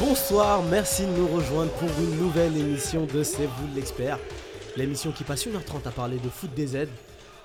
Bonsoir, 0.00 0.62
merci 0.70 1.02
de 1.06 1.10
nous 1.18 1.28
rejoindre 1.28 1.70
pour 1.72 1.88
une 1.98 2.18
nouvelle 2.18 2.56
émission 2.56 3.06
de 3.06 3.22
C'est 3.22 3.46
vous 3.46 3.68
l'expert. 3.74 4.18
L'émission 4.76 5.12
qui 5.12 5.24
passe 5.24 5.46
1h30 5.46 5.86
à 5.88 5.90
parler 5.90 6.18
de 6.18 6.28
foot 6.28 6.52
des 6.54 6.66
Z. 6.66 6.76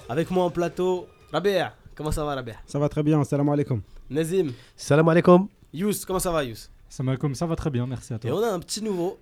Avec 0.10 0.30
moi 0.32 0.44
en 0.46 0.50
plateau, 0.50 1.08
Rabia. 1.32 1.74
Comment 1.96 2.12
ça 2.12 2.24
va 2.26 2.36
Rabia 2.36 2.56
Ça 2.66 2.80
va 2.80 2.90
très 2.90 3.04
bien, 3.04 3.24
salam 3.24 3.50
alaikum. 3.50 3.82
Nazim, 4.10 4.52
Salam 4.76 5.08
alaikum. 5.10 5.48
Yous, 5.74 6.04
comment 6.06 6.20
ça 6.20 6.32
va 6.32 6.44
Yous 6.44 6.70
Salam 6.90 7.10
alaikum, 7.10 7.34
ça 7.36 7.46
va 7.46 7.56
très 7.56 7.70
bien, 7.70 7.86
merci 7.88 8.14
à 8.14 8.16
Et 8.18 8.20
toi. 8.20 8.32
on 8.34 8.44
a 8.44 8.50
un 8.52 8.60
petit 8.60 8.82
nouveau, 8.84 9.20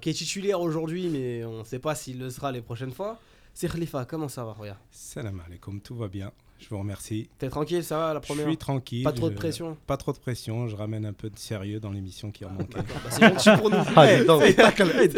qui 0.00 0.10
est 0.10 0.14
titulaire 0.14 0.60
aujourd'hui, 0.60 1.08
mais 1.08 1.44
on 1.44 1.60
ne 1.60 1.64
sait 1.64 1.78
pas 1.78 1.94
s'il 1.94 2.18
le 2.18 2.30
sera 2.30 2.50
les 2.52 2.62
prochaines 2.62 2.92
fois. 2.92 3.18
C'est 3.52 3.70
Khalifa, 3.70 4.04
comment 4.04 4.28
ça 4.28 4.44
va 4.44 4.52
Regarde? 4.52 4.78
Salam 4.90 5.40
alaikum, 5.46 5.80
tout 5.80 5.94
va 5.94 6.08
bien. 6.08 6.32
Je 6.64 6.70
vous 6.70 6.78
remercie. 6.78 7.28
T'es 7.38 7.48
tranquille, 7.50 7.84
ça 7.84 7.98
va 7.98 8.14
la 8.14 8.20
Je 8.20 8.26
première 8.26 8.46
suis 8.46 8.56
tranquille. 8.56 9.04
Pas 9.04 9.12
trop 9.12 9.28
de 9.28 9.32
je- 9.34 9.38
pression 9.38 9.76
Pas 9.86 9.96
trop 9.98 10.12
de 10.12 10.18
pression. 10.18 10.66
Je 10.66 10.74
ramène 10.76 11.04
un 11.04 11.12
peu 11.12 11.28
de 11.28 11.38
sérieux 11.38 11.78
dans 11.78 11.90
l'émission 11.90 12.30
qui 12.30 12.44
en 12.46 12.50
manquait. 12.50 12.78
Bah, 12.78 12.84
C'est 13.10 13.20
gentil 13.44 13.50
pour 13.60 13.70
nous. 13.70 13.76
Ah, 13.96 14.06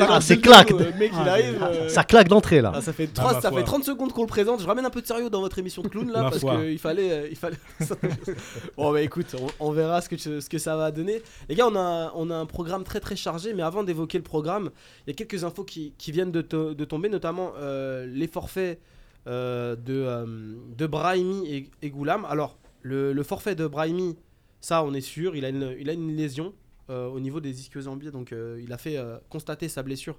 Ah, 0.09 0.20
c'est 0.20 0.36
tacle, 0.36 0.41
claque. 0.42 0.70
euh, 0.72 0.91
Mec, 0.98 1.12
il 1.12 1.19
Ah, 1.28 1.30
arrive. 1.32 1.62
euh, 1.62 1.88
Ça 1.88 2.02
claque 2.05 2.28
d'entrée 2.28 2.60
là. 2.60 2.72
Ah, 2.74 2.80
ça 2.82 2.92
fait, 2.92 3.09
Ah, 3.12 3.20
3, 3.20 3.32
ma 3.34 3.41
ça 3.41 3.48
foi. 3.50 3.59
fait 3.60 3.64
30 3.64 3.84
secondes 3.84 4.12
qu'on 4.12 4.22
le 4.22 4.27
présente. 4.27 4.60
Je 4.60 4.66
ramène 4.66 4.84
un 4.84 4.91
peu 4.91 5.00
de 5.02 5.06
sérieux 5.06 5.30
dans 5.30 5.41
votre 5.41 5.59
émission 5.59 5.82
de 5.82 5.88
clown 5.88 6.10
là 6.10 6.22
Ma 6.24 6.30
parce 6.30 6.42
qu'il 6.42 6.78
fallait. 6.78 7.10
euh, 7.12 7.28
il 7.30 7.36
fallait... 7.36 7.56
bon, 8.77 8.92
bah 8.92 9.02
écoute, 9.02 9.34
on, 9.60 9.69
on 9.69 9.70
verra 9.72 10.00
ce 10.00 10.08
que, 10.08 10.16
tu- 10.16 10.41
ce 10.41 10.48
que 10.48 10.58
ça 10.58 10.77
va 10.77 10.91
donner. 10.91 11.22
Les 11.48 11.55
gars, 11.55 11.66
on 11.69 11.77
a, 11.77 12.12
on 12.14 12.30
a 12.30 12.34
un 12.34 12.47
programme 12.47 12.84
très 12.84 13.00
très 13.00 13.16
chargé, 13.16 13.55
mais 13.55 13.62
avant 13.62 13.84
d'évoquer 13.84 14.19
le 14.19 14.24
programme, 14.24 14.70
il 15.06 15.10
y 15.10 15.12
a 15.12 15.14
quelques 15.14 15.44
infos 15.44 15.64
qui, 15.64 15.92
qui 15.98 16.12
viennent 16.12 16.33
de, 16.33 16.42
to- 16.42 16.74
de 16.74 16.84
tomber, 16.84 17.08
notamment 17.08 17.52
euh, 17.58 18.06
les 18.06 18.27
forfaits 18.27 18.80
de, 19.26 19.92
euh, 19.92 20.56
de 20.77 20.86
Brahimi 20.86 21.69
et, 21.82 21.91
Goulam. 21.91 22.24
Alors, 22.24 22.58
le, 22.82 23.20
forfait 23.22 23.55
de 23.55 23.66
Brahimi, 23.66 24.16
ça 24.60 24.84
on 24.84 24.94
est 24.94 25.00
sûr, 25.00 25.34
il 25.36 25.44
a 25.44 25.48
une, 25.48 25.74
il 25.78 25.91
a 25.91 25.92
une 25.92 26.14
lésion 26.16 26.55
euh, 26.91 27.06
au 27.08 27.18
niveau 27.18 27.41
des 27.41 27.60
ischio-jambiers, 27.60 28.12
donc 28.12 28.33
euh, 28.33 28.60
il 28.62 28.72
a 28.72 28.78
fait 28.78 28.96
euh, 28.96 29.18
constater 29.28 29.68
sa 29.68 29.83
blessure 29.83 30.18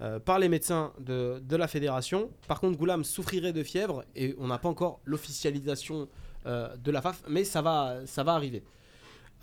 euh, 0.00 0.18
par 0.18 0.38
les 0.38 0.48
médecins 0.48 0.92
de, 1.00 1.38
de 1.40 1.56
la 1.56 1.68
fédération. 1.68 2.30
Par 2.46 2.60
contre, 2.60 2.78
Goulam 2.78 3.04
souffrirait 3.04 3.52
de 3.52 3.62
fièvre 3.62 4.04
et 4.16 4.34
on 4.38 4.46
n'a 4.46 4.58
pas 4.58 4.68
encore 4.68 5.00
l'officialisation 5.04 6.08
euh, 6.46 6.74
de 6.76 6.90
la 6.90 7.02
FAF, 7.02 7.22
mais 7.28 7.44
ça 7.44 7.60
va, 7.62 8.06
ça 8.06 8.22
va 8.24 8.32
arriver. 8.34 8.62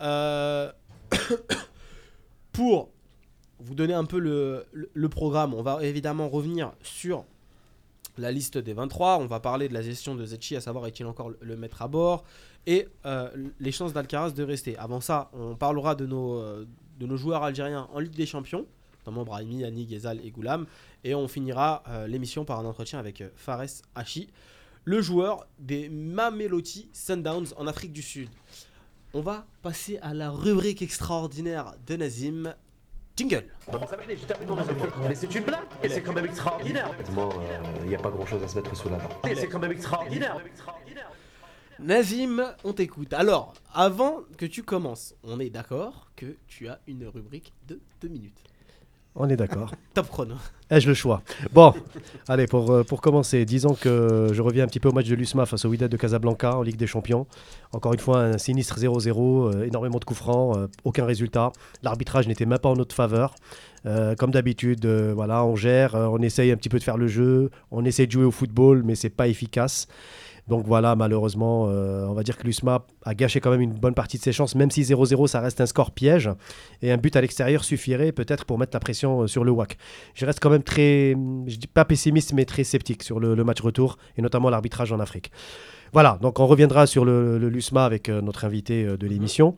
Euh, 0.00 0.72
pour 2.52 2.90
vous 3.60 3.74
donner 3.74 3.94
un 3.94 4.04
peu 4.04 4.18
le- 4.18 4.66
le 4.72 5.08
programme, 5.08 5.54
on 5.54 5.62
va 5.62 5.84
évidemment 5.84 6.28
revenir 6.28 6.72
sur 6.82 7.24
la 8.18 8.32
liste 8.32 8.58
des 8.58 8.72
23. 8.72 9.18
On 9.18 9.26
va 9.26 9.40
parler 9.40 9.68
de 9.68 9.74
la 9.74 9.82
gestion 9.82 10.14
de 10.14 10.24
Zetchi, 10.24 10.56
à 10.56 10.60
savoir 10.60 10.86
est-il 10.86 11.06
encore 11.06 11.30
le, 11.40 11.56
maître 11.56 11.82
à 11.82 11.88
bord, 11.88 12.24
et 12.66 12.88
euh, 13.04 13.28
les 13.60 13.72
chances 13.72 13.92
d'Alcaraz 13.92 14.32
de 14.32 14.42
rester. 14.42 14.76
Avant 14.78 15.00
ça, 15.00 15.30
on 15.32 15.54
parlera 15.54 15.94
de 15.94 16.06
nos, 16.06 16.38
euh, 16.38 16.66
de 16.98 17.06
nos 17.06 17.16
joueurs 17.16 17.42
algériens 17.42 17.88
en 17.92 18.00
Ligue 18.00 18.14
des 18.14 18.26
Champions, 18.26 18.66
notamment 19.00 19.24
Brahimi, 19.24 19.64
Annie, 19.64 19.86
Ghezal 19.86 20.20
et 20.24 20.30
Goulam. 20.30 20.66
Et 21.04 21.14
on 21.14 21.28
finira 21.28 21.82
euh, 21.88 22.06
l'émission 22.06 22.44
par 22.44 22.58
un 22.58 22.64
entretien 22.64 22.98
avec 22.98 23.22
Fares 23.36 23.82
Hachi, 23.94 24.28
le 24.84 25.00
joueur 25.00 25.46
des 25.58 25.88
Mameloti 25.88 26.88
Sundowns 26.92 27.48
en 27.56 27.66
Afrique 27.66 27.92
du 27.92 28.02
Sud. 28.02 28.28
On 29.14 29.20
va 29.20 29.46
passer 29.62 29.98
à 30.02 30.14
la 30.14 30.30
rubrique 30.30 30.82
extraordinaire 30.82 31.74
de 31.86 31.96
Nazim. 31.96 32.54
Jingle 33.16 33.46
Mais 35.08 35.14
c'est 35.14 35.34
une 35.34 35.44
blague 35.44 35.60
Et 35.82 35.88
c'est 35.88 36.02
quand 36.02 36.12
même 36.12 36.26
extraordinaire 36.26 36.90
Honnêtement, 36.90 37.30
il 37.82 37.88
n'y 37.88 37.94
a 37.94 37.98
pas 37.98 38.10
grand 38.10 38.26
chose 38.26 38.42
à 38.42 38.48
se 38.48 38.56
mettre 38.56 38.76
sous 38.76 38.88
la 38.88 38.98
dent. 38.98 39.08
Et 39.28 39.34
c'est 39.34 39.48
quand 39.48 39.58
même 39.58 39.72
extraordinaire 39.72 40.38
Nazim, 41.78 42.54
on 42.64 42.72
t'écoute. 42.72 43.12
Alors, 43.12 43.52
avant 43.74 44.20
que 44.38 44.46
tu 44.46 44.62
commences, 44.62 45.14
on 45.22 45.38
est 45.40 45.50
d'accord 45.50 46.10
que 46.16 46.36
tu 46.48 46.68
as 46.68 46.80
une 46.86 47.06
rubrique 47.06 47.52
de 47.68 47.80
2 48.00 48.08
minutes. 48.08 48.45
On 49.16 49.28
est 49.30 49.36
d'accord. 49.36 49.72
Top 49.94 50.08
chrono. 50.08 50.34
Ai-je 50.70 50.88
le 50.88 50.94
choix? 50.94 51.22
Bon, 51.52 51.72
allez, 52.28 52.46
pour, 52.46 52.70
euh, 52.70 52.84
pour 52.84 53.00
commencer, 53.00 53.44
disons 53.46 53.74
que 53.74 54.28
je 54.32 54.42
reviens 54.42 54.64
un 54.64 54.66
petit 54.66 54.80
peu 54.80 54.90
au 54.90 54.92
match 54.92 55.08
de 55.08 55.14
l'USMA 55.14 55.46
face 55.46 55.64
au 55.64 55.68
Wydad 55.68 55.90
de 55.90 55.96
Casablanca 55.96 56.56
en 56.56 56.62
Ligue 56.62 56.76
des 56.76 56.86
Champions. 56.86 57.26
Encore 57.72 57.92
une 57.94 58.00
fois, 58.00 58.20
un 58.20 58.38
sinistre 58.38 58.78
0-0, 58.78 59.54
euh, 59.54 59.64
énormément 59.64 59.98
de 59.98 60.04
coups 60.04 60.18
francs, 60.18 60.56
euh, 60.56 60.68
aucun 60.84 61.04
résultat. 61.04 61.52
L'arbitrage 61.82 62.28
n'était 62.28 62.46
même 62.46 62.58
pas 62.58 62.68
en 62.68 62.76
notre 62.76 62.94
faveur. 62.94 63.34
Euh, 63.86 64.14
comme 64.14 64.32
d'habitude, 64.32 64.86
voilà, 64.86 65.44
on 65.44 65.56
gère, 65.56 65.94
on 65.94 66.20
essaye 66.20 66.50
un 66.50 66.56
petit 66.56 66.68
peu 66.68 66.78
de 66.78 66.84
faire 66.84 66.96
le 66.96 67.06
jeu, 67.06 67.50
on 67.70 67.84
essaye 67.84 68.06
de 68.06 68.12
jouer 68.12 68.24
au 68.24 68.30
football, 68.30 68.82
mais 68.84 68.96
c'est 68.96 69.10
pas 69.10 69.28
efficace. 69.28 69.86
Donc 70.48 70.64
voilà, 70.64 70.94
malheureusement, 70.94 71.66
euh, 71.68 72.06
on 72.06 72.12
va 72.12 72.22
dire 72.22 72.36
que 72.36 72.44
l'USMA 72.44 72.86
a 73.04 73.14
gâché 73.14 73.40
quand 73.40 73.50
même 73.50 73.60
une 73.60 73.72
bonne 73.72 73.94
partie 73.94 74.16
de 74.16 74.22
ses 74.22 74.32
chances, 74.32 74.54
même 74.54 74.70
si 74.70 74.82
0-0, 74.82 75.26
ça 75.26 75.40
reste 75.40 75.60
un 75.60 75.66
score 75.66 75.90
piège. 75.90 76.30
Et 76.82 76.92
un 76.92 76.96
but 76.96 77.16
à 77.16 77.20
l'extérieur 77.20 77.64
suffirait 77.64 78.12
peut-être 78.12 78.44
pour 78.44 78.58
mettre 78.58 78.74
la 78.74 78.80
pression 78.80 79.22
euh, 79.22 79.26
sur 79.26 79.42
le 79.42 79.50
WAC. 79.50 79.76
Je 80.14 80.24
reste 80.24 80.38
quand 80.40 80.50
même 80.50 80.62
très, 80.62 81.16
je 81.46 81.56
dis 81.56 81.66
pas 81.66 81.84
pessimiste, 81.84 82.32
mais 82.32 82.44
très 82.44 82.62
sceptique 82.62 83.02
sur 83.02 83.18
le, 83.18 83.36
match 83.44 83.60
retour, 83.60 83.98
et 84.16 84.22
notamment 84.22 84.50
l'arbitrage 84.50 84.92
en 84.92 85.00
Afrique. 85.00 85.30
Voilà, 85.92 86.18
donc 86.20 86.38
on 86.40 86.46
reviendra 86.46 86.86
sur 86.86 87.04
le, 87.04 87.38
LUSMA 87.38 87.84
avec 87.84 88.08
euh, 88.08 88.20
notre 88.20 88.44
invité 88.44 88.84
de 88.84 89.06
l'émission. 89.06 89.56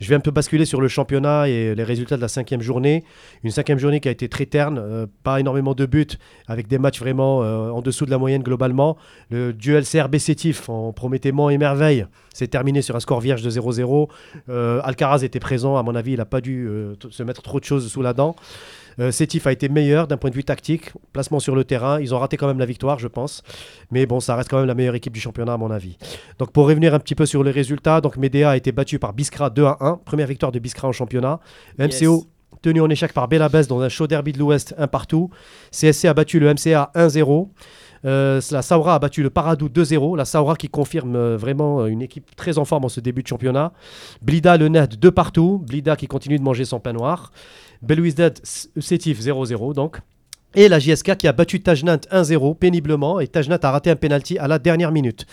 Je 0.00 0.08
vais 0.08 0.14
un 0.14 0.20
peu 0.20 0.30
basculer 0.30 0.64
sur 0.64 0.80
le 0.80 0.88
championnat 0.88 1.48
et 1.48 1.74
les 1.74 1.84
résultats 1.84 2.16
de 2.16 2.20
la 2.20 2.28
cinquième 2.28 2.60
journée. 2.60 3.04
Une 3.42 3.50
cinquième 3.50 3.78
journée 3.78 4.00
qui 4.00 4.08
a 4.08 4.10
été 4.10 4.28
très 4.28 4.46
terne, 4.46 4.78
euh, 4.78 5.06
pas 5.22 5.40
énormément 5.40 5.74
de 5.74 5.86
buts, 5.86 6.06
avec 6.48 6.68
des 6.68 6.78
matchs 6.78 7.00
vraiment 7.00 7.42
euh, 7.42 7.70
en 7.70 7.82
dessous 7.82 8.06
de 8.06 8.10
la 8.10 8.18
moyenne 8.18 8.42
globalement. 8.42 8.96
Le 9.30 9.52
duel 9.52 9.84
CRB 9.84 10.16
Sétif 10.16 10.68
en 10.68 10.92
promettait 10.92 11.30
et 11.30 11.58
merveille 11.58 12.06
s'est 12.32 12.48
terminé 12.48 12.82
sur 12.82 12.96
un 12.96 13.00
score 13.00 13.20
vierge 13.20 13.42
de 13.42 13.50
0-0. 13.50 14.08
Euh, 14.48 14.80
Alcaraz 14.84 15.24
était 15.24 15.40
présent, 15.40 15.76
à 15.76 15.82
mon 15.82 15.94
avis, 15.94 16.12
il 16.12 16.18
n'a 16.18 16.24
pas 16.24 16.40
dû 16.40 16.68
se 17.10 17.22
mettre 17.22 17.42
trop 17.42 17.60
de 17.60 17.64
choses 17.64 17.90
sous 17.90 18.02
la 18.02 18.12
dent. 18.12 18.36
Euh, 19.00 19.10
Sétif 19.10 19.46
a 19.46 19.52
été 19.52 19.68
meilleur 19.68 20.06
d'un 20.06 20.16
point 20.16 20.30
de 20.30 20.34
vue 20.34 20.44
tactique, 20.44 20.92
placement 21.12 21.40
sur 21.40 21.54
le 21.54 21.64
terrain. 21.64 22.00
Ils 22.00 22.14
ont 22.14 22.18
raté 22.18 22.36
quand 22.36 22.46
même 22.46 22.58
la 22.58 22.66
victoire, 22.66 22.98
je 22.98 23.08
pense. 23.08 23.42
Mais 23.90 24.06
bon, 24.06 24.20
ça 24.20 24.36
reste 24.36 24.50
quand 24.50 24.58
même 24.58 24.66
la 24.66 24.74
meilleure 24.74 24.94
équipe 24.94 25.12
du 25.12 25.20
championnat, 25.20 25.54
à 25.54 25.56
mon 25.56 25.70
avis. 25.70 25.96
Donc 26.38 26.52
pour 26.52 26.66
revenir 26.68 26.94
un 26.94 26.98
petit 26.98 27.14
peu 27.14 27.26
sur 27.26 27.42
les 27.44 27.50
résultats, 27.50 28.00
donc 28.00 28.16
Medea 28.16 28.50
a 28.50 28.56
été 28.56 28.72
battu 28.72 28.98
par 28.98 29.12
Biskra 29.12 29.50
2 29.50 29.64
à 29.64 29.76
1. 29.80 30.00
Première 30.04 30.26
victoire 30.26 30.52
de 30.52 30.58
Biskra 30.58 30.88
en 30.88 30.92
championnat. 30.92 31.40
Yes. 31.78 32.02
MCO 32.02 32.26
tenu 32.62 32.80
en 32.80 32.88
échec 32.88 33.12
par 33.12 33.28
Belabès 33.28 33.68
dans 33.68 33.82
un 33.82 33.90
chaud 33.90 34.06
derby 34.06 34.32
de 34.32 34.38
l'Ouest, 34.38 34.74
un 34.78 34.86
partout. 34.86 35.28
CSC 35.70 36.06
a 36.06 36.14
battu 36.14 36.40
le 36.40 36.52
MCA 36.52 36.90
1-0. 36.94 37.48
Euh, 38.04 38.40
la 38.50 38.62
Saoura 38.62 38.94
a 38.94 38.98
battu 38.98 39.22
le 39.22 39.30
Paradou 39.30 39.68
2-0. 39.68 40.16
La 40.16 40.24
Saoura 40.24 40.56
qui 40.56 40.68
confirme 40.68 41.16
euh, 41.16 41.36
vraiment 41.36 41.80
euh, 41.80 41.86
une 41.86 42.02
équipe 42.02 42.34
très 42.36 42.58
en 42.58 42.64
forme 42.64 42.84
en 42.84 42.88
ce 42.88 43.00
début 43.00 43.22
de 43.22 43.28
championnat. 43.28 43.72
Blida 44.22 44.56
le 44.56 44.68
Ned 44.68 44.96
2 44.98 45.10
partout. 45.10 45.62
Blida 45.66 45.96
qui 45.96 46.06
continue 46.06 46.38
de 46.38 46.42
manger 46.42 46.64
son 46.64 46.80
pain 46.80 46.92
noir. 46.92 47.32
Belouizdad 47.82 48.38
Sétif 48.44 49.20
0-0 49.20 49.74
donc. 49.74 49.98
Et 50.56 50.68
la 50.68 50.78
JSK 50.78 51.16
qui 51.16 51.26
a 51.26 51.32
battu 51.32 51.60
Tajnant 51.60 51.96
1-0 51.96 52.56
péniblement 52.56 53.18
et 53.18 53.26
Tajnant 53.26 53.58
a 53.60 53.70
raté 53.70 53.90
un 53.90 53.96
penalty 53.96 54.38
à 54.38 54.46
la 54.46 54.60
dernière 54.60 54.92
minute. 54.92 55.26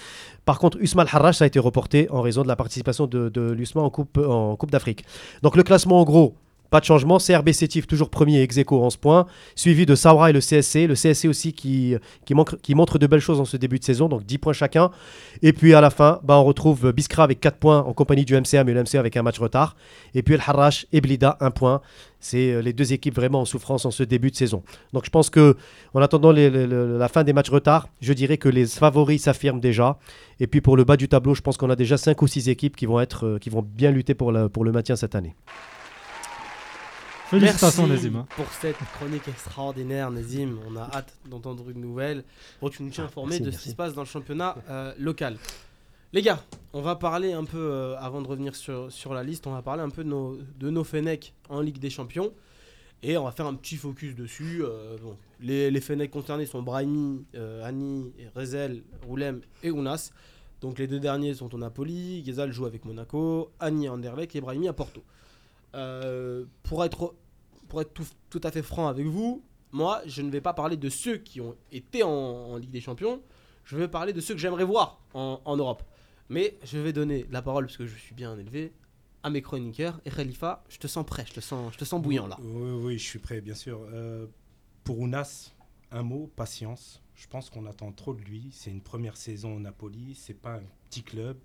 Par 0.46 0.58
contre, 0.58 0.80
Usman 0.82 1.06
Harrach 1.12 1.36
ça 1.36 1.44
a 1.44 1.48
été 1.48 1.60
reporté 1.60 2.10
en 2.10 2.22
raison 2.22 2.42
de 2.42 2.48
la 2.48 2.56
participation 2.56 3.06
de, 3.06 3.30
de 3.30 3.52
l'USMA 3.52 3.82
en 3.82 3.90
Coupe, 3.92 4.72
d'Afrique. 4.72 5.06
Donc 5.44 5.56
le 5.56 5.64
classement 5.64 6.00
en 6.00 6.04
gros, 6.04 6.36
pas 6.72 6.80
de 6.80 6.86
changement. 6.86 7.18
CRB 7.20 7.52
Sétif 7.52 7.86
toujours 7.86 8.10
premier 8.10 8.42
ex 8.42 8.58
aequo 8.58 8.82
11 8.82 8.98
points, 8.98 9.28
suivi 9.56 9.86
de 9.86 9.94
Saoura 9.94 10.30
et 10.30 10.34
le 10.34 10.40
CSC. 10.40 10.88
Le 10.88 10.96
CSC 10.96 11.28
aussi 11.28 11.54
qui, 11.54 11.98
montre 12.34 12.98
de 12.98 13.08
belles 13.08 13.20
choses 13.20 13.40
en 13.40 13.46
ce 13.46 13.58
début 13.58 13.78
de 13.78 13.84
saison, 13.84 14.08
donc 14.08 14.26
10 14.26 14.38
points 14.40 14.54
chacun. 14.54 14.90
Et 15.44 15.54
puis 15.54 15.74
à 15.76 15.82
la 15.82 15.90
fin, 15.90 16.20
bah, 16.24 16.38
on 16.38 16.46
retrouve 16.46 16.94
Biskra 16.94 17.24
avec 17.24 17.42
4 17.42 17.58
points 17.58 17.80
en 17.80 17.94
compagnie 17.94 18.26
du 18.26 18.36
MCA, 18.36 18.64
mais 18.64 18.74
le 18.74 18.82
MCA 18.82 19.00
avec 19.00 19.18
un 19.18 19.22
match 19.22 19.38
retard. 19.38 19.76
Et 20.16 20.24
puis 20.24 20.34
El 20.34 20.42
Harrach 20.48 20.88
et 20.94 21.02
Blida 21.02 21.38
1 21.42 21.52
point. 21.52 21.82
C'est 22.24 22.52
euh, 22.54 22.62
les 22.62 22.72
deux 22.72 22.94
équipes 22.94 23.16
vraiment 23.16 23.42
en 23.42 23.46
souffrance 23.46 23.84
en 23.86 23.92
ce 23.92 24.04
début 24.04 24.32
de 24.32 24.36
saison. 24.36 24.64
Donc 24.94 25.04
je 25.06 25.10
pense 25.10 25.30
que 25.30 25.58
en 25.94 26.02
attendant 26.02 26.32
les- 26.32 26.50
les- 26.50 26.68
les- 26.68 26.98
la 26.98 27.08
fin 27.10 27.24
des 27.24 27.34
matchs 27.34 27.50
retard, 27.50 27.90
je 28.00 28.14
dirais 28.14 28.38
que 28.38 28.48
les 28.48 28.66
favoris 28.68 29.24
s'affirment 29.24 29.60
déjà. 29.60 29.98
Et 30.40 30.48
puis 30.48 30.62
pour 30.62 30.78
le 30.78 30.84
bas 30.84 30.98
du 30.98 31.08
tableau, 31.10 31.34
je 31.36 31.42
pense 31.42 31.58
qu'on 31.58 31.70
a 31.70 31.76
déjà 31.76 31.98
5 31.98 32.22
ou 32.22 32.28
6 32.28 32.48
équipes 32.48 32.76
qui 32.78 32.86
vont, 32.86 33.00
être, 33.02 33.26
euh, 33.26 33.38
qui 33.40 33.50
vont 33.50 33.62
bien 33.62 33.92
lutter 33.92 34.14
pour, 34.14 34.32
la- 34.32 34.48
pour 34.50 34.64
le 34.64 34.72
maintien 34.72 34.96
cette 34.96 35.16
année. 35.16 35.36
Félicitations 37.30 37.88
Merci 37.88 38.04
Nazim. 38.08 38.16
hein. 38.20 38.28
pour 38.36 38.46
cette 38.52 38.76
chronique 38.98 39.26
extraordinaire, 39.28 40.12
Nazim. 40.12 40.58
On 40.70 40.76
a 40.76 40.82
hâte 40.94 41.14
d'entendre 41.30 41.70
une 41.70 41.80
nouvelle. 41.80 42.24
Bon, 42.62 42.68
tu 42.70 42.84
nous 42.84 42.90
tiens 42.90 43.06
informé 43.06 43.40
merci, 43.40 43.44
de 43.44 43.52
ce 43.52 43.64
qui 43.64 43.70
se 43.70 43.76
passe 43.76 43.94
dans 43.94 44.02
le 44.02 44.08
championnat 44.08 44.56
euh, 44.70 44.94
local. 45.00 45.38
Les 46.12 46.22
gars, 46.22 46.40
on 46.74 46.82
va 46.82 46.96
parler 46.96 47.34
un 47.34 47.44
peu, 47.44 47.58
euh, 47.58 47.98
avant 48.00 48.22
de 48.22 48.28
revenir 48.28 48.56
sur, 48.56 48.92
sur 48.92 49.14
la 49.14 49.24
liste, 49.24 49.48
on 49.48 49.52
va 49.52 49.62
parler 49.62 49.82
un 49.82 49.90
peu 49.90 50.04
de 50.04 50.10
nos, 50.10 50.38
de 50.60 51.32
en 51.50 51.62
Ligue 51.62 51.80
des 51.80 51.90
Champions. 51.90 52.32
Et 53.04 53.18
on 53.18 53.24
va 53.24 53.32
faire 53.32 53.48
un 53.48 53.56
petit 53.56 53.78
focus 53.78 54.16
dessus. 54.16 54.62
euh, 54.64 54.96
les, 55.40 55.72
les 55.72 55.82
Fenech 55.82 56.12
concernés 56.12 56.46
sont 56.46 56.62
Brahimi, 56.62 57.26
euh, 57.36 57.66
Annie, 57.66 58.14
Rezel, 58.36 58.84
Roulem 59.08 59.42
et 59.64 59.72
Ounas. 59.72 60.12
Donc 60.62 60.78
les 60.78 60.86
deux 60.86 61.00
derniers 61.00 61.34
sont 61.34 61.54
au 61.54 61.58
Napoli. 61.58 62.22
Ghezal 62.22 62.52
joue 62.52 62.68
avec 62.68 62.86
Monaco. 62.86 63.50
Annie 63.60 63.88
à 63.88 63.94
Anderlecht 63.94 64.36
et 64.36 64.42
Brahimi 64.42 64.68
à 64.68 64.74
Porto. 64.74 65.02
Euh, 65.74 66.46
pour 66.62 66.86
être, 66.86 67.16
pour 67.70 67.82
être 67.82 67.94
tout, 67.94 68.06
tout 68.30 68.42
à 68.44 68.52
fait 68.52 68.62
franc 68.62 68.88
avec 68.88 69.08
vous, 69.08 69.44
moi, 69.72 70.02
je 70.06 70.22
ne 70.22 70.30
vais 70.30 70.42
pas 70.42 70.54
parler 70.54 70.78
de 70.78 70.90
ceux 70.90 71.18
qui 71.18 71.42
ont 71.42 71.56
été 71.72 72.04
en, 72.04 72.58
Ligue 72.58 72.70
des 72.70 72.82
Champions. 72.82 73.22
Je 73.64 73.78
vais 73.78 73.88
parler 73.88 74.14
de 74.14 74.22
ceux 74.22 74.36
que 74.36 74.40
j'aimerais 74.40 74.66
voir 74.66 75.00
en 75.14 75.56
Europe. 75.56 75.82
Mais 76.32 76.58
je 76.64 76.78
vais 76.78 76.94
donner 76.94 77.26
la 77.30 77.42
parole, 77.42 77.66
parce 77.66 77.76
que 77.76 77.86
je 77.86 77.98
suis 77.98 78.16
bien 78.16 78.38
élevé, 78.38 78.72
à 79.22 79.30
mes 79.30 79.42
chroniqueurs. 79.42 80.00
Et 80.06 80.10
Khalifa, 80.10 80.64
je 80.70 80.78
te 80.78 80.88
sens 80.88 81.06
prêt, 81.06 81.26
je 81.28 81.34
te 81.34 81.40
sens, 81.42 81.74
je 81.74 81.78
te 81.78 81.84
sens 81.84 82.02
bouillant 82.02 82.26
là. 82.26 82.38
Oui, 82.40 82.72
oui, 82.72 82.98
je 82.98 83.04
suis 83.04 83.20
prêt, 83.20 83.42
bien 83.42 83.54
sûr. 83.54 83.86
Euh, 83.92 84.28
pour 84.86 85.00
Ounas, 85.00 85.52
un 85.92 86.04
mot, 86.04 86.32
patience. 86.34 87.02
Je 87.16 87.28
pense 87.28 87.50
qu'on 87.50 87.66
attend 87.66 87.92
trop 87.92 88.14
de 88.14 88.22
lui. 88.22 88.48
C'est 88.54 88.72
une 88.72 88.80
première 88.80 89.18
saison 89.18 89.58
au 89.58 89.60
Napoli. 89.60 90.16
C'est 90.16 90.34
pas 90.34 90.56
un 90.56 90.64
petit 90.90 91.04
club. 91.04 91.38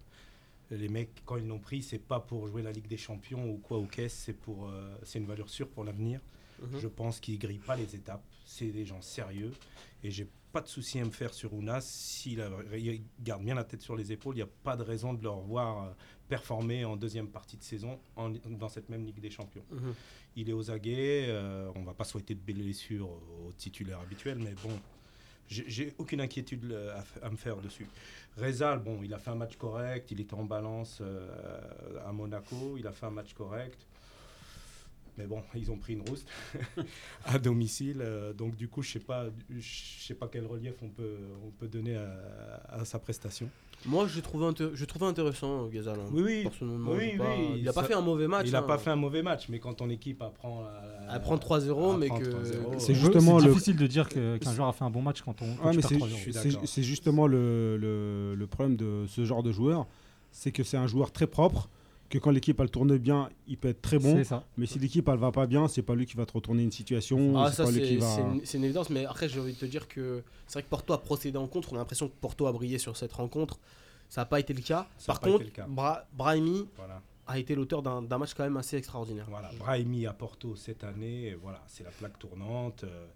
Les 0.70 0.88
mecs, 0.88 1.10
quand 1.24 1.36
ils 1.36 1.48
l'ont 1.48 1.58
pris, 1.58 1.82
c'est 1.82 1.98
pas 1.98 2.20
pour 2.20 2.46
jouer 2.46 2.62
la 2.62 2.70
Ligue 2.70 2.86
des 2.86 2.96
Champions 2.96 3.44
ou 3.50 3.56
quoi 3.56 3.78
au 3.78 3.86
caisse. 3.86 4.14
C'est 4.14 4.34
pour, 4.34 4.68
euh, 4.68 4.96
c'est 5.02 5.18
une 5.18 5.26
valeur 5.26 5.48
sûre 5.48 5.68
pour 5.68 5.82
l'avenir. 5.82 6.20
Mhm. 6.60 6.80
Je 6.80 6.88
pense 6.88 7.20
qu'ils 7.20 7.38
grillent 7.38 7.58
pas 7.58 7.76
les 7.76 7.94
étapes. 7.94 8.22
C'est 8.44 8.66
des 8.70 8.84
gens 8.84 9.02
sérieux. 9.02 9.52
Et 10.02 10.10
j'ai 10.10 10.28
pas 10.52 10.60
de 10.60 10.68
souci 10.68 10.98
à 11.00 11.04
me 11.04 11.10
faire 11.10 11.34
sur 11.34 11.52
Ounas. 11.52 11.80
S'il 11.82 12.42
garde 13.20 13.42
bien 13.42 13.54
la 13.54 13.64
tête 13.64 13.82
sur 13.82 13.96
les 13.96 14.12
épaules, 14.12 14.34
il 14.36 14.38
n'y 14.38 14.42
a 14.42 14.48
pas 14.64 14.76
de 14.76 14.82
raison 14.82 15.12
de 15.14 15.22
le 15.22 15.28
revoir 15.30 15.84
euh, 15.84 15.90
performer 16.28 16.84
en 16.84 16.96
deuxième 16.96 17.28
partie 17.28 17.56
de 17.56 17.62
saison 17.62 17.98
en- 18.16 18.30
dans 18.30 18.68
cette 18.68 18.88
même 18.88 19.04
Ligue 19.04 19.20
des 19.20 19.30
Champions. 19.30 19.64
Mhm. 19.70 19.94
Il 20.36 20.48
est 20.48 20.52
aux 20.52 20.70
aguets. 20.70 21.26
euh, 21.28 21.70
on 21.74 21.82
va 21.82 21.94
pas 21.94 22.04
souhaiter 22.04 22.34
de 22.34 22.40
blessure 22.40 23.08
au 23.08 23.52
titulaire 23.56 24.00
habituel, 24.00 24.38
mais 24.38 24.54
bon, 24.62 24.78
j'ai 25.48 25.94
aucune 25.98 26.20
inquiétude 26.20 26.64
euh, 26.72 26.98
à, 27.22 27.30
me 27.30 27.36
faire 27.36 27.56
dessus. 27.58 27.86
Rezal, 28.36 28.80
bon, 28.80 29.00
il 29.02 29.12
a 29.14 29.18
fait 29.18 29.30
un 29.30 29.34
match 29.36 29.56
correct. 29.56 30.10
Il 30.10 30.20
était 30.20 30.34
en 30.34 30.44
balance 30.44 30.98
euh, 31.00 32.00
à 32.06 32.12
Monaco. 32.12 32.76
Il 32.78 32.86
a 32.86 32.92
fait 32.92 33.06
un 33.06 33.10
match 33.10 33.32
correct. 33.34 33.86
Mais 35.18 35.26
bon, 35.26 35.42
ils 35.54 35.70
ont 35.70 35.78
pris 35.78 35.94
une 35.94 36.06
rouste 36.08 36.28
à 37.24 37.38
domicile. 37.38 37.98
euh, 38.00 38.32
donc 38.32 38.54
du 38.56 38.68
coup, 38.68 38.82
je 38.82 38.92
sais 38.92 38.98
pas, 39.00 39.26
je 39.50 40.04
sais 40.06 40.14
pas 40.14 40.28
quel 40.30 40.46
relief 40.46 40.74
on 40.82 40.88
peut, 40.88 41.16
on 41.46 41.50
peut 41.50 41.68
donner 41.68 41.96
à, 41.96 42.62
à 42.80 42.84
sa 42.84 42.98
prestation. 42.98 43.48
Moi, 43.84 44.06
j'ai 44.08 44.22
trouvé, 44.22 44.46
inté- 44.46 44.74
j'ai 44.74 44.86
trouvé 44.86 45.06
intéressant, 45.06 45.66
Gazal. 45.68 45.98
hein. 46.00 46.04
Oui, 46.12 46.22
oui. 46.24 46.42
Personnellement, 46.42 46.92
Oui, 46.92 47.10
j'ai 47.12 47.18
pas- 47.18 47.24
oui, 47.38 47.56
il 47.60 47.68
a 47.68 47.72
pas 47.72 47.82
ça- 47.82 47.88
fait 47.88 47.94
un 47.94 48.00
mauvais 48.00 48.26
match. 48.26 48.46
il 48.46 48.52
n'a 48.52 48.58
hein. 48.58 48.62
pas 48.62 48.78
fait 48.78 48.90
un 48.90 48.96
mauvais 48.96 49.22
match, 49.22 49.48
mais 49.48 49.58
quand 49.58 49.74
ton 49.74 49.88
équipe 49.90 50.22
apprend 50.22 50.64
à, 50.64 51.14
Elle 51.14 51.20
prend 51.20 51.36
3-0, 51.36 51.96
mais 51.98 52.06
apprend 52.06 52.18
que. 52.18 52.24
3-0, 52.24 52.78
C'est 52.78 52.92
euh, 52.92 52.94
justement 52.94 53.38
le. 53.38 53.48
difficile 53.48 53.76
de 53.76 53.86
dire 53.86 54.08
qu'un 54.08 54.38
joueur 54.54 54.68
a 54.68 54.72
fait 54.72 54.84
un 54.84 54.90
bon 54.90 55.02
match 55.02 55.22
quand 55.22 55.40
on. 55.42 55.46
Ouais, 55.66 55.74
mais 55.76 55.82
c'est- 55.82 56.82
Je 56.82 56.82
justement 56.82 57.26
le, 57.26 57.76
le- 57.76 58.34
le 58.34 58.46
problème 58.46 58.76
de 58.76 59.04
ce 59.08 59.24
genre 59.24 59.42
de 59.42 59.52
joueur, 59.52 59.86
c'est 60.32 60.52
que 60.52 60.62
c'est 60.64 60.76
un 60.78 60.86
joueur 60.86 61.12
très 61.12 61.26
propre, 61.26 61.68
que 62.08 62.18
quand 62.18 62.30
l'équipe 62.30 62.58
elle 62.60 62.70
tourne 62.70 62.96
bien, 62.98 63.28
il 63.48 63.56
peut 63.58 63.68
être 63.68 63.82
très 63.82 63.98
bon, 63.98 64.22
ça. 64.24 64.44
mais 64.56 64.66
si 64.66 64.78
l'équipe 64.78 65.08
elle 65.08 65.18
va 65.18 65.32
pas 65.32 65.46
bien, 65.46 65.68
c'est 65.68 65.82
pas 65.82 65.94
lui 65.94 66.06
qui 66.06 66.16
va 66.16 66.24
te 66.26 66.32
retourner 66.32 66.62
une 66.62 66.72
situation, 66.72 67.36
Ah, 67.38 67.50
c'est 67.52 67.62
va. 67.64 67.70
une, 67.70 68.64
évidence. 68.64 68.90
Mais 68.90 69.04
après, 69.06 69.28
j'ai 69.28 69.40
envie 69.40 69.52
de 69.54 69.58
te 69.58 69.66
dire 69.66 69.88
que 69.88 70.22
c'est 70.46 70.54
vrai 70.54 70.62
que 70.62 70.68
Porto 70.68 70.92
a 70.92 71.02
procédé 71.02 71.36
en 71.38 71.46
contre. 71.46 71.72
On 71.72 71.76
a 71.76 71.78
l'impression 71.78 72.08
que 72.08 72.14
Porto 72.20 72.46
a 72.46 72.52
brillé 72.52 72.78
sur 72.78 72.96
cette 72.96 73.12
rencontre. 73.12 73.58
Ça 74.08 74.20
n'a 74.20 74.26
pas 74.26 74.38
été 74.40 74.52
le 74.54 74.62
cas. 74.62 74.86
Ça 74.98 75.06
Par 75.12 75.20
contre, 75.20 75.44
le 75.44 75.50
cas. 75.50 75.66
Bra- 75.68 76.06
Brahimi 76.12 76.68
Voilà. 76.76 77.02
a 77.26 77.38
été 77.40 77.54
l'auteur 77.56 77.82
d'un 77.82 78.18
match 78.18 78.34
quand 78.34 78.44
même 78.44 78.56
assez 78.56 78.76
extraordinaire. 78.76 79.26
Voilà, 79.28 79.50
Brahimi 79.58 80.06
à 80.06 80.12
Porto 80.12 80.54
cette 80.54 80.84
année, 80.84 81.34
voilà, 81.42 81.60
c'est 81.66 81.82
la 81.82 81.90
plaque 81.90 82.18
tournante. 82.18 82.84
euh, 82.84 83.06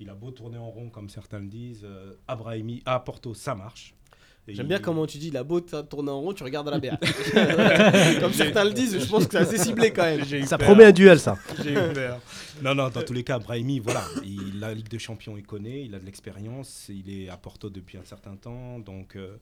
il 0.00 0.08
a 0.10 0.14
beau 0.14 0.30
tourner 0.30 0.56
en 0.58 0.70
rond, 0.70 0.90
comme 0.90 1.08
certains 1.10 1.40
le 1.40 1.48
disent. 1.48 1.82
euh, 1.84 2.14
à 2.28 2.36
Brahimi, 2.36 2.82
à 2.86 2.98
Porto, 3.00 3.34
ça 3.34 3.54
marche. 3.54 3.94
J'aime 4.48 4.66
bien 4.66 4.78
comment 4.78 5.06
tu 5.06 5.18
dis 5.18 5.30
la 5.30 5.44
botte 5.44 5.88
tourner 5.88 6.10
en 6.10 6.20
rond, 6.20 6.32
tu 6.32 6.42
regardes 6.42 6.68
à 6.68 6.72
la 6.72 6.78
BA. 6.78 6.96
Comme 8.20 8.32
certains 8.32 8.64
le 8.64 8.72
disent, 8.72 8.98
je 8.98 9.06
pense 9.06 9.26
que 9.26 9.32
c'est 9.32 9.38
assez 9.38 9.58
ciblé 9.58 9.92
quand 9.92 10.04
même. 10.04 10.24
Ça 10.46 10.58
peur, 10.58 10.68
promet 10.68 10.84
un 10.84 10.92
duel, 10.92 11.18
ça. 11.18 11.36
j'ai 11.62 11.72
eu 11.72 11.92
peur. 11.92 12.20
Non, 12.62 12.74
non, 12.74 12.88
dans 12.88 13.02
tous 13.02 13.12
les 13.12 13.24
cas, 13.24 13.38
Brahimi, 13.38 13.78
voilà, 13.78 14.04
il, 14.24 14.58
la 14.58 14.74
Ligue 14.74 14.88
des 14.88 14.98
Champions, 14.98 15.36
il 15.36 15.44
connaît, 15.44 15.84
il 15.84 15.94
a 15.94 15.98
de 15.98 16.04
l'expérience, 16.04 16.86
il 16.88 17.10
est 17.10 17.28
à 17.28 17.36
Porto 17.36 17.70
depuis 17.70 17.98
un 17.98 18.04
certain 18.04 18.36
temps, 18.36 18.78
donc 18.78 19.16
euh, 19.16 19.36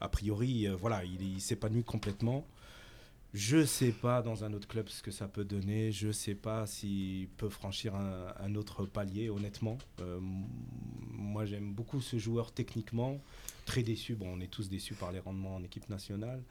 a 0.00 0.08
priori, 0.08 0.66
euh, 0.66 0.76
voilà, 0.76 1.02
il, 1.04 1.36
il 1.36 1.40
s'épanouit 1.40 1.84
complètement. 1.84 2.44
Je 3.34 3.64
sais 3.66 3.92
pas 3.92 4.22
dans 4.22 4.44
un 4.44 4.54
autre 4.54 4.66
club 4.66 4.88
ce 4.88 5.02
que 5.02 5.10
ça 5.10 5.28
peut 5.28 5.44
donner. 5.44 5.92
Je 5.92 6.10
sais 6.10 6.34
pas 6.34 6.66
s'il 6.66 7.28
peut 7.36 7.50
franchir 7.50 7.94
un, 7.94 8.32
un 8.40 8.54
autre 8.54 8.86
palier, 8.86 9.28
honnêtement. 9.28 9.76
Euh, 10.00 10.18
moi, 11.10 11.44
j'aime 11.44 11.72
beaucoup 11.72 12.00
ce 12.00 12.16
joueur 12.16 12.52
techniquement. 12.52 13.20
Très 13.68 13.82
déçu. 13.82 14.14
Bon, 14.14 14.28
on 14.34 14.40
est 14.40 14.50
tous 14.50 14.70
déçus 14.70 14.94
par 14.94 15.12
les 15.12 15.18
rendements 15.18 15.56
en 15.56 15.62
équipe 15.62 15.90
nationale. 15.90 16.42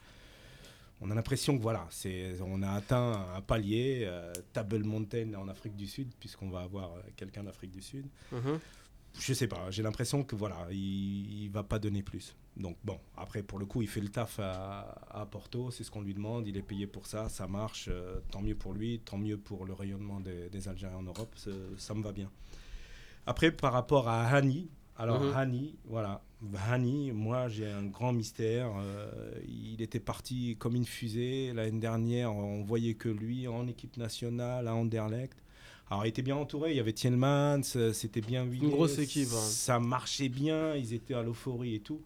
On 1.01 1.09
a 1.09 1.15
l'impression 1.15 1.57
que 1.57 1.63
voilà, 1.63 1.87
c'est, 1.89 2.39
on 2.41 2.61
a 2.61 2.69
atteint 2.69 3.25
un 3.35 3.41
palier, 3.41 4.03
euh, 4.03 4.31
Table 4.53 4.83
Mountain 4.83 5.33
en 5.33 5.47
Afrique 5.47 5.75
du 5.75 5.87
Sud, 5.87 6.09
puisqu'on 6.19 6.49
va 6.49 6.61
avoir 6.61 6.93
euh, 6.93 7.01
quelqu'un 7.15 7.43
d'Afrique 7.43 7.71
du 7.71 7.81
Sud. 7.81 8.05
Mhm. 8.31 8.59
Je 9.19 9.33
sais 9.33 9.47
pas, 9.47 9.71
j'ai 9.71 9.81
l'impression 9.81 10.23
que 10.23 10.35
voilà, 10.35 10.67
il, 10.69 11.45
il 11.45 11.49
va 11.49 11.63
pas 11.63 11.79
donner 11.79 12.03
plus. 12.03 12.35
Donc 12.55 12.77
bon, 12.83 12.99
après 13.15 13.41
pour 13.41 13.57
le 13.57 13.65
coup, 13.65 13.81
il 13.81 13.87
fait 13.87 14.01
le 14.01 14.09
taf 14.09 14.39
à, 14.39 14.95
à 15.09 15.25
Porto, 15.25 15.71
c'est 15.71 15.83
ce 15.83 15.89
qu'on 15.89 16.01
lui 16.01 16.13
demande, 16.13 16.47
il 16.47 16.55
est 16.55 16.61
payé 16.61 16.85
pour 16.85 17.07
ça, 17.07 17.29
ça 17.29 17.47
marche, 17.47 17.89
euh, 17.91 18.19
tant 18.29 18.41
mieux 18.41 18.53
pour 18.53 18.73
lui, 18.73 18.99
tant 18.99 19.17
mieux 19.17 19.37
pour 19.37 19.65
le 19.65 19.73
rayonnement 19.73 20.19
des, 20.19 20.49
des 20.49 20.67
Algériens 20.67 20.97
en 20.97 21.03
Europe, 21.03 21.35
ça 21.77 21.93
me 21.95 22.03
va 22.03 22.11
bien. 22.11 22.29
Après 23.25 23.51
par 23.51 23.73
rapport 23.73 24.07
à 24.07 24.23
Hani, 24.27 24.69
alors 24.97 25.21
Mhm. 25.21 25.33
Hani, 25.35 25.75
voilà, 25.85 26.21
Hani, 26.69 27.11
moi 27.11 27.47
j'ai 27.47 27.67
un 27.67 27.83
grand 27.85 28.13
mystère, 28.13 28.71
euh, 28.79 29.09
il 29.47 29.81
était 29.81 29.99
parti 29.99 30.55
comme 30.59 30.75
une 30.75 30.85
fusée 30.85 31.51
l'année 31.53 31.79
dernière, 31.79 32.33
on 32.35 32.63
voyait 32.63 32.93
que 32.93 33.09
lui 33.09 33.47
en 33.47 33.67
équipe 33.67 33.97
nationale 33.97 34.67
à 34.67 34.73
Anderlecht. 34.75 35.37
Alors, 35.89 36.05
il 36.05 36.09
était 36.09 36.21
bien 36.21 36.35
entouré. 36.35 36.71
Il 36.71 36.75
y 36.75 36.81
avait 36.81 36.91
Tielmans, 36.91 37.61
euh, 37.77 37.93
c'était 37.93 38.19
bien 38.19 38.43
huilé. 38.43 38.67
grosse 38.69 38.99
équipe, 38.99 39.29
hein. 39.31 39.39
Ça 39.39 39.79
marchait 39.79 40.27
bien. 40.27 40.75
Ils 40.75 40.93
étaient 40.93 41.13
à 41.13 41.23
l'euphorie 41.23 41.75
et 41.75 41.79
tout. 41.79 42.01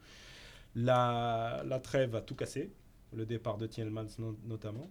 La, 0.75 1.63
la 1.65 1.79
trêve 1.79 2.15
a 2.15 2.21
tout 2.21 2.35
cassé. 2.35 2.71
Le 3.13 3.25
départ 3.25 3.57
de 3.57 3.67
Tielmans 3.67 4.05
no- 4.19 4.37
notamment. 4.47 4.87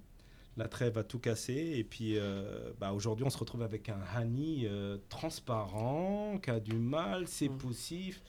La 0.57 0.69
trêve 0.69 0.99
a 0.99 1.05
tout 1.05 1.19
cassé. 1.19 1.55
Et 1.77 1.85
puis, 1.85 2.19
euh, 2.19 2.73
bah, 2.81 2.93
aujourd'hui, 2.93 3.25
on 3.25 3.31
se 3.31 3.39
retrouve 3.39 3.63
avec 3.63 3.89
un 3.89 4.01
Hani 4.15 4.67
euh, 4.67 4.99
transparent, 5.09 6.39
qui 6.43 6.51
a 6.51 6.61
du 6.61 6.75
mal, 6.77 7.27
c'est 7.29 7.49
Mm. 7.49 7.59
poussif. 7.59 8.23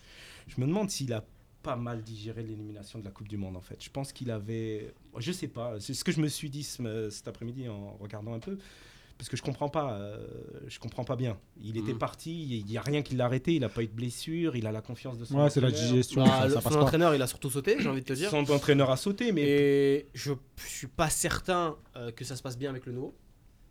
Je 0.48 0.60
me 0.62 0.68
demande 0.68 0.90
s'il 0.90 1.14
a 1.14 1.24
pas 1.64 1.76
mal 1.76 2.02
digéré 2.02 2.42
l'élimination 2.44 3.00
de 3.00 3.06
la 3.06 3.12
Coupe 3.12 3.28
du 3.28 3.38
Monde, 3.38 3.56
en 3.56 3.62
fait. 3.62 3.84
Je 3.84 3.90
pense 3.90 4.12
qu'il 4.14 4.32
avait. 4.32 4.94
Je 5.18 5.32
sais 5.32 5.48
pas. 5.48 5.80
C'est 5.80 5.94
ce 5.94 6.04
que 6.04 6.12
je 6.12 6.20
me 6.22 6.28
suis 6.28 6.50
dit 6.50 6.64
ce- 6.64 7.10
cet 7.10 7.28
après-midi 7.28 7.68
en 7.70 7.98
regardant 8.00 8.34
un 8.34 8.40
peu 8.40 8.58
parce 9.22 9.30
que 9.30 9.38
je 9.38 9.44
comprends 9.44 9.70
pas, 9.70 9.94
euh, 10.00 10.18
je 10.68 10.80
comprends 10.80 11.04
pas 11.04 11.16
bien. 11.16 11.38
Il 11.62 11.78
était 11.78 11.92
Mhm. 11.92 12.00
parti, 12.00 12.58
il 12.58 12.66
n'y 12.66 12.76
a 12.76 12.82
rien 12.82 13.04
qui 13.04 13.16
l'a 13.16 13.26
arrêté, 13.26 13.54
il 13.54 13.60
n'a 13.62 13.70
pas 13.70 13.84
eu 13.84 13.88
de 13.88 13.92
blessure, 13.94 14.56
il 14.56 14.66
a 14.66 14.72
la 14.72 14.82
confiance 14.82 15.20
de 15.20 15.26
son 15.26 15.36
Ouais, 15.38 15.50
c'est 15.52 15.62
la 15.62 15.68
entraîneur. 15.68 15.90
digestion, 15.92 16.24
Bah, 16.26 16.38
ça, 16.40 16.48
le- 16.48 16.54
ça 16.56 16.62
passe 16.64 16.74
son 16.74 16.80
pas. 16.80 16.86
entraîneur, 16.86 17.14
il 17.14 17.22
a 17.22 17.28
surtout 17.28 17.52
sauté, 17.52 17.76
j'ai 17.80 17.88
envie 17.88 18.02
de 18.02 18.06
te 18.08 18.14
dire. 18.14 18.32
Son 18.32 18.50
entraîneur 18.50 18.90
a 18.90 18.98
sauté, 18.98 19.32
mais 19.32 19.44
Et 19.44 20.08
je 20.16 20.34
suis 20.58 20.88
pas 20.88 21.12
certain 21.12 21.78
euh, 21.98 22.12
que 22.12 22.26
ça 22.26 22.36
se 22.36 22.42
passe 22.42 22.58
bien 22.58 22.72
avec 22.72 22.88
le 22.88 22.94
nouveau 22.94 23.14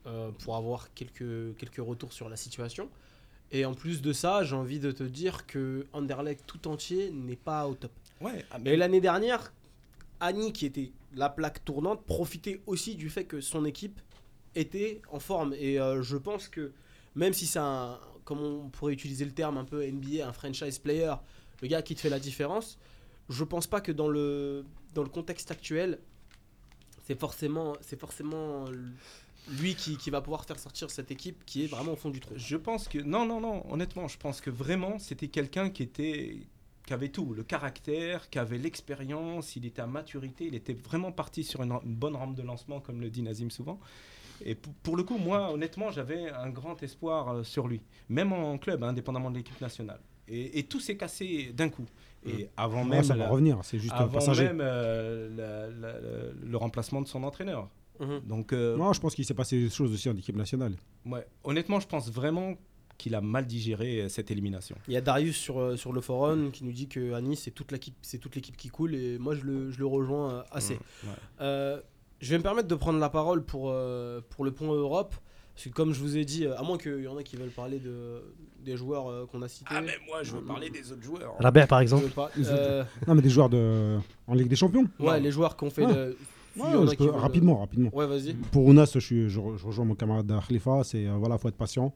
euh, 0.07 0.31
pour 0.45 0.55
avoir 0.55 0.95
quelques, 0.95 1.57
quelques 1.57 1.79
retours 1.85 2.13
sur 2.13 2.29
la 2.29 2.37
situation. 2.37 2.89
Et 3.51 3.65
en 3.65 3.75
plus 3.75 4.03
de 4.03 4.13
ça, 4.13 4.45
j'ai 4.45 4.55
envie 4.55 4.79
de 4.79 4.93
te 4.93 5.03
dire 5.03 5.47
que 5.49 5.85
Anderlecht 5.93 6.45
tout 6.47 6.69
entier 6.69 7.11
n'est 7.11 7.35
pas 7.35 7.67
au 7.67 7.75
top. 7.75 7.91
ouais, 8.21 8.45
ah, 8.53 8.59
Mais 8.61 8.77
l'année 8.77 9.01
dernière, 9.01 9.53
Annie, 10.21 10.53
qui 10.53 10.65
était 10.67 10.93
la 11.13 11.29
plaque 11.29 11.65
tournante, 11.65 12.05
profitait 12.07 12.61
aussi 12.69 12.95
du 12.95 13.11
fait 13.11 13.25
que 13.25 13.41
son 13.41 13.65
équipe 13.65 14.01
était 14.55 15.01
en 15.11 15.21
forme. 15.21 15.55
Et 15.59 15.81
euh, 15.81 16.03
je 16.03 16.17
pense 16.17 16.49
que 16.49 16.73
même 17.15 17.33
si 17.33 17.47
c'est 17.47 17.59
un, 17.59 17.99
comme 18.25 18.41
on 18.41 18.69
pourrait 18.69 18.93
utiliser 18.93 19.25
le 19.25 19.33
terme 19.33 19.59
un 19.59 19.65
peu 19.65 19.85
NBA, 19.85 20.27
un 20.27 20.33
franchise 20.33 20.79
player, 20.79 21.15
le 21.63 21.69
gars 21.69 21.83
qui 21.83 21.95
te 21.95 22.01
fait 22.01 22.11
la 22.11 22.21
différence, 22.21 22.79
je 23.29 23.45
pense 23.45 23.67
pas 23.67 23.81
que 23.81 23.93
dans 23.93 24.09
le, 24.09 24.65
dans 24.95 25.03
le 25.03 25.09
contexte 25.09 25.51
actuel, 25.51 25.99
c'est 27.05 27.19
forcément, 27.19 27.75
c'est 27.81 27.99
forcément 27.99 28.67
lui 29.59 29.75
qui, 29.75 29.97
qui 29.97 30.11
va 30.11 30.21
pouvoir 30.21 30.45
faire 30.45 30.59
sortir 30.59 30.91
cette 30.91 31.11
équipe 31.11 31.45
qui 31.45 31.65
est 31.65 31.67
vraiment 31.67 31.93
au 31.93 31.97
fond 31.97 32.11
du 32.11 32.21
trou. 32.21 32.35
je 32.37 32.57
pense 32.57 32.89
que 32.89 32.99
non, 32.99 33.27
non, 33.27 33.41
non. 33.41 33.65
Honnêtement, 33.73 34.07
je 34.09 34.19
pense 34.19 34.41
que 34.41 34.51
vraiment 34.51 34.99
c'était 34.99 35.29
quelqu'un 35.29 35.71
qui 35.71 35.83
était, 35.83 36.39
qui 36.87 36.93
avait 36.93 37.09
tout, 37.09 37.35
le 37.35 37.43
caractère, 37.43 38.31
qui 38.31 38.39
avait 38.39 38.59
l'expérience, 38.59 39.57
il 39.57 39.67
était 39.67 39.83
à 39.83 39.87
maturité, 39.87 40.47
il 40.47 40.55
était 40.55 40.75
vraiment 40.75 41.13
parti 41.13 41.43
sur 41.43 41.63
une, 41.63 41.73
une 41.85 41.97
bonne 41.97 42.17
rampe 42.17 42.35
de 42.35 42.43
lancement, 42.43 42.81
comme 42.81 43.01
le 43.01 43.11
dit 43.11 43.23
Nazim 43.23 43.51
souvent. 43.51 43.81
Et 44.45 44.55
pour, 44.55 44.97
le 44.97 45.03
coup, 45.03 45.19
moi, 45.19 45.53
honnêtement, 45.53 45.91
j'avais 45.91 46.29
un 46.31 46.51
grand 46.51 46.83
espoir 46.83 47.29
euh, 47.29 47.43
sur 47.43 47.69
lui, 47.69 47.81
même 48.09 48.33
en 48.33 48.57
club, 48.59 48.83
indépendamment 48.85 49.31
de 49.31 49.37
l'équipe 49.37 49.61
nationale. 49.61 50.01
Et, 50.29 50.59
et 50.59 50.63
tout 50.65 50.81
s'est 50.81 50.97
cassé 50.97 51.53
d'un 51.53 51.69
coup. 51.69 51.87
Et 52.27 52.49
avant 52.57 52.83
Ouais, 52.85 52.89
même, 52.91 53.03
ça 53.05 53.15
va 53.15 53.25
la- 53.25 53.29
revenir, 53.31 53.59
c'est 53.63 53.79
juste 53.79 53.95
avant 53.95 54.13
passager. 54.13 54.45
même 54.45 54.61
euh, 54.63 55.29
la- 55.37 55.69
la- 55.71 56.01
la- 56.01 56.33
le 56.49 56.57
remplacement 56.57 57.01
de 57.03 57.09
son 57.09 57.23
entraîneur. 57.25 57.69
Mhm. 57.99 58.21
Donc, 58.27 58.53
euh, 58.53 58.77
Non, 58.77 58.93
je 58.93 59.01
pense 59.01 59.15
qu'il 59.15 59.25
s'est 59.25 59.35
passé 59.35 59.59
des 59.61 59.71
choses 59.71 59.93
aussi 59.93 60.09
en 60.09 60.17
équipe 60.17 60.37
nationale. 60.37 60.75
ouais, 61.07 61.27
honnêtement, 61.45 61.81
je 61.81 61.87
pense 61.87 62.11
vraiment 62.11 62.55
qu'il 62.99 63.15
a 63.15 63.21
mal 63.23 63.47
digéré 63.47 64.03
euh, 64.03 64.09
cette 64.11 64.31
élimination. 64.31 64.77
Il 64.87 64.93
y 64.95 64.97
a 64.97 65.01
Darius 65.01 65.37
sur, 65.37 65.79
sur 65.79 65.93
le 65.93 66.01
forum 66.03 66.51
qui 66.51 66.65
nous 66.65 66.73
dit 66.73 66.87
que 66.87 67.15
à 67.15 67.21
Nice, 67.23 67.41
c'est 67.45 67.51
toute 67.51 67.73
l'équipe, 67.73 67.97
c'est 68.03 68.19
toute 68.19 68.35
l'équipe 68.37 68.57
qui 68.59 68.69
coule 68.69 68.95
et 68.95 69.19
moi 69.19 69.35
je 69.35 69.43
le, 69.43 69.71
je 69.71 69.79
le 69.79 69.87
rejoins 69.87 70.45
assez. 70.53 70.75
Mmh, 70.75 71.09
ouais. 71.09 71.15
Euh, 71.41 71.81
je 72.21 72.31
vais 72.31 72.39
me 72.39 72.43
permettre 72.43 72.69
de 72.69 72.75
prendre 72.75 72.99
la 72.99 73.09
parole 73.11 73.45
pour, 73.45 73.71
euh, 73.71 74.21
pour 74.31 74.45
le 74.45 74.53
point 74.53 74.69
Europe 74.75 75.15
Parce 75.55 75.65
que 75.67 75.71
comme 75.71 75.93
je 75.93 76.01
vous 76.01 76.17
ai 76.17 76.25
dit, 76.25 76.45
euh, 76.47 76.57
à 76.57 76.63
moins 76.63 76.79
qu'il 76.79 77.01
y 77.03 77.09
en 77.09 77.17
a 77.17 77.23
qui 77.23 77.37
veulent 77.37 77.51
parler 77.51 77.79
de, 77.79 78.23
des 78.65 78.77
joueurs 78.77 79.09
euh, 79.09 79.27
qu'on 79.27 79.43
a 79.43 79.49
cités. 79.49 79.71
Ah, 79.75 79.81
mais 79.81 79.93
moi, 80.07 80.23
je 80.23 80.33
veux 80.33 80.43
parler 80.43 80.71
des 80.71 80.93
autres 80.93 81.03
joueurs. 81.03 81.35
Rabert, 81.39 81.67
par 81.69 81.81
exemple. 81.81 82.09
pas- 82.11 82.31
euh, 82.39 82.85
Non, 83.07 83.15
mais 83.15 83.23
des 83.23 83.31
joueurs 83.31 83.49
de... 83.51 83.99
en 84.27 84.35
Ligue 84.35 84.49
des 84.49 84.57
Champions. 84.57 84.87
ouais, 85.01 85.17
Non. 85.19 85.23
les 85.25 85.31
joueurs 85.33 85.57
qui 85.57 85.65
ont 85.65 85.71
fait 85.71 85.85
Ouais. 85.87 85.95
le. 85.95 86.17
Ouais, 86.57 86.65
il 86.69 86.73
y 86.73 86.77
en 86.77 86.83
a 86.83 86.87
je 86.87 86.91
qui 86.91 86.97
peux- 86.97 87.05
veulent- 87.05 87.15
rapidement, 87.15 87.59
rapidement. 87.61 87.91
Ouais, 87.95 88.07
vas-y. 88.09 88.35
Pour 88.35 88.65
Ounas, 88.67 88.91
je, 88.95 88.99
suis, 88.99 89.29
je, 89.31 89.39
re- 89.41 89.57
je 89.57 89.65
rejoins 89.67 89.85
mon 89.85 89.95
camarade 89.95 90.31
Khalifa. 90.49 90.83
C'est 90.85 91.07
euh, 91.07 91.15
voilà, 91.19 91.39
faut 91.39 91.49
être 91.49 91.57
patient. 91.57 91.93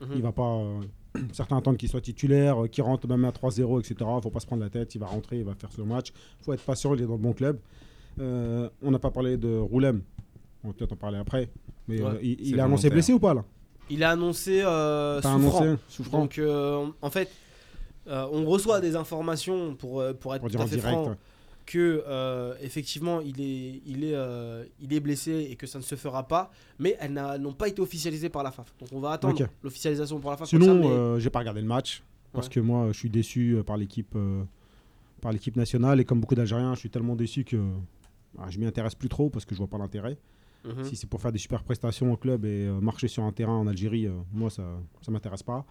Mhm. 0.00 0.08
Il 0.16 0.22
va 0.22 0.32
pas. 0.32 0.42
euh, 0.56 0.80
certains 1.32 1.58
attendent 1.58 1.76
qu'il 1.76 1.88
soit 1.90 2.00
titulaire, 2.00 2.64
euh, 2.64 2.68
qu'il 2.68 2.82
rentre 2.84 3.06
même 3.06 3.24
à 3.26 3.30
3-0, 3.32 3.80
etc. 3.80 3.96
Faut 4.22 4.30
pas 4.30 4.40
se 4.40 4.46
prendre 4.46 4.62
la 4.62 4.70
tête. 4.70 4.94
Il 4.94 4.98
va 4.98 5.06
rentrer, 5.06 5.38
il 5.38 5.44
va 5.44 5.54
faire 5.54 5.70
ce 5.72 5.82
match. 5.82 6.12
Faut 6.40 6.52
être 6.54 6.62
patient. 6.64 6.94
Il 6.94 7.02
est 7.02 7.06
dans 7.06 7.12
le 7.12 7.18
bon 7.18 7.32
club. 7.34 7.58
Euh, 8.20 8.68
on 8.82 8.90
n'a 8.90 8.98
pas 8.98 9.10
parlé 9.10 9.36
de 9.36 9.56
Roulem. 9.56 10.02
On 10.64 10.68
va 10.68 10.74
peut-être 10.74 10.92
en 10.92 10.96
parler 10.96 11.18
après. 11.18 11.48
Mais 11.86 12.00
Ouais. 12.02 12.08
euh, 12.10 12.18
il, 12.22 12.40
il 12.48 12.60
a 12.60 12.64
annoncé 12.64 12.90
blessé 12.90 13.12
ou 13.12 13.18
pas 13.20 13.34
là? 13.34 13.44
Il 13.90 14.02
a 14.04 14.10
annoncé 14.10 14.60
euh, 14.62 15.22
souffrant. 15.22 15.60
annoncé 15.62 15.82
souffrant 15.88 16.18
Donc, 16.20 16.38
euh, 16.38 16.86
en 17.00 17.10
fait, 17.10 17.30
on 18.06 18.44
reçoit 18.46 18.80
des 18.80 18.96
informations 18.96 19.74
pour, 19.74 20.02
pour 20.20 20.34
être 20.34 20.40
pour 20.42 20.50
tout 20.50 20.58
à 20.60 20.66
fait 20.66 20.76
direct. 20.76 20.92
franc 20.98 21.16
que 21.66 22.02
effectivement 22.62 23.20
il 23.20 23.40
est, 23.42 23.82
il, 23.86 24.02
est, 24.04 24.14
il 24.80 24.92
est 24.94 25.00
blessé 25.00 25.48
et 25.50 25.56
que 25.56 25.66
ça 25.66 25.78
ne 25.78 25.82
se 25.84 25.94
fera 25.96 26.26
pas, 26.26 26.50
mais 26.78 26.96
elles 27.00 27.12
n'ont 27.12 27.52
pas 27.52 27.68
été 27.68 27.82
officialisées 27.82 28.30
par 28.30 28.42
la 28.42 28.50
FAF. 28.50 28.72
Donc 28.80 28.88
on 28.92 29.00
va 29.00 29.10
attendre 29.12 29.38
l'officialisation 29.62 30.18
pour 30.18 30.30
la 30.30 30.38
FAF. 30.38 30.48
Sinon, 30.48 31.14
mais- 31.14 31.20
j'ai 31.20 31.28
pas 31.30 31.40
regardé 31.40 31.60
le 31.60 31.66
match 31.66 32.02
parce 32.32 32.46
Ouais. 32.48 32.54
que 32.54 32.60
moi, 32.60 32.86
je 32.92 32.98
suis 32.98 33.10
déçu 33.10 33.58
par 33.66 33.76
l'équipe, 33.76 34.16
par 35.20 35.32
l'équipe 35.32 35.56
nationale 35.56 36.00
et 36.00 36.04
comme 36.06 36.20
beaucoup 36.20 36.34
d'Algériens, 36.34 36.74
je 36.74 36.80
suis 36.80 36.90
tellement 36.90 37.16
déçu 37.16 37.44
que 37.44 37.56
ah, 38.40 38.50
je 38.50 38.58
m'y 38.58 38.66
intéresse 38.66 38.94
plus 38.94 39.08
trop 39.08 39.30
parce 39.30 39.44
que 39.44 39.54
je 39.54 39.58
vois 39.58 39.68
pas 39.68 39.78
l'intérêt. 39.78 40.18
Mhm. 40.64 40.84
Si 40.84 40.96
c'est 40.96 41.06
pour 41.08 41.20
faire 41.20 41.32
des 41.32 41.38
super 41.38 41.62
prestations 41.62 42.12
au 42.12 42.16
club 42.16 42.44
et 42.44 42.66
euh, 42.66 42.80
marcher 42.80 43.08
sur 43.08 43.22
un 43.22 43.32
terrain 43.32 43.54
en 43.56 43.66
Algérie, 43.66 44.06
euh, 44.06 44.12
moi 44.32 44.50
ça, 44.50 44.64
ça 45.02 45.10
m'intéresse 45.10 45.42
pas. 45.42 45.64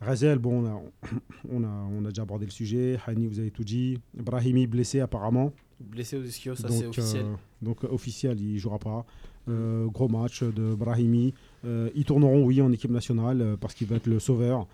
Razel, 0.00 0.38
bon, 0.38 0.62
on 0.62 0.66
a, 0.66 0.82
on 1.50 1.64
a, 1.64 1.88
on 1.90 2.04
a 2.04 2.08
déjà 2.08 2.22
abordé 2.22 2.44
le 2.44 2.50
sujet. 2.50 2.98
Hani, 3.06 3.26
vous 3.26 3.38
avez 3.40 3.50
tout 3.50 3.64
dit. 3.64 3.98
Brahimi 4.14 4.66
blessé 4.66 5.00
apparemment. 5.00 5.52
Blessé 5.80 6.16
aux 6.16 6.22
ischios, 6.22 6.54
ça 6.56 6.68
c'est 6.68 6.86
officiel. 6.86 7.24
euh, 7.24 7.34
donc 7.62 7.84
officiel, 7.84 8.40
il 8.40 8.58
jouera 8.58 8.78
pas. 8.78 9.04
Gros 9.48 10.08
match 10.08 10.42
de 10.42 10.74
Brahimi. 10.74 11.32
Ils 11.64 12.04
tourneront, 12.04 12.44
oui, 12.44 12.60
en 12.60 12.72
équipe 12.72 12.90
nationale 12.90 13.56
parce 13.60 13.74
qu'il 13.74 13.86
va 13.86 13.94
être 13.96 14.08
le 14.08 14.18
sauveur. 14.18 14.66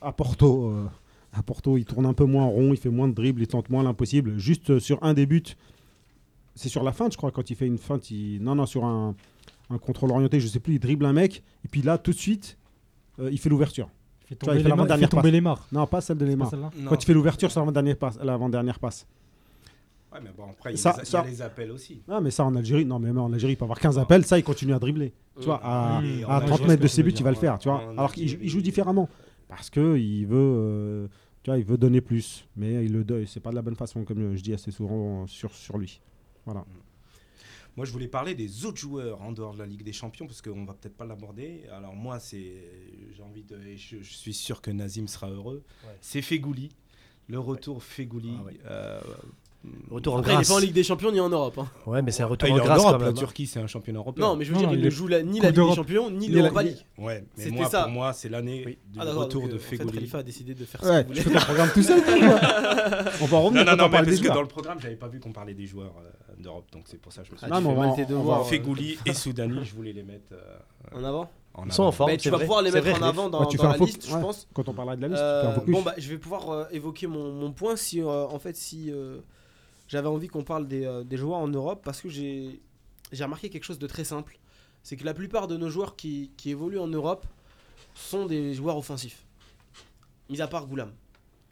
À 0.00 0.12
Porto, 0.12 0.74
à 1.32 1.42
Porto, 1.44 1.76
il 1.76 1.84
tourne 1.84 2.06
un 2.06 2.12
peu 2.12 2.24
moins 2.24 2.44
rond, 2.46 2.72
il 2.72 2.76
fait 2.76 2.90
moins 2.90 3.06
de 3.06 3.14
dribbles, 3.14 3.42
il 3.42 3.46
tente 3.46 3.70
moins 3.70 3.84
l'impossible. 3.84 4.36
Juste 4.36 4.80
sur 4.80 5.00
un 5.04 5.14
des 5.14 5.26
buts, 5.26 5.42
c'est 6.54 6.68
sur 6.68 6.82
la 6.84 6.92
feinte, 6.92 7.12
je 7.12 7.16
crois, 7.16 7.30
quand 7.30 7.50
il 7.50 7.56
fait 7.56 7.66
une 7.66 7.78
feinte. 7.78 8.10
Il... 8.10 8.42
Non, 8.42 8.54
non, 8.54 8.66
sur 8.66 8.84
un, 8.84 9.14
un 9.70 9.78
contrôle 9.78 10.10
orienté, 10.12 10.40
je 10.40 10.46
sais 10.48 10.60
plus, 10.60 10.74
il 10.74 10.78
dribble 10.78 11.06
un 11.06 11.12
mec 11.12 11.42
et 11.64 11.68
puis 11.68 11.82
là, 11.82 11.98
tout 11.98 12.12
de 12.12 12.16
suite, 12.16 12.56
euh, 13.20 13.28
il 13.32 13.38
fait 13.38 13.48
l'ouverture. 13.48 13.88
Il 14.22 14.26
fait 14.28 14.34
Tu 14.36 14.44
vois, 14.46 14.54
tomber 14.54 14.60
il 14.60 14.62
fait 14.62 14.76
les 14.76 14.94
il 14.94 15.00
fait 15.00 15.08
tomber 15.08 15.30
les 15.30 15.40
marres. 15.40 15.66
Non, 15.72 15.86
pas 15.86 16.00
celle 16.00 16.16
de 16.18 16.26
C'est 16.26 16.36
pas 16.36 16.50
Lemar. 16.56 16.70
Non. 16.78 16.88
Quand 16.88 17.02
il 17.02 17.06
fait 17.06 17.14
l'ouverture 17.14 17.50
sur 17.50 17.60
l'avant-dernière 17.60 17.96
passe, 17.96 18.18
l'avant-dernière 18.22 18.78
passe. 18.78 19.06
Ouais, 20.12 20.20
mais 20.22 20.30
bon, 20.36 20.44
après, 20.50 20.70
il 20.72 20.76
y, 20.76 20.78
a 20.78 20.82
Ça- 20.82 20.90
les- 20.92 20.96
il 20.96 20.98
y 20.98 21.02
a 21.02 21.04
ça- 21.06 21.24
les 21.28 21.42
appels 21.42 21.70
aussi. 21.72 22.00
Ah, 22.08 22.20
mais 22.20 22.30
ça 22.30 22.44
en 22.44 22.54
Algérie, 22.54 22.84
non, 22.86 22.98
mais 23.00 23.08
même 23.08 23.18
en 23.18 23.32
Algérie, 23.32 23.54
il 23.54 23.56
peut 23.56 23.64
avoir 23.64 23.80
15 23.80 23.98
appels, 23.98 24.24
ça, 24.24 24.38
il 24.38 24.44
continue 24.44 24.72
à 24.72 24.78
dribbler. 24.78 25.12
Tu 25.40 25.44
vois, 25.46 25.60
à, 25.62 26.00
Et 26.04 26.22
à 26.22 26.26
en 26.28 26.38
30 26.38 26.42
Algérie, 26.52 26.68
mètres 26.68 26.82
de 26.82 26.86
ses 26.88 27.02
buts, 27.02 27.10
il 27.10 27.24
va 27.24 27.30
le 27.30 27.36
faire, 27.36 27.58
tu 27.58 27.68
vois. 27.68 27.82
en 27.84 27.90
Alors 27.98 28.12
qu'il 28.12 28.28
joue- 28.28 28.34
il 28.34 28.38
Algérie- 28.42 28.48
joue 28.48 28.60
différemment. 28.62 29.08
Parce 29.48 29.70
que 29.70 29.96
il 29.98 30.24
veut, 30.26 30.36
euh, 30.38 31.06
tu 31.42 31.50
vois, 31.50 31.58
il 31.58 31.64
veut 31.64 31.76
donner 31.76 32.00
plus. 32.00 32.46
Mais 32.56 32.84
il 32.84 32.92
le 32.92 33.26
c'est 33.26 33.40
pas 33.40 33.50
de 33.50 33.56
la 33.56 33.62
bonne 33.62 33.74
façon, 33.74 34.04
comme 34.04 34.36
je 34.36 34.42
dis 34.42 34.54
assez 34.54 34.70
souvent 34.70 35.26
sur, 35.26 35.52
sur 35.52 35.76
lui. 35.78 36.00
Voilà. 36.44 36.64
Moi, 37.76 37.84
je 37.86 37.90
voulais 37.92 38.06
parler 38.06 38.34
des 38.36 38.64
autres 38.66 38.78
joueurs 38.78 39.20
en 39.20 39.32
dehors 39.32 39.54
de 39.54 39.58
la 39.58 39.66
Ligue 39.66 39.82
des 39.82 39.92
Champions 39.92 40.26
parce 40.26 40.40
qu'on 40.42 40.64
va 40.64 40.74
peut-être 40.74 40.96
pas 40.96 41.04
l'aborder. 41.04 41.62
Alors 41.72 41.94
moi, 41.96 42.20
c'est, 42.20 42.52
j'ai 43.16 43.22
envie 43.22 43.42
de, 43.42 43.56
et 43.66 43.76
je, 43.76 43.96
je 44.00 44.14
suis 44.14 44.34
sûr 44.34 44.60
que 44.62 44.70
Nazim 44.70 45.08
sera 45.08 45.28
heureux. 45.28 45.62
C'est 46.00 46.22
Fegouli, 46.22 46.70
le 47.28 47.40
retour 47.40 47.82
Fegouli. 47.82 48.32
Ah 48.40 48.44
ouais. 48.44 48.56
euh, 48.66 49.00
Retour 49.90 50.16
en 50.16 50.18
Après, 50.18 50.32
il 50.32 50.34
est 50.34 50.36
grâce. 50.36 50.48
pas 50.48 50.54
en 50.56 50.58
Ligue 50.58 50.74
des 50.74 50.82
Champions 50.84 51.10
ni 51.10 51.20
en 51.20 51.30
Europe. 51.30 51.56
hein. 51.56 51.66
Ouais, 51.86 52.02
mais 52.02 52.10
c'est 52.10 52.22
un 52.22 52.26
ah, 52.26 52.28
retour 52.28 52.48
il 52.50 52.52
en 52.52 52.56
est 52.58 52.60
en 52.60 52.64
grâce 52.64 52.82
Europe, 52.82 53.00
la 53.00 53.08
hein. 53.08 53.12
Turquie, 53.14 53.46
c'est 53.46 53.60
un 53.60 53.66
championnat 53.66 53.98
européen. 54.00 54.26
Non, 54.26 54.36
mais 54.36 54.44
je 54.44 54.50
veux 54.50 54.56
Non, 54.56 54.60
dire, 54.60 54.68
non, 54.68 54.74
il 54.76 54.84
ne 54.84 54.90
joue 54.90 55.08
la- 55.08 55.22
ni 55.22 55.40
la 55.40 55.50
Ligue 55.52 55.66
des. 55.68 55.74
Champions 55.74 56.10
ni 56.10 56.28
l'Europa 56.28 56.62
la- 56.62 56.68
League. 56.68 56.84
Ouais, 56.98 57.24
mais 57.38 57.44
C'était 57.44 57.56
moi, 57.56 57.70
ça. 57.70 57.84
pour 57.84 57.92
moi, 57.92 58.12
c'est 58.12 58.28
l'année 58.28 58.62
Oui. 58.66 58.78
du 58.92 58.98
Ah, 59.00 59.10
retour 59.10 59.48
de 59.48 59.54
euh, 59.54 59.56
en 59.56 59.58
fait, 59.58 59.76
Fegouli. 59.78 59.92
Khalifa 59.94 60.18
a 60.18 60.22
décidé 60.22 60.54
de 60.54 60.64
faire 60.66 60.84
ce 60.84 60.88
Ouais, 60.90 61.04
qu'il 61.06 61.14
tu 61.16 61.22
voulait. 61.22 61.34
fais 61.34 61.40
ton 61.40 61.44
programme 61.46 61.70
tout 61.72 61.82
seul. 61.82 61.98
On 63.22 63.24
va 63.26 63.36
en 63.38 63.42
revenir 63.42 63.64
Non, 63.64 63.70
non, 63.72 63.84
non, 63.84 63.90
parce 63.90 64.20
que 64.20 64.28
dans 64.28 64.42
le 64.42 64.48
programme, 64.48 64.78
j'avais 64.80 64.96
pas 64.96 65.08
vu 65.08 65.18
qu'on 65.18 65.32
parlait 65.32 65.54
des 65.54 65.66
joueurs 65.66 65.94
euh, 65.98 66.10
d'Europe, 66.44 66.66
donc 66.72 66.84
c'est 66.86 66.98
pour 67.00 67.12
ça 67.12 67.22
que 67.22 67.28
je 67.28 67.32
me 67.32 67.36
suis 67.36 67.46
Ah, 67.46 67.60
Non, 67.60 67.72
tu 67.72 67.76
mais 68.08 68.14
on 68.14 68.40
euh, 68.40 68.44
Fegouli 68.44 68.98
et 69.04 69.12
Soudani, 69.14 69.64
je 69.64 69.74
voulais 69.74 69.92
les 69.92 70.02
mettre 70.04 70.32
euh, 70.32 70.58
En 70.98 71.02
avant 71.04 71.28
en 71.56 71.66
Ils 71.66 71.72
sont 71.72 71.84
en 71.84 71.92
forme. 71.92 72.10
Bah, 72.10 72.16
Tu 72.16 72.30
vas 72.30 72.36
vrai. 72.36 72.46
pouvoir 72.46 72.62
les 72.62 72.70
mettre 72.72 72.88
vrai, 72.88 72.98
en 72.98 73.02
avant 73.02 73.28
dans 73.30 73.40
Ouais, 73.42 73.46
tu 73.48 73.56
dans 73.56 73.62
fais 73.64 73.68
un 73.68 73.72
la 73.78 73.84
liste, 73.84 74.06
je 74.08 74.16
pense. 74.16 74.48
Quand 74.54 74.68
on 74.68 74.74
parlera 74.74 74.96
de 74.96 75.02
la 75.02 75.08
liste, 75.08 75.20
tu 75.20 75.24
fais 75.24 75.46
un 75.46 75.50
Euh, 75.50 75.54
focus. 75.54 75.72
bon 75.74 75.82
bah 75.82 75.94
je 75.98 76.08
vais 76.08 76.18
pouvoir 76.18 76.50
euh, 76.50 76.64
évoquer 76.72 77.06
mon, 77.06 77.32
mon 77.32 77.52
point 77.52 77.76
si 77.76 78.00
euh, 78.00 78.26
en 78.26 78.38
fait 78.40 78.56
si 78.56 78.90
euh, 78.92 79.18
j'avais 79.86 80.08
envie 80.08 80.26
qu'on 80.28 80.42
parle 80.42 80.66
des, 80.66 80.84
euh, 80.84 81.04
des 81.04 81.16
joueurs 81.16 81.38
en 81.38 81.46
Europe 81.48 81.82
parce 81.84 82.00
que 82.00 82.08
j'ai 82.08 82.60
j'ai 83.12 83.22
remarqué 83.24 83.50
quelque 83.50 83.64
chose 83.64 83.78
de 83.78 83.86
très 83.86 84.02
simple 84.04 84.38
c'est 84.82 84.96
que 84.96 85.04
la 85.04 85.14
plupart 85.14 85.46
de 85.46 85.56
nos 85.56 85.70
joueurs 85.70 85.94
qui, 85.96 86.32
qui 86.36 86.50
évoluent 86.50 86.80
en 86.80 86.88
Europe 86.88 87.24
sont 87.94 88.26
des 88.26 88.52
joueurs 88.54 88.76
offensifs 88.76 89.24
mis 90.28 90.40
à 90.42 90.48
part 90.48 90.66
Goulam 90.66 90.90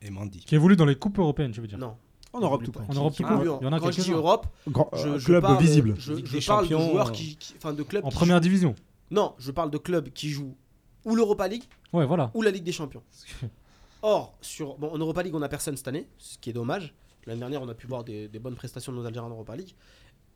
Et 0.03 0.11
Mandy. 0.11 0.41
Qui 0.41 0.57
évolue 0.57 0.75
dans 0.77 0.85
les 0.87 0.97
coupes 0.97 1.19
européennes, 1.21 1.55
je 1.55 1.61
veux 1.61 1.69
dire. 1.69 1.79
non 1.79 1.97
En 2.33 2.41
Europe, 2.41 2.62
tout 2.65 2.73
court. 2.73 2.83
En 2.89 2.95
Europe 2.95 3.15
tout 3.15 3.23
Qui 3.25 3.29
court. 3.29 3.59
Il 3.61 3.65
y 3.65 3.69
en 3.69 3.73
a 3.73 3.79
quand 3.81 3.91
je 3.91 4.01
dis. 4.01 4.11
Europe 4.11 4.47
euh, 4.67 5.19
je 5.19 5.25
club 5.27 5.43
parle, 5.43 5.61
visible. 5.62 5.95
je, 5.99 6.47
parle 6.47 6.67
de 6.69 6.77
joueurs 6.79 7.12
qui, 7.12 7.37
qui- 7.37 7.55
enfin 7.59 7.73
de 7.75 7.83
clubs 7.83 8.05
En 8.05 8.11
première 8.11 8.37
jouent- 8.37 8.41
division. 8.43 8.75
non 9.11 9.35
je 9.39 9.51
parle 9.51 9.71
de 9.71 9.79
clubs 9.79 10.09
qui 10.11 10.31
jouent 10.31 10.57
ou 11.05 11.15
l'Europa 11.15 11.47
League 11.49 11.65
Ouais, 11.93 12.07
voilà. 12.07 12.31
ou 12.35 12.41
la 12.43 12.51
Ligue 12.51 12.65
des 12.65 12.73
Champions 12.73 13.03
Or, 14.03 14.37
sur, 14.41 14.77
bon, 14.79 14.91
en 14.91 14.99
Europa 14.99 15.23
League, 15.23 15.35
on 15.35 15.39
n'a 15.41 15.49
personne 15.49 15.77
cette 15.77 15.87
année, 15.89 16.09
ce 16.19 16.37
qui 16.39 16.51
est 16.51 16.53
dommage. 16.53 16.93
L'année 17.27 17.39
dernière, 17.39 17.62
on 17.62 17.69
a 17.69 17.75
pu 17.75 17.87
voir 17.87 18.03
des, 18.03 18.27
des 18.27 18.39
bonnes 18.41 18.57
prestations 18.57 18.91
de 18.93 18.97
nos 18.99 19.07
Algériens 19.07 19.29
en 19.29 19.33
Europa 19.33 19.55
League. 19.55 19.75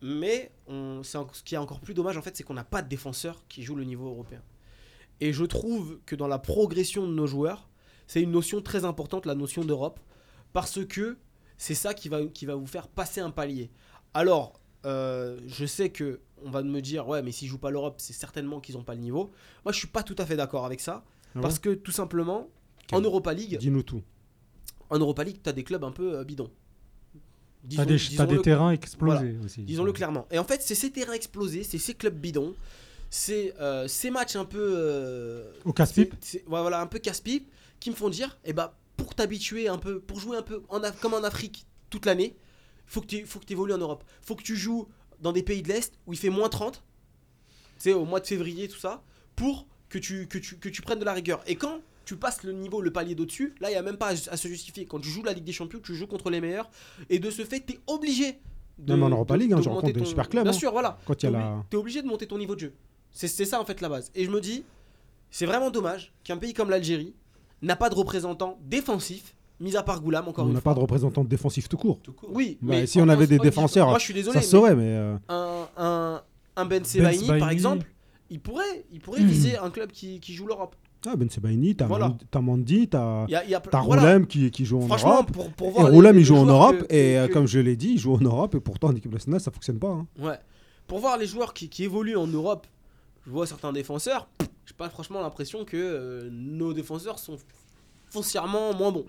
Mais 0.03 0.53
on, 0.69 1.03
c'est 1.03 1.19
en- 1.19 1.26
ce 1.33 1.43
qui 1.43 1.55
est 1.57 1.59
encore 1.59 1.81
plus 1.81 1.95
dommage, 1.95 2.17
en 2.17 2.23
fait, 2.23 2.37
c'est 2.37 2.45
qu'on 2.45 2.55
n'a 2.55 2.62
pas 2.65 2.83
de 2.83 2.88
défenseurs 2.88 3.43
qui 3.49 3.62
jouent 3.65 3.75
le 3.75 3.83
niveau 3.85 4.07
européen. 4.07 4.41
Et 5.21 5.33
je 5.33 5.45
trouve 5.45 5.99
que 6.07 6.15
dans 6.15 6.29
la 6.29 6.38
progression 6.38 7.09
de 7.09 7.12
nos 7.12 7.26
joueurs, 7.26 7.69
c'est 8.07 8.23
une 8.23 8.31
notion 8.31 8.61
très 8.61 8.85
importante, 8.85 9.26
la 9.26 9.35
notion 9.35 9.65
d'Europe, 9.65 9.99
parce 10.53 10.85
que 10.87 11.17
c'est 11.59 11.75
ça 11.75 11.95
qui 11.95 12.09
va, 12.09 12.25
qui 12.27 12.47
va 12.47 12.55
vous 12.55 12.67
faire 12.67 12.89
passer 12.89 13.21
un 13.21 13.31
palier. 13.31 13.71
Alors, 14.15 14.61
euh, 14.85 15.39
je 15.47 15.67
sais 15.67 15.91
que 15.91 16.21
on 16.45 16.51
va 16.51 16.63
me 16.63 16.81
dire, 16.81 17.09
ouais, 17.09 17.23
mais 17.23 17.33
s'ils 17.33 17.49
jouent 17.49 17.59
pas 17.59 17.71
l'Europe, 17.71 17.97
c'est 17.99 18.13
certainement 18.13 18.61
qu'ils 18.61 18.75
n'ont 18.77 18.85
pas 18.85 18.95
le 18.95 19.01
niveau. 19.01 19.31
Moi, 19.65 19.73
je 19.73 19.79
suis 19.79 19.89
pas 19.89 20.03
tout 20.03 20.15
à 20.19 20.27
fait 20.27 20.37
d'accord 20.37 20.67
avec 20.67 20.81
ça, 20.81 21.03
Ah 21.35 21.41
parce 21.41 21.59
que 21.59 21.71
tout 21.75 21.93
simplement, 21.93 22.49
en 22.93 23.01
Europa 23.01 23.33
League, 23.33 23.57
Dis-nous 23.59 23.83
tout. 23.83 24.03
en 24.91 24.99
Europa 24.99 25.25
League, 25.25 25.41
tu 25.43 25.49
as 25.49 25.53
des 25.53 25.65
clubs 25.65 25.83
un 25.83 25.93
peu 25.93 26.19
euh, 26.19 26.25
bidons. 26.25 26.51
T'as 27.75 27.85
des, 27.85 27.97
t'as 28.17 28.27
des 28.27 28.41
terrains 28.43 28.71
explosés 28.71 29.37
aussi. 29.45 29.63
Disons-le 29.63 29.93
clairement. 29.93 30.27
Et 30.31 30.39
en 30.39 30.45
fait, 30.45 30.63
c'est 30.63 30.77
ces 30.77 30.91
terrains 30.93 31.15
explosés, 31.15 31.65
c'est 31.65 31.79
ces 31.79 31.95
clubs 31.95 32.15
bidons, 32.15 32.55
c'est 33.11 33.55
euh, 33.61 33.89
ces 33.89 34.11
matchs 34.11 34.37
un 34.37 34.45
peu. 34.45 34.61
euh, 34.61 35.51
Au 35.65 35.73
casse-pipe 35.73 36.15
voilà, 36.47 36.81
un 36.81 36.87
peu 36.87 37.01
casse-pipe, 37.01 37.51
qui 37.81 37.91
me 37.91 37.97
font 37.97 38.09
dire, 38.09 38.39
eh 38.45 38.53
ben, 38.53 38.71
pour 38.97 39.15
t'habituer 39.15 39.69
un 39.69 39.79
peu, 39.79 40.00
pour 40.00 40.21
jouer 40.21 40.37
un 40.37 40.43
peu 40.43 40.62
en 40.69 40.81
comme 41.00 41.15
en 41.15 41.23
Afrique 41.25 41.67
toute 41.91 42.07
l'année, 42.07 42.37
faut 42.87 43.00
que 43.00 43.07
tu 43.07 43.26
faut 43.26 43.38
que 43.38 43.53
évolues 43.53 43.73
en 43.75 43.79
Europe. 43.79 44.05
faut 44.23 44.35
que 44.37 44.43
tu 44.43 44.57
joues 44.57 44.88
dans 45.21 45.33
des 45.33 45.43
pays 45.43 45.62
de 45.62 45.69
l'Est 45.69 45.95
où 46.07 46.12
il 46.12 46.19
fait 46.19 46.31
moins 46.31 46.49
30, 46.49 46.75
tu 46.75 46.81
sais, 47.79 47.93
au 47.93 48.05
mois 48.05 48.21
de 48.21 48.26
février, 48.26 48.69
tout 48.69 48.79
ça, 48.79 49.03
pour 49.35 49.67
que 49.88 49.99
tu, 49.99 50.26
que, 50.29 50.38
tu, 50.38 50.57
que 50.59 50.69
tu 50.69 50.83
prennes 50.83 50.99
de 50.99 51.05
la 51.05 51.12
rigueur. 51.12 51.43
Et 51.47 51.57
quand 51.57 51.81
tu 52.05 52.17
passes 52.17 52.43
le 52.43 52.53
niveau, 52.53 52.81
le 52.81 52.93
palier 52.93 53.15
d'au-dessus, 53.15 53.55
là, 53.61 53.69
il 53.71 53.73
n'y 53.73 53.79
a 53.79 53.83
même 53.83 53.97
pas 53.97 54.09
à, 54.09 54.12
à 54.33 54.37
se 54.37 54.49
justifier. 54.49 54.85
Quand 54.87 55.00
tu 55.00 55.09
joues 55.09 55.23
la 55.23 55.33
Ligue 55.33 55.45
des 55.45 55.53
Champions, 55.53 55.81
tu 55.83 55.95
joues 55.95 56.07
contre 56.07 56.31
les 56.31 56.41
meilleurs, 56.41 56.71
et 57.09 57.19
de 57.19 57.31
ce 57.31 57.45
fait, 57.45 57.65
tu 57.67 57.75
es 57.75 57.81
obligé. 57.87 58.38
De, 58.79 58.93
Même 58.93 59.03
en 59.05 59.09
Europa 59.09 59.37
League, 59.37 59.53
hein, 59.53 59.61
je 59.62 59.69
rencontre 59.69 59.93
des 59.93 60.00
ton- 60.00 60.05
super 60.05 60.29
clubs, 60.29 60.45
Bien 60.45 60.53
hein. 60.53 60.57
sûr, 60.57 60.71
voilà. 60.73 60.99
Quand 61.07 61.23
il 61.23 61.26
y 61.26 61.29
a 61.29 61.33
T'es 61.33 61.38
la. 61.38 61.65
T'es 61.71 61.76
obligé 61.76 62.03
de 62.03 62.07
monter 62.07 62.26
ton 62.26 62.37
niveau 62.38 62.55
de 62.55 62.61
jeu. 62.61 62.75
C'est 63.12 63.29
c'est 63.29 63.47
ça 63.47 63.59
en 63.61 63.65
fait 63.65 63.81
la 63.81 63.88
base. 63.88 64.11
Et 64.15 64.25
je 64.26 64.31
me 64.31 64.41
dis, 64.41 64.65
c'est 65.31 65.47
vraiment 65.47 65.71
dommage 65.71 66.12
qu'un 66.25 66.37
pays 66.37 66.53
comme 66.53 66.69
l'Algérie 66.69 67.15
n'a 67.63 67.77
pas 67.77 67.89
de 67.91 67.95
représentant 67.95 68.59
défensif, 68.65 69.35
mis 69.61 69.77
à 69.77 69.83
part 69.83 70.01
Goulam 70.03 70.29
encore 70.29 70.45
On 70.45 70.49
une 70.49 70.55
n'a 70.55 70.61
fois. 70.61 70.73
pas 70.73 70.77
de 70.77 70.81
représentant 70.81 71.25
défensif 71.25 71.69
tout 71.69 71.77
court. 71.79 72.01
Tout 72.03 72.13
court. 72.13 72.31
Oui, 72.33 72.59
Bah, 72.61 72.75
mais 72.75 72.87
si 72.87 73.01
on 73.01 73.09
avait 73.09 73.27
des 73.27 73.39
défenseurs, 73.39 73.89
moi 73.89 73.99
je 73.99 74.05
suis 74.05 74.15
désolé, 74.15 74.35
Ça 74.35 74.43
se 74.43 74.47
mais 74.47 74.51
saurait, 74.51 74.77
mais. 74.77 74.89
euh, 74.97 75.17
un, 75.29 75.67
un, 75.77 76.23
un 76.57 76.65
Ben 76.67 76.85
Sebaini, 76.85 77.27
par 77.39 77.51
exemple, 77.51 77.87
il 78.31 78.41
pourrait, 78.41 78.85
il 78.93 79.01
pourrait 79.01 79.21
Hmm. 79.23 79.27
viser 79.27 79.57
un 79.57 79.71
club 79.71 79.91
qui, 79.93 80.21
qui 80.21 80.35
joue 80.35 80.47
l'Europe. 80.47 80.75
Ah, 81.07 81.15
Ben 81.17 81.31
Sebaini, 81.31 81.77
t'as 81.77 81.87
Voilà. 81.87 82.09
Mandi- 82.09 82.27
t'as 83.71 83.81
voilà. 83.83 84.03
Roulem 84.03 84.27
qui, 84.27 84.51
qui 84.51 84.65
joue 84.65 84.81
en 84.83 84.89
Europe. 84.89 85.31
pour, 85.33 85.51
pour 85.53 85.69
Et 85.69 85.71
voir. 85.73 85.89
les- 85.91 85.95
Roulem, 85.95 86.19
il 86.19 86.25
joue 86.25 86.37
en 86.37 86.47
Europe. 86.47 86.79
que- 86.79 86.85
et 86.85 86.89
que- 86.89 86.95
euh, 87.19 87.29
que- 87.29 87.33
comme 87.33 87.47
je 87.47 87.59
je 93.26 93.30
vois 93.30 93.47
certains 93.47 93.73
défenseurs, 93.73 94.28
j'ai 94.66 94.75
pas 94.76 94.88
franchement 94.88 95.21
l'impression 95.21 95.64
que 95.64 95.76
euh, 95.76 96.28
nos 96.30 96.73
défenseurs 96.73 97.18
sont 97.18 97.37
foncièrement 98.11 98.73
moins 98.75 98.92
bons. 98.92 99.06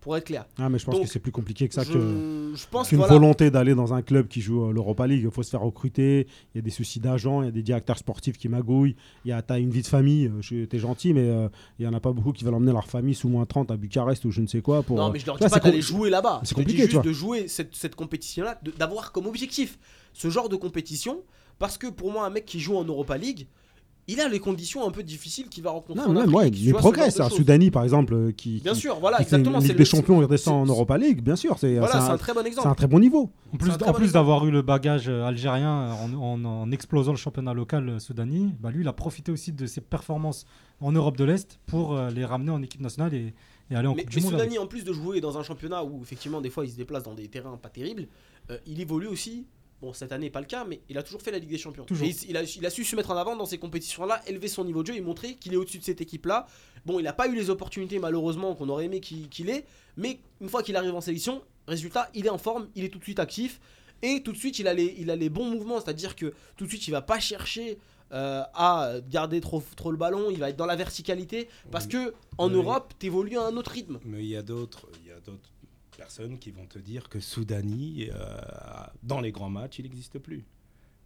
pour 0.00 0.16
être 0.16 0.24
clair. 0.26 0.46
Ah, 0.56 0.68
mais 0.68 0.78
je 0.78 0.84
pense 0.84 0.94
Donc, 0.94 1.04
que 1.04 1.10
c'est 1.10 1.18
plus 1.18 1.32
compliqué 1.32 1.66
que 1.66 1.74
ça 1.74 1.82
je, 1.82 1.92
que. 1.92 2.52
je 2.54 2.66
pense 2.70 2.88
qu'une 2.90 2.98
voilà, 2.98 3.14
volonté 3.14 3.50
d'aller 3.50 3.74
dans 3.74 3.92
un 3.92 4.02
club 4.02 4.28
qui 4.28 4.40
joue 4.40 4.66
euh, 4.66 4.72
l'Europa 4.72 5.04
League, 5.08 5.22
il 5.24 5.30
faut 5.32 5.42
se 5.42 5.50
faire 5.50 5.62
recruter, 5.62 6.28
il 6.54 6.58
y 6.58 6.60
a 6.60 6.62
des 6.62 6.70
soucis 6.70 7.00
d'agents, 7.00 7.42
il 7.42 7.46
y 7.46 7.48
a 7.48 7.50
des 7.50 7.64
directeurs 7.64 7.98
sportifs 7.98 8.38
qui 8.38 8.48
magouillent, 8.48 8.94
il 9.24 9.30
y 9.30 9.32
a 9.32 9.42
t'as 9.42 9.58
une 9.58 9.70
vie 9.70 9.82
de 9.82 9.88
famille, 9.88 10.30
euh, 10.52 10.66
t'es 10.66 10.78
gentil, 10.78 11.12
mais 11.12 11.28
euh, 11.28 11.48
il 11.80 11.84
y 11.84 11.88
en 11.88 11.92
a 11.92 11.98
pas 11.98 12.12
beaucoup 12.12 12.32
qui 12.32 12.44
veulent 12.44 12.54
emmener 12.54 12.70
leur 12.70 12.86
famille 12.86 13.16
sous 13.16 13.28
moins 13.28 13.46
30 13.46 13.72
à 13.72 13.76
Bucarest 13.76 14.24
ou 14.26 14.30
je 14.30 14.42
ne 14.42 14.46
sais 14.46 14.60
quoi. 14.60 14.84
Pour, 14.84 14.96
Non, 14.96 15.10
mais 15.10 15.18
je 15.18 15.26
leur 15.26 15.38
dis 15.38 15.48
pas 15.48 15.58
d'aller 15.58 15.82
jouer 15.82 16.08
là-bas. 16.08 16.40
c'est 16.44 16.50
dis 16.50 16.54
compliqué, 16.54 16.82
tu 16.84 16.90
juste 16.90 16.94
vois. 16.94 17.02
de 17.02 17.12
jouer 17.12 17.48
cette, 17.48 17.74
cette 17.74 17.96
compétition-là, 17.96 18.60
d'avoir 18.78 19.10
comme 19.10 19.26
objectif 19.26 19.76
ce 20.12 20.30
genre 20.30 20.48
de 20.48 20.54
compétition. 20.56 21.22
Parce 21.58 21.78
que 21.78 21.86
pour 21.86 22.12
moi, 22.12 22.26
un 22.26 22.30
mec 22.30 22.44
qui 22.44 22.60
joue 22.60 22.76
en 22.76 22.84
Europa 22.84 23.16
League, 23.16 23.46
il 24.08 24.20
a 24.20 24.28
les 24.28 24.38
conditions 24.38 24.86
un 24.86 24.92
peu 24.92 25.02
difficiles 25.02 25.48
qu'il 25.48 25.64
va 25.64 25.70
rencontrer 25.70 26.00
Non, 26.04 26.10
en 26.10 26.12
mais 26.12 26.20
même, 26.20 26.28
ouais, 26.34 26.48
vois. 27.28 27.38
Soudani, 27.38 27.72
par 27.72 27.82
exemple, 27.82 28.14
euh, 28.14 28.30
qui, 28.30 28.60
Bien 28.60 28.72
qui- 28.72 28.80
sûr, 28.80 29.00
voilà, 29.00 29.16
qui 29.16 29.24
exactement. 29.24 29.60
c'est 29.60 29.74
des 29.74 29.84
Champions, 29.84 30.20
il 30.20 30.24
redescend 30.26 30.64
c'est- 30.64 30.70
en 30.70 30.72
Europa 30.72 30.96
League, 30.96 31.22
bien 31.22 31.34
sûr. 31.34 31.58
C'est 31.58 31.78
Voilà, 31.78 31.94
c'est 31.94 32.00
c'est 32.00 32.10
un, 32.10 32.14
un 32.14 32.18
très 32.18 32.32
bon 32.32 32.40
c'est 32.42 32.46
exemple. 32.46 32.68
un 32.68 32.74
très 32.76 32.86
bon 32.86 33.00
niveau. 33.00 33.30
En 33.52 33.56
plus, 33.56 33.72
en 33.72 33.92
bon 33.92 34.06
d'avoir 34.12 34.46
eu 34.46 34.52
le 34.52 34.62
bagage 34.62 35.08
euh, 35.08 35.24
algérien 35.24 35.90
en, 35.92 36.12
en- 36.14 36.44
en 36.44 36.70
explosant 36.70 37.10
le 37.10 37.16
championnat 37.18 37.52
local 37.52 37.88
euh, 37.88 37.98
soudani, 37.98 38.54
bah 38.60 38.70
lui, 38.70 38.82
il 38.84 38.88
a 38.88 38.92
profité 38.92 39.32
aussi 39.32 39.50
de 39.52 39.66
ses 39.66 39.80
performances 39.80 40.46
en 40.80 40.92
Europe 40.92 41.16
de 41.16 41.24
l'Est 41.24 41.58
pour 41.66 41.96
euh, 41.96 42.08
les 42.10 42.24
ramener 42.24 42.52
en 42.52 42.62
équipe 42.62 42.82
nationale 42.82 43.12
et, 43.12 43.34
et 43.72 43.74
aller 43.74 43.88
en 43.88 43.94
Mais, 43.96 44.04
Coupe 44.04 44.14
mais 44.14 44.20
du 44.20 44.24
Monde. 44.24 44.34
avec. 44.34 44.44
Soudani, 44.44 44.58
en 44.64 44.68
plus 44.68 44.84
de 44.84 44.92
jouer 44.92 45.20
dans 45.20 45.36
un 45.36 45.42
championnat 45.42 45.82
où 45.82 46.00
effectivement 46.02 46.40
des 46.40 46.50
fois 46.50 46.64
il 46.64 46.70
se 46.70 46.76
déplace 46.76 47.02
dans 47.02 47.14
des 47.14 47.26
terrains 47.26 47.56
pas 47.60 47.70
terribles, 47.70 48.06
euh, 48.52 48.58
il 48.68 48.80
évolue 48.80 49.08
aussi. 49.08 49.46
Bon, 49.82 49.92
cette 49.92 50.12
année 50.12 50.30
pas 50.30 50.40
le 50.40 50.46
cas, 50.46 50.64
mais 50.64 50.80
il 50.88 50.96
a 50.96 51.02
toujours 51.02 51.20
fait 51.20 51.30
la 51.30 51.38
Ligue 51.38 51.50
des 51.50 51.58
Champions. 51.58 51.84
Toujours. 51.84 52.06
Et 52.06 52.10
il, 52.10 52.30
il 52.30 52.36
a, 52.36 52.42
il 52.42 52.64
a 52.64 52.70
su 52.70 52.82
se 52.84 52.96
mettre 52.96 53.10
en 53.10 53.16
avant 53.16 53.36
dans 53.36 53.44
ces 53.44 53.58
compétitions-là, 53.58 54.22
élever 54.26 54.48
son 54.48 54.64
niveau 54.64 54.82
de 54.82 54.88
jeu 54.88 54.96
et 54.96 55.00
montrer 55.02 55.34
qu'il 55.34 55.52
est 55.52 55.56
au-dessus 55.56 55.78
de 55.78 55.84
cette 55.84 56.00
équipe-là. 56.00 56.46
Bon, 56.86 56.98
il 56.98 57.02
n'a 57.02 57.12
pas 57.12 57.28
eu 57.28 57.34
les 57.34 57.50
opportunités 57.50 57.98
malheureusement 57.98 58.54
qu'on 58.54 58.68
aurait 58.70 58.86
aimé 58.86 59.00
qu'il 59.00 59.50
ait, 59.50 59.66
mais 59.96 60.18
une 60.40 60.48
fois 60.48 60.62
qu'il 60.62 60.76
arrive 60.76 60.94
en 60.94 61.00
sélection, 61.02 61.42
résultat, 61.68 62.10
il 62.14 62.24
est 62.26 62.30
en 62.30 62.38
forme, 62.38 62.68
il 62.74 62.84
est 62.84 62.88
tout 62.88 62.98
de 62.98 63.04
suite 63.04 63.18
actif 63.18 63.60
et 64.02 64.22
tout 64.22 64.32
de 64.32 64.36
suite 64.38 64.58
il 64.58 64.66
a 64.68 64.72
les, 64.74 64.94
il 64.98 65.10
a 65.10 65.16
les 65.16 65.28
bons 65.28 65.44
mouvements, 65.50 65.80
c'est-à-dire 65.80 66.16
que 66.16 66.32
tout 66.56 66.64
de 66.64 66.68
suite 66.70 66.86
il 66.88 66.90
va 66.92 67.02
pas 67.02 67.18
chercher 67.20 67.78
euh, 68.12 68.42
à 68.54 68.94
garder 69.10 69.40
trop, 69.40 69.62
trop 69.74 69.90
le 69.90 69.96
ballon, 69.96 70.30
il 70.30 70.38
va 70.38 70.50
être 70.50 70.56
dans 70.56 70.66
la 70.66 70.76
verticalité 70.76 71.48
parce 71.72 71.86
que 71.86 72.14
en 72.38 72.48
Oui. 72.48 72.54
Europe, 72.54 72.94
t'évolues 72.98 73.36
à 73.36 73.46
un 73.46 73.56
autre 73.56 73.72
rythme. 73.72 73.98
Mais 74.04 74.20
il 74.20 74.28
y 74.28 74.36
a 74.36 74.42
d'autres, 74.42 74.86
il 75.96 76.00
y 76.00 76.02
a 76.02 76.04
d'autres 76.04 76.16
personnes 76.16 76.38
qui 76.38 76.50
vont 76.50 76.66
te 76.66 76.78
dire 76.78 77.08
que 77.08 77.20
Soudani, 77.20 78.08
euh, 78.12 78.36
dans 79.02 79.20
les 79.20 79.32
grands 79.32 79.50
matchs, 79.50 79.78
il 79.78 79.82
n'existe 79.84 80.18
plus. 80.18 80.44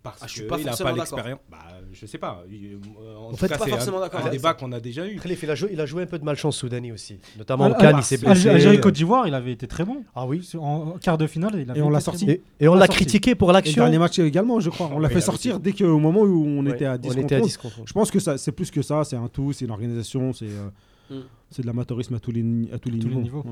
Parce 0.03 0.19
Ah, 0.23 0.27
je 0.27 0.33
suis 0.33 0.43
que 0.45 0.47
pas 0.49 0.59
il 0.59 0.65
n'a 0.65 0.75
pas 0.75 0.93
l'expérience. 0.93 1.41
Bah, 1.51 1.59
je 1.93 2.07
sais 2.07 2.17
pas. 2.17 2.43
Euh, 2.51 3.17
En, 3.17 3.31
tout 3.33 3.37
fait, 3.37 3.49
cas, 3.49 3.59
pas 3.59 3.67
forcément 3.67 3.99
un, 3.99 4.01
d'accord 4.01 4.25
un 4.25 4.31
débat 4.31 4.55
qu'on 4.55 4.73
a 4.73 4.81
déjà 4.81 5.07
eu. 5.07 5.21
Il 5.23 5.51
a, 5.51 5.55
joué, 5.55 5.69
il 5.75 5.79
a 5.81 5.85
joué 5.85 6.05
un 6.05 6.07
peu 6.07 6.19
de 6.19 6.25
malchance 6.25 6.57
Soudani 6.57 6.91
aussi. 6.91 7.19
Notamment 7.37 7.65
en 7.67 7.75
Cannes, 7.75 7.97
il 7.99 8.03
s'est 8.03 8.17
blessé. 8.17 8.49
Algérie-Côte 8.49 8.95
d'Ivoire, 8.95 9.29
il 9.29 9.35
avait 9.35 9.53
été 9.53 9.67
très 9.67 9.85
bon. 9.85 10.03
Ah 10.15 10.27
oui. 10.27 10.49
En 10.55 10.61
en 10.95 10.99
quart 10.99 11.19
de 11.19 11.27
finale, 11.27 11.53
il 11.61 11.71
avait 11.71 11.81
Et 11.81 11.83
on 11.83 11.91
l'a 11.91 12.01
sorti. 12.01 12.25
bon. 12.25 12.33
Et, 12.33 12.43
et 12.61 12.69
on 12.69 12.73
On 12.73 12.75
l'a 12.77 12.87
sorti. 12.87 12.97
critiqué 13.05 13.35
pour 13.35 13.51
Et 13.51 13.53
le 13.53 13.59
l'action. 13.59 13.83
dernier 13.83 13.99
match 13.99 14.19
également, 14.19 14.59
je 14.59 14.71
crois. 14.71 14.89
On 14.91 14.99
l'a 15.01 15.09
Oui, 15.09 15.15
fait 15.15 15.21
sortir 15.21 15.57
aussi. 15.57 15.63
dès 15.63 15.73
qu'au 15.75 15.99
moment 15.99 16.23
où 16.23 16.47
on 16.47 16.65
Ouais, 16.65 16.73
était 16.73 16.87
à 16.87 16.97
10 16.97 17.09
on 17.09 17.11
contre 17.13 17.25
était 17.25 17.35
à 17.37 17.41
11. 17.41 17.47
10 17.47 17.57
contre 17.59 17.79
11. 17.81 17.85
Je 17.87 17.93
pense 17.93 18.11
que 18.11 18.21
ça, 18.21 18.39
c'est 18.39 18.53
plus 18.53 18.71
que 18.71 18.81
ça, 18.81 19.05
c'est 19.05 19.17
un 19.17 19.29
tout, 19.29 19.53
c'est 19.53 19.67
une 19.67 19.71
organisation, 19.71 20.33
c'est 20.33 20.47
euh, 20.47 20.71
Mm. 21.11 21.23
c'est 21.51 21.63
de 21.63 21.67
l'amateurisme 21.67 22.15
à 22.15 22.19
les, 22.19 22.23
Tous 22.23 22.89
les 22.89 22.99
niveaux. 23.17 23.45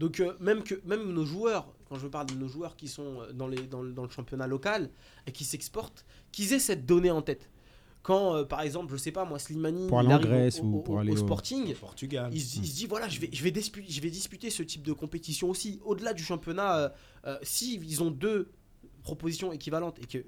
Donc 0.00 0.18
euh, 0.18 0.32
même 0.40 0.62
que 0.64 0.74
même 0.84 1.12
nos 1.12 1.24
joueurs, 1.26 1.72
quand 1.88 1.96
je 1.98 2.08
parle 2.08 2.26
de 2.26 2.34
nos 2.34 2.48
joueurs 2.48 2.74
qui 2.74 2.88
sont 2.88 3.20
euh, 3.20 3.32
dans, 3.32 3.46
les, 3.46 3.62
dans, 3.66 3.82
le- 3.82 3.92
dans 3.92 4.02
le 4.04 4.10
championnat 4.10 4.46
local 4.48 4.90
et 5.26 5.32
qui 5.32 5.44
s'exportent, 5.44 6.04
qu'ils 6.32 6.52
aient 6.54 6.58
cette 6.58 6.84
donnée 6.86 7.10
en 7.12 7.22
tête. 7.22 7.50
Quand 8.02 8.34
euh, 8.34 8.44
par 8.44 8.62
exemple, 8.62 8.90
je 8.92 8.96
sais 8.96 9.12
pas 9.12 9.24
moi, 9.26 9.38
Slimani 9.38 9.86
Pour 9.88 9.98
aller 9.98 10.08
il 10.08 10.12
en 10.12 10.14
arrive 10.16 10.26
Grèce 10.28 10.60
au, 10.60 10.64
ou 10.64 10.76
au- 10.78 10.80
pour 10.80 10.94
au- 10.94 10.98
aller 10.98 11.12
au 11.12 11.14
au- 11.14 11.18
Sporting, 11.18 11.74
Portugal. 11.74 12.30
il, 12.32 12.40
se- 12.40 12.58
il 12.58 12.66
se 12.66 12.74
dit 12.74 12.86
voilà, 12.86 13.08
je 13.10 13.20
vais, 13.20 13.28
je, 13.30 13.42
vais 13.44 13.50
disputer, 13.50 13.92
je 13.92 14.00
vais 14.00 14.10
disputer 14.10 14.48
ce 14.50 14.62
type 14.62 14.82
de 14.82 14.92
compétition 14.94 15.50
aussi. 15.50 15.78
Au-delà 15.84 16.14
du 16.14 16.24
championnat, 16.24 16.78
euh, 16.78 16.88
euh, 17.26 17.38
si 17.42 17.74
ils 17.74 18.02
ont 18.02 18.10
deux 18.10 18.50
propositions 19.02 19.52
équivalentes 19.52 19.98
et 20.02 20.06
que 20.06 20.24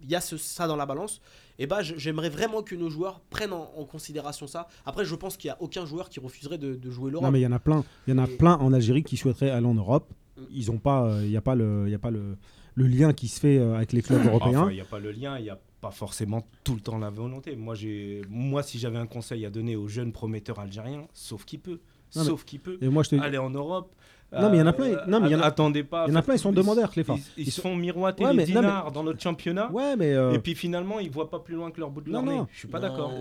il 0.00 0.10
y 0.10 0.14
a 0.14 0.20
ce- 0.22 0.36
ça 0.38 0.66
dans 0.66 0.76
la 0.76 0.86
balance, 0.86 1.20
et 1.58 1.66
ben 1.66 1.82
je- 1.82 1.94
j'aimerais 1.96 2.28
vraiment 2.30 2.62
que 2.62 2.74
nos 2.74 2.90
joueurs 2.90 3.20
prennent 3.30 3.52
en, 3.52 3.70
en 3.76 3.84
considération 3.84 4.46
ça. 4.46 4.68
Après, 4.86 5.04
je 5.04 5.14
pense 5.14 5.36
qu'il 5.36 5.48
y 5.48 5.50
a 5.50 5.56
aucun 5.60 5.86
joueur 5.86 6.08
qui 6.08 6.20
refuserait 6.20 6.58
de, 6.58 6.74
de 6.74 6.90
jouer 6.90 7.10
l'Europe. 7.10 7.24
Non, 7.24 7.30
mais 7.30 7.40
il 7.40 7.44
y 7.44 7.46
en 7.46 7.52
a 7.52 7.58
plein. 7.58 7.84
Il 8.06 8.14
y 8.14 8.18
en 8.18 8.22
a 8.22 8.28
Et- 8.28 8.36
plein 8.36 8.56
en 8.56 8.72
Algérie 8.72 9.02
qui 9.02 9.16
souhaiteraient 9.16 9.50
aller 9.50 9.66
en 9.66 9.74
Europe. 9.74 10.12
Mm. 10.36 10.42
Ils 10.50 10.70
ont 10.70 10.78
pas, 10.78 11.04
euh, 11.06 11.20
il 11.24 11.30
n'y 11.30 11.36
a 11.36 11.40
pas 11.40 11.54
le, 11.54 11.84
il 11.86 11.90
y 11.90 11.94
a 11.94 11.98
pas 11.98 12.10
le, 12.10 12.36
le 12.74 12.86
lien 12.86 13.12
qui 13.12 13.28
se 13.28 13.38
fait 13.40 13.58
euh, 13.58 13.76
avec 13.76 13.92
les 13.92 14.02
clubs 14.02 14.24
européens. 14.26 14.62
Enfin, 14.62 14.70
il 14.70 14.74
n'y 14.74 14.80
a 14.80 14.84
pas 14.86 14.98
le 14.98 15.12
lien, 15.12 15.38
il 15.38 15.44
n'y 15.44 15.50
a 15.50 15.58
pas 15.80 15.90
forcément 15.90 16.46
tout 16.64 16.74
le 16.74 16.80
temps 16.80 16.98
la 16.98 17.10
volonté. 17.10 17.54
Moi, 17.56 17.74
j'ai, 17.74 18.22
moi 18.28 18.62
si 18.62 18.78
j'avais 18.78 18.98
un 18.98 19.06
conseil 19.06 19.44
à 19.46 19.50
donner 19.50 19.76
aux 19.76 19.86
jeunes 19.86 20.12
prometteurs 20.12 20.58
algériens, 20.58 21.06
sauf 21.12 21.44
qui 21.44 21.58
peut, 21.58 21.80
Non, 22.16 22.22
mais- 22.22 22.28
sauf 22.28 22.44
qui 22.44 22.58
peut, 22.58 22.78
Et 22.80 22.88
moi, 22.88 23.02
je 23.04 23.10
te 23.10 23.16
aller 23.16 23.38
en 23.38 23.50
Europe. 23.50 23.94
Non, 24.32 24.50
mais 24.50 24.56
il 24.56 24.60
y 24.60 24.62
en 24.62 24.66
a 24.66 24.70
euh, 24.70 24.72
plein- 24.72 25.06
non, 25.06 25.20
mais 25.20 25.28
il 25.28 25.32
y 25.32 25.36
en 25.36 25.40
a- 25.40 25.44
attendez 25.44 25.84
pas. 25.84 26.06
il 26.08 26.10
y 26.12 26.16
en 26.16 26.18
a 26.18 26.22
plein, 26.22 26.34
ils 26.34 26.38
sont 26.40 26.50
demandeurs, 26.52 26.90
les 26.96 27.02
Ils, 27.06 27.14
ils 27.36 27.46
Ils 27.48 27.52
se 27.52 27.60
font 27.60 27.76
miroiter 27.76 28.24
Ouais, 28.24 28.30
les 28.32 28.36
mais- 28.38 28.46
non, 28.46 28.54
mais- 28.54 28.60
dinars 28.68 28.90
dans 28.92 29.04
notre 29.04 29.20
championnat. 29.20 29.70
ouais, 29.70 29.94
mais 29.96 30.12
euh, 30.12 30.32
Et 30.32 30.38
puis 30.40 30.54
finalement, 30.56 30.98
ils 30.98 31.10
voient 31.10 31.30
pas 31.30 31.38
plus 31.38 31.54
loin 31.54 31.70
que 31.70 31.78
leur 31.78 31.90
bout 31.90 32.00
de 32.00 32.10
leur 32.10 32.22
Non, 32.22 32.30
nez. 32.32 32.38
non. 32.38 32.46
Je 32.52 32.58
suis 32.58 32.68
pas 32.68 32.80
Non, 32.80 32.88
d'accord. 32.88 33.12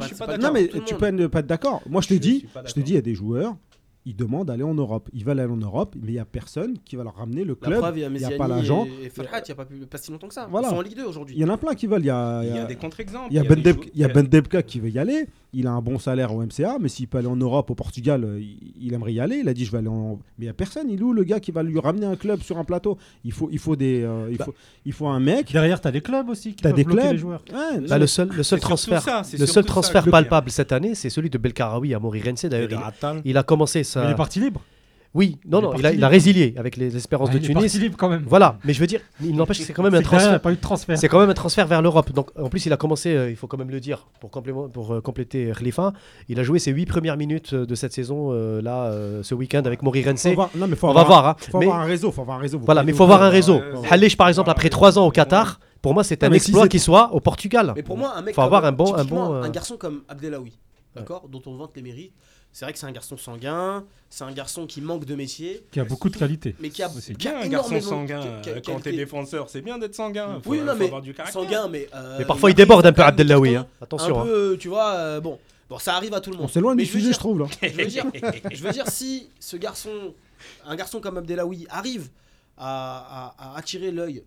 je 0.00 0.06
suis 0.06 0.16
pas 0.16 0.26
d'accord. 0.26 0.42
non, 0.42 0.52
mais 0.52 0.68
tu 0.84 0.94
peux 0.96 1.08
ne 1.08 1.26
pas 1.28 1.40
être 1.40 1.46
d'accord. 1.46 1.80
Moi, 1.88 2.00
je 2.02 2.08
te 2.08 2.14
dis, 2.14 2.46
je 2.66 2.72
te 2.72 2.80
il 2.80 2.92
y 2.94 2.96
a 2.96 3.00
des 3.02 3.14
joueurs, 3.14 3.54
ils 4.04 4.16
demandent 4.16 4.46
d'aller 4.48 4.62
en 4.64 4.74
Europe. 4.74 5.08
Ils 5.12 5.22
veulent 5.24 5.38
aller 5.38 5.52
en 5.52 5.56
Europe, 5.58 5.94
mais 6.00 6.08
il 6.12 6.14
y 6.14 6.18
a 6.18 6.24
personne 6.24 6.78
qui 6.84 6.96
va 6.96 7.04
leur 7.04 7.14
ramener 7.16 7.44
le 7.44 7.56
La 7.60 7.66
club. 7.68 7.80
preuve, 7.80 7.98
il 7.98 8.18
y 8.20 8.24
a 8.24 8.30
pas 8.30 8.48
l'agent. 8.48 8.86
et, 9.02 9.06
et 9.06 9.10
Farhat, 9.10 9.40
il 9.40 9.44
n'y 9.48 9.52
a 9.52 9.54
pas, 9.54 9.66
pas 9.90 9.98
si 9.98 10.10
longtemps 10.10 10.28
que 10.28 10.34
ça. 10.34 10.46
Voilà. 10.50 10.68
Ils 10.68 10.70
sont 10.70 10.76
en 10.78 10.80
Ligue 10.80 10.96
2 10.96 11.04
aujourd'hui. 11.04 11.34
Il 11.36 11.40
y 11.42 11.44
en 11.44 11.50
a 11.50 11.58
plein 11.58 11.74
qui 11.74 11.86
veulent. 11.86 12.00
Il 12.02 12.06
y 12.06 12.10
a, 12.10 12.42
Il 12.42 12.54
y 12.54 12.58
a 12.58 12.64
des 12.64 12.76
contre-exemples. 12.76 13.26
Il 13.30 13.36
y 13.36 13.38
a 13.38 13.42
Ben, 13.42 13.60
a 14.04 14.08
Ben 14.14 14.26
Debka 14.26 14.62
qui 14.62 14.80
veut 14.80 14.88
y 14.90 14.98
aller. 14.98 15.26
Il 15.54 15.66
a 15.66 15.70
un 15.70 15.80
bon 15.80 15.98
salaire 15.98 16.34
au 16.34 16.42
MCA, 16.42 16.76
mais 16.78 16.88
s'il 16.88 17.08
peut 17.08 17.16
aller 17.16 17.26
en 17.26 17.36
Europe, 17.36 17.70
au 17.70 17.74
Portugal, 17.74 18.22
euh, 18.22 18.38
il, 18.38 18.58
il 18.80 18.92
aimerait 18.92 19.14
y 19.14 19.20
aller. 19.20 19.36
Il 19.36 19.48
a 19.48 19.54
dit 19.54 19.64
je 19.64 19.72
vais 19.72 19.78
aller 19.78 19.88
en. 19.88 20.18
Mais 20.38 20.40
il 20.40 20.44
n'y 20.44 20.50
a 20.50 20.52
personne. 20.52 20.90
Il 20.90 21.00
est 21.00 21.02
où 21.02 21.14
le 21.14 21.24
gars 21.24 21.40
qui 21.40 21.52
va 21.52 21.62
lui 21.62 21.80
ramener 21.80 22.04
un 22.04 22.16
club 22.16 22.42
sur 22.42 22.58
un 22.58 22.64
plateau? 22.64 22.98
Il 23.24 23.32
faut, 23.32 23.48
il 23.50 23.58
faut 23.58 23.74
des, 23.74 24.02
euh, 24.02 24.28
il 24.30 24.36
Bah. 24.36 24.44
faut, 24.44 24.54
il 24.84 24.92
faut 24.92 25.08
un 25.08 25.20
mec. 25.20 25.50
Derrière, 25.50 25.80
tu 25.80 25.88
as 25.88 25.90
des 25.90 26.02
clubs 26.02 26.28
aussi 26.28 26.50
qui 26.50 26.62
T'as 26.62 26.68
peuvent 26.70 26.76
des 26.76 26.84
clubs. 26.84 27.12
les 27.12 27.16
joueurs. 27.18 27.42
Ouais, 27.50 27.80
Bah, 27.88 27.98
le 27.98 28.06
seul, 28.06 28.28
le 28.28 28.42
seul 28.42 28.60
transfert, 28.60 29.00
ça, 29.00 29.22
le 29.38 29.46
seul 29.46 29.64
palpable 30.10 30.50
cette 30.50 30.72
année, 30.72 30.94
c'est 30.94 31.08
celui 31.10 31.30
de 31.30 31.38
Belkaraoui 31.38 31.94
à 31.94 31.98
Morirense. 31.98 32.44
D'ailleurs, 32.44 32.92
il, 33.24 33.36
a 33.38 33.42
commencé 33.42 33.80
Mais 33.80 33.84
sa. 33.84 34.04
Il 34.04 34.10
est 34.10 34.16
parti 34.16 34.40
libre. 34.40 34.60
Oui, 35.18 35.36
non, 35.44 35.58
Il 35.58 35.64
est 35.64 35.66
non, 35.66 35.74
il 35.78 35.86
a, 35.86 35.92
il 35.92 36.04
résilié 36.04 36.54
avec 36.56 36.76
les 36.76 36.96
Espérances 36.96 37.28
Ah, 37.30 37.34
de 37.34 37.38
il 37.38 37.44
est 37.44 37.46
Tunis. 37.48 37.60
parti 37.62 37.78
libre 37.80 37.96
quand 37.98 38.08
même. 38.08 38.22
Voilà, 38.26 38.56
mais 38.64 38.72
je 38.72 38.78
veux 38.80 38.86
dire, 38.86 39.00
il 39.20 39.34
n'empêche 39.34 39.58
que 39.58 39.64
c'est 39.64 39.72
quand 39.72 39.82
même 39.82 39.94
un 39.94 39.98
il 39.98 40.04
transfert. 40.04 40.40
pas 40.40 40.52
eu 40.52 40.54
de 40.56 40.60
transfert. 40.60 40.96
C'est 40.96 41.08
quand 41.08 41.18
même 41.18 41.30
un 41.30 41.34
transfert 41.34 41.66
vers 41.66 41.82
l'Europe. 41.82 42.12
Donc, 42.12 42.30
en 42.38 42.48
plus, 42.48 42.64
il 42.66 42.72
a 42.72 42.76
commencé, 42.76 43.14
euh, 43.16 43.28
il 43.28 43.34
faut 43.36 43.48
quand 43.48 43.58
même 43.58 43.70
le 43.70 43.80
dire, 43.80 44.06
pour, 44.20 44.30
complément- 44.30 44.68
pour 44.68 44.94
euh, 44.94 45.00
compléter 45.00 45.52
Khalifa, 45.58 45.92
il 46.28 46.38
a 46.38 46.44
joué 46.44 46.60
ses 46.60 46.70
huit 46.70 46.86
premières 46.86 47.16
minutes 47.16 47.52
euh, 47.52 47.66
de 47.66 47.74
cette 47.74 47.92
saison 47.92 48.28
euh, 48.32 48.62
là, 48.62 48.84
euh, 48.84 49.22
ce 49.24 49.34
week-end 49.34 49.62
avec 49.64 49.82
Morirense. 49.82 50.22
Faut 50.22 50.28
avoir- 50.28 50.50
non, 50.56 50.68
mais 50.68 50.76
faut 50.76 50.88
On 50.88 50.92
va 50.94 51.02
voir. 51.04 51.26
hein. 51.26 51.36
Faut 51.50 51.58
Mais- 51.58 51.66
avoir 51.66 51.80
un 51.80 51.84
réseau. 51.86 52.12
Faut 52.12 52.22
avoir 52.22 52.38
un 52.38 52.40
réseau. 52.40 52.60
Voilà, 52.64 52.84
mais 52.84 52.92
il 52.92 52.96
faut 52.96 53.04
avoir 53.04 53.22
un 53.24 53.28
réseau. 53.28 53.60
Halish, 53.90 54.16
par 54.16 54.28
exemple, 54.28 54.50
après 54.50 54.66
ouais. 54.66 54.70
trois 54.70 54.98
ans 55.00 55.06
au 55.06 55.10
Qatar, 55.10 55.58
pour 55.82 55.94
moi, 55.94 56.04
c'est 56.04 56.22
un 56.22 56.28
Non, 56.28 56.32
mais 56.32 56.38
si 56.38 56.50
exploit 56.50 56.62
c'est- 56.64 56.68
qu'il 56.68 56.80
soit 56.80 57.12
au 57.12 57.18
Portugal. 57.20 57.72
Mais 57.74 57.82
pour 57.82 57.98
moi, 57.98 58.12
un 58.16 58.22
mec 58.22 58.34
Faut 58.36 58.42
avoir 58.42 58.64
un 58.64 58.72
bon- 58.72 58.94
un 58.94 59.04
bon, 59.04 59.32
un 59.42 59.48
garçon 59.50 59.76
comme 59.76 60.02
Abdelawi, 60.08 60.56
d'accord, 60.94 61.28
dont 61.28 61.42
on 61.46 61.54
vante 61.56 61.72
les 61.74 61.82
mérites. 61.82 62.12
C'est 62.52 62.64
vrai 62.64 62.72
que 62.72 62.78
c'est 62.78 62.86
un 62.86 62.92
garçon 62.92 63.16
sanguin, 63.16 63.84
c'est 64.10 64.24
un 64.24 64.32
garçon 64.32 64.66
qui 64.66 64.80
manque 64.80 65.04
de 65.04 65.14
métier, 65.14 65.62
Qui 65.70 65.78
a 65.80 65.84
beaucoup 65.84 66.08
de 66.08 66.16
qualité. 66.16 66.56
mais 66.60 66.70
qui 66.70 66.82
a, 66.82 66.86
a 66.86 66.90
Bien, 67.16 67.40
un 67.40 67.46
garçon 67.48 67.80
sanguin. 67.80 68.20
qui 68.20 68.26
a- 68.28 68.40
qui 68.40 68.50
a- 68.50 68.52
euh, 68.54 68.60
Quand 68.64 68.80
t'es 68.80 68.92
défenseur, 68.92 69.48
c'est 69.48 69.60
bien 69.60 69.78
d'être 69.78 69.94
sanguin. 69.94 70.40
Faut, 70.42 70.50
Oui, 70.50 70.58
non, 70.60 70.72
faut 70.72 70.78
mais 70.78 70.84
avoir 70.86 71.02
du 71.02 71.14
caractère. 71.14 71.40
sanguin, 71.42 71.68
mais. 71.68 71.88
euh, 71.94 72.16
Mais 72.18 72.24
parfois, 72.24 72.50
il 72.50 72.54
déborde 72.54 72.84
un 72.86 72.92
peu, 72.92 73.02
cartons 73.02 73.44
hein. 73.54 73.66
Attention. 73.80 74.20
Un 74.22 74.24
hein. 74.26 74.56
tu 74.58 74.68
vois, 74.68 74.90
euh, 74.94 75.20
bon. 75.20 75.38
Bon, 75.68 75.78
ça 75.78 75.94
arrive 75.94 76.14
à 76.14 76.20
tout 76.20 76.30
le 76.30 76.36
monde. 76.38 76.46
On 76.46 76.48
s'éloigne 76.48 76.76
Mais 76.78 76.84
du 76.84 76.88
sujet, 76.88 77.04
dire- 77.08 77.12
je 77.12 77.18
trouve 77.18 77.38
là. 77.40 77.46
je 77.62 77.68
veux 77.68 77.84
dire, 77.86 78.06
je 78.50 78.62
veux 78.64 78.72
dire, 78.72 78.88
si 78.88 79.28
ce 79.38 79.56
garçon, 79.58 80.14
un 80.66 80.74
garçon 80.74 80.98
comme 81.00 81.18
Abdelawi, 81.18 81.66
arrive 81.68 82.08
à, 82.56 83.34
à- 83.38 83.52
à 83.54 83.58
attirer 83.58 83.90
l'œil 83.90 84.22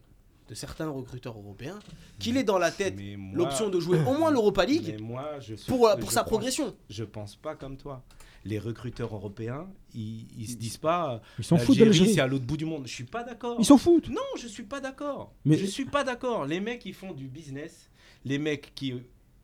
de 0.52 0.56
certains 0.56 0.90
recruteurs 0.90 1.38
européens, 1.38 1.80
qu'il 2.20 2.36
ait 2.36 2.44
dans 2.44 2.58
la 2.58 2.72
tête 2.72 2.94
l'option 3.34 3.70
de 3.70 3.80
jouer 3.80 4.00
au 4.06 4.18
moins 4.18 4.30
l'Europa 4.30 4.66
League 4.66 5.00
moi, 5.00 5.40
je 5.40 5.56
suis- 5.56 5.72
pour, 5.72 5.90
je 5.98 6.06
sa 6.08 6.24
pense- 6.24 6.30
progression. 6.30 6.76
Je 6.90 7.06
pense 7.06 7.38
pas 7.38 7.56
comme 7.56 7.78
toi. 7.78 8.04
Les 8.44 8.60
recruteurs 8.60 9.16
européens, 9.16 9.70
ils, 9.94 10.28
ils 10.38 10.50
se 10.50 10.56
disent 10.58 10.76
pas. 10.76 11.22
Ils 11.40 11.46
s'en 11.46 11.58
foutent 11.58 11.78
de 11.78 11.94
c'est 11.94 12.20
à 12.20 12.28
l'autre 12.28 12.44
bout 12.44 12.58
du 12.58 12.66
monde. 12.66 12.86
Je 12.86 12.92
suis 12.94 13.06
pas 13.06 13.24
d'accord. 13.24 13.56
Ils 13.60 13.66
s'en 13.66 13.78
foutent. 13.78 14.10
Non, 14.10 14.20
je 14.38 14.48
suis 14.48 14.64
pas 14.64 14.82
d'accord. 14.82 15.32
Mais- 15.46 15.58
Je 15.58 15.66
suis 15.68 15.86
pas 15.86 16.04
d'accord. 16.04 16.46
Les 16.46 16.60
mecs 16.60 16.80
qui 16.80 16.92
font 16.92 17.14
du 17.14 17.28
business, 17.30 17.90
les 18.26 18.38
mecs 18.38 18.74
qui, 18.76 18.96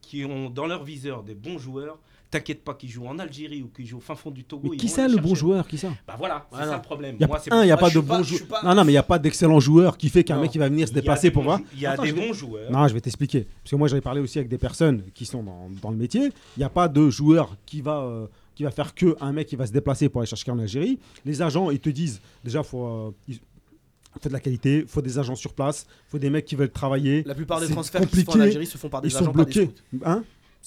qui 0.01 0.25
ont 0.25 0.49
dans 0.49 0.65
leur 0.67 0.83
viseur 0.83 1.23
des 1.23 1.35
bons 1.35 1.57
joueurs, 1.57 1.99
t'inquiète 2.29 2.63
pas 2.63 2.73
qu'ils 2.73 2.89
jouent 2.89 3.07
en 3.07 3.17
Algérie 3.19 3.61
ou 3.63 3.67
qu'ils 3.67 3.85
jouent 3.85 3.97
au 3.97 4.01
fin 4.01 4.15
fond 4.15 4.31
du 4.31 4.43
Togo. 4.43 4.69
Mais 4.71 4.77
qui 4.77 4.87
ça 4.89 5.07
le 5.07 5.17
bon 5.17 5.33
joueur 5.35 5.67
Qui 5.67 5.77
ça 5.77 5.89
Bah 6.07 6.15
voilà, 6.17 6.45
c'est 6.51 6.57
Ouais, 6.59 6.65
ça 6.65 6.75
le 6.75 6.81
problème. 6.81 7.15
Y 7.19 7.23
a, 7.23 7.27
Moi, 7.27 7.39
c'est 7.39 7.53
un, 7.53 7.61
il 7.63 7.65
n'y 7.65 7.71
a 7.71 7.75
Moi, 7.75 7.81
pas 7.81 7.87
de 7.89 8.23
joueurs. 8.23 8.47
pas- 8.49 8.63
Non, 8.63 8.75
non, 8.75 8.83
mais 8.83 8.91
il 8.91 8.95
n'y 8.95 8.97
a 8.97 9.03
pas 9.03 9.17
d'excellents 9.19 9.59
joueurs 9.59 9.97
qui 9.97 10.09
fait 10.09 10.23
qu'un 10.23 10.39
mec 10.41 10.51
qui 10.51 10.57
va 10.57 10.67
venir 10.69 10.87
se 10.87 10.91
Il 10.93 10.95
déplacer 10.95 11.27
des 11.27 11.31
pour 11.31 11.43
jou- 11.43 11.63
Il 11.73 11.79
y 11.79 11.85
a 11.85 11.91
Attends, 11.91 12.03
des 12.03 12.11
vais- 12.11 12.27
bons 12.27 12.33
joueurs. 12.33 12.71
Non, 12.71 12.87
je 12.87 12.93
vais 12.93 13.01
t'expliquer. 13.01 13.47
Parce 13.63 13.71
que 13.71 13.75
moi, 13.77 13.87
j'avais 13.87 14.01
parlé 14.01 14.19
aussi 14.21 14.37
avec 14.39 14.49
des 14.49 14.57
personnes 14.57 15.03
qui 15.13 15.25
sont 15.25 15.41
dans, 15.43 15.69
dans 15.81 15.89
le 15.91 15.97
métier. 15.97 16.25
Il 16.57 16.59
n'y 16.59 16.63
a 16.65 16.69
pas 16.69 16.87
de 16.87 17.09
joueur 17.09 17.55
qui 17.65 17.81
va, 17.81 18.01
euh, 18.01 18.27
qui 18.55 18.63
va 18.63 18.71
faire 18.71 18.93
que 18.93 19.15
un 19.21 19.31
mec 19.31 19.47
qui 19.47 19.55
va 19.55 19.65
se 19.65 19.71
déplacer 19.71 20.09
pour 20.09 20.21
aller 20.21 20.27
chercher 20.29 20.51
en 20.51 20.59
Algérie. 20.59 20.99
Les 21.25 21.41
agents, 21.41 21.69
ils 21.71 21.79
te 21.79 21.89
disent 21.89 22.19
déjà, 22.43 22.61
faut, 22.63 22.85
euh, 22.87 23.11
il 23.29 23.35
faut 23.35 24.29
de 24.29 24.33
la 24.33 24.39
qualité, 24.39 24.83
faut 24.87 25.01
des 25.01 25.19
agents 25.19 25.35
sur 25.35 25.53
place, 25.53 25.85
faut 26.07 26.17
des 26.17 26.31
mecs 26.31 26.43
qui 26.45 26.55
veulent 26.55 26.71
travailler. 26.71 27.21
La 27.25 27.35
plupart 27.35 27.59
des 27.61 27.67
transferts 27.69 28.01
qui 28.09 28.17
se 28.21 28.23
font 28.25 28.31
en. 28.33 28.39
Algérie 28.41 28.65
se 28.65 28.77
font 28.77 28.89
par 28.89 29.01
des 29.01 29.09
Ils 29.09 29.15
agents 29.15 29.25
sont 29.25 29.31
pas 29.31 29.45
des 29.45 29.53
bloqués. 29.53 29.71
scouts. 29.91 29.99
Hein 30.05 30.23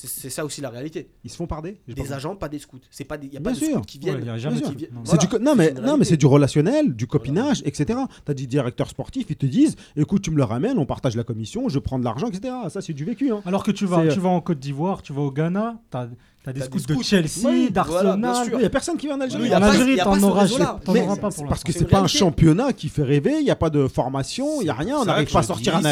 C'est 0.06 0.30
ça 0.30 0.44
aussi 0.44 0.60
la 0.60 0.70
réalité. 0.70 1.08
Ils 1.24 1.30
se 1.30 1.36
font 1.36 1.46
par 1.46 1.62
des 1.62 1.78
agents, 2.12 2.34
pas 2.36 2.48
des 2.48 2.58
scouts. 2.58 2.78
C'est 2.90 3.04
pas 3.04 3.18
des, 3.18 3.26
y 3.28 3.36
a 3.36 3.40
Bien 3.40 3.40
pas 3.40 3.50
de 3.52 3.56
sûr. 3.56 3.68
scouts 3.76 3.80
qui 3.82 3.98
viennent. 3.98 4.16
Ouais, 4.16 4.20
il 4.22 4.26
y 4.26 4.30
a 4.30 4.38
jamais 4.38 4.60
Bien 4.60 4.70
de 4.70 4.78
sûr. 4.78 4.86
scout, 4.88 4.90
non. 4.92 5.02
Du 5.02 5.08
mais, 5.10 5.16
c'est 5.16 5.36
une 5.38 5.44
non, 5.44 5.54
mais 5.56 5.64
réalité. 5.82 6.04
c'est 6.04 6.16
du 6.16 6.26
relationnel, 6.26 6.94
du 6.94 7.06
copinage, 7.06 7.62
etc. 7.64 7.98
Tu 8.24 8.30
as 8.30 8.34
des 8.34 8.46
directeurs 8.46 8.88
sportifs, 8.88 9.26
ils 9.30 9.36
te 9.36 9.46
disent 9.46 9.76
écoute, 9.96 10.22
tu 10.22 10.30
me 10.30 10.36
le 10.36 10.44
ramènes, 10.44 10.78
on 10.78 10.86
partage 10.86 11.16
la 11.16 11.24
commission, 11.24 11.68
je 11.68 11.78
prends 11.78 11.98
de 11.98 12.04
l'argent, 12.04 12.28
etc. 12.28 12.54
Ça, 12.68 12.80
c'est 12.80 12.92
du 12.92 13.04
vécu. 13.04 13.30
Hein. 13.32 13.42
Alors 13.44 13.62
que 13.62 13.70
tu 13.70 13.86
vas, 13.86 14.06
tu 14.08 14.20
vas 14.20 14.30
en 14.30 14.40
Côte 14.40 14.58
d'Ivoire, 14.58 15.02
tu 15.02 15.12
vas 15.12 15.22
au 15.22 15.30
Ghana, 15.30 15.78
tu 15.90 15.96
as, 15.96 16.06
des 16.06 16.14
T'as 16.42 16.52
des 16.54 16.60
scouts 16.62 16.78
de. 16.78 17.02
Chelsea, 17.02 17.28
Oui, 17.44 17.60
bien 17.64 17.70
d'Arsenal. 17.70 18.48
Il 18.52 18.58
n'y 18.58 18.64
a 18.64 18.70
personne 18.70 18.96
qui 18.96 19.06
vient 19.06 19.16
en 19.16 19.20
Algérie. 19.20 19.42
Oui, 19.42 19.48
y 19.50 19.52
a 19.52 19.58
en 19.58 19.62
Algérie, 19.62 19.96
t'en 19.98 20.22
auras, 20.22 20.46
pas 21.16 21.30
pour 21.30 21.46
parce 21.46 21.62
que 21.64 21.72
C'est 21.72 21.84
pas 21.84 22.00
un 22.00 22.06
championnat 22.06 22.72
qui 22.72 22.88
fait 22.88 23.02
rêver, 23.02 23.36
il 23.38 23.44
n'y 23.44 23.50
a 23.50 23.56
pas 23.56 23.68
de 23.70 23.86
formation, 23.88 24.60
il 24.60 24.64
n'y 24.64 24.70
a 24.70 24.74
rien, 24.74 24.96
on 24.98 25.04
n'arrive 25.04 25.30
pas 25.30 25.40
à 25.40 25.42
sortir 25.42 25.76
un 25.76 25.80
qu'il- 25.80 25.88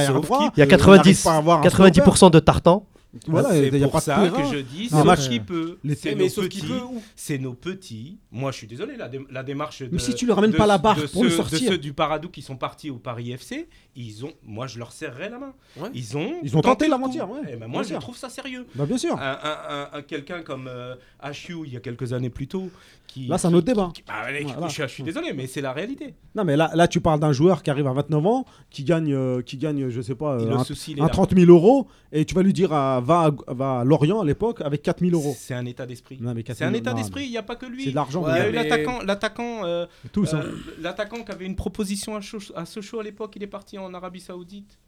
Il 0.57 0.59
y 0.61 0.63
a 0.63 0.65
on 0.65 0.69
90, 0.69 0.97
n'arrive 0.97 1.23
pas 1.23 1.33
à 1.33 1.37
avoir 1.37 1.59
un 1.59 1.63
90% 1.63 2.31
de 2.31 2.39
tartan. 2.39 2.87
Voilà, 3.27 3.51
c'est 3.51 3.69
il 3.69 3.73
n'y 3.75 3.79
a 3.83 3.87
pour 3.87 3.93
pas 3.93 4.01
ça 4.01 4.29
que 4.29 4.45
je 4.55 4.59
dis, 4.59 4.89
Non, 4.93 5.03
sauf 5.03 5.29
qui 5.29 5.41
peut. 5.41 5.79
C'est 5.97 6.15
mais 6.15 6.25
nos 6.29 6.93
C'est 7.17 7.39
nos 7.39 7.55
petits. 7.55 8.19
Moi, 8.31 8.53
je 8.53 8.59
suis 8.59 8.67
désolé, 8.67 8.97
la, 8.97 9.09
dé- 9.09 9.25
la 9.31 9.43
démarche 9.43 9.81
de. 9.83 9.89
Mais 9.91 9.99
si 9.99 10.15
tu 10.15 10.27
leur 10.27 10.37
ramènes 10.37 10.53
pas 10.55 10.67
la 10.67 10.77
barre 10.79 10.99
pour 11.13 11.25
le 11.25 11.31
ceux- 11.31 11.37
sortir. 11.37 11.61
De 11.61 11.67
ceux 11.75 11.79
du 11.79 11.95
Paradou 11.95 12.29
qui 12.29 12.43
sont 12.43 12.57
partis 12.57 12.91
au 12.91 12.99
Paris 12.99 13.33
FC, 13.33 13.67
ils 13.97 14.25
ont. 14.27 14.33
Moi, 14.45 14.67
je 14.67 14.79
leur 14.79 14.93
serrerai 14.93 15.31
la 15.31 15.39
main. 15.39 15.55
Ouais. 15.79 15.89
Ils 15.95 16.17
ont. 16.19 16.35
Ils 16.43 16.55
ont 16.57 16.61
tenté 16.61 16.85
le 16.85 16.91
l'aventure, 16.91 17.31
ouais. 17.31 17.41
Eh 17.45 17.51
ben, 17.53 17.59
Bien 17.61 17.67
moi, 17.69 17.83
je 17.83 17.89
sûr. 17.89 17.99
trouve 17.99 18.17
ça 18.17 18.29
sérieux. 18.29 18.67
Bah, 18.75 18.85
bien 18.85 18.99
sûr. 18.99 19.15
Un, 19.19 19.39
un- 19.43 19.59
un- 19.69 19.89
un- 19.99 20.03
quelqu'un 20.03 20.43
comme 20.43 20.69
euh, 20.69 20.95
HU, 21.25 21.63
il 21.65 21.73
y 21.73 21.77
a 21.77 21.81
quelques 21.81 22.13
années 22.13 22.31
plus 22.31 22.47
tôt, 22.47 22.71
qui. 23.09 23.27
Là, 23.27 23.39
c'est 23.39 23.49
un 23.49 23.55
autre 23.55 23.67
débat. 23.67 23.91
qui- 23.93 24.03
bah, 24.07 24.13
allez, 24.27 24.45
Voilà. 24.45 24.69
je, 24.69 24.83
je 24.83 24.87
suis 24.87 25.03
désolé, 25.03 25.33
mais 25.33 25.49
c'est 25.49 25.61
la 25.61 25.73
réalité. 25.73 26.15
Non, 26.37 26.45
mais 26.45 26.57
là, 26.57 26.71
là, 26.75 26.87
tu 26.87 27.01
parles 27.01 27.19
d'un 27.19 27.33
joueur 27.33 27.63
qui 27.65 27.71
arrive 27.71 27.87
à 27.89 27.93
29 27.93 28.25
ans, 28.27 28.45
qui 28.71 28.85
gagne, 28.85 29.13
euh, 29.13 29.43
qui 29.43 29.57
gagne 29.57 29.89
je 29.89 30.01
sais 30.01 30.15
pas, 30.15 30.35
euh, 30.39 30.53
un, 30.53 30.63
souci, 30.63 30.93
il 30.93 30.99
est 30.99 31.01
un 31.01 31.07
là. 31.07 31.11
30 31.11 31.35
000 31.35 31.51
euros, 31.51 31.89
et 32.13 32.25
tu 32.25 32.35
vas 32.37 32.43
lui 32.43 32.53
dire 32.53 32.73
à- 32.73 33.01
va, 33.01 33.31
à, 33.49 33.53
va 33.55 33.81
à 33.81 33.85
Lorient 33.85 34.21
à 34.21 34.25
l'époque 34.25 34.61
avec 34.61 34.83
4 34.83 35.01
000 35.01 35.13
euros. 35.13 35.35
C'est 35.37 35.55
un 35.55 35.65
état 35.67 35.87
d'esprit. 35.87 36.19
Non, 36.21 36.35
mais 36.35 36.43
4 36.45 36.59
C'est 36.59 36.65
un 36.65 36.69
000 36.69 36.79
état 36.81 36.93
non, 36.93 36.99
d'esprit, 36.99 37.25
il 37.25 37.31
n'y 37.31 37.39
a 37.39 37.43
pas 37.43 37.57
que 37.57 37.67
lui. 37.67 37.85
C'est 37.85 37.91
de 37.91 37.95
l'argent. 37.97 38.23
Ouais, 38.23 38.31
Il 38.31 38.37
y 38.37 38.39
a 38.39 38.43
mais 38.45 38.49
eu 38.51 38.53
mais- 38.53 38.63
l'attaquant, 38.69 38.99
l'attaquant, 39.03 39.65
euh, 39.65 39.87
tous. 40.13 40.35
hein. 40.35 40.43
euh, 40.45 40.53
l'attaquant 40.81 41.23
qui 41.25 41.33
avait 41.33 41.47
une 41.47 41.57
proposition 41.57 42.15
à, 42.15 42.21
Soch- 42.21 42.53
à 42.55 42.67
Sochaux 42.67 43.01
à 43.01 43.03
l'époque, 43.03 43.33
il 43.37 43.43
est 43.43 43.47
parti 43.49 43.79
en 43.79 43.93
Arabie 43.95 44.21
Saoudite. 44.21 44.79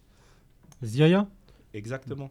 Ziaya 0.83 1.27
Exactement. 1.73 2.31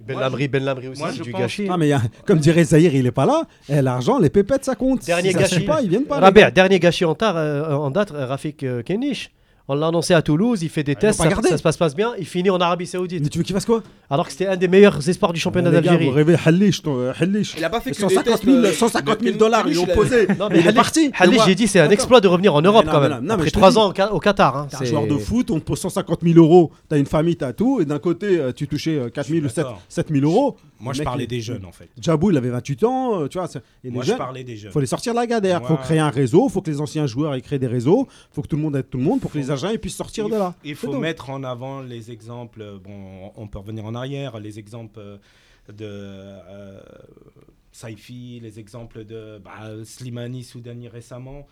Ben 0.00 0.14
Moi, 0.14 0.20
Lamri, 0.22 0.48
Ben 0.48 0.64
Lamri 0.64 0.88
aussi, 0.88 1.02
c'est 1.12 1.22
du 1.22 1.30
pense- 1.30 1.40
gâchis. 1.40 1.66
Ah, 1.70 1.76
mais 1.76 1.88
y 1.88 1.92
a- 1.92 2.02
comme 2.26 2.38
dirait 2.40 2.64
Zahir, 2.64 2.92
il 2.94 3.06
est 3.06 3.12
pas 3.12 3.26
là. 3.26 3.44
Et 3.68 3.80
l'argent, 3.80 4.18
les 4.18 4.28
pépettes, 4.30 4.64
ça 4.64 4.74
compte. 4.74 5.04
Dernier 5.04 5.30
si 5.30 5.36
gâchis. 5.36 5.60
pas, 5.60 5.80
ils 5.82 5.88
viennent 5.88 6.04
pas. 6.04 6.18
Rabia, 6.18 6.50
dernier 6.50 6.80
gâchis 6.80 7.04
en, 7.04 7.14
tard, 7.14 7.36
euh, 7.36 7.72
en 7.74 7.90
date, 7.92 8.10
euh, 8.10 8.26
Rafik 8.26 8.64
euh, 8.64 8.82
Kenich. 8.82 9.30
On 9.68 9.74
l'a 9.74 9.86
annoncé 9.86 10.12
à 10.12 10.22
Toulouse, 10.22 10.60
il 10.62 10.68
fait 10.68 10.82
des 10.82 10.92
Ah, 10.96 11.00
tests, 11.00 11.22
ça, 11.22 11.30
ça 11.30 11.56
se 11.56 11.62
passe, 11.62 11.76
passe 11.76 11.94
bien, 11.94 12.12
il 12.18 12.26
finit 12.26 12.50
en 12.50 12.60
Arabie 12.60 12.86
Saoudite. 12.86 13.22
Mais 13.22 13.28
tu 13.28 13.38
veux 13.38 13.44
qu'il 13.44 13.54
fasse 13.54 13.64
quoi? 13.64 13.82
Alors 14.10 14.26
que 14.26 14.32
c'était 14.32 14.48
un 14.48 14.56
des 14.56 14.66
meilleurs 14.68 15.08
espoirs 15.08 15.32
du 15.32 15.38
championnat 15.40 15.70
d'Algérie. 15.70 16.06
Vous 16.06 16.10
rêvez 16.12 16.34
euh, 16.34 17.12
Halish. 17.18 17.54
Il 17.56 17.64
a 17.64 17.70
pas 17.70 17.80
fait 17.80 17.92
que 17.92 17.96
150 17.96 18.44
des 18.44 18.52
000, 18.52 18.62
tests, 18.62 18.74
euh, 18.74 18.78
150 18.88 19.20
000 19.22 19.32
de- 19.34 19.38
dollars, 19.38 19.66
ils 19.68 19.78
ont 19.78 19.86
posé. 19.86 20.26
Non, 20.38 20.48
mais 20.50 20.58
il 20.60 20.66
est 20.66 20.70
Halish- 20.70 20.74
parti. 20.74 21.10
Halish, 21.16 21.36
Moi- 21.36 21.44
j'ai 21.46 21.54
dit, 21.54 21.68
c'est 21.68 21.80
un 21.80 21.90
exploit 21.90 22.20
de 22.20 22.28
revenir 22.28 22.54
en 22.54 22.60
Europe 22.60 22.84
Mais 22.86 22.90
quand 22.92 23.00
non, 23.00 23.08
même. 23.08 23.24
non, 23.24 23.34
Après 23.34 23.46
je 23.46 23.50
te 23.52 23.56
trois 23.58 23.70
dis- 23.70 23.78
ans 23.78 23.92
au, 24.10 24.18
Qatar. 24.18 24.56
hein, 24.56 24.66
T'es 24.68 24.76
un 24.76 24.84
joueur 24.84 25.06
de 25.06 25.16
foot, 25.16 25.50
on 25.50 25.60
te 25.60 25.64
pose 25.64 25.78
150 25.78 26.18
000 26.22 26.38
euros, 26.38 26.72
t'as 26.88 26.98
une 26.98 27.06
famille, 27.06 27.36
t'as 27.36 27.52
tout, 27.52 27.80
et 27.80 27.84
d'un 27.84 27.98
côté, 28.00 28.38
euh, 28.38 28.52
tu 28.52 28.66
touchais 28.66 28.98
euh, 28.98 29.08
4 29.10 29.28
000 29.28 29.44
ou 29.46 29.48
7, 29.48 29.56
d'accord. 29.58 29.80
7 29.88 30.08
000 30.10 30.24
euros. 30.24 30.56
Moi, 30.80 30.92
je 30.92 31.02
parlais 31.04 31.24
il- 31.24 31.28
des 31.28 31.40
jeunes, 31.40 31.64
en 31.64 31.70
fait. 31.72 31.88
Djabou, 32.00 32.32
il 32.32 32.36
avait 32.36 32.50
28 32.50 32.82
ans, 32.82 33.20
euh, 33.22 33.28
tu 33.28 33.38
vois. 33.38 33.46
Et 33.46 33.58
les 33.84 33.90
Moi, 33.92 34.02
je 34.02 34.12
parlais 34.14 34.42
des 34.42 34.56
jeunes. 34.56 34.72
faut 34.72 34.80
les 34.80 34.86
sortir 34.86 35.12
de 35.14 35.18
la 35.20 35.26
galère. 35.28 35.64
faut 35.64 35.76
créer 35.76 36.00
un 36.00 36.10
réseau, 36.10 36.48
faut 36.48 36.60
que 36.60 36.70
les 36.70 36.80
anciens 36.80 37.06
joueurs 37.06 37.34
aient 37.34 37.40
créé 37.40 37.58
des 37.60 37.68
réseaux, 37.68 38.08
faut 38.32 38.42
que 38.42 38.48
tout 38.48 38.56
le 38.56 38.62
monde 38.62 38.74
aide 38.76 38.90
tout 38.90 38.98
le 38.98 39.04
monde 39.04 39.20
pour 39.20 39.30
que 39.30 39.38
les 39.38 39.51
agents 39.52 39.70
ils 39.70 39.78
puissent 39.78 39.96
sortir 39.96 40.26
il, 40.26 40.32
de 40.32 40.36
là. 40.36 40.54
Il 40.64 40.74
faut 40.74 40.98
mettre 40.98 41.30
en 41.30 41.44
avant 41.44 41.80
les 41.80 42.10
exemples. 42.10 42.60
euh, 42.62 42.78
Bon, 42.82 43.30
on 43.36 43.46
peut 43.46 43.58
revenir 43.58 43.84
en 43.84 43.94
arrière. 43.94 44.40
Les 44.40 44.58
exemples 44.58 44.98
euh, 44.98 45.18
de 45.72 45.84
euh, 45.86 46.80
Saifi, 47.70 48.40
les 48.42 48.58
exemples 48.58 49.04
de 49.04 49.38
bah, 49.42 49.84
Slimani, 49.84 50.44
Soudani 50.44 50.88
récemment. 50.88 51.46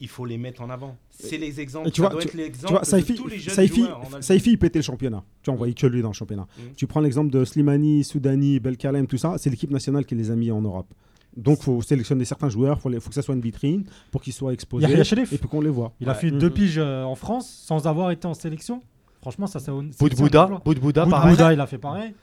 Il 0.00 0.08
faut 0.08 0.26
les 0.26 0.38
mettre 0.38 0.60
en 0.60 0.70
avant. 0.70 0.96
C'est 1.10 1.38
les 1.38 1.60
exemples. 1.60 1.88
Et 1.88 1.92
tu 1.92 2.02
ça 2.02 2.08
vois, 2.08 2.10
doit 2.10 2.20
tu- 2.22 2.26
être 2.28 2.32
Tu 2.32 2.36
l'exemple 2.38 2.72
vois, 2.72 2.80
de 2.80 2.86
Saifi, 2.86 3.14
tous 3.14 3.28
les 3.28 3.38
jeunes 3.38 3.54
Saifi, 3.54 3.80
joueurs 3.82 4.00
en. 4.16 4.22
Saifi, 4.22 4.50
il 4.50 4.58
pétait 4.58 4.80
le 4.80 4.82
championnat. 4.82 5.22
Tu 5.42 5.46
vois, 5.46 5.54
on 5.54 5.56
voyait 5.56 5.72
que 5.72 5.86
lui 5.86 6.02
dans 6.02 6.08
le 6.08 6.14
championnat. 6.14 6.46
Mm. 6.58 6.62
Tu 6.76 6.86
prends 6.88 7.00
l'exemple 7.00 7.30
de 7.30 7.44
Slimani, 7.44 8.02
Soudani, 8.02 8.58
Belkalem, 8.58 9.06
tout 9.06 9.16
ça, 9.18 9.36
c'est 9.38 9.50
l'équipe 9.50 9.70
nationale 9.70 10.04
qui 10.04 10.16
les 10.16 10.30
a 10.32 10.36
mis 10.36 10.50
en 10.50 10.60
Europe. 10.60 10.92
Donc, 11.36 11.58
il 11.60 11.64
faut 11.64 11.82
sélectionner 11.82 12.24
certains 12.24 12.48
joueurs, 12.48 12.76
il 12.78 12.80
faut, 12.82 12.88
les- 12.88 13.00
faut 13.00 13.08
que 13.08 13.14
ça 13.14 13.22
soit 13.22 13.34
une 13.34 13.40
vitrine 13.40 13.84
pour 14.12 14.20
qu'ils 14.22 14.32
soient 14.32 14.52
exposés 14.52 14.86
Yahya 14.86 15.02
Cherif. 15.04 15.32
et 15.32 15.38
puis 15.38 15.48
qu'on 15.48 15.60
les 15.60 15.70
voit. 15.70 15.92
Il 16.00 16.08
a 16.08 16.14
fait 16.14 16.30
deux 16.30 16.50
piges 16.50 16.78
euh, 16.78 17.02
en 17.02 17.14
France 17.16 17.48
sans 17.66 17.86
avoir 17.86 18.10
été 18.12 18.26
en 18.26 18.34
sélection. 18.34 18.82
Franchement, 19.20 19.46
ça, 19.46 19.58
c'est 19.58 19.70
un- 19.70 19.86
c'est- 19.90 19.98
Bout 19.98 20.14
Bouddha, 20.14 20.46
bout 20.64 20.74
de 20.74 20.80
Bouddha, 20.80 21.06
pareil. 21.06 21.30
Bouddha, 21.32 21.52
il 21.52 21.60
a 21.60 21.66
fait 21.66 21.78
pareil. 21.78 22.14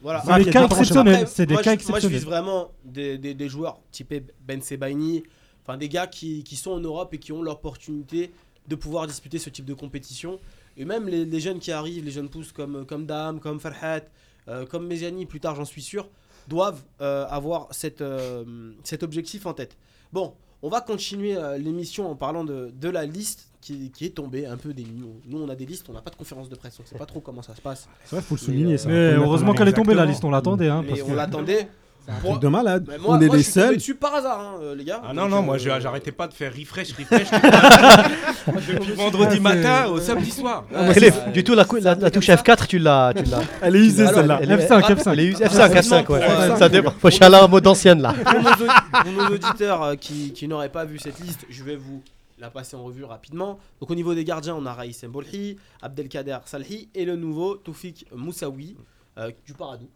Voilà. 0.00 0.22
C'est 0.24 0.34
des 0.34 0.40
il 0.42 0.46
y 0.46 0.48
a 0.48 0.52
cas 0.52 0.64
exceptionnels. 0.66 1.26
C'est 1.28 1.46
des 1.46 1.54
moi, 1.54 1.62
cas 1.62 1.70
je, 1.72 1.88
moi, 1.88 1.98
je 2.00 2.06
exceptionnels. 2.06 2.18
vise 2.18 2.24
vraiment 2.26 2.68
des, 2.84 3.18
des- 3.18 3.34
des 3.34 3.48
joueurs 3.48 3.80
typés 3.92 4.24
Ben 4.46 4.60
Sebaini, 4.62 5.22
enfin 5.64 5.76
des 5.76 5.88
gars 5.88 6.06
qui, 6.06 6.42
qui 6.44 6.56
sont 6.56 6.70
en 6.72 6.80
Europe 6.80 7.12
et 7.14 7.18
qui 7.18 7.32
ont 7.32 7.42
l'opportunité 7.42 8.32
de 8.68 8.74
pouvoir 8.76 9.06
disputer 9.06 9.38
ce 9.38 9.50
type 9.50 9.64
de 9.64 9.74
compétition. 9.74 10.38
Et 10.76 10.84
même 10.84 11.08
les, 11.08 11.24
les 11.24 11.40
jeunes 11.40 11.58
qui 11.58 11.72
arrivent, 11.72 12.04
les 12.04 12.10
jeunes 12.12 12.28
pousses 12.28 12.52
comme, 12.52 12.86
comme 12.86 13.06
Dam, 13.06 13.40
comme 13.40 13.58
Farhat, 13.60 14.00
euh, 14.48 14.64
comme 14.66 14.86
Meziani, 14.86 15.26
plus 15.26 15.40
tard 15.40 15.54
j'en 15.56 15.64
suis 15.64 15.82
sûr, 15.82 16.08
doivent 16.48 16.82
euh, 17.00 17.26
avoir 17.28 17.68
cette, 17.70 18.00
euh, 18.00 18.72
cet 18.84 19.02
objectif 19.02 19.46
en 19.46 19.52
tête. 19.54 19.76
Bon, 20.12 20.32
on 20.62 20.68
va 20.68 20.80
continuer 20.80 21.36
euh, 21.36 21.58
l'émission 21.58 22.10
en 22.10 22.16
parlant 22.16 22.44
de, 22.44 22.72
de 22.80 22.88
la 22.88 23.04
liste 23.04 23.48
qui, 23.60 23.90
qui 23.90 24.06
est 24.06 24.10
tombée 24.16 24.46
un 24.46 24.56
peu 24.56 24.72
des. 24.72 24.84
Nous 24.84 25.38
on 25.38 25.48
a 25.48 25.54
des 25.54 25.66
listes, 25.66 25.86
on 25.88 25.92
n'a 25.92 26.00
pas 26.00 26.10
de 26.10 26.16
conférence 26.16 26.48
de 26.48 26.54
presse, 26.56 26.76
on 26.78 26.82
ne 26.82 26.88
sait 26.88 26.96
pas 26.98 27.06
trop 27.06 27.20
comment 27.20 27.42
ça 27.42 27.54
se 27.54 27.60
passe. 27.60 27.88
C'est 28.04 28.16
vrai, 28.16 28.24
il 28.24 28.28
faut 28.28 28.34
le 28.36 28.40
souligner. 28.40 28.78
ça. 28.78 28.88
Mais 28.88 29.12
heureusement 29.14 29.52
qu'elle 29.52 29.68
est 29.68 29.72
tombée 29.72 29.94
la 29.94 30.06
liste, 30.06 30.24
on 30.24 30.30
l'attendait. 30.30 30.68
Hein, 30.68 30.84
on 30.88 31.06
que- 31.06 31.12
l'attendait. 31.12 31.68
C'est 32.08 32.14
un 32.14 32.20
Pour- 32.20 32.30
truc 32.30 32.42
de 32.42 32.48
malade. 32.48 32.86
Mais 32.88 32.96
moi, 32.96 33.16
on 33.16 33.20
est 33.20 33.26
moi, 33.26 33.36
les 33.36 33.42
je 33.42 33.50
suis 33.50 33.52
tombé 33.60 33.66
seuls. 33.66 33.76
dessus 33.76 33.94
par 33.94 34.14
hasard, 34.14 34.40
hein, 34.40 34.54
euh, 34.62 34.74
les 34.74 34.84
gars. 34.84 35.02
Ah 35.04 35.12
non, 35.12 35.22
Donc, 35.24 35.30
non, 35.30 35.38
euh, 35.38 35.42
moi 35.42 35.58
je- 35.58 35.68
j'arrêtais 35.78 36.10
pas 36.10 36.26
de 36.26 36.32
faire 36.32 36.52
refresh, 36.56 36.92
refresh. 36.92 37.28
du 38.86 38.92
vendredi 38.94 39.36
Ah, 39.36 39.40
matin 39.40 39.86
au 39.88 40.00
samedi 40.00 40.30
soir. 40.30 40.64
Ouais, 40.72 40.92
Elle 40.96 41.04
est- 41.04 41.10
c'est- 41.10 41.32
du 41.32 41.44
tout, 41.44 41.54
la, 41.54 41.66
cou- 41.66 41.76
la- 41.76 41.94
la 41.94 42.10
touche 42.10 42.28
F4, 42.28 42.66
tu 42.66 42.78
l'as. 42.78 43.12
tu 43.14 43.24
l'as- 43.24 43.40
Elle 43.62 43.76
est 43.76 43.80
usée 43.80 44.02
Alors, 44.06 44.14
celle-là. 44.14 44.38
elle 44.42 44.50
est- 44.52 44.56
F5, 44.56 44.80
F5. 44.94 45.12
Elle 45.12 45.20
est 45.20 45.26
usée. 45.26 45.44
F5, 45.44 45.74
F5, 45.74 46.08
ouais. 46.10 46.20
F5. 46.20 46.56
Ça 46.58 46.68
dépend. 46.70 46.92
Faut 46.98 47.10
chialer 47.10 47.36
en 47.36 47.48
mode 47.48 47.66
ancienne 47.66 48.00
là. 48.00 48.14
pour, 48.14 48.40
nos, 48.42 48.50
au- 48.50 49.02
pour 49.02 49.12
nos 49.12 49.34
auditeurs 49.34 49.82
euh, 49.82 49.94
qui, 49.96 50.32
qui 50.32 50.48
n'auraient 50.48 50.68
pas 50.70 50.84
vu 50.86 50.98
cette 50.98 51.20
liste, 51.20 51.44
je 51.50 51.62
vais 51.62 51.76
vous 51.76 52.02
la 52.38 52.48
passer 52.50 52.76
en 52.76 52.84
revue 52.84 53.04
rapidement. 53.04 53.58
Donc 53.80 53.90
au 53.90 53.94
niveau 53.94 54.14
des 54.14 54.24
gardiens, 54.24 54.54
on 54.54 54.64
a 54.64 54.72
Raïs 54.72 55.02
Mbolhi, 55.04 55.56
Abdelkader 55.82 56.38
Salhi 56.46 56.88
et 56.94 57.04
le 57.04 57.16
nouveau 57.16 57.56
Toufik 57.56 58.06
Moussaoui 58.14 58.76
euh, 59.18 59.30
du 59.46 59.52
Paradou. 59.52 59.88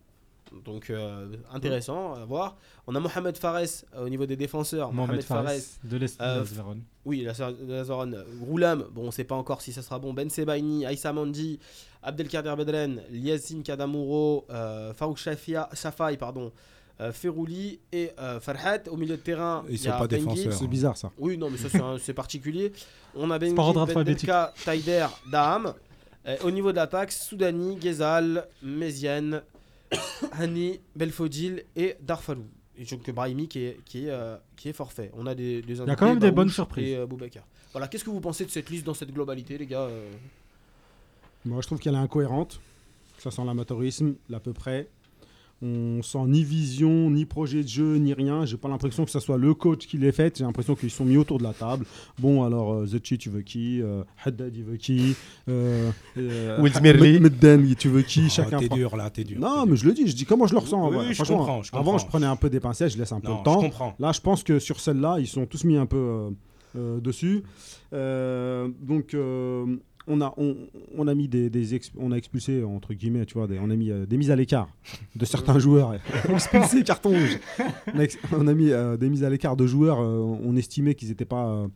Donc 0.64 0.90
euh, 0.90 1.26
intéressant 1.52 2.14
à 2.14 2.24
voir. 2.24 2.56
On 2.86 2.94
a 2.94 3.00
Mohamed 3.00 3.36
Fares 3.36 3.56
euh, 3.94 4.04
au 4.04 4.08
niveau 4.08 4.26
des 4.26 4.36
défenseurs. 4.36 4.92
Mohamed 4.92 5.22
Fares 5.22 5.44
Fares. 5.44 5.54
de 5.84 5.96
l'Est 5.96 6.20
Euh. 6.20 6.44
Oui, 7.04 7.22
la, 7.22 7.32
la 7.66 7.84
Zoran. 7.84 8.10
Roulam, 8.46 8.84
bon, 8.92 9.02
on 9.02 9.06
ne 9.06 9.10
sait 9.10 9.24
pas 9.24 9.34
encore 9.34 9.60
si 9.60 9.72
ça 9.72 9.82
sera 9.82 9.98
bon. 9.98 10.12
Ben 10.14 10.28
Sebaini, 10.30 10.86
Aïssa 10.86 11.12
Mandi, 11.12 11.58
Abdelkader 12.02 12.54
Bedren, 12.56 13.00
Liassine 13.10 13.62
Kadamouro, 13.62 14.46
euh, 14.50 14.92
Farouk 14.94 15.16
Shafia, 15.18 15.68
Shafai, 15.72 16.16
pardon, 16.16 16.52
euh, 17.00 17.12
Ferouli 17.12 17.80
et 17.92 18.10
euh, 18.20 18.38
Farhat. 18.40 18.88
Au 18.90 18.96
milieu 18.96 19.16
de 19.16 19.22
terrain, 19.22 19.64
Ils 19.68 19.74
il 19.74 19.74
y 19.76 19.78
sont 19.78 19.90
a 19.90 19.98
pas 19.98 20.06
Benguit. 20.06 20.24
défenseurs. 20.26 20.52
C'est 20.52 20.66
bizarre 20.68 20.96
ça. 20.96 21.10
Oui, 21.18 21.36
non, 21.36 21.50
mais 21.50 21.58
ça 21.58 21.68
c'est 21.98 22.14
particulier. 22.14 22.72
On 23.16 23.30
a 23.30 23.34
alphabétique. 23.34 23.94
Bendelka, 23.94 24.52
Taider, 24.64 25.06
Daham. 25.30 25.74
Euh, 26.24 26.36
au 26.44 26.52
niveau 26.52 26.70
de 26.70 26.76
l'attaque, 26.76 27.10
Soudani, 27.10 27.74
Ghezal, 27.76 28.46
Méziane, 28.62 29.42
Hani, 30.32 30.80
Belfodil 30.96 31.64
et 31.76 31.96
Darfalou. 32.00 32.46
Et 32.76 32.84
donc 32.84 33.08
Brahimi 33.10 33.48
qui 33.48 33.60
est, 33.60 33.80
qui 33.84 34.06
est, 34.06 34.10
euh, 34.10 34.36
qui 34.56 34.68
est 34.68 34.72
forfait. 34.72 35.10
On 35.14 35.26
a 35.26 35.34
des, 35.34 35.62
des 35.62 35.80
Il 35.80 35.86
y 35.86 35.90
a 35.90 35.96
quand 35.96 36.06
même 36.06 36.18
des 36.18 36.30
bonnes 36.30 36.48
surprises. 36.48 36.88
Et 36.88 36.96
euh, 36.96 37.06
Boubacar. 37.06 37.44
Voilà, 37.72 37.88
qu'est-ce 37.88 38.04
que 38.04 38.10
vous 38.10 38.20
pensez 38.20 38.44
de 38.44 38.50
cette 38.50 38.70
liste 38.70 38.84
dans 38.84 38.94
cette 38.94 39.12
globalité, 39.12 39.58
les 39.58 39.66
gars 39.66 39.82
euh 39.82 40.10
Moi, 41.44 41.60
je 41.60 41.66
trouve 41.66 41.78
qu'elle 41.78 41.94
est 41.94 41.98
incohérente. 41.98 42.60
Ça 43.18 43.30
sent 43.30 43.44
l'amateurisme, 43.44 44.14
l'à 44.28 44.40
peu 44.40 44.52
près. 44.52 44.88
On 45.64 46.02
sent 46.02 46.18
ni 46.26 46.42
vision, 46.42 47.08
ni 47.08 47.24
projet 47.24 47.62
de 47.62 47.68
jeu, 47.68 47.96
ni 47.96 48.12
rien. 48.14 48.44
J'ai 48.44 48.56
pas 48.56 48.68
l'impression 48.68 49.04
que 49.04 49.12
ce 49.12 49.20
soit 49.20 49.38
le 49.38 49.54
coach 49.54 49.86
qui 49.86 49.96
l'ait 49.96 50.10
fait. 50.10 50.36
J'ai 50.36 50.42
l'impression 50.44 50.74
qu'ils 50.74 50.90
sont 50.90 51.04
mis 51.04 51.16
autour 51.16 51.38
de 51.38 51.44
la 51.44 51.52
table. 51.52 51.84
Bon, 52.18 52.42
alors, 52.42 52.72
euh, 52.74 52.86
Zetchi, 52.86 53.16
tu 53.16 53.30
veux 53.30 53.42
qui? 53.42 53.80
Euh, 53.80 54.02
Haddad, 54.24 54.56
il 54.56 54.64
veut 54.64 54.76
qui? 54.76 55.14
Euh, 55.48 55.90
Will 56.58 56.74
Smirli. 56.74 57.20
Medden, 57.20 57.74
tu 57.76 57.88
veux 57.88 58.02
qui? 58.02 58.24
Oh, 58.26 58.30
Chacun 58.30 58.58
T'es 58.58 58.68
dur 58.68 58.96
là, 58.96 59.08
t'es 59.10 59.22
dur. 59.22 59.38
Non, 59.38 59.64
mais 59.66 59.76
je 59.76 59.86
le 59.86 59.92
dis. 59.92 60.08
Je 60.08 60.16
dis 60.16 60.24
comment 60.24 60.48
je 60.48 60.54
le 60.54 60.58
ressens. 60.58 60.90
Je 60.90 61.14
Franchement, 61.14 61.36
comprends, 61.38 61.62
je 61.62 61.70
Avant, 61.76 61.98
je 61.98 62.06
prenais 62.06 62.26
un 62.26 62.36
peu 62.36 62.50
des 62.50 62.58
pincettes, 62.58 62.92
je 62.92 62.98
laisse 62.98 63.12
un 63.12 63.20
peu 63.20 63.28
le 63.30 63.38
je 63.38 63.42
temps. 63.44 63.60
comprends. 63.60 63.94
Là, 64.00 64.10
je 64.10 64.20
pense 64.20 64.42
que 64.42 64.58
sur 64.58 64.80
celle-là, 64.80 65.18
ils 65.20 65.28
sont 65.28 65.46
tous 65.46 65.62
mis 65.62 65.76
un 65.76 65.86
peu 65.86 66.30
dessus. 66.74 67.44
Donc, 67.92 69.14
on 70.06 70.20
a, 70.20 70.34
on, 70.36 70.56
on 70.96 71.06
a 71.08 71.14
mis 71.14 71.28
des, 71.28 71.50
on 71.98 72.12
a 72.12 72.16
expulsé 72.16 72.62
entre 72.64 72.94
guillemets, 72.94 73.26
tu 73.26 73.34
vois, 73.34 73.46
des, 73.46 73.58
on 73.58 73.70
a 73.70 73.76
mis 73.76 73.90
euh, 73.90 74.06
des 74.06 74.16
mises 74.16 74.30
à 74.30 74.36
l'écart 74.36 74.68
de 75.16 75.24
certains 75.24 75.58
joueurs. 75.58 75.94
expulsé, 76.28 76.82
carton 76.82 77.10
rouge. 77.10 77.38
On 77.94 78.00
a, 78.00 78.06
on 78.32 78.46
a 78.46 78.54
mis 78.54 78.70
euh, 78.70 78.96
des 78.96 79.08
mises 79.08 79.24
à 79.24 79.30
l'écart 79.30 79.56
de 79.56 79.66
joueurs. 79.66 80.00
euh, 80.00 80.18
on 80.44 80.56
estimait 80.56 80.94
qu'ils 80.94 81.08
n'étaient 81.08 81.24
pas 81.24 81.66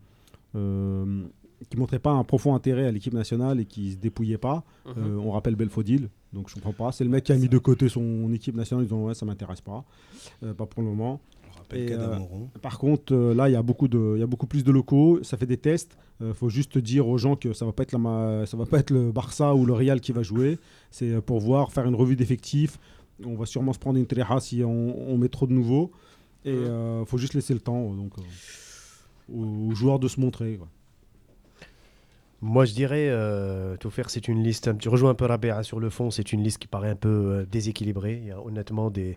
qui 1.70 1.76
montrait 1.78 1.98
pas 1.98 2.12
un 2.12 2.24
profond 2.24 2.54
intérêt 2.54 2.86
à 2.86 2.92
l'équipe 2.92 3.12
nationale 3.14 3.60
et 3.60 3.64
qui 3.64 3.92
se 3.92 3.96
dépouillait 3.96 4.38
pas. 4.38 4.64
Mhm. 4.86 5.18
On 5.20 5.30
rappelle 5.32 5.54
Belfodil, 5.56 6.08
donc 6.32 6.48
je 6.48 6.54
comprends 6.54 6.72
pas. 6.72 6.92
C'est 6.92 7.04
le 7.04 7.10
mec 7.10 7.24
qui 7.24 7.32
a 7.32 7.36
mis 7.36 7.48
de 7.48 7.58
côté 7.58 7.88
son 7.88 8.30
équipe 8.32 8.54
nationale, 8.54 8.82
en 8.82 8.86
disant 8.86 9.02
ouais 9.04 9.14
ça 9.14 9.26
m'intéresse 9.26 9.60
pas, 9.60 9.84
pas 10.40 10.66
pour 10.66 10.82
le 10.82 10.88
moment. 10.88 11.20
Et, 11.74 11.87
Kadamoro. 11.87 12.48
Par 12.62 12.79
contre, 12.79 13.12
euh, 13.14 13.35
là, 13.35 13.48
il 13.48 13.52
y 13.52 13.57
a 13.57 13.62
beaucoup 13.62 13.88
de, 13.88 14.12
il 14.16 14.20
y 14.20 14.22
a 14.22 14.26
beaucoup 14.26 14.46
plus 14.46 14.62
de 14.64 14.70
locaux. 14.70 15.18
Ça 15.22 15.37
fait 15.37 15.46
des 15.46 15.57
tests. 15.57 15.96
Il 16.20 16.33
faut 16.33 16.48
juste 16.48 16.79
dire 16.79 17.07
aux 17.09 17.18
gens 17.18 17.37
que 17.37 17.52
ça 17.52 17.66
va 17.66 17.72
pas 17.72 17.83
être 17.83 17.92
la, 17.92 17.98
ma- 17.98 18.46
ça 18.46 18.57
va 18.57 18.64
pas 18.64 18.79
être 18.79 18.90
le 18.90 19.12
Barça 19.12 19.55
ou 19.55 19.66
le 19.66 19.72
Real 19.74 20.00
qui 20.00 20.12
va 20.12 20.22
jouer. 20.22 20.59
C'est 20.90 21.11
euh, 21.11 21.20
pour 21.20 21.40
voir, 21.40 21.72
faire 21.72 21.87
une 21.87 21.94
revue 21.94 22.16
d'effectifs. 22.16 22.79
On 23.24 23.35
va 23.35 23.44
sûrement 23.46 23.72
se 23.72 23.79
prendre 23.79 23.98
une 23.98 24.07
tréha 24.07 24.40
si 24.40 24.62
on, 24.64 25.11
on 25.11 25.18
met 25.18 25.29
trop 25.29 25.46
de 25.46 25.52
nouveaux. 25.52 25.90
Et 26.44 26.50
euh, 26.50 27.05
faut 27.05 27.18
juste 27.18 27.35
laisser 27.35 27.52
le 27.55 27.61
temps 27.61 27.92
donc, 27.94 28.12
euh, 28.18 28.22
aux, 29.35 29.70
aux 29.70 29.74
joueurs 29.74 29.98
de 29.98 30.07
se 30.09 30.20
montrer. 30.20 30.57
quoi. 30.57 30.68
Moi, 32.42 32.64
je 32.66 32.75
dirais, 32.75 33.09
euh, 33.09 33.77
tout 33.79 33.90
faire, 33.90 34.11
c'est 34.11 34.29
une 34.29 34.42
liste. 34.42 34.70
Je 34.83 34.88
rejoins 34.90 35.11
un 35.11 35.14
peu 35.14 35.25
Rabea 35.25 35.62
sur 35.62 35.81
le 35.81 35.88
fond. 35.90 36.11
C'est 36.11 36.33
une 36.33 36.42
liste 36.42 36.59
qui 36.59 36.66
paraît 36.68 36.90
un 36.90 36.96
peu 36.96 37.09
euh, 37.09 37.46
déséquilibrée. 37.51 38.18
Il 38.22 38.29
y 38.29 38.31
a 38.31 38.40
honnêtement 38.40 38.90
des, 38.90 39.16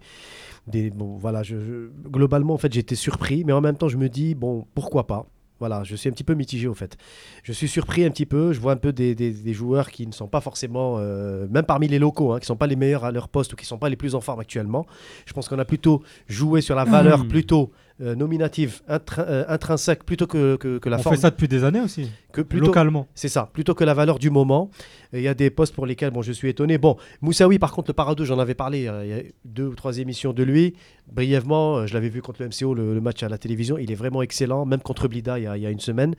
des 0.68 0.90
bon, 0.90 1.18
voilà. 1.18 1.44
Je, 1.44 1.60
je- 1.60 1.90
globalement, 2.10 2.54
en 2.54 2.58
fait, 2.58 2.72
j'étais 2.74 2.96
surpris, 2.96 3.44
mais 3.46 3.54
en 3.54 3.62
même 3.62 3.76
temps, 3.78 3.90
je 3.90 3.98
me 3.98 4.10
dis, 4.10 4.36
bon, 4.36 4.66
pourquoi 4.76 5.06
pas? 5.08 5.26
Voilà, 5.60 5.84
je 5.84 5.98
suis 5.98 6.08
un 6.08 6.14
petit 6.14 6.24
peu 6.24 6.36
mitigé 6.36 6.70
au 6.70 6.74
fait. 6.74 6.96
Je 7.44 7.52
suis 7.52 7.68
surpris 7.68 8.06
un 8.06 8.10
petit 8.12 8.26
peu. 8.26 8.54
Je 8.54 8.62
vois 8.62 8.72
un 8.72 8.78
peu 8.78 8.94
des, 8.94 9.14
des- 9.16 9.32
des 9.34 9.54
joueurs 9.54 9.92
qui 9.92 10.08
ne 10.08 10.14
sont 10.14 10.28
pas 10.30 10.40
forcément, 10.40 10.96
euh, 11.00 11.48
même 11.50 11.66
parmi 11.66 11.90
les 11.90 12.00
locaux, 12.00 12.32
hein, 12.32 12.40
qui 12.40 12.44
ne 12.44 12.48
sont 12.48 12.56
pas 12.56 12.68
les 12.68 12.78
meilleurs 12.78 13.04
à 13.04 13.12
leur 13.12 13.28
poste 13.28 13.52
ou 13.52 13.58
qui 13.58 13.64
ne 13.66 13.68
sont 13.68 13.78
pas 13.78 13.90
les 13.90 13.98
plus 13.98 14.16
en 14.16 14.22
forme 14.22 14.40
actuellement. 14.40 14.86
Je 15.26 15.34
pense 15.34 15.50
qu'on 15.50 15.60
a 15.60 15.66
plutôt 15.66 16.02
joué 16.28 16.62
sur 16.62 16.76
la 16.76 16.86
valeur 16.86 17.26
Hmm. 17.26 17.28
plutôt 17.28 17.72
euh, 18.02 18.16
nominative, 18.16 18.82
intrin- 18.90 19.26
euh, 19.28 19.44
intrinsèque, 19.48 20.04
plutôt 20.06 20.28
que, 20.28 20.56
que, 20.56 20.78
que 20.78 20.90
la 20.90 20.98
On 20.98 21.02
forme. 21.02 21.16
fait 21.16 21.22
ça 21.22 21.30
depuis 21.30 21.48
des 21.48 21.64
années 21.64 21.82
aussi, 21.82 22.10
que 22.32 22.42
plutôt, 22.42 22.68
localement. 22.68 23.08
c'est 23.16 23.28
ça, 23.30 23.50
plutôt 23.52 23.74
que 23.76 23.84
la 23.84 23.94
valeur 23.94 24.20
du 24.20 24.30
moment. 24.30 24.70
Il 25.12 25.22
y 25.22 25.28
a 25.28 25.34
des 25.34 25.50
postes 25.50 25.74
pour 25.74 25.86
lesquels 25.88 26.12
bon, 26.12 26.22
je 26.22 26.32
suis 26.32 26.50
étonné. 26.50 26.78
Bon, 26.78 26.96
Moussaoui, 27.22 27.58
par 27.58 27.72
contre, 27.72 27.90
le 27.90 27.94
Parado, 27.96 28.24
j'en 28.26 28.38
avais 28.38 28.54
parlé 28.54 28.88
euh, 28.88 29.04
il 29.04 29.10
y 29.10 29.14
a 29.14 29.24
deux 29.44 29.66
ou 29.66 29.74
trois 29.76 29.98
émissions 29.98 30.34
de 30.34 30.44
lui. 30.44 30.76
Brièvement, 31.12 31.78
euh, 31.78 31.86
je 31.88 31.96
l'avais 31.96 32.10
vu 32.10 32.22
contre 32.22 32.44
le 32.44 32.50
MCO, 32.50 32.76
le, 32.76 32.94
le 32.94 33.02
match 33.02 33.24
à 33.24 33.30
la 33.30 33.40
télévision. 33.40 33.80
Il 33.80 33.92
est 33.92 33.96
vraiment 33.96 34.22
excellent, 34.22 34.66
même 34.68 34.82
contre 34.82 35.08
Blida 35.08 35.40
il 35.40 35.46
y 35.46 35.48
a, 35.48 35.58
il 35.58 35.64
y 35.64 35.66
a 35.66 35.72
une 35.72 35.80
semaine. 35.80 36.14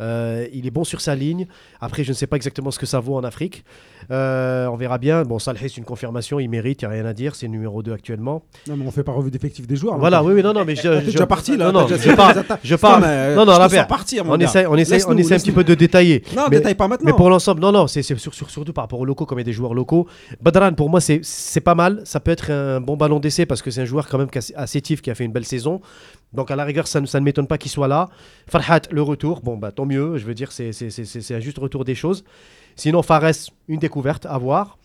Euh, 0.00 0.46
il 0.52 0.66
est 0.66 0.70
bon 0.70 0.84
sur 0.84 1.00
sa 1.00 1.16
ligne. 1.16 1.46
Après, 1.80 2.04
je 2.04 2.10
ne 2.10 2.14
sais 2.14 2.28
pas 2.28 2.36
exactement 2.36 2.70
ce 2.70 2.78
que 2.78 2.86
ça 2.86 3.00
vaut 3.00 3.16
en 3.16 3.24
Afrique. 3.24 3.64
Euh, 4.12 4.66
on 4.68 4.76
verra 4.76 4.98
bien. 4.98 5.24
Bon, 5.24 5.40
Saleh, 5.40 5.58
c'est 5.62 5.76
une 5.78 5.84
confirmation, 5.84 6.38
il 6.38 6.48
mérite, 6.48 6.82
il 6.82 6.84
n'y 6.84 6.92
a 6.92 6.94
rien 6.94 7.06
à 7.06 7.12
dire. 7.12 7.34
C'est 7.34 7.48
numéro 7.48 7.82
2 7.82 7.92
actuellement. 7.92 8.44
Non, 8.68 8.76
mais 8.76 8.86
on 8.86 8.92
fait 8.92 9.02
pas 9.02 9.10
revue 9.12 9.32
d'effectifs 9.32 9.66
des 9.66 9.74
joueurs. 9.76 9.94
là. 9.94 10.00
Voilà, 10.00 10.22
oui, 10.22 10.34
oui, 10.34 10.42
non, 10.44 10.52
non, 10.52 10.64
mais 10.64 10.76
je, 10.76 10.82
je- 11.10 11.18
déjà 11.26 11.34
parti 11.36 11.56
là. 11.56 11.66
Non, 11.72 11.72
non, 11.80 11.86
je 11.88 12.10
parle- 12.14 12.44
je 12.62 12.74
parle. 12.76 13.02
Non, 13.34 13.44
Non, 13.44 13.54
On 14.32 14.36
essaie, 14.44 14.66
on 14.66 14.76
essaie, 14.76 14.94
on 15.06 15.16
essaie 15.18 15.34
un 15.34 15.38
petit 15.38 15.52
peu 15.52 15.64
de 15.64 15.74
détailler. 15.74 16.22
Non, 16.36 16.44
Mais- 16.50 16.58
détaille 16.58 16.74
pas 16.74 16.88
maintenant. 16.88 17.06
Mais 17.06 17.12
pour 17.16 17.28
l'ensemble, 17.30 17.60
non, 17.60 17.72
non, 17.72 17.86
c'est 17.86 18.02
c'est 18.02 18.16
sur- 18.18 18.34
sur- 18.34 18.50
surtout 18.50 18.72
par 18.72 18.84
rapport 18.84 19.00
aux 19.00 19.04
locaux, 19.04 19.26
comme 19.26 19.38
il 19.38 19.42
y 19.42 19.44
a 19.44 19.44
des 19.44 19.52
joueurs 19.52 19.74
locaux. 19.74 20.06
Badran, 20.40 20.72
pour 20.72 20.88
moi, 20.90 21.00
c'est- 21.00 21.20
pas 21.60 21.74
mal. 21.74 22.00
Ça 22.04 22.20
peut 22.20 22.30
être 22.30 22.50
un 22.52 22.80
bon 22.80 22.96
ballon 22.96 23.18
d'essai 23.20 23.46
parce 23.46 23.62
que 23.62 23.70
c'est 23.70 23.80
un 23.82 23.84
joueur 23.86 24.06
quand 24.08 24.18
même 24.18 24.28
assez 24.56 24.80
tif, 24.80 25.02
qui 25.02 25.10
a 25.10 25.14
fait 25.14 25.24
une 25.24 25.32
belle 25.32 25.44
saison. 25.44 25.80
Donc 26.32 26.50
à 26.50 26.56
la 26.56 26.64
rigueur, 26.64 26.86
ça, 26.86 27.00
ne- 27.00 27.06
ça 27.06 27.18
ne 27.20 27.24
m'étonne 27.24 27.46
pas 27.46 27.58
qu'il 27.58 27.70
soit 27.70 27.88
là. 27.88 28.08
Farhat, 28.48 28.80
le 28.90 29.02
retour, 29.02 29.40
bon, 29.42 29.56
bah 29.56 29.72
tant 29.72 29.86
mieux. 29.86 30.16
Je 30.18 30.26
veux 30.26 30.34
dire, 30.34 30.52
c'est 30.52 30.72
c'est- 30.72 30.90
c'est- 30.90 31.04
c'est- 31.04 31.20
c'est 31.20 31.34
un 31.34 31.40
juste 31.40 31.58
retour 31.58 31.84
des 31.84 31.94
choses. 31.94 32.24
Sinon, 32.74 33.02
Fares, 33.02 33.30
une 33.68 33.78
découverte 33.78 34.26
à 34.26 34.36
voir. 34.38 34.76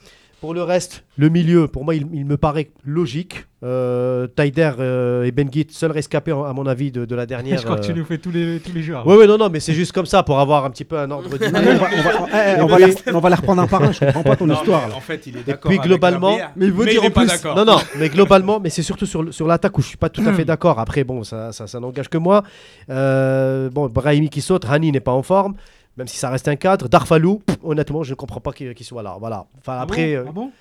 Pour 0.42 0.56
le 0.56 0.64
reste, 0.64 1.04
le 1.18 1.30
milieu, 1.30 1.68
pour 1.68 1.86
moi, 1.86 1.94
il, 1.94 2.08
il 2.14 2.26
me 2.26 2.36
paraît 2.36 2.72
logique. 2.84 3.46
Euh, 3.64 4.26
Taider 4.26 4.72
euh, 4.80 5.24
et 5.24 5.32
Benguit, 5.32 5.68
seul 5.70 5.92
rescapé, 5.92 6.32
à 6.32 6.52
mon 6.52 6.66
avis, 6.66 6.92
de, 6.92 7.06
de 7.06 7.16
la 7.16 7.28
dernière. 7.28 7.60
Je 7.60 7.64
crois 7.64 7.78
que 7.78 7.86
tu 7.86 7.92
euh, 7.92 7.94
nous 7.96 8.06
fais 8.06 8.18
tous 8.18 8.32
les, 8.32 8.60
tous 8.60 8.74
les 8.74 8.82
joueurs. 8.82 9.06
Oui, 9.06 9.18
oui, 9.20 9.28
non, 9.28 9.38
non, 9.38 9.50
mais 9.52 9.60
c'est 9.60 9.76
juste 9.76 9.92
comme 9.92 10.08
ça 10.08 10.24
pour 10.24 10.40
avoir 10.40 10.66
un 10.66 10.72
petit 10.72 10.84
peu 10.84 10.98
un 10.98 11.12
ordre 11.12 11.30
on, 11.32 11.38
va, 11.38 11.60
on, 11.60 12.02
va, 12.02 12.28
eh, 12.34 12.56
eh, 12.58 12.62
on 12.62 12.66
va 12.66 12.80
les, 12.80 12.96
on 13.14 13.20
va 13.20 13.30
les 13.30 13.36
reprendre 13.36 13.62
un 13.62 13.68
par 13.68 13.84
un. 13.84 13.92
Je 13.92 14.00
comprends 14.04 14.24
pas 14.24 14.36
ton 14.36 14.48
Non, 14.48 14.56
histoire. 14.56 14.88
mais. 14.88 14.96
En 14.96 15.00
fait, 15.00 15.28
il 15.28 15.38
est 15.38 15.42
Et 15.42 15.44
d'accord. 15.44 15.70
puis 15.70 15.78
avec 15.78 15.88
globalement, 15.88 16.36
mais 16.56 16.66
il 16.66 16.72
veut 16.72 16.88
dire 16.88 17.04
en 17.06 17.12
plus. 17.12 17.44
Non, 17.46 17.64
non, 17.64 17.78
mais 18.00 18.10
globalement, 18.10 18.60
mais 18.60 18.72
c'est 18.72 18.82
surtout 18.82 19.06
sur, 19.06 19.32
sur 19.32 19.46
l'attaque 19.46 19.78
où 19.78 19.82
je 19.84 19.90
suis 19.90 19.98
pas 19.98 20.10
tout 20.10 20.24
à 20.26 20.34
fait 20.34 20.44
d'accord. 20.46 20.80
Après, 20.80 21.04
bon, 21.04 21.24
ça, 21.24 21.52
ça, 21.52 21.68
ça 21.68 21.80
n'engage 21.80 22.10
que 22.10 22.18
moi. 22.18 22.42
Euh, 22.90 23.70
bon, 23.70 23.86
Brahimi 23.90 24.30
qui 24.32 24.42
saute, 24.42 24.66
Rani 24.66 24.92
n'est 24.92 25.00
pas 25.02 25.12
en 25.12 25.22
forme, 25.22 25.54
même 25.98 26.08
si 26.08 26.18
ça 26.18 26.30
reste 26.30 26.48
un 26.48 26.56
cadre. 26.56 26.88
Darfalou, 26.88 27.40
pff, 27.40 27.58
honnêtement, 27.64 28.04
je 28.04 28.12
ne 28.12 28.16
comprends 28.16 28.40
pas 28.42 28.52
qu'il 28.54 28.74
qu'il 28.74 28.86
soit 28.86 29.04
là. 29.04 29.18
Voilà. 29.20 29.46
Enfin, 29.58 29.74
Ah 29.78 29.82
après, 29.82 30.16
bon 30.16 30.20
euh, 30.22 30.26
Ah 30.28 30.32
bon 30.32 30.52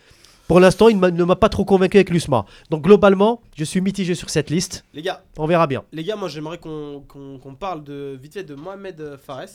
pour 0.48 0.58
l'instant, 0.58 0.88
il 0.88 0.98
ne 0.98 1.24
m'a 1.24 1.36
pas 1.36 1.48
trop 1.48 1.64
convaincu 1.64 1.96
avec 1.96 2.10
l'USMA. 2.10 2.44
Donc, 2.70 2.82
globalement, 2.82 3.40
je 3.56 3.62
suis 3.62 3.80
mitigé 3.80 4.16
sur 4.16 4.30
cette 4.30 4.50
liste. 4.50 4.84
Les 4.92 5.00
gars, 5.00 5.22
On 5.38 5.46
verra 5.46 5.68
bien. 5.68 5.84
les 5.92 6.02
gars, 6.02 6.16
moi 6.16 6.28
j'aimerais 6.28 6.58
qu'on 6.58 7.56
parle 7.60 7.84
de 7.84 8.18
vite 8.20 8.32
fait 8.34 8.42
de 8.42 8.56
Mohamed 8.56 9.00
euh, 9.00 9.16
Fares, 9.16 9.46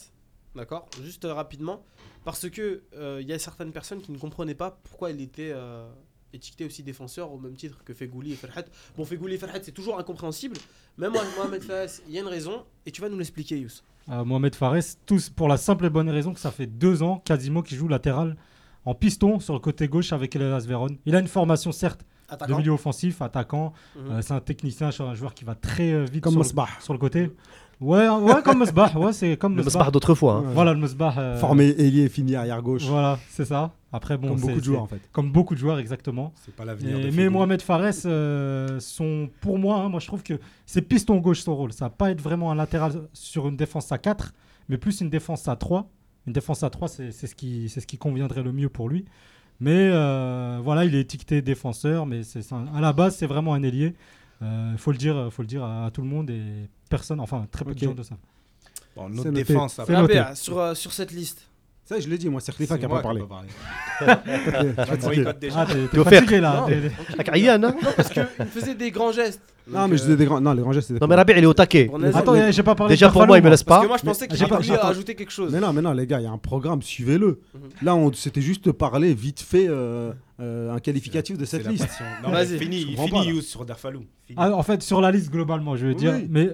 d'accord? 0.56 0.88
Juste 1.04 1.26
euh, 1.26 1.34
rapidement, 1.34 1.84
parce 2.24 2.50
que 2.50 2.84
euh, 2.96 3.20
il 3.22 3.28
y 3.28 3.34
a 3.34 3.40
certaines 3.40 3.74
personnes 3.74 4.02
qui 4.02 4.14
ne 4.14 4.18
comprenaient 4.18 4.56
pas 4.56 4.80
pourquoi 4.86 5.12
il 5.12 5.20
était 5.20 5.52
euh, 5.54 5.86
étiqueté 6.36 6.66
aussi 6.66 6.84
défenseur 6.84 7.32
au 7.34 7.38
même 7.40 7.56
titre 7.56 7.78
que 7.84 7.94
Fegouli 7.94 8.34
et 8.34 8.36
Ferhat. 8.36 8.64
Bon, 8.98 9.06
Fegouli 9.06 9.36
et 9.36 9.38
Ferhat, 9.38 9.60
c'est 9.64 9.72
toujours 9.72 9.98
incompréhensible, 10.00 10.58
mais 10.98 11.10
moi, 11.10 11.22
Mohamed 11.38 11.64
Fares, 11.64 11.88
il 12.08 12.14
y 12.14 12.18
a 12.18 12.22
une 12.22 12.28
raison, 12.28 12.64
et 12.86 12.92
tu 12.92 13.02
vas 13.02 13.10
nous 13.10 13.18
l'expliquer, 13.18 13.58
Yous. 13.60 13.82
Euh, 14.12 14.24
Mohamed 14.24 14.54
Fares, 14.56 14.76
tous 15.06 15.30
pour 15.30 15.48
la 15.48 15.58
simple 15.58 15.86
et 15.86 15.90
bonne 15.90 16.10
raison 16.10 16.34
que 16.34 16.40
ça 16.40 16.52
fait 16.52 16.68
deux 16.68 17.02
ans 17.02 17.22
quasiment 17.26 17.62
qu'il 17.64 17.78
joue 17.78 17.88
latéral 17.88 18.36
en 18.86 18.94
piston 18.94 19.40
sur 19.40 19.54
le 19.56 19.60
côté 19.60 19.88
gauche 19.88 20.14
avec 20.14 20.36
Elas 20.36 20.66
Véron. 20.68 20.90
Il 21.08 21.16
a 21.16 21.20
une 21.20 21.28
formation 21.28 21.72
certes 21.72 22.06
de 22.48 22.54
milieu 22.54 22.72
offensif, 22.72 23.22
attaquant. 23.22 23.74
Mhm. 23.96 24.12
Euh, 24.12 24.22
c'est 24.22 24.34
un 24.34 24.40
technicien, 24.42 24.92
c'est 24.92 25.02
un 25.04 25.16
joueur 25.16 25.34
qui 25.34 25.44
va 25.46 25.56
très 25.56 25.92
euh, 25.92 26.06
vite 26.06 26.24
Comme 26.24 26.34
sur, 26.34 26.40
Mosbah. 26.40 26.68
le, 26.78 26.84
sur 26.84 26.94
le 26.94 27.00
côté. 27.00 27.32
Ouais, 27.82 28.08
ouais 28.08 28.42
comme 28.44 28.60
Mosbah. 28.60 28.92
Ouais, 28.96 29.12
c'est 29.12 29.38
comme 29.38 29.56
Le 29.58 29.64
Mosbah. 29.64 29.90
D'autrefois. 29.92 30.36
hein. 30.36 30.44
Voilà 30.54 30.74
le 30.74 30.80
Mosbah. 30.80 31.14
euh, 31.18 31.38
Formé 31.38 31.70
ailier, 31.78 32.08
fini 32.10 32.36
arrière 32.36 32.62
gauche. 32.62 32.84
Voilà, 32.86 33.20
c'est 33.30 33.46
ça. 33.46 33.74
Après, 33.96 34.18
bon, 34.18 34.30
Comme 34.30 34.40
beaucoup 34.40 34.60
de 34.60 34.64
joueurs 34.64 34.82
en 34.82 34.88
fait. 34.88 35.02
Comme 35.12 35.32
beaucoup 35.32 35.54
de 35.56 35.60
joueurs, 35.60 35.80
exactement. 35.80 36.34
C'est 36.44 36.56
pas 36.56 36.66
l'avenir. 36.66 36.98
Mais. 37.14 37.30
Mohamed 37.30 37.62
Fares, 37.62 37.94
euh, 38.06 38.80
son, 38.80 39.30
pour 39.42 39.58
moi, 39.58 39.78
hein, 39.78 39.90
moi 39.90 40.00
je 40.00 40.08
trouve 40.08 40.24
que 40.24 40.36
c'est 40.66 40.82
piston 40.82 41.18
gauche 41.18 41.42
son 41.42 41.56
rôle. 41.56 41.74
Ça 41.74 41.86
va 41.86 41.90
pas 41.90 42.12
être 42.12 42.22
vraiment 42.22 42.52
un 42.52 42.56
latéral 42.56 43.08
sur 43.14 43.48
une 43.48 43.58
défense 43.58 43.92
à 43.92 43.98
4, 43.98 44.34
mais 44.70 44.78
plus 44.78 45.02
une 45.02 45.10
défense 45.10 45.48
à 45.48 45.56
3. 45.56 45.90
Une 46.28 46.34
défense 46.34 46.64
à 46.64 46.70
3, 46.70 46.88
c'est 46.88 47.12
c'est 47.12 47.28
ce, 47.28 47.36
qui, 47.36 47.70
c'est 47.70 47.82
ce 47.82 47.88
qui 47.88 47.98
conviendrait 47.98 48.44
le 48.44 48.52
mieux 48.52 48.70
pour 48.70 48.90
lui. 48.90 49.06
Mais 49.60 49.90
euh, 49.92 50.60
voilà, 50.64 50.86
il 50.86 50.94
est 50.96 51.02
étiqueté 51.02 51.42
défenseur, 51.42 52.06
mais 52.06 52.24
c'est 52.24 52.42
à 52.52 52.82
la 52.82 52.94
base, 52.94 53.16
c'est 53.16 53.28
vraiment 53.28 53.54
un 53.54 53.64
ailier. 53.64 53.96
Il 54.42 54.78
faut 54.78 54.92
le 54.92 54.98
dire, 54.98 55.30
faut 55.32 55.42
le 55.42 55.48
dire 55.48 55.64
à, 55.64 55.86
à 55.86 55.92
tout 55.92 56.02
le 56.02 56.08
monde 56.08 56.30
et 56.30 56.70
personne, 56.90 57.20
enfin 57.20 57.48
très 57.52 57.66
peu 57.66 57.74
de 57.74 57.80
gens 57.80 57.94
de 57.96 58.04
ça. 58.04 58.16
Bon, 58.96 59.10
notre 59.10 59.32
défense, 59.32 59.80
après, 59.80 59.94
noté. 59.94 60.20
Rabea, 60.20 60.36
sur, 60.36 60.58
euh, 60.58 60.74
sur 60.74 60.94
cette 60.94 61.12
liste, 61.12 61.48
Ça, 61.88 62.00
je 62.00 62.08
l'ai 62.10 62.18
dit, 62.18 62.28
moi, 62.30 62.42
c'est 62.42 62.52
Khalifa 62.56 62.78
qui 62.80 62.86
a 62.86 62.90
pas 62.90 63.02
parlé. 63.02 63.22
Ah, 64.02 64.22
Tu 65.92 65.98
vas 65.98 66.04
faire- 66.04 66.20
fatigué 66.22 66.42
là. 66.42 66.66
Hein 66.68 67.58
non, 67.60 67.76
parce 67.96 68.10
qu'il 68.10 68.26
faisait 68.52 68.74
des 68.76 68.90
grands 68.92 69.12
gestes. 69.12 69.42
Non, 69.68 69.88
mais 69.88 69.98
je 69.98 70.04
disais 70.04 70.16
des 70.16 70.26
grands. 70.26 70.40
Non, 70.40 70.54
les 70.54 70.62
grands 70.62 70.72
gestes, 70.74 70.92
Non, 71.00 71.08
mais 71.08 71.16
Rabia, 71.16 71.38
il 71.38 71.44
est 71.44 71.48
au 71.48 71.54
taquet. 71.54 71.90
Attends, 72.14 72.52
j'ai 72.52 72.64
pas 72.64 72.76
parlé 72.76 72.94
Déjà 72.94 73.10
pour 73.10 73.26
moi, 73.26 73.38
il 73.38 73.44
me 73.44 73.50
laisse 73.50 73.64
Parce 73.64 73.80
pas. 73.80 73.84
que 73.84 73.88
moi, 73.88 73.98
je 73.98 74.04
pensais 74.06 74.28
voulu 74.28 74.64
j'attends. 74.64 74.88
rajouter 74.88 75.16
quelque 75.16 75.32
chose. 75.32 75.52
Mais 75.52 75.60
non, 75.60 75.74
mais 75.74 75.82
non, 75.82 75.92
les 75.94 76.06
gars, 76.06 76.20
il 76.20 76.24
y 76.24 76.28
a 76.28 76.32
un 76.32 76.38
programme, 76.38 76.82
suivez-le. 76.82 77.40
Mhm. 77.54 77.62
Là, 77.82 77.96
on 77.96 78.12
c'était 78.14 78.42
juste 78.42 78.72
parler 78.72 79.14
vite 79.14 79.42
fait 79.42 79.68
euh, 79.68 80.12
euh, 80.40 80.74
un 80.74 80.80
qualificatif 80.80 81.38
de 81.38 81.46
cette 81.46 81.68
liste. 81.68 81.88
Non, 82.24 82.32
Vas-y. 82.32 82.58
fini, 82.58 82.82
il 82.90 82.98
finit. 82.98 83.28
Yous 83.28 83.42
sur 83.42 83.66
Darfalou. 83.66 84.04
Fini. 84.26 84.38
Ah, 84.40 84.52
en 84.54 84.64
fait, 84.64 84.82
sur 84.84 85.02
la 85.02 85.12
liste 85.12 85.32
globalement, 85.32 85.76
je 85.76 85.88
veux 85.88 85.94
Oui, 85.94 85.98
dire, 85.98 86.14
oui. 86.16 86.28
mais 86.30 86.50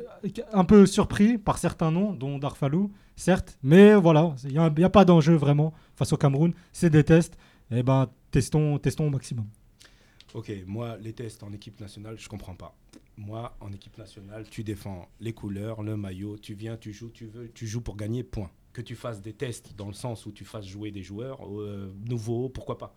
un 0.54 0.63
peu 0.63 0.86
surpris 0.86 1.38
par 1.38 1.58
certains 1.58 1.91
noms, 1.91 2.13
dont 2.13 2.38
Darfalou, 2.39 2.91
certes, 3.15 3.58
mais 3.63 3.93
voilà, 3.95 4.34
il 4.45 4.52
n'y 4.52 4.58
a, 4.58 4.71
y 4.78 4.84
a 4.84 4.89
pas 4.89 5.06
d'enjeu 5.06 5.36
vraiment 5.36 5.74
face 5.95 6.13
au 6.13 6.17
Cameroun, 6.17 6.54
c'est 6.74 6.89
des 6.89 7.04
tests, 7.04 7.36
et 7.71 7.84
ben 7.84 8.08
testons, 8.32 8.78
testons 8.80 9.08
au 9.08 9.10
maximum. 9.10 9.45
Ok, 10.34 10.52
moi, 10.65 10.98
les 10.98 11.13
tests 11.13 11.44
en 11.44 11.52
équipe 11.52 11.80
nationale, 11.82 12.17
je 12.17 12.30
comprends 12.30 12.56
pas. 12.56 12.74
Moi, 13.17 13.56
en 13.60 13.72
équipe 13.74 13.98
nationale, 13.98 14.46
tu 14.50 14.63
défends 14.63 15.10
les 15.20 15.34
couleurs, 15.34 15.84
le 15.84 15.98
maillot, 15.98 16.38
tu 16.38 16.54
viens, 16.54 16.78
tu 16.78 16.94
joues, 16.94 17.10
tu 17.10 17.26
veux, 17.28 17.50
tu 17.54 17.67
joues 17.67 17.82
pour 17.82 17.98
gagner, 17.98 18.24
point. 18.24 18.50
Que 18.72 18.82
tu 18.82 18.96
fasses 18.96 19.22
des 19.22 19.34
tests 19.34 19.76
dans 19.76 19.88
le 19.88 19.94
sens 19.94 20.26
où 20.26 20.32
tu 20.32 20.46
fasses 20.46 20.65
jouer 20.65 20.91
des 20.91 21.04
joueurs 21.04 21.39
euh, 21.50 21.94
nouveaux, 22.08 22.48
pourquoi 22.48 22.78
pas. 22.78 22.96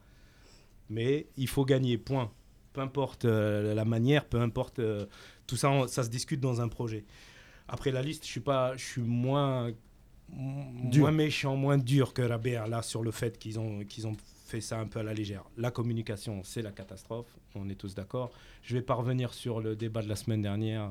Mais 0.88 1.26
il 1.36 1.48
faut 1.48 1.64
gagner, 1.64 1.98
point. 1.98 2.30
Peu 2.72 2.80
importe 2.80 3.24
euh, 3.24 3.74
la 3.74 3.84
manière, 3.84 4.24
peu 4.26 4.40
importe 4.40 4.78
euh, 4.78 5.06
tout 5.46 5.56
ça, 5.56 5.70
on- 5.70 5.88
ça 5.88 6.04
se 6.04 6.10
discute 6.10 6.40
dans 6.40 6.60
un 6.60 6.68
projet. 6.68 7.04
Après 7.66 7.90
la 7.90 8.02
liste, 8.02 8.24
je 8.24 8.30
suis 8.30 8.40
pas, 8.40 8.76
je 8.76 8.84
suis 8.84 9.02
moins, 9.02 9.72
Dur. 10.28 11.02
moins 11.02 11.12
méchant, 11.12 11.56
moins 11.56 11.78
dur 11.78 12.14
que 12.14 12.22
Rabea 12.22 12.66
là 12.68 12.82
sur 12.82 13.02
le 13.02 13.10
fait 13.10 13.38
qu'ils 13.38 13.58
ont, 13.58 13.84
qu'ils 13.84 14.06
ont 14.06 14.16
fait 14.44 14.60
ça 14.60 14.78
un 14.78 14.86
peu 14.86 15.00
à 15.00 15.02
la 15.02 15.14
légère. 15.14 15.44
La 15.56 15.70
communication, 15.70 16.42
c'est 16.44 16.62
la 16.62 16.70
catastrophe, 16.70 17.26
on 17.54 17.68
est 17.68 17.74
tous 17.74 17.94
d'accord. 17.94 18.30
Je 18.62 18.74
vais 18.76 18.82
pas 18.82 18.94
revenir 18.94 19.32
sur 19.34 19.60
le 19.60 19.74
débat 19.74 20.02
de 20.02 20.08
la 20.08 20.16
semaine 20.16 20.42
dernière 20.42 20.90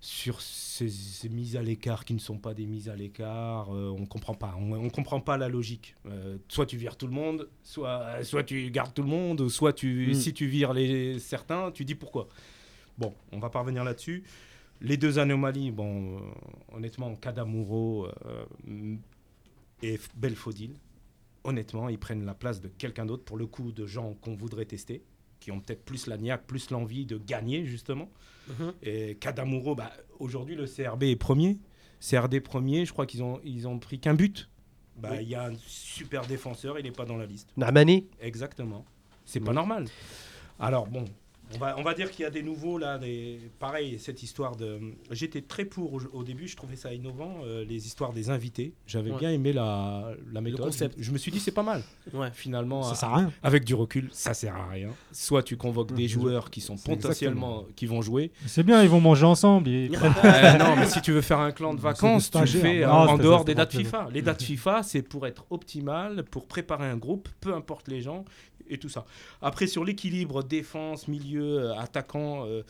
sur 0.00 0.40
ces, 0.40 0.88
ces 0.88 1.28
mises 1.28 1.56
à 1.56 1.62
l'écart 1.62 2.04
qui 2.04 2.14
ne 2.14 2.20
sont 2.20 2.38
pas 2.38 2.54
des 2.54 2.66
mises 2.66 2.88
à 2.88 2.94
l'écart. 2.94 3.74
euh, 3.74 3.88
on 3.98 4.06
comprend 4.06 4.34
pas, 4.34 4.54
on, 4.56 4.72
on 4.74 4.90
comprend 4.90 5.20
pas 5.20 5.36
la 5.36 5.48
logique. 5.48 5.96
Euh, 6.06 6.38
soit 6.48 6.66
tu 6.66 6.76
vires 6.76 6.96
tout 6.96 7.08
le 7.08 7.12
monde, 7.14 7.48
soit, 7.64 8.22
soit 8.22 8.44
tu 8.44 8.70
gardes 8.70 8.94
tout 8.94 9.02
le 9.02 9.08
monde, 9.08 9.48
soit 9.48 9.72
tu, 9.72 10.10
Mm. 10.10 10.14
si 10.14 10.32
tu 10.34 10.46
vires 10.46 10.72
les 10.72 11.18
certains, 11.18 11.72
tu 11.72 11.84
dis 11.84 11.96
pourquoi. 11.96 12.28
Bon, 12.96 13.12
on 13.32 13.38
va 13.40 13.50
pas 13.50 13.58
revenir 13.60 13.82
là-dessus. 13.82 14.22
Les 14.80 14.96
deux 14.96 15.18
anomalies, 15.18 15.72
bon, 15.72 16.18
euh, 16.18 16.20
honnêtement, 16.76 17.16
Kadamuro, 17.16 18.06
euh, 18.26 18.94
Et 19.82 19.98
Belfodil, 20.16 20.74
honnêtement, 21.44 21.88
ils 21.88 21.98
prennent 21.98 22.24
la 22.24 22.34
place 22.34 22.60
de 22.60 22.68
quelqu'un 22.68 23.06
d'autre 23.06 23.24
pour 23.24 23.36
le 23.36 23.46
coup 23.46 23.72
de 23.72 23.86
gens 23.86 24.14
qu'on 24.20 24.34
voudrait 24.34 24.64
tester, 24.64 25.02
qui 25.40 25.50
ont 25.52 25.60
peut-être 25.60 25.84
plus 25.84 26.06
la 26.06 26.16
niaque, 26.16 26.46
plus 26.46 26.70
l'envie 26.70 27.06
de 27.06 27.18
gagner 27.18 27.64
justement. 27.64 28.10
Mhm. 28.48 28.72
Et 28.82 29.14
Kadamuro, 29.16 29.74
bah, 29.74 29.92
aujourd'hui 30.18 30.54
le 30.56 30.66
CRB 30.66 31.04
est 31.04 31.16
premier. 31.16 31.58
CRD 32.00 32.40
premier, 32.40 32.84
je 32.86 32.92
crois 32.92 33.06
qu'ils 33.06 33.22
ont, 33.22 33.40
ils 33.44 33.66
ont 33.66 33.78
pris 33.78 33.98
qu'un 33.98 34.14
but. 34.14 34.48
Bah, 34.96 35.10
Il 35.14 35.18
Oui. 35.20 35.26
y 35.26 35.34
a 35.34 35.46
un 35.46 35.54
super 35.66 36.26
défenseur, 36.26 36.78
il 36.78 36.84
n'est 36.84 36.90
pas 36.92 37.04
dans 37.04 37.16
la 37.16 37.26
liste. 37.26 37.50
Nahmani 37.56 38.06
Exactement. 38.20 38.84
C'est 39.24 39.40
pas 39.40 39.52
normal. 39.52 39.86
Alors 40.58 40.86
bon, 40.86 41.04
on 41.54 41.58
va, 41.58 41.74
on 41.78 41.82
va 41.82 41.94
dire 41.94 42.10
qu'il 42.10 42.22
y 42.22 42.26
a 42.26 42.30
des 42.30 42.42
nouveaux 42.42 42.78
là, 42.78 42.98
des... 42.98 43.38
pareil, 43.58 43.98
cette 43.98 44.22
histoire 44.22 44.56
de... 44.56 44.78
J'étais 45.10 45.40
très 45.42 45.64
pour 45.64 45.94
au, 45.94 46.00
au 46.12 46.24
début, 46.24 46.46
je 46.48 46.56
trouvais 46.56 46.76
ça 46.76 46.92
innovant, 46.92 47.36
euh, 47.44 47.64
les 47.64 47.86
histoires 47.86 48.12
des 48.12 48.30
invités. 48.30 48.74
J'avais 48.86 49.10
Ouais. 49.10 49.18
bien 49.18 49.30
aimé 49.30 49.52
la, 49.52 50.12
la 50.32 50.40
méthode. 50.40 50.66
concept. 50.66 50.94
Je, 50.98 51.04
je 51.04 51.12
me 51.12 51.18
suis 51.18 51.30
dit 51.30 51.40
c'est 51.40 51.50
pas 51.52 51.62
mal. 51.62 51.82
Ouais. 52.12 52.28
Finalement, 52.34 52.82
Ça 52.82 52.92
à- 52.92 52.94
sert 52.94 53.08
à 53.10 53.16
rien. 53.16 53.32
avec 53.42 53.64
du 53.64 53.74
recul, 53.74 54.08
ça 54.12 54.34
sert 54.34 54.54
à 54.56 54.68
rien. 54.68 54.90
Soit 55.12 55.42
tu 55.42 55.56
convoques 55.56 55.92
des 55.94 56.08
joueurs 56.08 56.50
qui 56.50 56.60
sont 56.60 56.76
potentiellement 56.76 57.64
qui 57.76 57.86
vont 57.86 58.02
jouer. 58.02 58.30
C'est 58.46 58.62
bien, 58.62 58.82
ils 58.82 58.88
vont 58.90 59.00
manger 59.00 59.24
ensemble. 59.24 59.68
et- 59.68 59.90
Euh, 60.24 60.58
non, 60.58 60.76
mais 60.76 60.86
si 60.86 61.00
tu 61.00 61.12
veux 61.12 61.20
faire 61.22 61.40
un 61.40 61.52
clan 61.52 61.74
de 61.74 61.80
vacances, 61.80 62.30
tu 62.30 62.38
le 62.38 62.46
fais 62.46 62.80
Non, 62.80 62.92
en, 62.92 63.16
dehors 63.18 63.44
des 63.44 63.54
dates 63.54 63.74
FIFA. 63.74 64.08
Les 64.12 64.22
dates 64.22 64.42
FIFA, 64.42 64.82
c'est 64.82 65.02
pour 65.02 65.26
être 65.26 65.46
optimal, 65.50 66.24
pour 66.24 66.46
préparer 66.46 66.86
un 66.86 66.96
groupe, 66.96 67.28
peu 67.40 67.54
importe 67.54 67.88
les 67.88 68.00
gens 68.00 68.24
et 68.70 68.78
tout 68.78 68.88
ça. 68.88 69.04
Après, 69.42 69.66
sur 69.66 69.84
l'équilibre 69.84 70.42
défense, 70.42 71.08
milieu, 71.08 71.60
euh, 71.60 71.74
attaquant, 71.78 72.44
euh, 72.46 72.62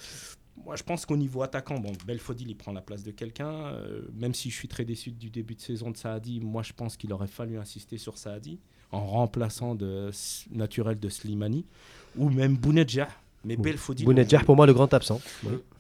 moi 0.65 0.77
je 0.77 0.83
pense 0.83 1.07
qu'au 1.07 1.17
niveau 1.17 1.43
attaquant, 1.43 1.79
bon, 1.79 1.93
Belfodil 2.07 2.49
il 2.51 2.57
prend 2.57 2.73
la 2.73 2.81
place 2.81 3.03
de 3.05 3.11
quelqu'un. 3.13 3.51
euh, 3.67 4.03
même 4.15 4.35
si 4.35 4.51
je 4.51 4.57
suis 4.57 4.69
très 4.69 4.85
déçu 4.85 5.11
du 5.11 5.31
début 5.31 5.55
de 5.55 5.61
saison 5.61 5.91
de 5.91 5.97
Saadi, 5.97 6.41
moi 6.41 6.63
je 6.63 6.73
pense 6.73 6.97
qu'il 6.97 7.13
aurait 7.13 7.27
fallu 7.29 7.59
insister 7.59 7.99
sur 7.99 8.19
Saadi 8.19 8.59
en 8.91 9.05
remplaçant 9.07 9.75
de 9.75 10.11
naturel 10.51 10.99
de 10.99 11.09
Slimani 11.09 11.65
ou 12.17 12.31
même 12.31 12.57
Bounedjah. 12.57 13.09
Mais 13.45 13.57
Belfodil. 13.57 14.05
Bounedjah, 14.05 14.41
pour 14.41 14.57
moi, 14.57 14.67
le 14.67 14.75
grand 14.75 14.93
absent. 14.93 15.21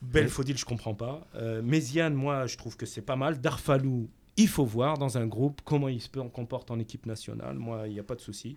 Belfodil, 0.01 0.57
je 0.57 0.65
comprends 0.65 0.95
pas. 0.95 1.27
Euh, 1.35 1.61
Méziane, 1.61 2.15
moi, 2.15 2.47
je 2.47 2.57
trouve 2.57 2.77
que 2.77 2.87
c'est 2.87 3.03
pas 3.03 3.17
mal. 3.17 3.41
Darfalou, 3.41 4.09
il 4.37 4.47
faut 4.47 4.65
voir 4.65 4.97
dans 4.97 5.19
un 5.19 5.27
groupe 5.27 5.61
comment 5.65 5.89
il 5.89 6.01
se 6.01 6.09
peut- 6.09 6.23
comporte 6.29 6.71
en 6.71 6.79
équipe 6.79 7.05
nationale. 7.05 7.57
Moi, 7.59 7.89
il 7.89 7.95
n'y 7.95 7.99
a 7.99 8.05
pas 8.05 8.15
de 8.15 8.21
souci. 8.21 8.57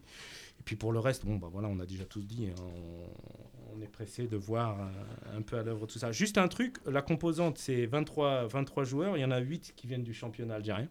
Et 0.61 0.63
puis 0.63 0.75
pour 0.75 0.91
le 0.93 0.99
reste, 0.99 1.25
bon, 1.25 1.37
bah 1.37 1.49
voilà, 1.51 1.67
on 1.69 1.79
a 1.79 1.87
déjà 1.87 2.05
tous 2.05 2.21
dit. 2.21 2.45
hein, 2.47 2.53
on, 2.61 3.77
on 3.77 3.81
est 3.81 3.87
pressé 3.87 4.27
de 4.27 4.37
voir 4.37 4.79
euh, 4.79 5.37
un 5.37 5.41
peu 5.41 5.57
à 5.57 5.63
l'œuvre 5.63 5.87
tout 5.87 5.97
ça. 5.97 6.11
Juste 6.11 6.37
un 6.37 6.47
truc, 6.47 6.77
la 6.85 7.01
composante, 7.01 7.57
c'est 7.57 7.87
23, 7.87 8.45
23 8.45 8.83
joueurs. 8.83 9.17
Il 9.17 9.21
y 9.21 9.25
en 9.25 9.31
a 9.31 9.39
8 9.39 9.73
qui 9.75 9.87
viennent 9.87 10.03
du 10.03 10.13
championnat 10.13 10.55
algérien. 10.55 10.87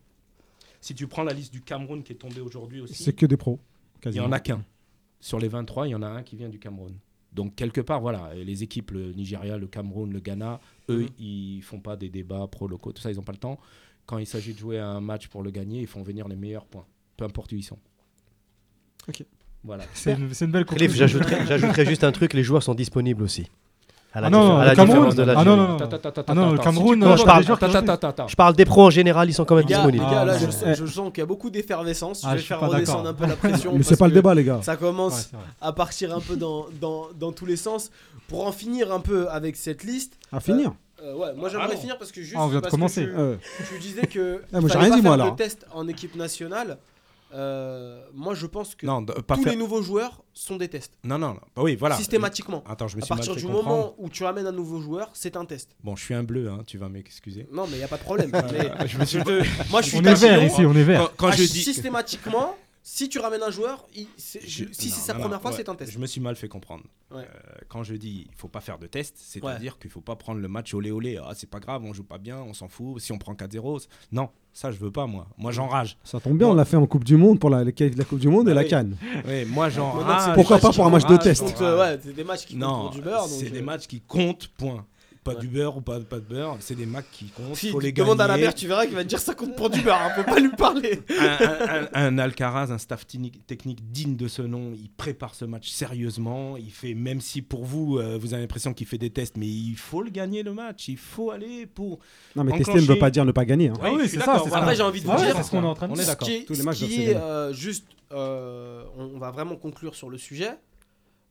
Si 0.80 0.92
tu 0.96 1.06
prends 1.06 1.22
la 1.22 1.32
liste 1.32 1.52
du 1.52 1.60
Cameroun 1.60 2.02
qui 2.02 2.12
est 2.14 2.16
tombée 2.16 2.40
aujourd'hui 2.40 2.80
aussi, 2.80 3.00
C'est 3.00 3.12
que 3.12 3.26
des 3.26 3.36
pros. 3.36 3.60
il 3.60 3.94
n'y 3.96 4.00
quasiment. 4.00 4.24
en 4.26 4.32
a 4.32 4.40
qu'un. 4.40 4.64
Sur 5.20 5.38
les 5.38 5.46
23, 5.48 5.86
il 5.86 5.90
y 5.90 5.94
en 5.94 6.02
a 6.02 6.08
un 6.08 6.24
qui 6.24 6.34
vient 6.34 6.48
du 6.48 6.58
Cameroun. 6.58 6.98
Donc, 7.32 7.54
quelque 7.54 7.80
part, 7.80 8.00
voilà, 8.00 8.34
les 8.34 8.64
équipes, 8.64 8.90
le 8.90 9.12
Nigeria, 9.12 9.56
le 9.56 9.68
Cameroun, 9.68 10.12
le 10.12 10.18
Ghana, 10.18 10.58
eux, 10.88 11.02
Mhm. 11.02 11.08
ils 11.20 11.62
font 11.62 11.78
pas 11.78 11.94
des 11.96 12.08
débats 12.08 12.48
pro-locaux, 12.48 12.90
tout 12.92 13.00
ça, 13.02 13.12
ils 13.12 13.16
n'ont 13.16 13.22
pas 13.22 13.30
le 13.32 13.38
temps. 13.38 13.60
Quand 14.06 14.18
il 14.18 14.26
s'agit 14.26 14.52
de 14.52 14.58
jouer 14.58 14.80
un 14.80 15.00
match 15.00 15.28
pour 15.28 15.44
le 15.44 15.52
gagner, 15.52 15.80
ils 15.82 15.86
font 15.86 16.02
venir 16.02 16.26
les 16.26 16.34
meilleurs 16.34 16.66
points, 16.66 16.86
peu 17.16 17.24
importe 17.24 17.52
où 17.52 17.54
ils 17.56 17.62
sont. 17.62 17.78
Ok. 19.08 19.24
Voilà. 19.64 19.84
C'est 19.94 20.12
une, 20.12 20.30
une 20.40 20.46
belle 20.50 20.64
conclusion. 20.64 20.96
j'ajouterais 20.96 21.46
j'ajouterais 21.46 21.84
juste 21.86 22.04
un 22.04 22.12
truc 22.12 22.32
les 22.32 22.42
joueurs 22.42 22.62
sont 22.62 22.74
disponibles 22.74 23.22
aussi. 23.22 23.50
À 24.12 24.20
la, 24.20 24.26
Ah 24.26 24.30
non, 24.30 24.56
à 24.58 24.64
la 24.64 24.74
Cameroun, 24.74 25.08
ah 25.16 25.44
non, 25.44 25.56
non, 25.56 25.68
non. 25.68 25.76
Ah 25.80 26.34
le 26.34 26.58
Cameroun, 26.58 26.94
si 27.00 27.08
non, 27.08 27.16
je 27.16 27.22
parle-. 27.24 28.28
Je 28.28 28.34
parle 28.34 28.56
des 28.56 28.64
pros 28.64 28.86
en 28.86 28.90
général, 28.90 29.28
ils 29.30 29.32
sont 29.34 29.44
quand 29.44 29.54
même 29.54 29.64
gars, 29.66 29.76
disponibles. 29.76 30.04
les 30.04 30.10
gars, 30.10 30.24
là, 30.24 30.32
Ah, 30.34 30.38
je, 30.38 30.46
non. 30.46 30.50
sens, 30.50 30.78
je 30.78 30.86
sens 30.86 31.10
qu'il 31.12 31.18
y 31.18 31.22
a 31.22 31.26
beaucoup 31.26 31.48
d'effervescence. 31.48 32.22
Ah, 32.24 32.30
je 32.32 32.40
vais 32.40 32.42
faire 32.42 32.58
redescendre 32.60 33.08
un 33.08 33.14
peu 33.14 33.26
la 33.26 33.36
pression. 33.36 33.72
Mais 33.76 33.84
c'est 33.84 33.96
pas 33.96 34.08
le 34.08 34.14
débat, 34.14 34.34
les 34.34 34.42
gars. 34.42 34.58
Ça 34.62 34.72
Ouais, 34.72 34.78
commence 34.78 35.28
vrai. 35.30 35.42
à 35.60 35.72
partir 35.72 36.12
un 36.16 36.20
peu 36.20 36.34
dans, 36.34 36.66
dans, 36.80 37.06
dans 37.16 37.30
tous 37.30 37.46
les 37.46 37.56
sens. 37.56 37.90
Pour 38.26 38.44
en 38.46 38.50
finir 38.52 38.92
un 38.92 38.98
peu 39.00 39.28
avec 39.30 39.54
cette 39.56 39.84
liste, 39.84 40.14
À 40.32 40.40
finir. 40.40 40.72
euh, 41.04 41.14
ouais, 41.14 41.32
moi 41.36 41.44
Ah 41.46 41.48
j'aimerais 41.52 41.74
non. 41.74 41.80
finir 41.80 41.96
parce 41.98 42.10
que 42.10 42.20
juste. 42.20 42.34
Ah, 42.36 42.44
on 42.44 42.48
vient 42.48 42.60
de 42.60 42.66
commencer. 42.66 43.04
Euh, 43.06 43.36
Tu 43.72 43.78
disais 43.78 44.06
que. 44.08 44.42
Ah, 44.52 44.60
moi, 44.60 44.70
j'ai 44.72 44.78
rien 44.78 44.96
dit, 44.96 45.02
moi, 45.02 45.16
là. 45.16 45.32
test 45.36 45.66
en 45.72 45.86
équipe 45.86 46.16
nationale. 46.16 46.78
Euh, 47.32 48.04
moi 48.12 48.34
je 48.34 48.46
pense 48.46 48.74
que 48.74 48.84
Non, 48.86 49.02
de- 49.02 49.12
pas 49.12 49.36
tous 49.36 49.42
faire- 49.44 49.52
les 49.52 49.58
nouveaux 49.58 49.82
joueurs 49.82 50.22
sont 50.32 50.56
des 50.56 50.68
tests. 50.68 50.94
non, 51.04 51.18
non, 51.18 51.34
non. 51.34 51.40
Bah 51.54 51.62
oui, 51.62 51.76
voilà. 51.76 51.96
Systématiquement. 51.96 52.62
Attends, 52.66 52.88
je 52.88 52.96
me 52.96 53.02
À 53.02 53.04
suis 53.04 53.12
mal 53.12 53.18
partir 53.18 53.34
fait 53.34 53.40
du 53.40 53.46
comprendre. 53.46 53.68
moment 53.68 53.94
où 53.98 54.08
tu 54.08 54.24
ramènes 54.24 54.46
un 54.46 54.52
nouveau 54.52 54.80
joueur, 54.80 55.10
c'est 55.14 55.36
un 55.36 55.44
test. 55.44 55.76
Bon, 55.84 55.94
je 55.96 56.04
suis 56.04 56.14
un 56.14 56.22
bleu, 56.24 56.48
hein, 56.50 56.62
tu 56.66 56.78
vas 56.78 56.88
m'excuser. 56.88 57.46
Non, 57.52 57.66
mais 57.66 57.74
il 57.74 57.78
n'y 57.78 57.84
a 57.84 57.88
pas 57.88 57.98
de 57.98 58.02
problème. 58.02 58.30
mais 58.80 58.88
je 58.88 58.98
me 58.98 59.04
suis 59.04 59.18
moi 59.70 59.82
je 59.82 59.88
suis 59.88 59.98
On 59.98 60.02
est 60.04 60.14
vert 60.14 60.42
ici, 60.42 60.64
on 60.66 60.74
est 60.74 60.82
vert. 60.84 61.10
Quand, 61.16 61.26
quand 61.26 61.32
Ah, 61.32 61.36
je 61.36 61.42
dis. 61.44 61.62
Systématiquement, 61.62 62.56
si 62.82 63.08
tu 63.08 63.18
ramènes 63.18 63.42
un 63.42 63.50
joueur, 63.50 63.86
il- 63.94 64.08
c'est- 64.16 64.40
Je- 64.46 64.64
si 64.72 64.90
c'est 64.90 65.00
sa 65.00 65.12
non, 65.12 65.20
première 65.20 65.36
non, 65.38 65.42
fois, 65.42 65.50
ouais, 65.52 65.56
c'est 65.56 65.68
un 65.68 65.74
test. 65.74 65.92
Je 65.92 65.98
me 65.98 66.06
suis 66.06 66.20
mal 66.20 66.34
fait 66.34 66.48
comprendre. 66.48 66.84
Ouais. 67.10 67.22
Euh, 67.22 67.52
quand 67.68 67.82
je 67.82 67.94
dis 67.94 68.26
il 68.30 68.34
faut 68.36 68.48
pas 68.48 68.60
faire 68.60 68.78
de 68.78 68.86
test, 68.86 69.16
c'est-à-dire 69.18 69.78
qu'il 69.78 69.90
faut 69.90 70.00
pas 70.00 70.16
prendre 70.16 70.40
le 70.40 70.48
match 70.48 70.72
olé 70.74 70.90
olé. 70.90 71.18
Ah, 71.22 71.32
c'est 71.34 71.48
pas 71.50 71.60
grave, 71.60 71.82
on 71.84 71.92
joue 71.92 72.04
pas 72.04 72.18
bien, 72.18 72.38
on 72.38 72.54
s'en 72.54 72.68
fout. 72.68 73.00
Si 73.00 73.12
on 73.12 73.18
prend 73.18 73.34
4-0, 73.34 73.80
c'est- 73.80 73.88
non, 74.12 74.30
ça 74.52 74.70
je 74.70 74.78
veux 74.78 74.90
pas 74.90 75.06
moi. 75.06 75.26
Moi 75.38 75.52
j'enrage. 75.52 75.96
Ça 76.04 76.20
tombe 76.20 76.36
bien, 76.38 76.48
on 76.48 76.54
l'a 76.54 76.64
fait 76.64 76.76
en 76.76 76.86
Coupe 76.86 77.04
du 77.04 77.16
Monde 77.16 77.38
pour 77.38 77.50
la, 77.50 77.64
la 77.64 77.72
qualif 77.72 77.94
de 77.94 77.98
la 77.98 78.04
Coupe 78.04 78.18
du 78.18 78.28
Monde 78.28 78.48
et 78.48 78.50
Bah 78.50 78.56
la 78.56 78.62
oui. 78.62 78.68
Cannes. 78.68 78.96
Ouais, 79.26 79.44
moi 79.44 79.68
j'enrage. 79.68 80.34
Pourquoi 80.34 80.58
pas 80.58 80.72
pour 80.72 80.84
un 80.86 80.90
match 80.90 81.06
de 81.06 81.16
test 81.16 81.54
c'est 82.02 82.14
des 82.14 82.24
matchs 82.24 82.46
qui 82.46 82.58
comptent 82.58 82.92
du 82.92 83.00
beurre. 83.02 83.26
c'est 83.26 83.50
des 83.50 83.62
matchs 83.62 83.86
qui 83.86 84.00
comptent, 84.00 84.48
point. 84.58 84.84
Pas 85.22 85.32
Ouais. 85.34 85.40
du 85.40 85.48
beurre 85.48 85.76
ou 85.76 85.80
pas, 85.82 86.00
pas 86.00 86.16
de 86.16 86.24
beurre, 86.24 86.56
c'est 86.60 86.74
des 86.74 86.86
matchs 86.86 87.04
qui 87.12 87.26
comptent. 87.26 87.54
Si 87.54 87.68
faut 87.70 87.78
les 87.78 87.92
tu 87.92 88.00
demandes 88.00 88.22
à 88.22 88.26
la 88.26 88.38
mère, 88.38 88.54
tu 88.54 88.66
verras 88.66 88.86
qu'il 88.86 88.94
va 88.94 89.02
te 89.04 89.08
dire 89.08 89.18
ça 89.18 89.34
compte 89.34 89.54
pour 89.54 89.68
du 89.68 89.82
beurre. 89.82 90.00
hein, 90.00 90.10
Faut 90.16 90.22
pas 90.24 90.40
lui 90.40 90.48
parler. 90.48 91.02
un, 91.10 91.26
un- 91.26 91.80
un- 91.82 91.88
un 91.92 92.18
Alcaraz, 92.18 92.70
un 92.72 92.78
staff 92.78 93.06
technique, 93.06 93.92
digne 93.92 94.16
de 94.16 94.28
ce 94.28 94.40
nom, 94.40 94.72
il 94.74 94.88
prépare 94.90 95.34
ce 95.34 95.44
match 95.44 95.68
sérieusement. 95.68 96.56
Il 96.56 96.70
fait, 96.70 96.94
même 96.94 97.20
si 97.20 97.42
pour 97.42 97.66
vous, 97.66 97.98
euh, 97.98 98.16
vous 98.18 98.32
avez 98.32 98.42
l'impression 98.44 98.72
qu'il 98.72 98.86
fait 98.86 98.96
des 98.96 99.10
tests, 99.10 99.36
mais 99.36 99.46
il 99.46 99.76
faut 99.76 100.02
le 100.02 100.08
gagner 100.08 100.42
le 100.42 100.54
match. 100.54 100.88
Il 100.88 100.96
faut 100.96 101.30
aller 101.30 101.66
pour. 101.66 101.98
Non, 102.34 102.42
mais 102.44 102.52
tester 102.52 102.70
Enclencher. 102.70 102.88
ne 102.88 102.92
veut 102.94 102.98
pas 102.98 103.10
dire 103.10 103.26
ne 103.26 103.32
pas 103.32 103.44
gagner. 103.44 103.68
hein. 103.68 103.74
Ah 103.82 103.90
oui, 103.92 104.08
c'est 104.08 104.20
ça, 104.20 104.38
voilà. 104.38 104.56
Après, 104.62 104.74
j'ai 104.76 104.82
envie 104.82 105.02
de 105.02 105.06
vous 105.06 105.16
dire. 105.16 105.36
c'est 105.36 105.42
ce 105.42 105.50
qu'on 105.50 105.62
est 105.62 105.66
en 105.66 105.74
train 105.74 105.86
de 105.88 105.92
On 105.92 105.96
Tous 105.96 106.00
les 106.54 106.58
ce 106.60 106.62
matchs 106.62 106.82
euh, 106.82 107.52
juste, 107.52 107.84
euh, 108.12 108.84
on, 108.96 109.16
on 109.16 109.18
va 109.18 109.30
vraiment 109.30 109.56
conclure 109.56 109.94
sur 109.94 110.08
le 110.08 110.16
sujet. 110.16 110.52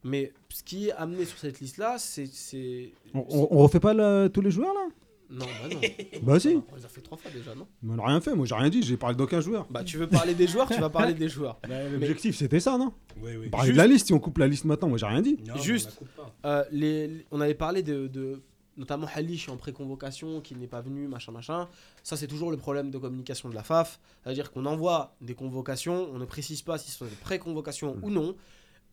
Mais 0.04 0.32
ce 0.50 0.64
qui 0.64 0.88
est 0.88 0.92
amené 0.94 1.26
sur 1.26 1.38
cette 1.38 1.60
liste-là, 1.60 1.98
c'est. 2.00 2.26
c'est- 2.28 2.92
On, 3.14 3.26
on- 3.30 3.48
on 3.52 3.58
refait 3.60 3.80
pas 3.80 3.94
le- 3.94 4.30
tous 4.34 4.42
les 4.42 4.52
joueurs 4.52 4.74
là? 4.74 4.88
Non, 5.32 5.46
bah 5.46 5.70
non. 5.76 5.80
Bah 6.24 6.40
si. 6.40 6.60
On 6.72 6.76
les 6.76 6.86
a 6.86 6.88
fait 6.88 7.02
trois 7.02 7.18
fois 7.18 7.30
déjà, 7.30 7.54
non? 7.54 7.68
Mais 7.84 7.94
on 7.94 8.04
a 8.04 8.08
rien 8.08 8.20
fait, 8.22 8.34
moi 8.34 8.46
j'ai 8.48 8.56
rien 8.56 8.70
dit, 8.70 8.82
j'ai 8.82 8.98
parlé 8.98 9.16
d'aucun 9.16 9.42
joueur. 9.42 9.68
Bah, 9.70 9.84
tu 9.84 9.98
veux 9.98 10.08
parler 10.08 10.34
des 10.34 10.48
joueurs, 10.48 10.68
tu 10.68 10.80
vas 10.82 10.90
parler 10.90 11.14
des 11.14 11.30
joueurs. 11.30 11.60
L'objectif 11.92 12.36
c'était 12.36 12.60
ça, 12.60 12.78
non? 12.80 12.94
Oui, 13.22 13.32
oui. 13.38 13.46
On 13.48 13.50
parlait 13.52 13.72
de 13.74 13.78
la 13.78 13.86
liste, 13.86 14.08
si 14.08 14.14
on 14.14 14.20
coupe 14.20 14.38
la 14.40 14.48
liste 14.48 14.66
maintenant, 14.66 14.90
moi 14.90 14.98
j'ai 14.98 15.06
rien 15.06 15.22
dit. 15.22 15.38
Juste. 15.62 16.00
Euh, 16.46 16.64
les, 16.72 17.26
on 17.30 17.42
avait 17.42 17.54
parlé 17.54 17.84
de, 17.84 18.08
de- 18.08 18.42
notamment 18.78 19.08
Halish 19.14 19.50
en 19.50 19.58
pré-convocation, 19.58 20.42
qui 20.42 20.56
n'est 20.56 20.66
pas 20.66 20.82
venu, 20.82 21.08
machin, 21.08 21.32
machin. 21.34 21.68
Ça, 22.02 22.16
c'est 22.18 22.28
toujours 22.28 22.50
le 22.50 22.58
problème 22.58 22.90
de 22.92 22.98
communication 22.98 23.50
de 23.50 23.54
la 23.56 23.62
FAF. 23.62 24.00
C'est-à-dire 24.24 24.52
qu'on 24.52 24.66
envoie 24.66 25.16
des 25.22 25.36
convocations, 25.36 26.10
on 26.14 26.18
ne 26.18 26.26
précise 26.26 26.62
pas 26.64 26.78
si 26.78 26.90
ce 26.90 26.98
sont 27.00 27.06
des 27.06 27.12
pré-convocations 27.22 27.98
ou 28.02 28.10
non. 28.10 28.36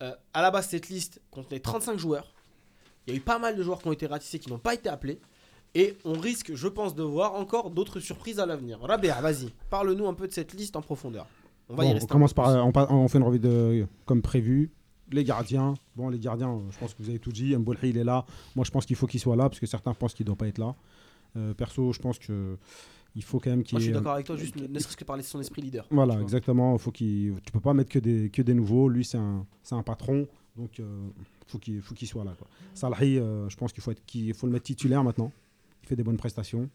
Euh, 0.01 0.13
à 0.33 0.41
la 0.41 0.51
base, 0.51 0.67
cette 0.69 0.89
liste 0.89 1.21
contenait 1.31 1.59
35 1.59 1.97
joueurs. 1.97 2.33
Il 3.05 3.13
y 3.13 3.13
a 3.15 3.17
eu 3.17 3.21
pas 3.21 3.39
mal 3.39 3.55
de 3.55 3.63
joueurs 3.63 3.81
qui 3.81 3.87
ont 3.87 3.93
été 3.93 4.05
ratissés, 4.05 4.39
qui 4.39 4.49
n'ont 4.49 4.59
pas 4.59 4.73
été 4.73 4.89
appelés. 4.89 5.19
Et 5.75 5.97
on 6.05 6.13
risque, 6.13 6.53
je 6.55 6.67
pense, 6.67 6.95
de 6.95 7.03
voir 7.03 7.35
encore 7.35 7.71
d'autres 7.71 7.99
surprises 7.99 8.39
à 8.39 8.45
l'avenir. 8.45 8.79
Rabea, 8.81 9.21
vas-y, 9.21 9.53
parle-nous 9.69 10.07
un 10.07 10.13
peu 10.13 10.27
de 10.27 10.33
cette 10.33 10.53
liste 10.53 10.75
en 10.75 10.81
profondeur. 10.81 11.27
On 11.69 11.75
va 11.75 11.83
y 11.83 11.87
Bon, 11.87 11.91
on 11.91 11.93
rester 11.95 12.11
un 12.11 12.13
commence 12.13 12.33
par, 12.33 12.65
on, 12.65 12.71
on 12.75 13.07
fait 13.07 13.17
une 13.17 13.23
revue 13.23 13.39
de, 13.39 13.87
comme 14.05 14.21
prévu. 14.21 14.71
Les 15.11 15.23
gardiens, 15.23 15.73
bon 15.95 16.09
les 16.09 16.19
gardiens, 16.19 16.49
euh, 16.49 16.59
je 16.69 16.77
pense 16.77 16.93
que 16.93 17.01
vous 17.01 17.09
avez 17.09 17.19
tout 17.19 17.31
dit. 17.31 17.55
Mbolhi 17.55 17.89
il 17.89 17.97
est 17.97 18.03
là. 18.03 18.25
Moi 18.55 18.65
je 18.65 18.71
pense 18.71 18.85
qu'il 18.85 18.95
faut 18.95 19.07
qu'il 19.07 19.21
soit 19.21 19.37
là 19.37 19.47
parce 19.47 19.59
que 19.59 19.65
certains 19.65 19.93
pensent 19.93 20.13
qu'il 20.13 20.25
doit 20.25 20.35
pas 20.35 20.47
être 20.47 20.57
là. 20.57 20.75
Euh, 21.37 21.53
perso, 21.53 21.93
je 21.93 21.99
pense 21.99 22.19
que 22.19 22.57
il 23.17 23.23
faut 23.23 23.39
quand 23.39 23.49
même 23.49 23.63
qu'il 23.63 23.75
Moi, 23.75 23.79
je 23.79 23.85
suis 23.85 23.93
d'accord 23.93 24.13
avec 24.13 24.27
toi, 24.27 24.37
juste 24.37 24.55
ne 24.55 24.67
ne 24.67 24.79
serait-ce 24.79 24.95
que 24.95 25.03
parler 25.03 25.23
de 25.23 25.27
son 25.27 25.41
esprit 25.41 25.63
leader. 25.63 25.87
Voilà, 25.89 26.21
exactement. 26.21 26.77
Faut 26.77 26.91
qu'il, 26.91 27.33
tu 27.43 27.51
peux 27.51 27.59
pas 27.59 27.73
mettre 27.73 27.89
que 27.89 27.97
des, 27.97 28.29
que 28.29 28.43
des 28.43 28.53
nouveaux. 28.53 28.87
Lui, 28.89 29.03
c'est 29.03 29.17
un, 29.17 29.45
c'est 29.63 29.73
un 29.73 29.81
patron, 29.81 30.27
donc 30.55 30.79
euh, 30.79 31.07
faut 31.47 31.57
qu'il, 31.57 31.81
faut 31.81 31.95
qu'il 31.95 32.07
soit 32.07 32.23
là. 32.23 32.35
Quoi. 32.37 32.47
Salahi, 32.75 33.17
euh, 33.17 33.49
je 33.49 33.57
pense 33.57 33.73
qu'il 33.73 33.81
faut, 33.81 33.89
être, 33.89 34.05
qu'il 34.05 34.33
faut 34.35 34.45
le 34.45 34.53
mettre 34.53 34.65
titulaire 34.65 35.03
maintenant. 35.03 35.31
Il 35.83 35.87
fait 35.87 35.95
des 35.95 36.03
bonnes 36.03 36.17
prestations. 36.17 36.69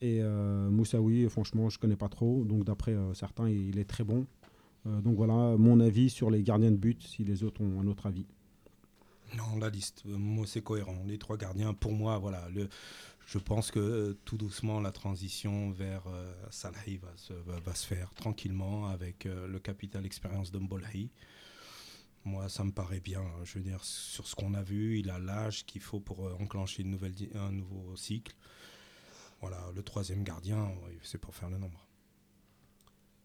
Et 0.00 0.20
euh, 0.22 0.70
Moussaoui, 0.70 1.28
franchement, 1.28 1.68
je 1.68 1.80
connais 1.80 1.96
pas 1.96 2.08
trop. 2.08 2.44
Donc 2.44 2.64
d'après 2.64 2.92
euh, 2.92 3.12
certains, 3.14 3.48
il, 3.48 3.70
il 3.70 3.78
est 3.78 3.86
très 3.86 4.04
bon. 4.04 4.24
Euh, 4.86 5.00
donc 5.00 5.16
voilà, 5.16 5.56
mon 5.56 5.80
avis 5.80 6.10
sur 6.10 6.30
les 6.30 6.44
gardiens 6.44 6.70
de 6.70 6.76
but, 6.76 7.02
si 7.02 7.24
les 7.24 7.42
autres 7.42 7.60
ont 7.60 7.80
un 7.80 7.88
autre 7.88 8.06
avis. 8.06 8.26
Non, 9.36 9.58
la 9.58 9.68
liste, 9.68 10.04
moi 10.04 10.46
c'est 10.46 10.62
cohérent. 10.62 11.02
Les 11.06 11.18
trois 11.18 11.36
gardiens, 11.36 11.74
pour 11.74 11.92
moi, 11.92 12.18
voilà. 12.18 12.48
Le, 12.54 12.68
je 13.26 13.38
pense 13.38 13.72
que 13.72 13.80
euh, 13.80 14.18
tout 14.24 14.36
doucement, 14.36 14.80
la 14.80 14.92
transition 14.92 15.72
vers 15.72 16.06
euh, 16.06 16.32
Salhi 16.50 16.96
va 16.98 17.74
se, 17.74 17.86
faire 17.86 18.14
tranquillement 18.14 18.88
avec 18.88 19.26
euh, 19.26 19.48
le 19.48 19.58
capital 19.58 20.06
expérience 20.06 20.52
de. 20.52 20.60
Moi, 22.24 22.48
ça 22.48 22.62
me 22.62 22.70
paraît 22.70 23.00
bien. 23.00 23.24
Je 23.44 23.58
veux 23.58 23.64
dire, 23.64 23.82
sur 23.84 24.28
ce 24.28 24.36
qu'on 24.36 24.54
a 24.54 24.62
vu, 24.62 25.00
il 25.00 25.10
a 25.10 25.18
l'âge 25.18 25.66
qu'il 25.66 25.80
faut 25.80 26.00
pour 26.00 26.20
enclencher 26.40 26.82
une 26.82 26.90
nouvelle, 26.90 27.14
un 27.34 27.50
nouveau 27.50 27.96
cycle. 27.96 28.34
Voilà, 29.40 29.60
le 29.74 29.82
troisième 29.82 30.22
gardien, 30.22 30.72
c'est 31.02 31.18
pour 31.18 31.34
faire 31.34 31.50
le 31.50 31.58
nombre. 31.58 31.86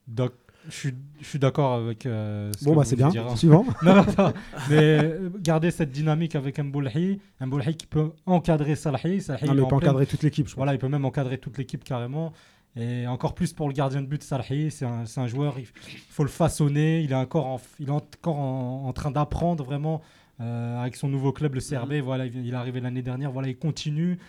Doc. 0.08 0.36
Je 0.70 0.76
suis, 0.76 0.94
je 1.20 1.26
suis 1.26 1.40
d'accord 1.40 1.74
avec. 1.74 2.06
euh, 2.06 2.52
ce 2.58 2.66
Bon, 2.66 2.72
que 2.74 2.78
bah 2.78 2.84
c'est 2.86 2.96
bien. 2.96 3.12
Suivant. 3.36 3.66
Non, 3.84 3.96
non, 3.96 4.06
non. 4.18 4.34
Mais 4.70 4.78
euh, 5.04 5.30
garder 5.40 5.72
cette 5.72 5.92
dynamique 5.92 6.36
avec 6.36 6.60
Mboulhi, 6.60 7.20
Mboulhi 7.40 7.76
qui 7.76 7.88
peut 7.88 8.12
encadrer 8.26 8.76
Salahi. 8.76 9.22
Salahi 9.22 9.46
Non, 9.48 9.54
il 9.56 9.68
peut 9.68 9.76
encadrer 9.76 10.06
toute 10.06 10.22
l'équipe. 10.24 10.48
Voilà, 10.56 10.74
il 10.74 10.78
peut 10.80 10.88
même 10.88 11.06
encadrer 11.06 11.38
toute 11.40 11.58
l'équipe 11.58 11.84
carrément. 11.84 12.32
Et 12.76 13.06
encore 13.08 13.34
plus 13.34 13.52
pour 13.54 13.68
le 13.68 13.74
gardien 13.74 14.02
de 14.02 14.08
but 14.08 14.24
Salahi, 14.24 14.72
c'est 14.72 14.86
un, 14.86 15.28
joueur, 15.28 15.56
il 15.60 15.66
faut 16.10 16.24
le 16.24 16.30
façonner. 16.30 17.02
Il 17.02 17.12
est 17.12 17.16
encore 17.16 17.48
en, 17.48 17.62
il 17.80 17.88
est 17.88 17.92
encore 17.92 18.38
en, 18.38 18.86
en 18.88 18.94
train 18.94 19.12
d'apprendre 19.12 19.64
vraiment 19.64 20.02
euh, 20.42 20.80
avec 20.80 20.96
son 20.96 21.10
nouveau 21.10 21.32
club, 21.34 21.56
le 21.56 21.62
CRB. 21.62 21.94
Voilà, 22.04 22.28
il, 22.28 22.50
est 22.50 22.56
arrivé 22.56 22.80
l'année 22.82 23.02
dernière. 23.02 23.32
Voilà, 23.32 23.48
il 23.50 23.58
continue. 23.58 24.20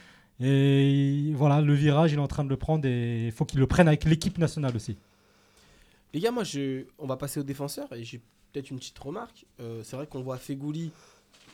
Et 0.41 0.91
il- 0.91 1.35
voilà, 1.37 1.61
le 1.61 1.75
virage, 1.75 2.13
il 2.13 2.19
est 2.19 2.23
en 2.23 2.27
train 2.27 2.43
de 2.45 2.49
le 2.49 2.57
prendre 2.57 2.87
et 2.89 3.27
il 3.27 3.33
faut 3.33 3.45
qu'il 3.45 3.61
le 3.61 3.67
prenne 3.67 3.87
avec 3.87 4.05
l'équipe 4.05 4.39
nationale 4.39 4.75
aussi. 4.75 4.97
Les 6.15 6.21
gars, 6.21 6.31
moi, 6.31 6.45
je... 6.45 6.85
on 6.99 7.07
va 7.07 7.17
passer 7.17 7.41
aux 7.41 7.45
défenseurs 7.45 7.93
et 7.93 8.05
j'ai 8.05 8.21
peut-être 8.53 8.71
une 8.71 8.79
petite 8.79 8.99
remarque. 8.99 9.47
Euh, 9.61 9.83
c'est 9.83 9.97
vrai 9.97 10.07
qu'on 10.07 10.23
voit 10.23 10.37
Fegouli 10.39 10.91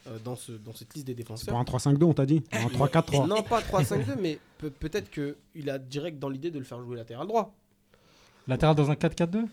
euh, 0.07 0.19
dans, 0.25 0.37
ce, 0.37 0.53
dans 0.53 0.73
cette 0.75 0.95
liste 0.95 1.07
des 1.07 1.13
C'est 1.13 1.17
défenseurs. 1.19 1.49
pour 1.55 1.59
un 1.61 1.79
3-5-2, 1.95 2.05
on 2.05 2.15
t'a 2.15 2.27
dit 2.27 2.43
Un 2.53 2.67
3-4-3. 2.67 3.27
Non, 3.29 3.43
pas 3.43 3.61
3-5-2, 3.63 4.17
mais 4.21 4.39
peut- 4.59 4.71
peut-être 4.71 5.11
qu'il 5.11 5.71
a 5.71 5.79
direct 5.79 6.19
dans 6.19 6.29
l'idée 6.29 6.51
de 6.51 6.59
le 6.59 6.65
faire 6.65 6.81
jouer 6.83 6.97
latéral 6.97 7.27
droit. 7.27 7.55
Latéral 8.47 8.75
dans 8.75 8.91
un 8.91 8.95
4-4-2 8.95 9.47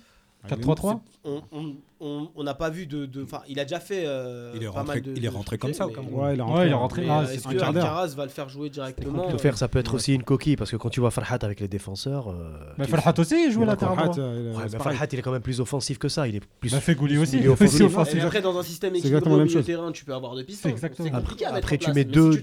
4-3-3 0.47 1.01
On 1.27 1.41
on- 1.51 1.73
on- 2.01 2.27
on 2.35 2.43
n'a 2.43 2.53
pas 2.53 2.69
vu 2.69 2.85
de. 2.85 3.09
Enfin, 3.23 3.41
il 3.49 3.59
a 3.59 3.63
déjà 3.65 3.79
fait. 3.79 4.03
euh, 4.05 4.51
Il 4.55 4.61
est 4.61 4.65
pas 4.67 4.71
rentré- 4.73 4.95
mal 4.99 5.01
de- 5.01 5.11
il 5.15 5.25
est 5.25 5.27
de 5.29 5.33
rentré 5.33 5.57
trucs, 5.57 5.61
comme 5.61 5.73
ça 5.73 5.85
au 5.85 5.89
mais- 5.89 5.95
Cameroun. 5.95 6.23
Ouais, 6.23 6.33
il 6.35 6.39
est 6.39 6.43
rentré. 6.43 6.59
Ouais, 6.61 6.67
il 6.67 6.71
est 6.71 6.73
rentré. 6.75 7.05
Ah, 7.09 7.19
euh, 7.21 7.25
c'est 7.27 7.35
est-ce 7.35 7.47
un 7.47 7.51
que 7.51 7.57
quart 7.57 7.73
d'heure. 7.73 7.83
Alcaraz 7.85 8.13
va 8.15 8.23
le 8.25 8.29
faire 8.29 8.47
jouer 8.49 8.69
directement 8.69 9.31
Le 9.31 9.37
faire, 9.39 9.57
ça 9.57 9.67
peut 9.67 9.79
être 9.79 9.95
aussi 9.95 10.13
une 10.13 10.21
coquille 10.21 10.55
parce 10.55 10.69
que 10.69 10.75
quand 10.75 10.89
tu 10.89 10.99
vois 10.99 11.09
Farhat 11.09 11.39
avec 11.41 11.59
les 11.61 11.67
défenseurs. 11.67 12.29
euh, 12.29 12.51
Mais 12.77 12.85
Farhat 12.85 13.13
aussi, 13.17 13.45
il 13.47 13.51
joue 13.51 13.63
est 13.63 13.65
latéral 13.65 13.97
droit. 14.09 14.19
euh, 14.19 14.53
mais. 14.55 14.69
Farhat, 14.77 15.07
il 15.13 15.19
est 15.19 15.21
quand 15.23 15.31
même 15.31 15.41
plus 15.41 15.59
offensif 15.61 15.97
que 15.97 16.09
ça. 16.09 16.27
Il 16.27 16.35
est 16.35 16.41
plus. 16.59 16.71
Bah, 16.71 16.79
Fegouli 16.79 17.17
aussi. 17.17 17.37
Il 17.39 17.45
est 17.45 17.47
offensif. 17.49 17.73
aussi 17.73 17.83
Mais 17.83 17.89
offensif. 17.89 18.23
après, 18.23 18.41
dans 18.43 18.57
un 18.59 18.63
système 18.63 18.93
équilibré 18.93 19.07
exactement 19.17 19.35
au 19.35 19.37
la 19.39 19.45
même 19.45 19.51
milieu 19.51 19.63
terrain, 19.63 19.91
tu 19.91 20.05
peux 20.05 20.13
avoir 20.13 20.35
deux 20.35 20.43
pistons. 20.43 20.69
C'est 20.77 21.09
compliqué 21.09 21.45
à 21.45 21.53
mettre 21.53 21.65
Après, 21.65 21.77
tu 21.79 21.91
mets 21.91 22.03
deux- 22.03 22.39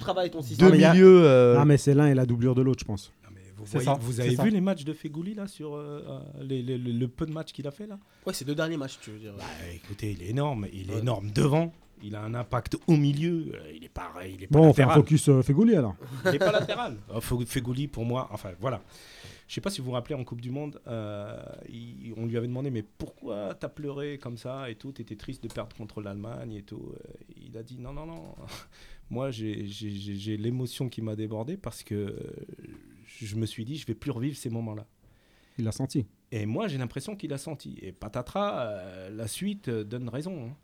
milieux. 0.60 1.22
euh, 1.24 1.56
Ah, 1.58 1.64
mais 1.64 1.76
c'est 1.76 1.94
l'un 1.94 2.06
et 2.08 2.14
la 2.14 2.26
doublure 2.26 2.54
de 2.56 2.62
l'autre, 2.62 2.80
je 2.80 2.84
pense. 2.84 3.12
Vous 3.62 3.66
C'est 3.66 3.72
voyez- 3.78 3.86
ça, 3.86 3.94
vous 4.00 4.12
c'est 4.12 4.22
avez 4.22 4.36
ça. 4.36 4.42
vu 4.44 4.50
les 4.50 4.60
matchs 4.60 4.84
de 4.84 4.92
Fegouli 4.92 5.34
là 5.34 5.46
sur 5.46 5.74
euh, 5.74 6.02
euh, 6.08 6.20
les- 6.42 6.62
les- 6.62 6.78
le, 6.78 7.08
peu 7.08 7.26
de 7.26 7.32
matchs 7.32 7.52
qu'il 7.52 7.66
a 7.66 7.70
fait 7.70 7.86
là? 7.86 7.98
Ouais, 8.26 8.32
c'est 8.32 8.44
deux 8.44 8.54
derniers 8.54 8.76
matchs, 8.76 8.98
tu 9.00 9.10
veux 9.10 9.18
dire. 9.18 9.34
Bah, 9.38 9.44
Écoutez, 9.74 10.12
il 10.12 10.22
est 10.22 10.30
énorme. 10.30 10.66
Il 10.72 10.90
est 10.90 10.94
Ouais. 10.94 11.00
énorme 11.00 11.30
devant. 11.30 11.72
Il 12.04 12.16
a 12.16 12.22
un 12.22 12.34
impact 12.34 12.76
au 12.88 12.96
milieu. 12.96 13.52
euh, 13.54 13.72
Il 13.76 13.84
est 13.84 13.88
pareil. 13.88 14.34
Il 14.36 14.42
est 14.42 14.46
pas 14.48 14.58
Bon, 14.58 14.66
on 14.68 14.72
fait 14.72 14.82
un 14.82 14.90
focus 14.90 15.28
euh, 15.28 15.42
Fegouli 15.42 15.76
alors. 15.76 15.94
Il 16.26 16.32
n'est 16.32 16.38
pas 16.38 16.50
latéral. 16.52 16.96
Fegouli, 17.20 17.86
pour 17.86 18.04
moi, 18.04 18.28
enfin 18.32 18.50
voilà. 18.60 18.82
Je 19.48 19.54
sais 19.54 19.60
pas 19.60 19.70
si 19.70 19.80
vous 19.80 19.86
vous 19.86 19.92
rappelez 19.92 20.14
en 20.14 20.24
Coupe 20.24 20.40
du 20.40 20.50
Monde, 20.50 20.80
euh, 20.86 21.38
il- 21.68 22.14
on 22.16 22.24
lui 22.26 22.36
avait 22.38 22.46
demandé 22.48 22.70
mais 22.70 22.82
pourquoi 22.82 23.54
t'as 23.54 23.68
pleuré 23.68 24.16
comme 24.18 24.38
ça 24.38 24.70
et 24.70 24.76
tout, 24.76 24.92
t'étais 24.92 25.14
triste 25.16 25.42
de 25.42 25.48
perdre 25.52 25.76
contre 25.76 26.00
l'Allemagne 26.00 26.52
et 26.54 26.62
tout. 26.62 26.92
Il 27.36 27.56
a 27.58 27.62
dit 27.62 27.76
non 27.78 27.92
non 27.92 28.06
non, 28.06 28.34
moi 29.10 29.30
j'ai- 29.30 29.66
l'émotion 30.38 30.88
qui 30.88 31.02
m'a 31.02 31.14
débordé 31.16 31.56
parce 31.58 31.82
que 31.82 32.16
je 33.20 33.36
me 33.36 33.46
suis 33.46 33.64
dit 33.64 33.76
je 33.76 33.86
vais 33.86 33.94
plus 33.94 34.10
revivre 34.10 34.36
ces 34.36 34.50
moments-là. 34.50 34.86
Il 35.58 35.64
l'a 35.64 35.72
senti. 35.72 36.06
Et 36.30 36.46
moi 36.46 36.68
j'ai 36.68 36.78
l'impression 36.78 37.14
qu'il 37.16 37.32
a 37.32 37.38
senti. 37.38 37.78
Et 37.82 37.92
patatras, 37.92 38.66
euh, 38.66 39.10
la 39.10 39.26
suite 39.28 39.68
euh, 39.68 39.84
donne 39.84 40.08
raison. 40.08 40.46
hein. 40.48 40.56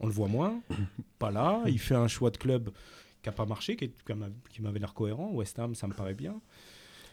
On 0.00 0.06
le 0.06 0.12
voit 0.12 0.28
moins, 0.28 0.60
pas 1.18 1.30
là. 1.30 1.62
Il 1.66 1.78
fait 1.78 1.94
un 1.94 2.08
choix 2.08 2.30
de 2.30 2.36
club 2.38 2.70
qui 3.22 3.28
n'a 3.28 3.32
pas 3.32 3.44
marché, 3.46 3.76
qui, 3.76 3.84
est- 3.84 4.04
qui 4.04 4.12
m'a- 4.14 4.28
qui 4.50 4.62
m'avait 4.62 4.78
l'air 4.78 4.94
cohérent. 4.94 5.30
West 5.32 5.58
Ham, 5.58 5.74
ça 5.74 5.86
me 5.86 5.92
paraît 5.92 6.14
bien. 6.14 6.40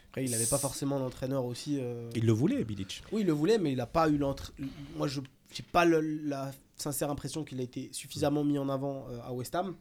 Après, 0.08 0.24
il 0.24 0.30
n'avait 0.30 0.46
pas 0.46 0.56
forcément 0.56 0.98
d'entraîneur 0.98 1.44
aussi. 1.44 1.76
euh, 1.78 2.08
Il 2.14 2.24
le 2.24 2.32
voulait, 2.32 2.64
Bilic. 2.64 3.02
Oui, 3.12 3.20
il 3.20 3.26
le 3.26 3.34
voulait, 3.34 3.58
mais 3.58 3.72
il 3.72 3.76
n'a 3.76 3.86
pas 3.86 4.08
eu 4.08 4.16
l'entre. 4.16 4.54
Moi, 4.96 5.06
je 5.06 5.20
n'ai 5.20 5.26
pas 5.70 5.84
le- 5.84 6.00
la 6.00 6.50
sincère 6.76 7.10
impression 7.10 7.44
qu'il 7.44 7.60
a 7.60 7.62
été 7.62 7.90
suffisamment 7.92 8.42
mis 8.42 8.58
en 8.58 8.70
avant 8.70 9.06
euh, 9.10 9.20
à 9.22 9.34
West 9.34 9.54
Ham. 9.54 9.74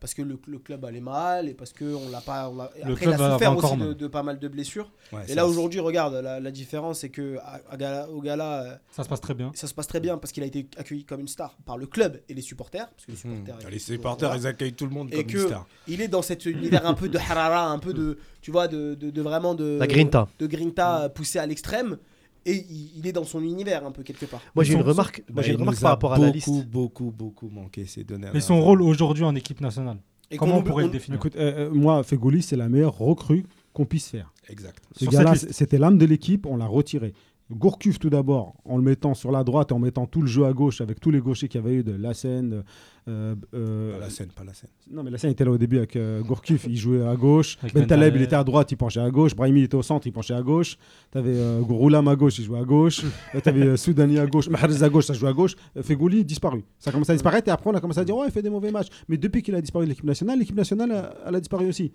Parce 0.00 0.14
que 0.14 0.22
le, 0.22 0.38
le 0.46 0.58
club 0.58 0.82
allait 0.86 1.02
mal 1.02 1.46
et 1.46 1.52
parce 1.52 1.74
qu'on 1.74 2.08
l'a 2.10 2.22
pas. 2.22 2.48
on 2.48 2.54
Le 2.54 2.62
Après, 2.62 2.94
club 3.04 3.16
il 3.18 3.22
a 3.22 3.32
souffert 3.34 3.54
aussi 3.54 3.76
de, 3.76 4.06
pas 4.06 4.22
mal 4.22 4.38
de 4.38 4.48
blessures. 4.48 4.90
Ouais, 5.12 5.20
Et 5.28 5.34
là, 5.34 5.46
aujourd'hui, 5.46 5.78
regarde, 5.78 6.14
la, 6.14 6.40
la 6.40 6.50
différence, 6.50 7.00
c'est 7.00 7.10
que 7.10 7.36
à- 7.36 7.60
à 7.70 7.76
Gala- 7.76 8.08
au 8.08 8.22
Gala, 8.22 8.62
euh, 8.62 8.76
Ça 8.92 9.04
se 9.04 9.08
passe 9.10 9.20
très 9.20 9.34
bien. 9.34 9.52
ça 9.54 9.66
se 9.66 9.74
passe 9.74 9.86
très 9.86 10.00
bien 10.00 10.16
parce 10.16 10.32
qu'il 10.32 10.42
a 10.42 10.46
été 10.46 10.66
accueilli 10.78 11.04
comme 11.04 11.20
une 11.20 11.28
star 11.28 11.54
par 11.66 11.76
le 11.76 11.86
club 11.86 12.18
et 12.30 12.32
les 12.34 12.40
supporters. 12.40 12.88
Parce 12.88 13.04
que 13.04 13.10
les 13.12 13.16
Hmm. 13.30 13.36
supporters, 13.44 13.68
Les 13.70 13.76
ils- 13.76 13.80
supporters, 13.80 14.28
voilà. 14.30 14.42
ils 14.42 14.46
accueillent 14.46 14.72
tout 14.72 14.86
le 14.86 14.92
monde 14.94 15.08
Et 15.12 15.16
comme 15.18 15.26
que- 15.26 15.38
une 15.38 15.46
star. 15.48 15.66
Il 15.86 16.00
est 16.00 16.08
dans 16.08 16.22
cet 16.22 16.46
univers 16.46 16.86
un 16.86 16.94
peu 16.94 17.10
de 17.10 17.18
harara, 17.18 17.66
un 17.68 17.78
peu 17.78 17.92
de. 17.92 18.16
Tu 18.40 18.50
vois, 18.50 18.68
de, 18.68 18.94
de, 18.94 19.10
de 19.10 19.20
vraiment 19.20 19.54
de. 19.54 19.76
La 19.78 19.86
grinta. 19.86 20.28
De 20.38 20.46
grinta 20.46 21.02
euh, 21.02 21.08
poussé 21.10 21.38
à 21.38 21.44
l'extrême. 21.44 21.98
Et 22.46 22.64
il, 22.70 22.98
il 22.98 23.06
est 23.06 23.12
dans 23.12 23.24
son 23.24 23.42
univers 23.42 23.84
un 23.86 23.90
peu 23.90 24.02
quelque 24.02 24.24
part. 24.26 24.40
Moi, 24.54 24.64
j'ai 24.64 24.74
une 24.74 24.82
remarque, 24.82 25.22
moi, 25.32 25.42
Bah, 25.42 25.48
une 25.48 25.56
remarque 25.56 25.80
par 25.80 25.90
rapport 25.90 26.14
à 26.14 26.18
la 26.18 26.26
beaucoup, 26.26 26.34
liste. 26.34 26.66
Beaucoup, 26.68 27.10
beaucoup 27.16 27.48
manqué 27.50 27.84
ces 27.86 28.04
deux 28.04 28.18
Mais 28.32 28.40
son 28.40 28.60
rôle 28.60 28.82
aujourd'hui 28.82 29.24
en 29.24 29.34
équipe 29.34 29.60
nationale, 29.60 29.98
Et 30.30 30.36
comment 30.36 30.58
on 30.58 30.62
pourrait 30.62 30.84
on- 30.84 30.86
le 30.86 30.92
définir 30.92 31.18
Écoute, 31.18 31.36
euh, 31.36 31.68
euh, 31.68 31.70
moi, 31.70 32.02
Fegouli, 32.02 32.42
c'est 32.42 32.56
la 32.56 32.68
meilleure 32.68 32.96
recrue 32.96 33.44
qu'on 33.72 33.84
puisse 33.84 34.08
faire. 34.08 34.32
Exact. 34.48 34.82
Ce 34.96 35.04
gars-là, 35.04 35.34
c'était 35.36 35.78
l'âme 35.78 35.98
de 35.98 36.04
l'équipe, 36.06 36.46
on 36.46 36.56
l'a 36.56 36.66
retiré. 36.66 37.12
Gourcuff 37.50 37.98
tout 37.98 38.10
d'abord, 38.10 38.54
en 38.64 38.76
le 38.76 38.82
mettant 38.82 39.14
sur 39.14 39.32
la 39.32 39.42
droite 39.44 39.70
et 39.70 39.74
en 39.74 39.78
mettant 39.78 40.06
tout 40.06 40.20
le 40.22 40.28
jeu 40.28 40.44
à 40.44 40.52
gauche 40.52 40.80
avec 40.80 41.00
tous 41.00 41.10
les 41.10 41.20
gauchers 41.20 41.48
qu'il 41.48 41.60
y 41.60 41.64
avait 41.64 41.74
eu 41.76 41.82
de 41.82 41.92
Lassen. 41.92 42.62
euh, 43.08 43.34
euh, 43.54 43.92
Pas 43.94 43.98
la 43.98 44.10
scène, 44.10 44.28
pas 44.28 44.44
la 44.44 44.54
scène. 44.54 44.70
non, 44.92 45.02
mais 45.02 45.10
Lassen 45.10 45.30
était 45.30 45.44
là 45.44 45.50
au 45.50 45.58
début 45.58 45.78
avec 45.78 45.96
euh, 45.96 46.22
Gourcuff, 46.22 46.66
il 46.68 46.76
jouait 46.76 47.04
à 47.06 47.16
gauche. 47.16 47.58
Avec 47.62 47.74
Ben 47.74 47.86
Taleb, 47.86 48.14
il 48.16 48.22
était 48.22 48.36
à 48.36 48.44
droite, 48.44 48.70
il 48.72 48.76
penchait 48.76 49.00
à 49.00 49.10
gauche. 49.10 49.34
Brahimi, 49.34 49.60
il 49.60 49.64
était 49.64 49.74
au 49.74 49.82
centre, 49.82 50.06
il 50.06 50.12
penchait 50.12 50.34
à 50.34 50.42
gauche. 50.42 50.76
T'avais 51.10 51.34
euh, 51.34 51.60
Gouroulam 51.60 52.06
à 52.08 52.14
gauche, 52.16 52.38
il 52.38 52.44
jouait 52.44 52.60
à 52.60 52.64
gauche. 52.64 53.02
T'avais 53.42 53.62
euh, 53.66 53.76
Soudani 53.76 54.18
à 54.18 54.26
gauche, 54.26 54.48
Mahrez 54.48 54.82
à 54.82 54.88
gauche, 54.88 55.06
ça 55.06 55.14
jouait 55.14 55.30
à 55.30 55.32
gauche. 55.32 55.56
Euh, 55.76 55.82
Fegouli, 55.82 56.24
disparu. 56.24 56.62
Ça 56.78 56.92
commence 56.92 57.10
à 57.10 57.14
disparaître 57.14 57.48
et 57.48 57.50
après, 57.50 57.68
on 57.70 57.74
a 57.74 57.80
commencé 57.80 58.00
à 58.00 58.04
dire, 58.04 58.16
ouais, 58.16 58.26
il 58.28 58.32
fait 58.32 58.42
des 58.42 58.50
mauvais 58.50 58.70
matchs. 58.70 58.88
Mais 59.08 59.16
depuis 59.16 59.42
qu'il 59.42 59.54
a 59.56 59.60
disparu 59.60 59.86
de 59.86 59.90
l'équipe 59.90 60.04
nationale, 60.04 60.38
l'équipe 60.38 60.56
nationale, 60.56 60.90
euh, 60.92 61.02
elle 61.26 61.34
a 61.34 61.40
disparu 61.40 61.66
aussi. 61.68 61.90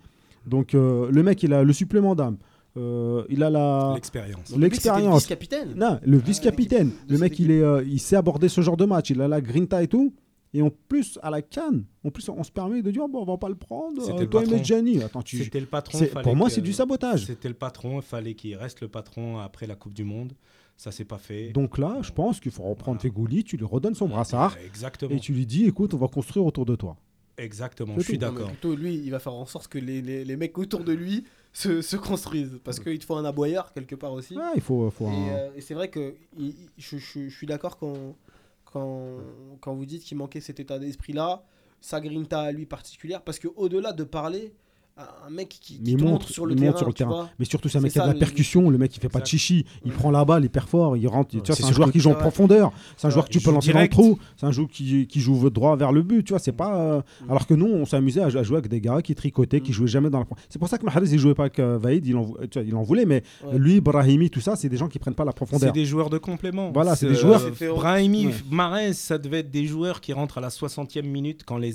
Donc, 0.46 0.74
euh, 0.74 1.10
le 1.10 1.22
mec, 1.22 1.42
il 1.42 1.52
a 1.52 1.64
le 1.64 1.72
supplément 1.72 2.14
d'âme. 2.14 2.36
Euh, 2.76 3.24
il 3.28 3.42
a 3.42 3.50
la. 3.50 3.92
L'expérience. 3.94 4.50
Donc, 4.50 4.58
le 4.60 4.66
mec, 4.66 4.74
c'était 4.74 4.88
le 4.88 4.94
L'expérience. 4.94 5.20
vice-capitaine. 5.22 5.74
Non, 5.76 5.98
le 6.04 6.18
vice-capitaine. 6.18 6.90
mec, 7.08 7.38
il, 7.38 7.50
est, 7.50 7.62
euh, 7.62 7.82
il 7.84 8.00
sait 8.00 8.16
aborder 8.16 8.48
ce 8.48 8.60
genre 8.60 8.76
de 8.76 8.84
match. 8.84 9.10
Il 9.10 9.20
a 9.20 9.28
la 9.28 9.40
grinta 9.40 9.82
et 9.82 9.88
tout. 9.88 10.14
Et 10.54 10.62
en 10.62 10.70
plus, 10.88 11.18
à 11.22 11.30
la 11.30 11.42
canne, 11.42 11.84
en 12.04 12.10
plus, 12.10 12.28
on 12.28 12.42
se 12.42 12.50
permet 12.50 12.80
de 12.80 12.90
dire 12.90 13.06
bon, 13.08 13.20
on 13.22 13.24
va 13.24 13.36
pas 13.36 13.48
le 13.48 13.56
prendre. 13.56 14.00
C'était 14.02 14.22
euh, 14.36 14.40
le. 14.42 14.46
Medjani. 14.50 15.02
Attends, 15.02 15.22
tu. 15.22 15.38
C'était 15.42 15.60
le 15.60 15.66
patron. 15.66 15.98
Pour 16.22 16.36
moi, 16.36 16.48
c'est 16.50 16.60
du 16.62 16.72
sabotage. 16.72 17.26
C'était 17.26 17.48
le 17.48 17.54
patron, 17.54 17.96
il 18.00 18.02
fallait 18.02 18.34
qu'il 18.34 18.54
reste 18.56 18.80
le 18.80 18.88
patron 18.88 19.38
après 19.38 19.66
la 19.66 19.74
Coupe 19.74 19.94
du 19.94 20.04
Monde. 20.04 20.32
Ça 20.76 20.92
s'est 20.92 21.06
pas 21.06 21.18
fait. 21.18 21.50
Donc 21.52 21.78
là, 21.78 21.96
je 22.02 22.12
pense 22.12 22.38
qu'il 22.38 22.52
faut 22.52 22.62
reprendre 22.64 22.98
Voilà. 23.00 23.14
Fegouli, 23.14 23.44
tu 23.44 23.56
lui 23.56 23.64
redonnes 23.64 23.94
son 23.94 24.08
brassard 24.08 24.56
Exactement. 24.66 25.14
et 25.14 25.20
tu 25.20 25.32
lui 25.32 25.46
dis 25.46 25.64
écoute, 25.64 25.94
on 25.94 25.96
va 25.96 26.08
construire 26.08 26.44
autour 26.44 26.66
de 26.66 26.76
toi. 26.76 26.96
Exactement, 27.38 27.94
je 27.96 28.02
suis 28.02 28.18
d'accord. 28.18 28.48
plutôt, 28.48 28.74
lui, 28.74 28.94
il 28.94 29.10
va 29.10 29.18
faire 29.18 29.34
en 29.34 29.44
sorte 29.46 29.68
que 29.68 29.78
les, 29.78 30.00
les, 30.00 30.24
les 30.24 30.36
mecs 30.36 30.56
autour 30.58 30.84
de 30.84 30.92
lui 30.92 31.24
se, 31.52 31.82
se 31.82 31.96
construisent. 31.96 32.58
Parce 32.64 32.80
qu'il 32.80 32.98
te 32.98 33.04
faut 33.04 33.16
un 33.16 33.24
aboyeur 33.24 33.72
quelque 33.72 33.94
part 33.94 34.12
aussi. 34.12 34.36
Ouais, 34.36 34.42
il 34.54 34.62
faut. 34.62 34.90
faut 34.90 35.06
Et, 35.06 35.10
un- 35.10 35.36
euh, 35.36 35.50
et 35.56 35.60
c'est 35.60 35.74
vrai 35.74 35.88
que 35.90 36.14
il- 36.38 36.46
il- 36.48 36.54
je, 36.78 36.96
je- 36.96 37.28
je 37.28 37.36
suis 37.36 37.46
d'accord 37.46 37.76
quand, 37.78 38.16
quand, 38.64 39.18
quand 39.60 39.74
vous 39.74 39.84
dites 39.86 40.02
qu'il 40.02 40.16
manquait 40.16 40.40
cet 40.40 40.60
état 40.60 40.78
d'esprit-là, 40.78 41.44
sa 41.80 42.00
grinta 42.00 42.40
à 42.40 42.52
lui 42.52 42.66
particulière, 42.66 43.22
parce 43.22 43.38
qu'au-delà 43.38 43.92
de 43.92 44.04
parler, 44.04 44.54
un 44.98 45.30
mec 45.30 45.48
qui, 45.50 45.60
qui 45.60 45.80
Il 45.84 45.96
te 45.96 46.00
montre, 46.00 46.12
montre 46.12 46.28
sur 46.30 46.46
le 46.46 46.54
terrain, 46.54 46.76
sur 46.76 46.86
le 46.86 46.92
terrain. 46.94 47.28
Mais 47.38 47.44
surtout, 47.44 47.68
c'est 47.68 47.76
un 47.76 47.80
C'est 47.80 47.84
mec 47.84 47.92
qui 47.92 47.98
a 47.98 48.02
de 48.02 48.04
ça, 48.04 48.08
la 48.08 48.12
le- 48.14 48.18
percussion. 48.18 48.70
Le 48.70 48.78
mec, 48.78 48.96
il 48.96 49.00
fait 49.00 49.10
pas 49.10 49.20
de 49.20 49.26
chichi. 49.26 49.66
Il 49.84 49.90
Ouais. 49.90 49.96
prend 49.96 50.10
la 50.10 50.24
balle, 50.24 50.44
il 50.44 50.48
perd 50.50 50.68
fort, 50.68 50.96
il 50.96 51.06
rentre. 51.06 51.30
Tu 51.30 51.36
vois, 51.36 51.46
c'est 51.48 51.62
c'est 51.62 51.64
un 51.68 51.72
joueur 51.72 51.92
qui 51.92 52.00
joue 52.00 52.10
en 52.10 52.14
profondeur. 52.14 52.72
C'est 52.96 53.06
un 53.06 53.10
joueur 53.10 53.26
que 53.26 53.30
tu 53.30 53.40
peux 53.40 53.50
lancer 53.52 53.72
dans 53.74 53.80
le 53.82 53.88
trou. 53.88 54.18
C'est 54.38 54.46
un 54.46 54.52
joueur 54.52 54.68
qui, 54.68 55.06
qui 55.06 55.20
joue 55.20 55.50
droit 55.50 55.76
vers 55.76 55.92
le 55.92 56.02
but. 56.02 56.24
Tu 56.24 56.32
vois, 56.32 56.38
c'est 56.38 56.52
pas. 56.52 56.76
euh, 56.80 57.02
Mm. 57.26 57.30
Alors 57.30 57.46
que 57.46 57.52
nous, 57.54 57.66
on 57.66 57.84
s'amusait 57.84 58.20
à, 58.22 58.26
à 58.26 58.42
jouer 58.42 58.56
avec 58.58 58.70
des 58.70 58.80
gars 58.80 59.02
qui 59.02 59.14
tricotaient, 59.14 59.60
qui 59.60 59.70
Mm. 59.70 59.74
jouaient 59.74 59.86
jamais 59.88 60.08
dans 60.10 60.20
la. 60.20 60.26
C'est 60.48 60.58
pour 60.58 60.68
ça 60.68 60.78
que 60.78 60.84
Mahrez, 60.86 61.00
il 61.12 61.18
jouait 61.18 61.34
pas 61.34 61.44
avec 61.44 61.58
euh, 61.58 61.76
Vaïd. 61.78 62.06
Il 62.06 62.16
en, 62.16 62.32
il 62.56 62.74
voulait, 62.74 63.04
mais 63.04 63.22
Ouais. 63.44 63.58
lui, 63.58 63.80
Brahimi, 63.80 64.30
tout 64.30 64.40
ça, 64.40 64.56
c'est 64.56 64.68
des 64.70 64.76
gens 64.78 64.88
qui 64.88 64.98
prennent 64.98 65.14
pas 65.14 65.24
la 65.24 65.32
C'est 65.32 65.36
profondeur. 65.36 65.72
des 65.74 65.84
joueurs 65.84 66.08
de 66.10 66.18
complément. 66.18 66.70
Voilà, 66.72 66.96
c'est 66.96 67.06
des 67.06 67.12
euh, 67.16 67.20
joueurs- 67.20 67.40
C'était- 67.40 67.68
Brahimi. 67.68 68.28
Mahrez, 68.50 68.92
ça 68.94 69.18
devait 69.18 69.40
être 69.40 69.50
des 69.50 69.66
joueurs 69.66 70.00
qui 70.00 70.12
rentrent 70.14 70.38
à 70.38 70.40
la 70.40 70.50
60e 70.50 71.06
minute 71.06 71.42
quand 71.44 71.58
les 71.58 71.72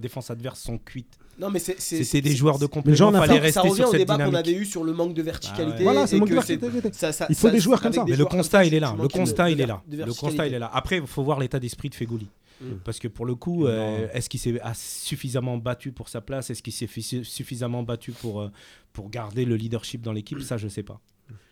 défenses 0.00 0.30
adverses 0.30 0.60
sont 0.60 0.78
cuites. 0.78 1.18
Non, 1.42 1.50
mais 1.50 1.58
c'est, 1.58 1.78
c'est- 1.80 2.04
C'était 2.04 2.28
des 2.30 2.36
joueurs 2.36 2.58
de 2.58 2.64
Mais 2.66 2.82
les 2.86 2.94
gens 2.96 3.06
complément. 3.06 3.08
en 3.24 3.26
Fallait 3.26 3.38
Afrique, 3.40 3.52
ça 3.54 3.60
rester 3.62 3.68
revient 3.70 3.80
sur 3.82 3.88
au 3.88 3.90
cette 3.92 4.00
débat 4.00 4.16
qu'on 4.24 4.34
avait 4.34 4.52
eu 4.52 4.64
sur 4.64 4.84
le 4.84 4.92
manque 4.92 5.12
de 5.14 5.22
verticalité. 5.22 5.74
Ah 5.74 5.78
ouais. 5.78 5.82
Voilà, 5.84 6.06
c'est 6.06 6.12
et 6.14 6.18
le 6.18 6.20
manque 6.20 6.28
que 6.30 6.34
de 6.36 6.40
c'est- 6.40 6.56
verticalité. 6.56 6.96
ça- 6.98 7.12
ça- 7.12 7.26
Il 7.28 7.34
faut 7.34 7.48
ça- 7.48 7.52
des 7.52 7.60
joueurs 7.60 7.80
comme 7.80 7.86
avec 7.88 7.98
ça. 7.98 8.04
des 8.04 8.10
Mais 8.12 8.16
le 8.16 8.20
joueurs 8.22 8.28
constat, 8.30 8.64
il 8.64 8.74
est 8.74 8.76
tu 8.76 8.80
là. 8.80 8.90
Le 8.92 8.96
manques 8.98 9.08
de- 9.08 9.12
constat, 9.12 9.50
il 9.50 9.56
de 9.56 9.62
est 9.62 9.66
là. 9.66 9.82
de 9.88 9.96
Le 10.04 10.14
constat, 10.14 10.46
il 10.46 10.54
est 10.54 10.58
là. 10.58 10.70
Après, 10.72 10.98
il 10.98 11.06
faut 11.06 11.22
voir 11.22 11.40
l'état 11.40 11.58
d'esprit 11.58 11.90
de 11.90 11.94
Fegouli. 11.94 12.28
Mm. 12.60 12.64
Parce 12.84 13.00
que 13.00 13.08
pour 13.08 13.26
le 13.26 13.34
coup, 13.34 13.66
euh, 13.66 14.06
est-ce 14.12 14.28
qu'il 14.28 14.38
s'est 14.38 14.60
a 14.60 14.72
suffisamment 14.74 15.56
battu 15.58 15.90
pour 15.90 16.08
sa 16.08 16.20
place? 16.20 16.48
Est-ce 16.50 16.62
qu'il 16.62 16.72
s'est 16.72 16.86
fi- 16.86 17.24
suffisamment 17.24 17.82
battu 17.82 18.12
pour, 18.12 18.40
euh, 18.40 18.50
pour 18.92 19.10
garder 19.10 19.44
le 19.44 19.56
leadership 19.56 20.00
dans 20.02 20.12
l'équipe? 20.12 20.40
Ça, 20.42 20.58
je 20.58 20.68
sais 20.68 20.84
pas. 20.84 21.00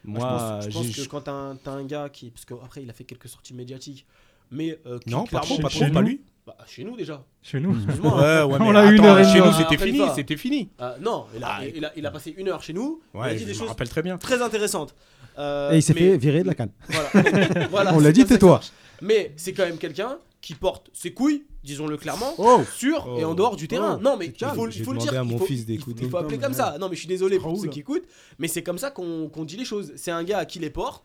Moi, 0.04 0.18
Moi, 0.20 0.20
je 0.20 0.24
pense, 0.24 0.64
je 0.64 0.70
pense 0.78 0.86
j'ai- 0.86 1.02
que 1.02 1.08
quand 1.08 1.20
t'as 1.22 1.32
un, 1.32 1.56
t'as 1.56 1.72
un 1.72 1.84
gars 1.84 2.08
qui. 2.10 2.30
Parce 2.30 2.44
qu'après, 2.44 2.82
il 2.82 2.90
a 2.90 2.92
fait 2.92 3.04
quelques 3.04 3.28
sorties 3.28 3.54
médiatiques. 3.54 4.06
Mais 4.52 4.78
euh, 4.86 4.98
qui 4.98 5.10
Non, 5.10 5.22
pas 5.24 5.28
clairement 5.40 5.46
trop, 5.46 5.58
pas 5.62 5.68
chez 5.68 5.78
trop, 5.80 5.86
nous, 5.88 5.94
pas 5.94 6.02
lui. 6.02 6.20
Bah, 6.46 6.56
chez 6.66 6.84
nous 6.84 6.96
déjà. 6.96 7.22
Chez 7.42 7.60
nous. 7.60 7.74
Excuse-moi. 7.76 8.14
Ouais, 8.16 8.22
ouais, 8.52 8.58
On 8.60 8.72
mais 8.72 8.88
eu 8.88 8.96
une 8.96 9.04
heure 9.04 9.24
Chez 9.24 9.38
nous, 9.38 9.44
Ah, 9.46 9.52
c'était 9.58 9.76
fini, 9.84 10.02
c'était 10.14 10.36
fini. 10.36 10.70
Euh, 10.80 10.96
non, 11.00 11.26
il 11.36 11.44
a, 11.44 11.48
Ah, 11.50 11.66
il, 11.66 11.84
a, 11.84 11.92
il 11.96 12.06
a 12.06 12.10
passé 12.10 12.34
une 12.36 12.48
heure 12.48 12.62
chez 12.62 12.72
nous. 12.72 13.00
il 13.14 13.18
a 13.18 13.20
Ouais, 13.22 13.32
dit 13.34 13.40
je 13.40 13.44
des 13.44 13.50
me 13.52 13.56
choses 13.58 13.68
rappelle 13.68 13.88
très 13.88 14.02
bien. 14.02 14.16
très 14.18 14.40
intéressantes. 14.42 14.94
Euh, 15.38 15.72
Et 15.72 15.76
il 15.76 15.82
s'est 15.82 15.92
mais- 15.94 16.00
fait 16.00 16.16
virer 16.16 16.42
de 16.42 16.48
la 16.48 16.54
canne. 16.54 16.70
Voilà. 16.88 17.68
Voilà, 17.70 17.94
On 17.94 18.00
l'a 18.00 18.12
dit, 18.12 18.24
tais-toi. 18.24 18.60
Mais 19.02 19.32
c'est 19.36 19.52
quand 19.52 19.64
même 19.64 19.78
quelqu'un 19.78 20.18
qui 20.40 20.54
porte 20.54 20.88
ses 20.94 21.12
couilles, 21.12 21.44
disons-le 21.62 21.96
clairement, 21.98 22.32
Oh 22.38 22.62
sur 22.74 23.14
et 23.18 23.24
en 23.24 23.34
dehors 23.34 23.56
du 23.56 23.68
terrain. 23.68 23.96
Oh, 23.98 24.02
non, 24.02 24.16
mais 24.16 24.26
il 24.26 24.46
faut, 24.46 24.66
il 24.68 24.78
le 24.94 24.98
dire. 24.98 25.12
à 25.12 25.16
il 25.16 25.22
mon 25.28 25.38
faut- 25.38 25.44
fils 25.44 25.60
il- 25.60 25.66
d'écouter. 25.66 26.04
Il 26.04 26.10
faut 26.10 26.16
appeler 26.16 26.38
comme 26.38 26.54
ça. 26.54 26.76
Non, 26.80 26.88
mais 26.88 26.94
je 26.96 27.00
suis 27.00 27.08
désolé 27.08 27.38
pour 27.38 27.56
ceux 27.58 27.68
qui 27.68 27.80
écoutent, 27.80 28.06
mais 28.38 28.48
c'est 28.48 28.62
comme 28.62 28.78
ça 28.78 28.90
qu'on 28.90 29.28
qu'on 29.28 29.44
dit 29.44 29.56
les 29.58 29.64
choses. 29.66 29.92
C'est 29.96 30.10
un 30.10 30.24
gars 30.24 30.44
qui 30.46 30.58
les 30.58 30.70
porte 30.70 31.04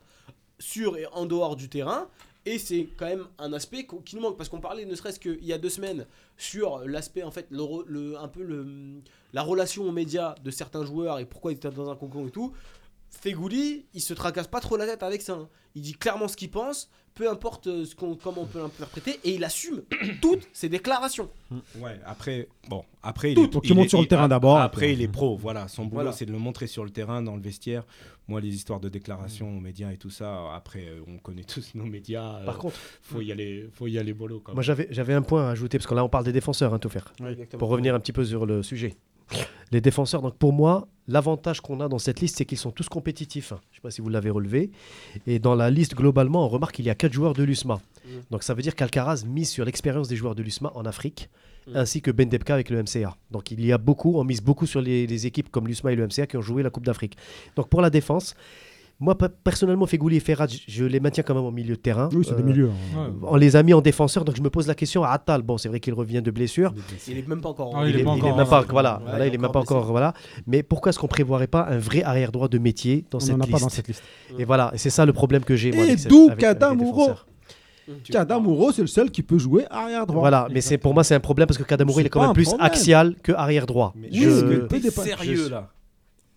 sur 0.59 0.97
et 0.97 1.05
en 1.13 1.25
dehors 1.25 1.55
du 1.57 1.67
terrain. 1.69 2.07
Et 2.47 2.59
c'est 2.59 2.87
quand 2.97 3.07
même 3.07 3.25
un 3.39 3.53
aspect 3.53 3.87
qui 4.05 4.15
nous 4.15 4.21
manque 4.21 4.37
parce 4.37 4.49
qu'on 4.49 4.59
parlait 4.59 4.85
ne 4.85 4.93
serait-ce 4.93 5.19
qu'il 5.19 5.43
y 5.43 5.51
a 5.51 5.57
deux 5.57 5.69
semaines 5.69 6.05
sur 6.37 6.79
l'aspect 6.85 7.23
en 7.23 7.31
fait 7.31 7.47
le- 7.49 8.17
un 8.19 8.27
peu 8.27 8.43
le, 8.43 9.01
la 9.33 9.41
relation 9.41 9.83
aux 9.83 9.91
médias 9.91 10.35
de 10.43 10.51
certains 10.51 10.85
joueurs 10.85 11.17
et 11.17 11.25
pourquoi 11.25 11.51
ils 11.53 11.55
étaient 11.55 11.71
dans 11.71 11.89
un 11.89 11.95
concours 11.95 12.27
et 12.27 12.31
tout. 12.31 12.53
Fegouli, 13.09 13.85
il 13.93 14.01
se 14.01 14.13
tracasse 14.13 14.47
pas 14.47 14.59
trop 14.59 14.77
la 14.77 14.85
tête 14.85 15.01
avec 15.03 15.21
ça. 15.21 15.33
hein. 15.33 15.49
Il 15.73 15.81
dit 15.81 15.93
clairement 15.93 16.27
ce 16.27 16.37
qu'il 16.37 16.51
pense, 16.51 16.89
peu 17.15 17.29
importe 17.29 17.67
euh, 17.67 17.85
ce 17.85 17.95
qu'on, 17.95 18.15
comment 18.15 18.41
on 18.41 18.45
peut 18.45 18.59
l'interpréter, 18.59 19.19
et 19.23 19.35
il 19.35 19.43
assume 19.43 19.81
toutes 20.21 20.47
ses 20.53 20.67
déclarations. 20.69 21.29
Ouais, 21.79 21.99
après, 22.05 22.47
bon, 22.69 22.83
après, 23.01 23.31
il 23.31 23.35
Tout, 23.35 23.43
est- 23.45 23.47
donc 23.47 23.63
il 23.63 23.67
tu 23.69 23.73
montes 23.73 23.85
est- 23.85 23.89
sur 23.89 23.99
le 23.99 24.03
il- 24.03 24.07
terrain 24.07 24.27
d'abord, 24.27 24.57
Après, 24.57 24.85
après. 24.87 24.93
il 24.93 25.01
est 25.01 25.07
pro, 25.07 25.37
voilà. 25.37 25.67
Son 25.69 25.83
boulot, 25.85 25.95
Voilà. 25.95 26.11
c'est 26.11 26.25
de 26.25 26.31
le 26.33 26.37
montrer 26.39 26.67
sur 26.67 26.83
le 26.83 26.89
terrain, 26.91 27.21
dans 27.21 27.35
le 27.35 27.41
vestiaire. 27.41 27.83
Moi, 28.27 28.41
les 28.41 28.49
histoires 28.53 28.79
de 28.79 28.89
déclaration 28.89 29.55
aux 29.55 29.59
médias 29.61 29.91
et 29.91 29.97
tout 29.97 30.09
ça, 30.09 30.53
après, 30.55 30.85
euh, 30.87 30.99
on 31.07 31.17
connaît 31.19 31.43
tous 31.43 31.71
nos 31.75 31.85
médias. 31.85 32.39
euh, 32.41 32.45
Par 32.45 32.57
contre, 32.57 32.75
faut 33.01 33.21
y 33.21 33.31
aller, 33.31 33.69
faut 33.73 33.87
y 33.87 33.97
aller. 33.99 34.13
Quand 34.43 34.53
moi 34.53 34.63
j'avais 34.63 34.87
j'avais 34.91 35.13
un 35.13 35.21
point 35.21 35.47
à 35.47 35.51
ajouter, 35.51 35.77
parce 35.77 35.87
que 35.87 35.93
là 35.93 36.03
on 36.03 36.09
parle 36.09 36.25
des 36.25 36.31
défenseurs, 36.33 36.73
hein, 36.73 36.79
tout 36.79 36.89
faire. 36.89 37.13
Pour 37.57 37.69
revenir 37.69 37.93
un 37.95 37.99
petit 37.99 38.13
peu 38.13 38.25
sur 38.25 38.45
le 38.45 38.61
sujet. 38.63 38.95
Les 39.71 39.81
défenseurs, 39.81 40.21
donc 40.21 40.37
pour 40.37 40.53
moi, 40.53 40.87
l'avantage 41.07 41.59
qu'on 41.59 41.81
a 41.81 41.87
dans 41.87 41.97
cette 41.99 42.21
liste, 42.21 42.37
c'est 42.37 42.45
qu'ils 42.45 42.57
sont 42.57 42.71
tous 42.71 42.87
compétitifs. 42.87 43.49
Je 43.49 43.53
ne 43.53 43.75
sais 43.75 43.81
pas 43.81 43.91
si 43.91 44.01
vous 44.01 44.09
l'avez 44.09 44.29
relevé. 44.29 44.71
Et 45.25 45.39
dans 45.39 45.55
la 45.55 45.69
liste, 45.69 45.95
globalement, 45.95 46.45
on 46.45 46.47
remarque 46.47 46.75
qu'il 46.75 46.85
y 46.85 46.89
a 46.89 46.95
4 46.95 47.11
joueurs 47.11 47.33
de 47.33 47.43
l'USMA. 47.43 47.75
Mm. 47.75 48.09
Donc 48.31 48.43
ça 48.43 48.53
veut 48.53 48.61
dire 48.61 48.75
qu'Alcaraz 48.75 49.23
mise 49.25 49.49
sur 49.49 49.65
l'expérience 49.65 50.07
des 50.07 50.15
joueurs 50.15 50.35
de 50.35 50.43
l'USMA 50.43 50.71
en 50.75 50.85
Afrique, 50.85 51.29
Mm. 51.67 51.77
ainsi 51.77 52.01
que 52.01 52.11
Bendebka 52.11 52.53
avec 52.53 52.69
le 52.69 52.81
MCA. 52.83 53.15
Donc 53.31 53.51
il 53.51 53.65
y 53.65 53.71
a 53.71 53.77
beaucoup, 53.77 54.19
on 54.19 54.23
mise 54.23 54.41
beaucoup 54.41 54.67
sur 54.67 54.81
les, 54.81 55.07
les 55.07 55.25
équipes 55.25 55.49
comme 55.49 55.67
l'USMA 55.67 55.93
et 55.93 55.95
le 55.95 56.05
MCA 56.05 56.27
qui 56.27 56.37
ont 56.37 56.41
joué 56.41 56.63
la 56.63 56.69
Coupe 56.69 56.85
d'Afrique. 56.85 57.17
Donc 57.55 57.69
pour 57.69 57.81
la 57.81 57.89
défense, 57.89 58.35
moi 58.99 59.17
pe- 59.17 59.27
personnellement, 59.43 59.85
Fegouli 59.85 60.17
et 60.17 60.19
Ferrat, 60.19 60.47
je- 60.67 60.85
les 60.85 60.99
maintiens 60.99 61.23
quand 61.23 61.35
même 61.35 61.43
au 61.43 61.51
milieu 61.51 61.75
de 61.75 61.79
terrain. 61.81 62.09
Oui, 62.13 62.25
c'est 62.27 62.35
des 62.35 62.41
Euh, 62.43 62.45
milieux. 62.45 62.69
hein. 62.95 63.07
Ouais. 63.21 63.27
On 63.29 63.35
les 63.35 63.55
a 63.55 63.63
mis 63.63 63.73
en 63.73 63.81
défenseur, 63.81 64.23
donc 64.25 64.35
je 64.37 64.41
me 64.41 64.49
pose 64.49 64.67
la 64.67 64.75
question 64.75 65.03
à 65.03 65.09
Attal. 65.09 65.41
Bon, 65.41 65.57
c'est 65.57 65.67
vrai 65.69 65.79
qu'il 65.79 65.93
revient 65.93 66.21
de 66.21 66.31
blessure. 66.31 66.73
Il 67.07 67.17
est 67.17 67.27
même 67.27 67.41
pas 67.41 67.49
encore. 67.49 67.75
en- 67.75 67.85
il 67.85 67.95
est 67.99 68.03
pas 68.03 68.11
encore 68.11 68.37
même 68.37 68.47
pas, 68.47 68.61
voilà, 68.69 68.97
Ouais, 69.03 69.09
voilà, 69.09 69.27
il 69.27 69.33
est 69.33 69.37
même 69.37 69.51
pas 69.51 69.59
encore 69.59 69.77
encore, 69.77 69.91
voilà. 69.91 70.13
Mais 70.47 70.63
pourquoi 70.63 70.91
est-ce 70.91 70.99
qu'on 70.99 71.07
prévoirait 71.07 71.47
pas 71.47 71.67
un 71.69 71.77
vrai 71.77 72.03
arrière 72.03 72.31
droit 72.31 72.47
de 72.47 72.57
métier 72.57 73.05
dans 73.11 73.17
On 73.17 73.19
cette 73.19 73.35
n'en 73.37 73.41
a 73.43 73.45
liste 73.47 73.51
pas 73.51 73.59
dans 73.59 73.69
cette 73.69 73.87
liste. 73.87 74.03
Et 74.39 74.45
voilà, 74.45 74.71
et 74.73 74.77
c'est 74.77 74.89
ça 74.89 75.05
le 75.05 75.13
problème 75.13 75.43
que 75.43 75.55
j'ai. 75.55 75.69
Et 75.69 75.95
d'où 75.97 76.27
avec 76.29 76.41
les 76.41 76.47
Kadamuro. 78.07 78.71
c'est 78.71 78.81
le 78.81 78.87
seul 78.87 79.11
qui 79.11 79.21
peut 79.23 79.37
jouer 79.37 79.65
arrière 79.69 80.05
droit. 80.07 80.19
Voilà, 80.21 80.47
mais 80.51 80.61
c'est 80.61 80.77
pour 80.77 80.93
moi 80.93 81.03
c'est 81.03 81.15
un 81.15 81.19
problème 81.19 81.47
parce 81.47 81.57
que 81.57 81.63
Kadamuro 81.63 81.99
il 81.99 82.05
est 82.05 82.09
quand 82.09 82.21
même 82.23 82.33
plus 82.33 82.45
problème. 82.45 82.65
axial 82.65 83.15
que 83.21 83.31
arrière 83.33 83.65
droit. 83.65 83.93
Mais 83.95 84.09
Je- 84.11 84.67
sérieux 84.89 85.49
là 85.49 85.69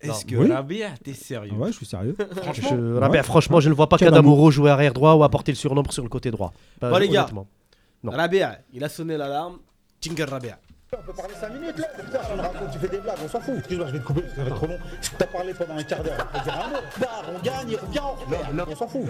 Est-ce 0.01 0.25
que 0.25 0.35
Oui. 0.35 0.51
Rabia, 0.51 0.89
t'es 1.03 1.13
sérieux? 1.13 1.51
Ah 1.55 1.59
ouais, 1.59 1.71
je 1.71 1.77
suis 1.77 1.85
sérieux. 1.85 2.15
Franchement, 2.41 2.69
je- 2.71 2.93
Rabia, 2.99 3.23
franchement, 3.23 3.59
je 3.59 3.69
ne 3.69 3.73
vois 3.73 3.89
pas 3.89 3.97
Kadamuro. 3.97 4.21
Kadamuro 4.21 4.51
jouer 4.51 4.69
arrière 4.71 4.93
droit 4.93 5.13
ou 5.15 5.23
apporter 5.23 5.51
le 5.51 5.57
surnombre 5.57 5.91
sur 5.91 6.03
le 6.03 6.09
côté 6.09 6.31
droit. 6.31 6.53
Pas- 6.79 6.89
Bon, 6.89 6.97
les 6.97 7.09
gars. 7.09 7.27
Non. 8.03 8.11
Rabia, 8.11 8.59
il 8.73 8.83
a 8.83 8.89
sonné 8.89 9.17
l'alarme. 9.17 9.57
Tinker 9.99 10.23
Rabia. 10.29 10.57
On 10.93 11.01
peut 11.05 11.13
parler 11.13 11.33
5 11.39 11.49
minutes 11.53 11.77
là, 11.77 11.87
putain, 11.99 12.41
racontes, 12.41 12.71
tu 12.71 12.79
fais 12.79 12.87
des 12.87 12.97
blagues, 12.99 13.17
on 13.23 13.27
s'en 13.27 13.39
fout. 13.41 13.55
Excuse-moi, 13.59 13.87
je 13.87 13.91
vais 13.93 13.99
te 13.99 14.05
couper 14.05 14.21
parce 14.21 14.33
que 14.33 14.37
ça 14.37 14.43
va 14.43 14.49
être 14.49 14.55
trop 14.55 14.67
long. 14.67 14.77
Si 15.01 15.11
t'as 15.19 15.27
parlé 15.27 15.53
pendant 15.53 15.75
un 15.77 15.83
quart 15.83 16.01
d'heure, 16.03 16.17
on 16.33 16.37
peut 16.37 16.43
dire 16.43 16.59
un 16.65 16.69
mot. 16.69 16.75
Barre, 16.99 17.23
on 17.35 17.39
gagne, 17.43 17.77
on 17.83 17.85
revient, 17.85 17.99
on. 18.67 18.71
On 18.71 18.75
s'en 18.75 18.87
fout. 18.87 19.01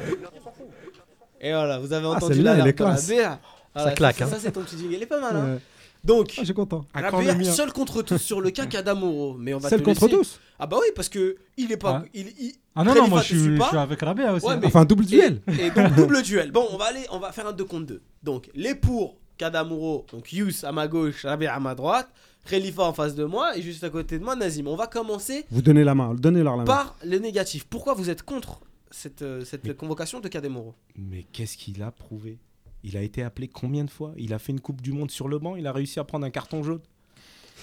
Et 1.41 1.51
voilà, 1.53 1.79
vous 1.79 1.93
avez 1.93 2.05
Ah, 2.05 2.09
entendu 2.09 2.33
celle-là, 2.33 2.51
l'alarme 2.57 2.71
de. 2.73 2.83
Rabia. 2.83 3.39
Voilà, 3.75 3.91
claque, 3.93 4.15
Ça, 4.17 4.25
hein. 4.25 4.27
ça, 4.27 4.39
c'est 4.39 4.51
ton 4.51 4.61
petit 4.63 4.77
jingle. 4.77 4.93
Il 4.95 5.03
est 5.03 5.05
pas 5.05 5.21
mal. 5.21 5.35
Hein. 5.35 5.59
Donc, 6.03 6.39
Ah, 6.41 6.53
content. 6.53 6.85
Quand 6.93 7.43
seul 7.43 7.73
contre 7.73 8.01
tous 8.01 8.17
sur 8.17 8.39
le 8.41 8.51
cas 8.51 8.65
Kadamuro. 8.65 9.35
Mais 9.37 9.53
on 9.53 9.57
va 9.59 9.69
te 9.69 9.75
contre 9.75 10.05
laisser- 10.05 10.15
tous. 10.17 10.39
Ah 10.57 10.65
bah 10.67 10.77
oui, 10.79 10.87
parce 10.95 11.09
que 11.09 11.35
il 11.57 11.71
est 11.71 11.77
pas. 11.77 11.99
Ouais. 12.01 12.09
Il, 12.13 12.27
il- 12.39 12.53
Ah 12.75 12.83
non, 12.83 12.91
non, 12.91 12.95
Khalifa 12.95 13.09
moi 13.09 13.21
te 13.21 13.25
je 13.27 13.33
suis, 13.33 13.39
suit 13.43 13.53
je 13.53 13.57
pas. 13.59 13.67
suis 13.67 13.77
avec 13.77 13.99
Rabia 14.01 14.33
aussi. 14.33 14.45
Ouais, 14.45 14.53
hein. 14.53 14.59
mais- 14.61 14.67
Enfin, 14.67 14.85
double 14.85 15.05
duel. 15.05 15.41
Et, 15.59 15.65
et 15.67 15.71
donc 15.71 15.93
double 15.95 16.21
duel. 16.21 16.51
Bon, 16.51 16.65
on 16.71 16.77
va 16.77 16.85
aller, 16.85 17.05
on 17.11 17.19
va 17.19 17.31
faire 17.33 17.47
un 17.47 17.51
2 17.53 17.65
contre 17.65 17.85
2. 17.87 18.01
Donc 18.23 18.49
les 18.55 18.75
pour 18.75 19.17
Kadamuro, 19.37 20.05
donc 20.11 20.31
Yous 20.33 20.63
à 20.63 20.71
ma 20.71 20.87
gauche, 20.87 21.25
Rabia 21.25 21.53
à 21.53 21.59
ma 21.59 21.75
droite, 21.75 22.09
Khalifa 22.49 22.83
en 22.83 22.93
face 22.93 23.15
de 23.15 23.25
moi 23.25 23.57
et 23.57 23.61
juste 23.61 23.83
à 23.83 23.89
côté 23.89 24.19
de 24.19 24.23
moi 24.23 24.35
Nazim. 24.35 24.67
On 24.67 24.75
va 24.75 24.87
commencer 24.87 25.45
Vous 25.51 25.61
donnez 25.61 25.83
la 25.83 25.95
main, 25.95 26.13
donnez-leur 26.15 26.53
la 26.55 26.63
main. 26.63 26.65
par 26.65 26.95
le 27.05 27.17
négatif. 27.19 27.65
Pourquoi 27.65 27.93
vous 27.93 28.09
êtes 28.09 28.23
contre 28.23 28.61
cette, 28.91 29.21
euh, 29.21 29.43
cette 29.45 29.75
convocation 29.77 30.19
de 30.19 30.27
Kadamuro 30.29 30.73
Mais 30.97 31.25
qu'est-ce 31.31 31.57
qu'il 31.57 31.81
a 31.83 31.91
prouvé? 31.91 32.37
Il 32.83 32.97
a 32.97 33.01
été 33.01 33.23
appelé 33.23 33.47
combien 33.47 33.83
de 33.83 33.89
fois? 33.89 34.13
Il 34.17 34.33
a 34.33 34.39
fait 34.39 34.51
une 34.51 34.61
Coupe 34.61 34.81
du 34.81 34.91
Monde 34.91 35.11
sur 35.11 35.27
le 35.27 35.39
banc, 35.39 35.55
il 35.55 35.67
a 35.67 35.73
réussi 35.73 35.99
à 35.99 36.03
prendre 36.03 36.25
un 36.25 36.29
carton 36.29 36.63
jaune. 36.63 36.81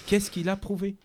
Qu'est-ce 0.05 0.29
qu'il 0.29 0.49
a 0.49 0.55
prouvé? 0.55 0.95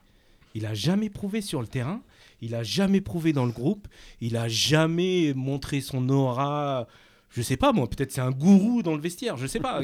Il 0.55 0.67
a 0.67 0.75
jamais 0.75 1.09
prouvé 1.09 1.41
sur 1.41 1.63
le 1.63 1.67
terrain, 1.67 2.03
il 2.43 2.55
a 2.55 2.63
jamais 2.63 3.01
prouvé 3.01 3.33
dans 3.33 3.47
le 3.47 3.53
groupe, 3.53 3.89
il 4.21 4.37
a 4.37 4.49
jamais 4.49 5.33
montré 5.35 5.81
son 5.81 6.09
aura. 6.11 6.87
Je 7.31 7.41
sais 7.41 7.57
pas 7.57 7.73
moi, 7.73 7.89
peut-être 7.89 8.13
c'est 8.13 8.21
un 8.21 8.33
gourou 8.33 8.83
dans 8.83 8.95
le 8.95 9.01
vestiaire, 9.01 9.39
je 9.39 9.47
sais 9.47 9.61
pas. 9.61 9.81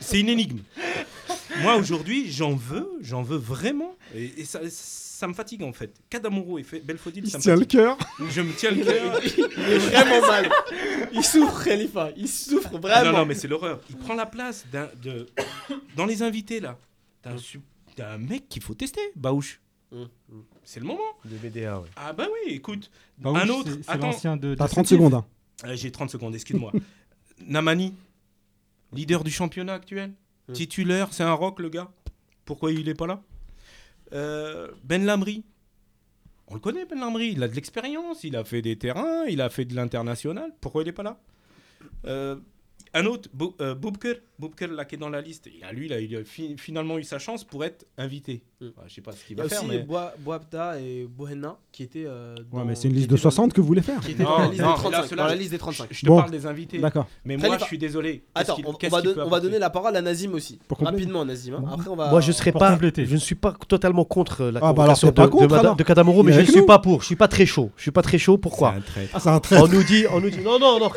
C'est 0.00 0.18
une 0.18 0.28
énigme. 0.28 0.58
Moi 1.62 1.76
aujourd'hui, 1.76 2.32
j'en 2.32 2.56
veux, 2.56 2.90
j'en 3.00 3.22
veux 3.22 3.36
vraiment, 3.36 3.94
et 4.16 4.44
ça, 4.44 4.58
ça 5.14 5.26
me 5.28 5.32
fatigue 5.34 5.62
en 5.62 5.72
fait. 5.72 5.94
Kadamuro 6.10 6.58
et 6.58 6.64
Belfodil, 6.84 7.24
Il 7.24 7.30
ça 7.30 7.38
me 7.38 7.42
tient 7.42 7.56
le 7.56 7.64
cœur. 7.64 7.96
Je 8.30 8.40
me 8.40 8.52
tiens 8.52 8.70
le 8.72 8.84
cœur. 8.84 9.20
Il 9.24 9.40
est 9.72 9.78
vraiment 9.78 10.26
mal. 10.26 10.50
Il 11.12 11.22
souffre 11.24 11.64
Khalifa. 11.64 12.10
Il 12.16 12.28
souffre 12.28 12.70
Ah 12.74 12.78
vraiment. 12.78 13.12
Non, 13.12 13.18
non, 13.18 13.26
mais 13.26 13.34
c'est 13.34 13.48
l'horreur. 13.48 13.80
Il 13.90 13.96
prend 13.96 14.14
la 14.14 14.26
place 14.26 14.66
d'un, 14.72 14.88
de, 15.02 15.26
dans 15.96 16.06
les 16.06 16.22
invités, 16.22 16.58
là, 16.60 16.76
su- 17.36 17.60
d'un 17.96 18.18
mec 18.18 18.48
qu'il 18.48 18.62
faut 18.62 18.74
tester, 18.74 19.00
Baouche. 19.16 19.60
Hum, 19.92 20.08
C'est 20.64 20.80
le 20.80 20.86
moment. 20.86 21.00
De 21.24 21.36
BDA, 21.36 21.78
ouais. 21.78 21.88
Ah 21.96 22.12
bah 22.12 22.26
oui, 22.32 22.54
écoute. 22.54 22.90
Un 23.24 23.32
oui, 23.32 23.50
autre, 23.50 23.70
c'est- 23.70 23.82
C'est 23.84 23.90
attends. 23.92 24.06
l'ancien 24.08 24.36
de. 24.36 24.54
T'as 24.56 24.64
de 24.64 24.70
30 24.70 24.86
Sétif. 24.86 24.98
secondes. 24.98 25.14
hein. 25.14 25.24
Euh, 25.66 25.76
j'ai 25.76 25.92
30 25.92 26.10
secondes, 26.10 26.34
excuse-moi. 26.34 26.72
Namani, 27.46 27.94
leader 28.92 29.22
du 29.22 29.30
championnat 29.30 29.74
actuel. 29.74 30.12
Hum. 30.48 30.54
Titulaire, 30.54 31.08
c'est 31.12 31.22
un 31.22 31.32
rock, 31.32 31.60
le 31.60 31.68
gars. 31.68 31.90
Pourquoi 32.44 32.72
il 32.72 32.88
est 32.88 32.94
pas 32.94 33.06
là? 33.06 33.22
Euh, 34.12 34.70
Ben 34.84 35.04
Lamri. 35.04 35.44
On 36.48 36.54
le 36.54 36.60
connaît, 36.60 36.84
Ben 36.86 36.98
Lamri. 37.00 37.32
Il 37.32 37.42
a 37.42 37.48
de 37.48 37.54
l'expérience, 37.54 38.22
il 38.24 38.36
a 38.36 38.44
fait 38.44 38.62
des 38.62 38.76
terrains, 38.76 39.24
il 39.26 39.40
a 39.40 39.48
fait 39.50 39.64
de 39.64 39.74
l'international. 39.74 40.52
Pourquoi 40.60 40.82
il 40.82 40.88
est 40.88 40.92
pas 40.92 41.02
là? 41.02 41.18
Euh, 42.06 42.36
Un 42.92 43.06
autre, 43.06 43.28
Bo- 43.32 43.56
euh. 43.60 43.74
Boubker, 44.38 44.66
là, 44.68 44.84
qui 44.84 44.96
est 44.96 44.98
dans 44.98 45.08
la 45.10 45.20
liste. 45.20 45.48
Il 45.56 45.62
a, 45.64 45.72
lui, 45.72 45.88
là, 45.88 46.00
il 46.00 46.14
a 46.16 46.24
fi- 46.24 46.56
finalement 46.58 46.98
eu 46.98 47.04
sa 47.04 47.18
chance 47.18 47.44
pour 47.44 47.64
être 47.64 47.86
invité. 47.98 48.42
Hum. 48.60 48.72
Enfin, 48.76 48.86
je 48.88 48.94
sais 48.94 49.00
pas 49.00 49.12
ce 49.12 49.24
qu'il 49.24 49.36
Il 49.36 49.38
y 49.38 49.40
a 49.40 49.44
va 49.44 49.48
faire, 49.48 49.60
aussi 49.60 49.68
mais... 49.68 49.78
Boa- 49.82 50.12
Boabda 50.18 50.80
et 50.80 51.06
Bohenna 51.08 51.56
qui 51.70 51.82
étaient. 51.84 52.04
euh, 52.06 52.34
Ouais, 52.52 52.62
mais 52.64 52.74
c'est 52.74 52.88
une 52.88 52.94
liste 52.94 53.08
de 53.08 53.14
étaient 53.14 53.22
dans- 53.22 53.30
60 53.30 53.52
que 53.52 53.60
vous 53.60 53.66
voulez 53.66 53.82
faire. 53.82 54.00
Qui 54.00 54.12
étaient 54.12 54.24
dans 54.24 54.38
la 54.38 54.48
liste 54.48 54.60
non, 54.60 54.68
des 54.68 54.72
là, 54.72 54.78
35. 54.78 55.04
ceux-là, 55.04 55.22
Dans 55.22 55.28
la 55.28 55.34
je- 55.34 55.38
liste 55.38 55.50
des 55.52 55.58
35. 55.58 55.88
Je 55.90 56.00
te 56.00 56.06
Bon. 56.06 56.16
parle 56.18 56.30
des 56.30 56.46
invités. 56.46 56.78
D'accord. 56.78 57.06
Mais 57.24 57.36
moi, 57.36 57.58
je 57.58 57.64
suis 57.64 57.78
désolé. 57.78 58.24
Attends, 58.34 58.56
on, 58.64 58.88
va, 58.88 59.02
don- 59.02 59.14
on 59.24 59.28
va 59.28 59.40
donner 59.40 59.58
la 59.58 59.70
parole 59.70 59.96
à 59.96 60.02
Nazim 60.02 60.32
aussi. 60.34 60.58
Pour. 60.68 60.78
Rapidement, 60.80 61.24
Nazim. 61.24 61.54
hein. 61.54 61.60
Bon. 61.62 61.68
Après, 61.68 61.88
on 61.88 61.96
va. 61.96 62.10
Moi, 62.10 62.20
je 62.20 62.32
serais 62.32 62.50
pour 62.52 62.60
pas, 62.60 62.72
compléter. 62.72 63.06
je 63.06 63.14
ne 63.14 63.18
suis 63.20 63.34
pas 63.36 63.54
totalement 63.68 64.04
contre 64.04 64.44
la 64.46 64.60
Ah, 64.62 64.72
bah 64.72 64.84
alors, 64.84 64.98
convocation 65.00 65.08
de, 65.08 65.12
Il 66.20 66.24
mais 66.24 66.32
je 66.32 66.40
ne 66.40 66.46
suis 66.46 66.62
pas 66.66 66.78
pour. 66.78 67.00
Je 67.02 67.06
suis 67.06 67.16
pas 67.16 67.28
très 67.28 67.46
chaud. 67.46 67.70
Je 67.76 67.82
suis 67.82 67.90
pas 67.90 68.02
très 68.02 68.18
chaud. 68.18 68.36
Pourquoi 68.38 68.72
C'est 68.72 68.78
un 68.78 68.80
traître. 68.82 69.20
C'est 69.20 69.28
un 69.28 69.40
traître. 69.40 69.62
On 69.64 69.68
nous 69.68 69.82
dit, 69.84 70.04
on 70.10 70.20
nous 70.20 70.30
dit, 70.30 70.40
non, 70.40 70.58
non, 70.58 70.78
non, 70.80 70.88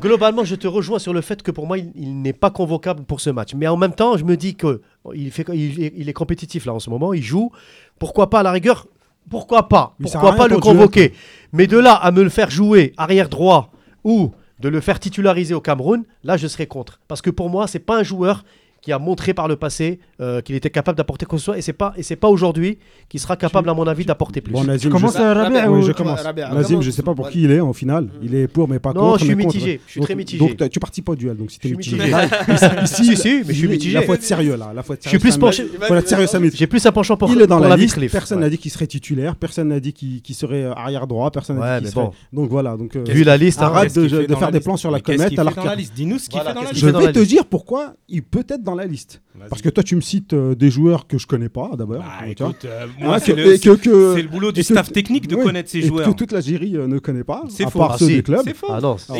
globalement, 0.00 0.44
je 0.44 0.54
te 0.54 0.66
rejoins 0.66 0.98
sur 0.98 1.12
le 1.12 1.17
fait 1.20 1.42
que 1.42 1.50
pour 1.50 1.66
moi, 1.66 1.78
il, 1.78 1.90
il 1.94 2.20
n'est 2.22 2.32
pas 2.32 2.50
convocable 2.50 3.04
pour 3.04 3.20
ce 3.20 3.30
match. 3.30 3.54
Mais 3.54 3.66
en 3.68 3.76
même 3.76 3.92
temps, 3.94 4.16
je 4.16 4.24
me 4.24 4.36
dis 4.36 4.54
que 4.54 4.80
il, 5.14 5.30
fait, 5.30 5.44
il, 5.54 5.82
est- 5.82 5.92
il 5.96 6.08
est 6.08 6.12
compétitif 6.12 6.66
là 6.66 6.74
en 6.74 6.78
ce 6.80 6.90
moment. 6.90 7.12
Il 7.12 7.22
joue. 7.22 7.50
Pourquoi 7.98 8.30
pas 8.30 8.40
à 8.40 8.42
la 8.42 8.52
rigueur? 8.52 8.86
Pourquoi 9.30 9.68
pas? 9.68 9.94
Pourquoi 10.12 10.30
pas 10.36 10.48
le 10.48 10.56
convoquer? 10.60 11.12
Mais 11.52 11.66
de 11.66 11.78
là 11.78 11.94
à 11.94 12.10
me 12.10 12.22
le 12.22 12.30
faire 12.30 12.50
jouer 12.50 12.92
arrière 12.96 13.28
droit 13.28 13.70
ou 14.04 14.30
de 14.60 14.68
le 14.68 14.80
faire 14.80 14.98
titulariser 14.98 15.54
au 15.54 15.60
Cameroun, 15.60 16.04
là, 16.24 16.36
je 16.36 16.46
serais 16.48 16.66
contre. 16.66 16.98
Parce 17.08 17.22
que 17.22 17.30
pour 17.30 17.48
moi, 17.50 17.66
c'est 17.66 17.78
pas 17.78 17.98
un 17.98 18.02
joueur 18.02 18.44
qui 18.80 18.90
a 18.92 18.98
montré 18.98 19.34
par 19.34 19.46
le 19.48 19.56
passé 19.56 20.00
euh, 20.20 20.40
qu'il 20.40 20.54
était 20.56 20.70
capable 20.70 20.96
d'apporter 20.98 21.26
quoi 21.26 21.36
que 21.36 21.40
ce 21.40 21.44
soit. 21.46 21.58
Et 21.58 21.62
c'est 21.62 21.72
pas, 21.72 21.92
et 21.96 22.02
c'est 22.02 22.16
pas 22.16 22.28
aujourd'hui 22.28 22.78
qu'il 23.08 23.20
sera 23.20 23.36
capable, 23.36 23.68
à 23.70 23.74
mon 23.74 23.86
avis, 23.86 24.04
d'apporter 24.04 24.40
plus. 24.40 24.52
Bon, 24.52 24.64
Nazim, 24.64 24.90
commences 24.90 25.16
je... 25.16 25.22
à 25.22 25.34
Rabia, 25.34 25.70
Oui, 25.70 25.78
ou- 25.80 25.82
je 25.86 25.92
commence. 25.92 26.20
Rabia, 26.20 26.52
Nazim, 26.52 26.80
je 26.80 26.90
tu- 26.90 26.96
sais 26.96 27.02
pas 27.02 27.14
pour 27.14 27.30
qui 27.30 27.42
il 27.42 27.50
est 27.52 27.60
en 27.60 27.72
finale. 27.72 28.08
Il 28.22 28.34
est 28.34 28.48
pour, 28.48 28.68
mais 28.68 28.78
pas 28.78 28.92
Non, 28.92 29.00
contre. 29.12 29.20
je 29.20 29.24
suis 29.26 29.34
contre. 29.36 29.46
mitigé, 29.46 29.80
je 29.86 29.90
suis 29.92 30.00
Donc- 30.00 30.06
très 30.08 30.14
mitigé. 30.14 30.38
Donc, 30.56 30.70
tu 30.70 30.80
participes 30.80 31.04
pas 31.04 31.12
au 31.12 31.16
duel. 31.16 31.36
Donc, 31.36 31.50
si 31.50 31.58
t'es 31.60 31.70
mitigé. 31.70 31.96
mitigé. 31.96 32.10
Là, 32.10 32.82
ici, 32.84 33.04
Si, 33.04 33.16
si, 33.16 33.28
mais 33.28 33.44
je 33.48 33.52
suis 33.52 33.62
il- 33.64 33.70
mitigé. 33.70 33.98
Il 34.00 34.04
faut 34.04 34.14
être 34.14 34.22
sérieux 34.22 34.56
là. 34.56 34.72
Là, 34.74 34.82
faut 34.82 34.94
être 34.94 35.04
Je 35.04 35.08
suis 35.08 35.18
sérieux, 35.18 35.32
plus 35.34 35.38
penché. 35.40 35.66
Faut 35.86 35.94
être 35.94 36.08
sérieux, 36.08 36.26
Samit. 36.26 36.50
J'ai 36.54 36.66
plus 36.66 36.84
un 36.84 36.92
penchant 36.92 37.16
pour, 37.16 37.30
Il 37.30 37.40
est 37.40 37.46
dans 37.46 37.58
la, 37.58 37.68
la 37.68 37.76
liste. 37.76 37.98
Personne 38.10 38.40
n'a 38.40 38.50
dit 38.50 38.58
qu'il 38.58 38.70
serait 38.70 38.86
titulaire. 38.86 39.36
Personne 39.36 39.68
n'a 39.68 39.80
dit 39.80 39.92
qu'il 39.92 40.34
serait 40.34 40.64
arrière 40.64 41.06
droit. 41.06 41.30
Personne 41.30 41.58
n'a 41.58 41.78
dit 41.80 41.84
qu'il 41.86 41.94
serait. 41.94 42.10
Donc 42.32 42.50
voilà. 42.50 42.76
Donc 42.76 42.96
euh, 42.96 43.04
Vu 43.08 43.22
la 43.24 43.36
liste, 43.36 43.62
hein, 43.62 43.66
arrête 43.72 43.94
de, 43.94 44.06
de 44.26 44.34
faire 44.34 44.40
la 44.46 44.50
des 44.50 44.60
plans 44.60 44.76
sur 44.76 44.90
la 44.90 45.00
comète 45.00 45.38
alors 45.38 45.52
la 45.64 45.76
Dis-nous 45.76 46.18
ce 46.18 46.28
qu'il 46.28 46.40
fait 46.40 46.52
dans 46.54 46.62
la 46.62 46.70
liste. 46.70 46.74
je 46.80 46.86
vais 46.86 46.92
la 47.06 47.12
te 47.12 47.18
dire 47.20 47.44
pourquoi 47.46 47.94
il 48.08 48.22
peut 48.22 48.44
être 48.48 48.62
dans 48.62 48.74
la 48.74 48.84
liste. 48.86 49.22
Parce 49.48 49.62
que 49.62 49.68
toi, 49.68 49.84
tu 49.84 49.94
me 49.94 50.00
euh, 50.32 50.54
des 50.54 50.70
joueurs 50.70 51.06
que 51.06 51.18
je 51.18 51.26
connais 51.26 51.48
pas 51.48 51.70
d'abord. 51.76 51.98
Bah, 51.98 52.04
euh, 52.22 52.86
Hein, 53.02 53.18
c'est 53.18 53.32
que- 53.32 53.36
le, 53.36 53.54
et 53.54 53.58
que- 53.58 53.76
que- 53.76 54.14
c'est 54.16 54.22
le 54.22 54.28
boulot 54.28 54.52
du 54.52 54.62
staff 54.62 54.92
technique 54.92 55.26
de 55.28 55.36
oui, 55.36 55.44
connaître 55.44 55.68
ces 55.70 55.78
et 55.78 55.82
joueurs. 55.86 56.08
que 56.08 56.14
toute 56.16 56.32
l'Algérie 56.32 56.76
euh, 56.76 56.86
ne 56.86 56.98
connaît 56.98 57.24
pas, 57.24 57.44
C'est 57.48 57.64
à 57.64 57.70
faux. 57.70 57.78
part 57.78 57.92
Ah, 57.94 57.98
ceux 57.98 58.06
si. 58.06 58.16
des 58.16 58.22
clubs. 58.22 58.42
C'est 58.44 58.54
faux. 58.54 58.66
Ah 58.70 58.80
non, 58.80 58.96
c'est 58.98 59.06
faux, 59.06 59.18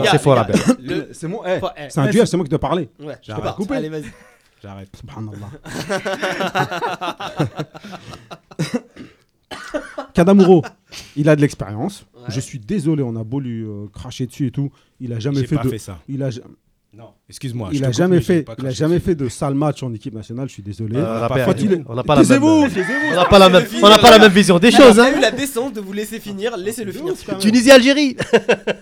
mon- 1.28 1.43
un 1.45 2.11
duel, 2.11 2.26
c'est 2.26 2.36
moi 2.36 2.45
qui 2.45 2.51
dois 2.51 2.59
parler. 2.59 2.89
Ouais, 3.01 3.14
je 3.22 3.26
J'arrête. 3.28 3.43
peux 3.43 3.49
pas. 3.49 3.55
Couper. 3.55 3.74
Allez, 3.76 3.89
vas-y. 3.89 4.05
J'arrête. 4.62 4.89
Subhanallah. 4.97 5.51
Kadamuro, 10.14 10.62
il 11.16 11.28
a 11.28 11.36
de 11.36 11.41
l'expérience. 11.41 12.07
Ouais. 12.16 12.22
Je 12.28 12.41
suis 12.41 12.59
désolé, 12.59 13.03
on 13.03 13.16
a 13.16 13.24
beau 13.24 13.41
lui 13.41 13.62
euh, 13.64 13.86
cracher 13.93 14.26
dessus 14.26 14.47
et 14.47 14.51
tout. 14.51 14.70
Il 15.01 15.12
a 15.12 15.18
jamais 15.18 15.41
J'ai 15.41 15.47
fait 15.47 15.57
pas 15.57 15.64
de. 15.64 15.68
fait 15.68 15.78
ça. 15.78 15.99
Il 16.09 16.22
a, 16.22 16.30
Non, 16.97 17.11
excuse-moi. 17.28 17.68
il 17.70 17.78
je 17.78 17.84
a 17.84 17.86
te 17.89 17.91
coupe, 17.93 17.99
jamais 17.99 18.20
fait, 18.22 18.47
il 18.59 18.66
a 18.66 18.70
jamais 18.70 18.99
fait 18.99 19.14
de 19.14 19.28
sale 19.28 19.55
match 19.55 19.82
en 19.82 19.93
équipe 19.93 20.14
nationale. 20.14 20.49
Je 20.49 20.55
suis 20.55 20.62
désolé. 20.62 20.97
Euh, 20.97 21.18
on 21.18 21.20
n'a 21.20 21.28
pas 21.28 21.36
la 21.36 21.47
même. 21.68 21.84
On 21.86 21.95
n'a 21.95 22.03
pas 22.03 23.39
la 23.39 23.49
même. 23.51 23.64
On 23.82 23.89
n'a 23.91 23.99
pas 23.99 24.11
la 24.11 24.18
même 24.18 24.32
vision 24.32 24.59
des 24.59 24.70
choses. 24.70 24.95
il 24.97 25.01
a 25.01 25.05
Hein. 25.05 25.12
eu 25.18 25.20
la 25.20 25.30
décence 25.30 25.74
de 25.74 25.82
vous 25.82 25.93
laisser 25.93 26.18
finir. 26.18 26.57
Laissez-le 26.57 26.91
finir. 26.91 27.14
s'il 27.14 27.26
vous 27.26 27.32
plaît. 27.32 27.41
Tunisie, 27.51 27.70
Algérie. 27.70 28.16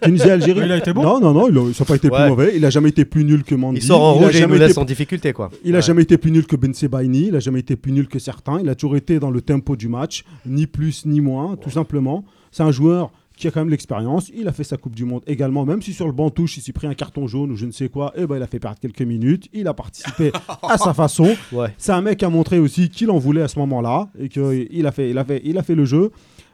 Tunisie, 0.02 0.30
Algérie. 0.30 0.60
Il 0.64 0.72
a 0.72 0.76
été 0.76 0.92
bon 0.92 1.02
Non, 1.02 1.18
non, 1.20 1.32
non, 1.34 1.48
il 1.48 1.58
a, 1.58 1.74
ça 1.74 1.82
n'a 1.82 1.88
pas 1.88 1.96
été 1.96 2.08
plus 2.08 2.28
mauvais. 2.28 2.52
Il 2.54 2.64
a 2.64 2.70
jamais 2.70 2.90
été 2.90 3.04
plus 3.04 3.24
nul 3.24 3.42
que 3.42 3.56
Mandy. 3.56 3.80
Il 3.80 3.82
sort 3.82 4.00
en 4.02 4.14
rouge 4.14 4.36
et 4.36 4.40
il 4.40 4.46
nous 4.46 4.54
laisse 4.54 4.78
en 4.78 4.84
difficulté, 4.84 5.32
quoi. 5.32 5.50
Il 5.64 5.74
a 5.74 5.78
Ouais. 5.78 5.82
jamais 5.82 6.02
été 6.02 6.16
plus 6.16 6.30
nul 6.30 6.46
que 6.46 6.54
Ben 6.54 6.72
Sebaini, 6.72 7.26
il 7.28 7.36
a 7.36 7.40
jamais 7.40 7.58
été 7.60 7.74
plus 7.74 7.90
nul 7.90 8.06
que 8.06 8.20
certains, 8.20 8.60
il 8.60 8.68
a 8.68 8.76
toujours 8.76 8.96
été 8.96 9.18
dans 9.18 9.30
le 9.32 9.40
tempo 9.42 9.74
du 9.74 9.88
match, 9.88 10.24
ni 10.46 10.66
plus 10.68 11.04
ni 11.06 11.20
moins, 11.20 11.56
tout 11.56 11.70
simplement. 11.70 12.24
C'est 12.52 12.62
un 12.62 12.70
joueur 12.72 13.10
qui 13.36 13.46
a 13.46 13.50
quand 13.50 13.60
même 13.60 13.68
l'expérience, 13.68 14.30
il 14.34 14.48
a 14.48 14.52
fait 14.52 14.64
sa 14.64 14.76
Coupe 14.78 14.94
du 14.94 15.04
Monde 15.04 15.22
également, 15.26 15.64
même 15.66 15.82
si 15.82 15.92
sur 15.92 16.06
le 16.06 16.12
banc 16.12 16.30
touche, 16.30 16.56
il 16.56 16.62
s'est 16.62 16.72
pris 16.72 16.86
un 16.86 16.94
carton 16.94 17.26
jaune 17.26 17.50
ou 17.52 17.56
je 17.56 17.66
ne 17.66 17.70
sais 17.70 17.88
quoi, 17.88 18.12
et 18.16 18.26
ben 18.26 18.36
il 18.36 18.42
a 18.42 18.46
fait 18.46 18.58
perdre 18.58 18.78
quelques 18.80 19.02
minutes, 19.02 19.48
il 19.52 19.68
a 19.68 19.74
participé 19.74 20.32
à 20.62 20.78
sa 20.78 20.94
façon. 20.94 21.36
Ouais. 21.52 21.68
C'est 21.78 21.92
un 21.92 22.00
mec 22.00 22.18
qui 22.18 22.24
a 22.24 22.30
montré 22.30 22.58
aussi 22.58 22.88
qu'il 22.88 23.10
en 23.10 23.18
voulait 23.18 23.42
à 23.42 23.48
ce 23.48 23.58
moment-là 23.58 24.08
et 24.18 24.28
qu'il 24.28 24.86
a 24.86 24.92
fait, 24.92 25.10
il 25.10 25.18
a 25.18 25.24
fait, 25.24 25.42
il 25.44 25.58
a 25.58 25.62
fait 25.62 25.74
le 25.74 25.84
jeu. 25.84 26.10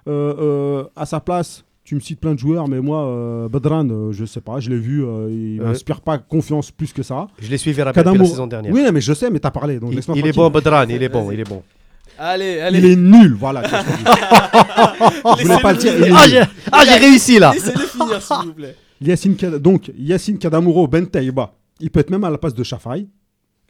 Euh, 0.09 0.35
euh, 0.39 0.85
à 0.97 1.07
sa 1.07 1.21
place, 1.21 1.65
tu 1.85 1.95
me 1.95 2.01
cites 2.01 2.19
plein 2.21 2.35
de 2.35 2.39
joueurs, 2.39 2.67
mais 2.69 2.81
moi, 2.81 3.05
euh, 3.07 3.49
Badran, 3.49 3.89
euh, 3.89 4.11
je 4.13 4.25
sais 4.25 4.41
pas, 4.41 4.59
je 4.59 4.71
l'ai 4.71 4.79
vu, 4.79 5.05
euh, 5.05 5.29
il 5.31 5.61
Ouais. 5.61 5.67
m'inspire 5.69 6.01
pas 6.01 6.19
confiance 6.19 6.71
plus 6.73 6.93
que 6.93 7.03
ça. 7.05 7.29
Je 7.41 7.49
l'ai 7.49 7.59
suivi 7.59 7.81
rapidement 7.83 8.13
la 8.15 8.25
saison 8.25 8.47
dernière. 8.49 8.73
Oui, 8.73 8.83
mais 8.93 9.01
je 9.01 9.13
sais, 9.13 9.31
mais 9.31 9.39
t'as 9.39 9.51
parlé, 9.53 9.79
donc 9.79 9.93
Il, 9.93 10.01
il 10.17 10.27
est 10.27 10.33
bon, 10.35 10.51
Badran, 10.51 10.87
il 10.89 11.03
est 11.03 11.09
bon, 11.09 11.31
il 11.31 11.39
est 11.41 11.49
bon. 11.49 11.63
Allez, 12.19 12.55
Il 12.55 12.61
allez. 12.61 12.93
est 12.93 12.97
nul, 12.97 13.35
voilà. 13.39 13.63
je 15.39 15.43
voulais 15.43 15.61
pas 15.61 15.73
le 15.73 15.79
dire. 15.79 15.93
il 15.99 16.05
est 16.05 16.11
Ah, 16.15 16.27
nul. 16.27 16.31
j'ai 16.31 16.43
ah, 16.71 16.85
j'ai 16.87 16.95
réussi 16.97 17.39
là. 17.39 17.53
Laissez-le 17.55 17.87
finir, 17.87 18.23
s'il 18.23 18.47
vous 18.49 18.55
plaît. 18.55 18.77
Yacine 19.01 19.35
Kad- 19.37 19.57
donc, 19.59 19.91
Yacine 19.99 20.39
Kadamuro, 20.39 20.87
Ben 20.87 21.07
Taïba, 21.07 21.55
il 21.81 21.91
peut 21.91 22.01
être 22.01 22.11
même 22.11 22.25
à 22.25 22.31
la 22.31 22.39
place 22.39 22.55
de 22.55 22.63
Chafai. 22.63 23.07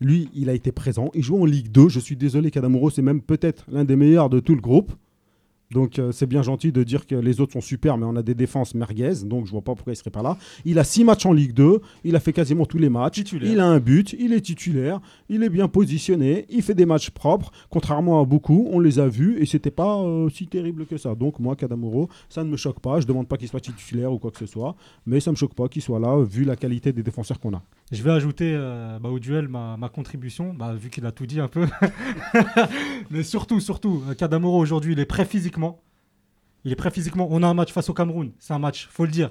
Lui, 0.00 0.28
il 0.34 0.50
a 0.50 0.52
été 0.52 0.72
présent. 0.72 1.10
Il 1.14 1.22
joue 1.22 1.40
en 1.40 1.44
Ligue 1.46 1.70
2. 1.70 1.88
Je 1.88 2.00
suis 2.00 2.16
désolé, 2.16 2.50
Kadamuro, 2.50 2.90
c'est 2.90 3.02
même 3.02 3.22
peut-être 3.22 3.64
l'un 3.70 3.84
des 3.84 3.96
meilleurs 3.96 4.28
de 4.28 4.40
tout 4.40 4.54
le 4.54 4.60
groupe. 4.60 4.92
Donc, 5.72 5.98
euh, 5.98 6.12
c'est 6.12 6.26
bien 6.26 6.42
gentil 6.42 6.72
de 6.72 6.82
dire 6.82 7.06
que 7.06 7.14
les 7.14 7.40
autres 7.40 7.52
sont 7.52 7.60
super, 7.60 7.96
mais 7.96 8.06
on 8.06 8.16
a 8.16 8.22
des 8.22 8.34
défenses 8.34 8.74
merguez. 8.74 9.24
Donc, 9.24 9.46
je 9.46 9.50
vois 9.50 9.62
pas 9.62 9.74
pourquoi 9.74 9.92
il 9.92 9.96
serait 9.96 10.10
pas 10.10 10.22
là. 10.22 10.36
Il 10.64 10.78
a 10.78 10.84
six 10.84 11.04
matchs 11.04 11.26
en 11.26 11.32
Ligue 11.32 11.54
2. 11.54 11.80
Il 12.04 12.16
a 12.16 12.20
fait 12.20 12.32
quasiment 12.32 12.66
tous 12.66 12.78
les 12.78 12.90
matchs. 12.90 13.14
Titulaire. 13.14 13.50
Il 13.50 13.60
a 13.60 13.66
un 13.66 13.80
but. 13.80 14.14
Il 14.18 14.32
est 14.32 14.40
titulaire. 14.40 15.00
Il 15.28 15.42
est 15.42 15.48
bien 15.48 15.68
positionné. 15.68 16.46
Il 16.50 16.62
fait 16.62 16.74
des 16.74 16.86
matchs 16.86 17.10
propres. 17.10 17.50
Contrairement 17.70 18.20
à 18.20 18.24
beaucoup, 18.24 18.68
on 18.70 18.80
les 18.80 18.98
a 18.98 19.08
vus 19.08 19.38
et 19.40 19.46
c'était 19.46 19.70
pas 19.70 19.98
euh, 19.98 20.28
si 20.28 20.46
terrible 20.46 20.86
que 20.86 20.96
ça. 20.96 21.14
Donc, 21.14 21.38
moi, 21.40 21.56
Kadamuro, 21.56 22.08
ça 22.28 22.44
ne 22.44 22.50
me 22.50 22.56
choque 22.56 22.80
pas. 22.80 23.00
Je 23.00 23.06
demande 23.06 23.28
pas 23.28 23.36
qu'il 23.36 23.48
soit 23.48 23.60
titulaire 23.60 24.12
ou 24.12 24.18
quoi 24.18 24.30
que 24.30 24.38
ce 24.38 24.46
soit. 24.46 24.76
Mais 25.06 25.20
ça 25.20 25.30
me 25.30 25.36
choque 25.36 25.54
pas 25.54 25.68
qu'il 25.68 25.82
soit 25.82 26.00
là, 26.00 26.22
vu 26.22 26.44
la 26.44 26.56
qualité 26.56 26.92
des 26.92 27.02
défenseurs 27.02 27.40
qu'on 27.40 27.54
a. 27.54 27.62
Je 27.92 28.02
vais 28.02 28.10
ajouter 28.10 28.52
euh, 28.56 28.98
bah, 28.98 29.10
au 29.10 29.18
duel 29.18 29.48
ma, 29.48 29.76
ma 29.76 29.88
contribution, 29.88 30.54
bah, 30.54 30.74
vu 30.74 30.88
qu'il 30.90 31.04
a 31.06 31.12
tout 31.12 31.26
dit 31.26 31.40
un 31.40 31.48
peu. 31.48 31.66
Mais 33.10 33.22
surtout, 33.22 33.60
surtout, 33.60 34.02
euh, 34.08 34.14
Kadamoro 34.14 34.58
aujourd'hui, 34.58 34.92
il 34.92 34.98
est 35.00 35.04
prêt 35.06 35.24
physiquement. 35.24 35.80
Il 36.64 36.72
est 36.72 36.76
prêt 36.76 36.90
physiquement. 36.90 37.28
On 37.30 37.42
a 37.42 37.46
un 37.46 37.54
match 37.54 37.72
face 37.72 37.88
au 37.90 37.94
Cameroun. 37.94 38.32
C'est 38.38 38.54
un 38.54 38.58
match, 38.58 38.88
faut 38.90 39.04
le 39.04 39.10
dire. 39.10 39.30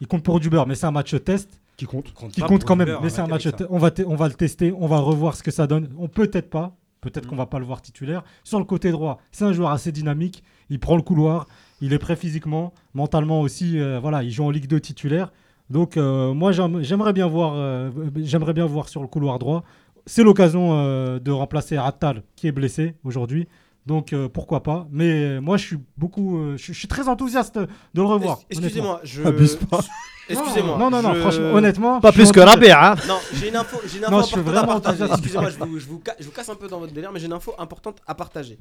Il 0.00 0.06
compte 0.06 0.22
pour 0.24 0.40
du 0.40 0.50
beurre, 0.50 0.66
mais 0.66 0.74
c'est 0.74 0.86
un 0.86 0.90
match 0.90 1.14
test 1.24 1.60
Qui 1.76 1.86
compte 1.86 2.12
Compte 2.12 2.32
qui 2.32 2.40
compte 2.42 2.64
quand 2.64 2.76
même. 2.76 2.88
beurre, 2.88 3.02
Mais 3.02 3.08
c'est 3.10 3.20
un 3.20 3.26
match. 3.28 3.48
On 3.70 3.78
va, 3.78 3.90
te- 3.90 4.02
on 4.02 4.16
va 4.16 4.28
le 4.28 4.34
tester. 4.34 4.72
On 4.76 4.86
va 4.86 4.98
revoir 4.98 5.34
ce 5.36 5.42
que 5.42 5.50
ça 5.50 5.66
donne. 5.66 5.88
On 5.98 6.08
peut-être 6.08 6.50
pas. 6.50 6.76
Peut-être 7.00 7.26
qu'on 7.26 7.36
va 7.36 7.46
pas 7.46 7.58
le 7.58 7.64
voir 7.64 7.82
titulaire. 7.82 8.22
Sur 8.44 8.58
le 8.60 8.64
côté 8.64 8.90
droit, 8.92 9.18
c'est 9.32 9.44
un 9.44 9.52
joueur 9.52 9.70
assez 9.70 9.90
dynamique. 9.90 10.44
Il 10.70 10.78
prend 10.78 10.96
le 10.96 11.02
couloir. 11.02 11.46
Il 11.80 11.92
est 11.92 11.98
prêt 11.98 12.14
physiquement, 12.14 12.72
mentalement 12.94 13.40
aussi. 13.40 13.78
euh, 13.80 13.98
voilà, 14.00 14.22
il 14.22 14.30
joue 14.30 14.44
en 14.44 14.50
Ligue 14.50 14.68
2 14.68 14.78
titulaire. 14.80 15.32
Donc 15.70 15.96
euh, 15.96 16.32
moi 16.34 16.52
j'aime- 16.52 16.82
j'aimerais 16.82 17.12
bien 17.12 17.26
voir, 17.26 17.54
euh, 17.56 17.90
j'aimerais 18.16 18.52
bien 18.52 18.66
voir 18.66 18.88
sur 18.88 19.00
le 19.02 19.08
couloir 19.08 19.38
droit. 19.38 19.62
C'est 20.06 20.22
l'occasion 20.24 20.72
euh, 20.78 21.18
de 21.18 21.30
remplacer 21.30 21.76
Attal 21.76 22.22
qui 22.36 22.46
est 22.48 22.52
blessé 22.52 22.94
aujourd'hui. 23.04 23.46
Donc 23.86 24.12
euh, 24.12 24.28
pourquoi 24.28 24.62
pas. 24.62 24.86
Mais 24.90 25.40
moi 25.40 25.56
je 25.56 25.66
suis 25.66 25.78
beaucoup, 25.96 26.38
euh, 26.38 26.56
je, 26.56 26.72
je 26.72 26.78
suis 26.78 26.88
très 26.88 27.08
enthousiaste 27.08 27.58
de 27.58 27.66
le 27.94 28.02
revoir. 28.04 28.40
Excusez-moi, 28.50 29.00
je. 29.02 29.22
Abuse 29.24 29.56
pas. 29.56 29.80
Excusez-moi. 30.28 30.78
Non 30.78 30.88
non 30.90 31.02
non, 31.02 31.14
je- 31.14 31.20
franchement, 31.20 31.52
honnêtement. 31.54 32.00
Pas 32.00 32.12
plus 32.12 32.30
que. 32.30 32.38
Rabia, 32.40 32.92
hein. 32.92 32.94
Non, 33.08 33.18
j'ai 33.32 33.48
une 33.48 33.56
info, 33.56 33.78
j'ai 33.86 33.98
une 33.98 34.04
info 34.04 34.12
Non, 34.12 34.20
je 34.22 34.26
suis 34.26 34.36
importante 34.38 34.56
à 34.56 34.62
vraiment 34.66 34.80
partager. 34.80 35.12
Excusez-moi, 35.12 35.50
je 35.50 35.58
vous, 35.58 35.78
je, 35.80 35.86
vous 35.86 36.02
ca- 36.04 36.14
je 36.20 36.24
vous 36.24 36.30
casse 36.30 36.48
un 36.48 36.54
peu 36.54 36.68
dans 36.68 36.78
votre 36.78 36.92
délire, 36.92 37.10
mais 37.12 37.18
j'ai 37.18 37.26
une 37.26 37.32
info 37.32 37.54
importante 37.58 37.98
à 38.06 38.14
partager. 38.14 38.58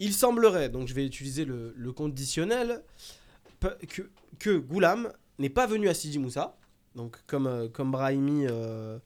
Il 0.00 0.12
semblerait, 0.12 0.68
donc 0.68 0.88
je 0.88 0.94
vais 0.94 1.06
utiliser 1.06 1.44
le, 1.44 1.72
le 1.76 1.92
conditionnel, 1.92 2.82
que, 3.88 4.02
que 4.38 4.58
Goulam 4.58 5.08
n'est 5.38 5.50
pas 5.50 5.66
venu 5.66 5.88
à 5.88 5.94
Sidi 5.94 6.18
Moussa, 6.18 6.56
donc 6.94 7.18
comme, 7.26 7.46
euh, 7.46 7.68
comme 7.68 7.90
Brahimi, 7.90 8.46
euh, 8.46 8.98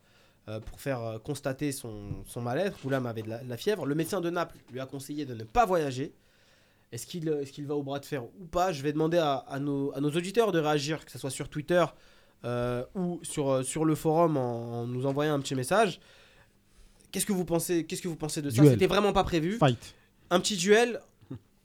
euh, 0.49 0.61
pour 0.61 0.81
faire 0.81 1.18
constater 1.24 1.72
son, 1.72 2.24
son 2.26 2.41
mal-être. 2.41 2.78
Goulam 2.83 3.07
avait 3.07 3.22
de 3.22 3.28
la, 3.28 3.39
de 3.39 3.49
la 3.49 3.57
fièvre. 3.57 3.87
Le 3.87 3.95
médecin 3.95 4.20
de 4.20 4.31
Naples 4.31 4.57
lui 4.72 4.81
a 4.81 4.87
conseillé 4.87 5.24
de 5.24 5.35
ne 5.35 5.45
pas 5.45 5.66
voyager. 5.66 6.14
Est-ce 6.93 7.07
qu'il 7.07 7.28
est 7.28 7.51
qu'il 7.51 7.66
va 7.66 7.76
au 7.76 7.83
bras 7.83 8.01
de 8.01 8.05
fer 8.05 8.24
ou 8.24 8.47
pas? 8.51 8.72
Je 8.72 8.83
vais 8.83 8.93
demander 8.93 9.18
à, 9.18 9.35
à 9.35 9.61
nos, 9.61 9.93
à 9.95 10.01
nos 10.01 10.11
auditeurs 10.11 10.51
de 10.51 10.59
réagir, 10.59 11.05
que 11.05 11.12
ce 11.12 11.18
soit 11.18 11.31
sur 11.31 11.49
Twitter 11.49 11.85
euh, 12.45 12.85
ou 12.97 13.20
sur, 13.22 13.64
sur 13.64 13.85
le 13.85 13.95
forum 13.95 14.37
en, 14.37 14.81
en 14.81 14.87
nous 14.87 15.07
envoyant 15.07 15.35
un 15.35 15.41
petit 15.41 15.55
message. 15.55 16.01
Qu'est-ce 17.12 17.26
que 17.26 17.33
vous 17.33 17.45
pensez 17.45 17.85
Qu'est-ce 17.87 18.03
que 18.03 18.09
vous 18.09 18.16
pensez 18.16 18.43
de 18.43 18.51
ça? 18.51 18.64
C'était 18.64 18.87
vraiment 18.89 19.12
pas 19.12 19.24
prévu. 19.24 19.57
Fight. 19.59 19.95
Un 20.31 20.41
petit 20.41 20.57
duel. 20.57 21.01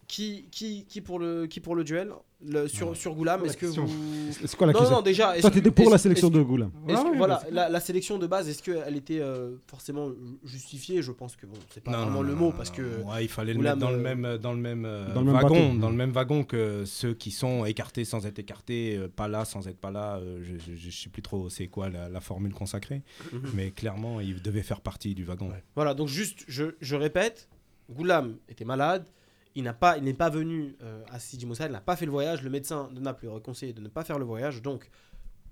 Qui, 0.07 0.47
qui, 0.51 0.85
qui 0.85 1.01
pour 1.01 1.17
le 1.17 1.47
qui 1.47 1.59
pour 1.59 1.73
le 1.75 1.83
duel? 1.83 2.11
Le, 2.47 2.67
sur 2.67 2.95
sur 2.95 3.15
Goulam 3.15 3.41
La 3.41 3.47
Est-ce 3.47 3.57
que 3.57 3.65
vous 3.65 3.87
C'est 4.31 4.55
quoi 4.55 4.67
la 4.67 4.73
non 4.73 4.79
question? 4.79 4.97
non 4.97 5.01
déjà 5.01 5.33
Toi, 5.39 5.49
t'étais 5.49 5.71
pour 5.71 5.89
la 5.89 5.97
sélection 5.97 6.29
de 6.29 6.43
Goulam. 6.43 6.69
est-ce 6.87 7.01
que- 7.01 7.09
Ouais, 7.09 7.17
voilà, 7.17 7.41
la, 7.49 7.69
la 7.69 7.79
sélection 7.79 8.19
de 8.19 8.27
base, 8.27 8.47
est-ce 8.47 8.61
qu'elle 8.61 8.95
était 8.97 9.19
euh, 9.19 9.55
forcément 9.65 10.11
justifiée? 10.43 11.01
Je 11.01 11.11
pense 11.11 11.35
que 11.35 11.47
bon, 11.47 11.55
c'est 11.73 11.83
pas 11.83 11.89
Non, 11.91 11.97
vraiment 12.01 12.15
non, 12.17 12.21
le 12.21 12.35
mot 12.35 12.45
non, 12.47 12.51
parce 12.51 12.69
que 12.69 13.01
Ouais, 13.01 13.25
il 13.25 13.29
fallait 13.29 13.53
le 13.53 13.57
Goulam, 13.57 13.79
mettre 13.79 13.87
dans 13.87 13.91
le 13.97 13.97
euh, 14.05 14.15
même, 14.15 14.37
dans 14.37 14.53
le 14.53 14.59
même, 14.59 14.85
euh, 14.85 15.11
dans 15.11 15.21
le 15.21 15.25
même 15.25 15.33
wagon, 15.41 15.67
bateau. 15.69 15.79
dans 15.79 15.89
le 15.89 15.95
même 15.95 16.11
wagon 16.11 16.43
que 16.43 16.85
ceux 16.85 17.15
qui 17.15 17.31
sont 17.31 17.65
écartés 17.65 18.05
sans 18.05 18.27
être 18.27 18.37
écartés, 18.37 18.97
euh, 18.97 19.07
pas 19.07 19.27
là 19.27 19.43
sans 19.43 19.67
être 19.67 19.79
pas 19.79 19.89
là. 19.91 20.19
je, 20.43 20.59
je, 20.59 20.75
je 20.75 20.91
sais 20.91 21.09
plus 21.09 21.23
trop 21.23 21.49
c'est 21.49 21.65
quoi 21.67 21.89
la, 21.89 22.09
la 22.09 22.19
formule 22.21 22.53
consacrée, 22.53 23.01
Mhm. 23.33 23.41
mais 23.55 23.71
clairement 23.71 24.19
il 24.19 24.39
devait 24.43 24.61
faire 24.61 24.81
partie 24.81 25.15
du 25.15 25.23
wagon. 25.23 25.49
Voilà, 25.75 25.95
donc 25.95 26.09
juste, 26.09 26.43
je, 26.47 26.75
je 26.79 26.95
répète, 26.95 27.49
Goulam 27.89 28.35
était 28.49 28.65
malade, 28.65 29.07
il 29.55 29.63
n'a 29.63 29.73
pas, 29.73 29.97
il 29.97 30.03
n'est 30.03 30.13
pas 30.13 30.29
venu 30.29 30.75
euh, 30.83 31.01
à 31.11 31.19
Sidi 31.19 31.45
Moussa, 31.45 31.65
il 31.65 31.71
n'a 31.71 31.81
pas 31.81 31.95
fait 31.95 32.05
le 32.05 32.11
voyage, 32.11 32.43
le 32.43 32.49
médecin 32.49 32.89
de 32.93 32.99
Naples 32.99 33.25
lui 33.27 33.33
a 33.35 33.39
conseillé 33.39 33.73
de 33.73 33.81
ne 33.81 33.87
pas 33.87 34.03
faire 34.03 34.19
le 34.19 34.25
voyage, 34.25 34.61
donc 34.61 34.89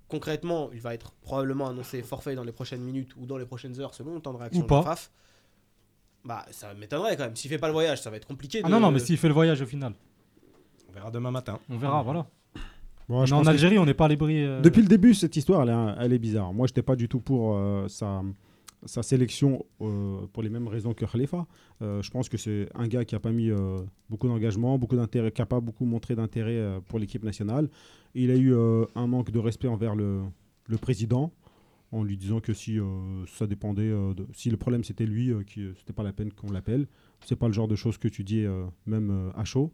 concrètement, 0.08 0.70
il 0.72 0.80
va 0.80 0.94
être 0.94 1.12
probablement 1.22 1.68
annoncé 1.68 2.02
forfait 2.02 2.34
dans 2.34 2.44
les 2.44 2.52
prochaines 2.52 2.82
minutes 2.82 3.16
ou 3.16 3.26
dans 3.26 3.38
les 3.38 3.46
prochaines 3.46 3.80
heures 3.80 3.94
selon 3.94 4.14
le 4.14 4.20
temps 4.20 4.32
de 4.32 4.38
réaction 4.38 4.62
Ou 4.62 4.66
pas. 4.66 4.80
de 4.80 4.84
FAF. 4.84 5.10
Bah, 6.24 6.44
ça 6.50 6.72
m'étonnerait 6.74 7.16
quand 7.16 7.24
même. 7.24 7.36
S'il 7.36 7.50
fait 7.50 7.58
pas 7.58 7.66
le 7.66 7.72
voyage, 7.74 8.00
ça 8.02 8.10
va 8.10 8.16
être 8.16 8.26
compliqué. 8.26 8.60
Ah 8.64 8.68
non 8.68 8.80
non, 8.80 8.90
mais 8.90 8.98
s'il 8.98 9.18
fait 9.18 9.28
le 9.28 9.34
voyage 9.34 9.60
au 9.60 9.66
final, 9.66 9.92
On 10.88 10.92
verra 10.92 11.10
demain 11.10 11.30
matin. 11.30 11.58
on 11.68 11.76
verra. 11.78 12.02
Voilà. 12.02 12.26
Bon, 13.08 13.26
je 13.26 13.34
mais 13.34 13.40
en 13.40 13.42
que- 13.42 13.48
Algérie, 13.48 13.78
on 13.78 13.84
n'est 13.84 13.92
pas 13.94 14.06
à 14.06 14.08
l'abri. 14.08 14.42
euh, 14.42 14.60
Depuis 14.62 14.80
le 14.80 14.88
début, 14.88 15.12
cette 15.12 15.36
histoire, 15.36 15.62
elle 15.62 15.68
est, 15.70 16.04
elle 16.04 16.12
est 16.14 16.18
bizarre. 16.18 16.54
Moi, 16.54 16.66
je 16.66 16.72
n'étais 16.72 16.82
pas 16.82 16.96
du 16.96 17.08
tout 17.08 17.20
pour 17.20 17.56
euh, 17.56 17.86
sa, 17.88 18.22
sa 18.86 19.02
sélection 19.02 19.64
euh, 19.80 20.26
pour 20.32 20.42
les 20.42 20.50
mêmes 20.50 20.68
raisons 20.68 20.94
que 20.94 21.04
Khalifa. 21.04 21.46
Euh, 21.82 22.02
je 22.02 22.10
pense 22.10 22.28
que 22.28 22.36
c'est 22.36 22.68
un 22.74 22.86
gars 22.88 23.04
qui 23.04 23.14
n'a 23.14 23.20
pas 23.20 23.32
mis 23.32 23.50
euh, 23.50 23.78
beaucoup 24.08 24.28
d'engagement, 24.28 24.78
beaucoup 24.78 24.96
d'intérêt, 24.96 25.32
qui 25.32 25.40
n'a 25.40 25.46
pas 25.46 25.60
beaucoup 25.60 25.84
montré 25.84 26.14
d'intérêt 26.14 26.80
pour 26.88 26.98
l'équipe 26.98 27.24
nationale. 27.24 27.68
Il 28.14 28.30
a 28.30 28.36
eu 28.36 28.54
un 28.94 29.06
manque 29.06 29.30
de 29.30 29.38
respect 29.38 29.68
envers 29.68 29.94
le, 29.96 30.22
président. 30.80 31.32
en 31.92 32.02
lui 32.02 32.16
disant 32.16 32.40
que 32.40 32.52
si 32.52 32.78
ça 33.26 33.46
dépendait, 33.46 33.92
si 34.32 34.50
le 34.50 34.56
problème 34.56 34.84
c'était 34.84 35.06
lui, 35.06 35.32
qui 35.46 35.66
c'était 35.78 35.92
pas 35.92 36.02
la 36.02 36.12
peine 36.12 36.32
qu'on 36.32 36.52
l'appelle. 36.52 36.86
C'est 37.24 37.36
pas 37.36 37.46
le 37.48 37.52
genre 37.52 37.68
de 37.68 37.76
choses 37.76 37.98
que 37.98 38.08
tu 38.08 38.22
dis 38.24 38.44
même 38.86 39.32
à 39.34 39.44
chaud. 39.44 39.72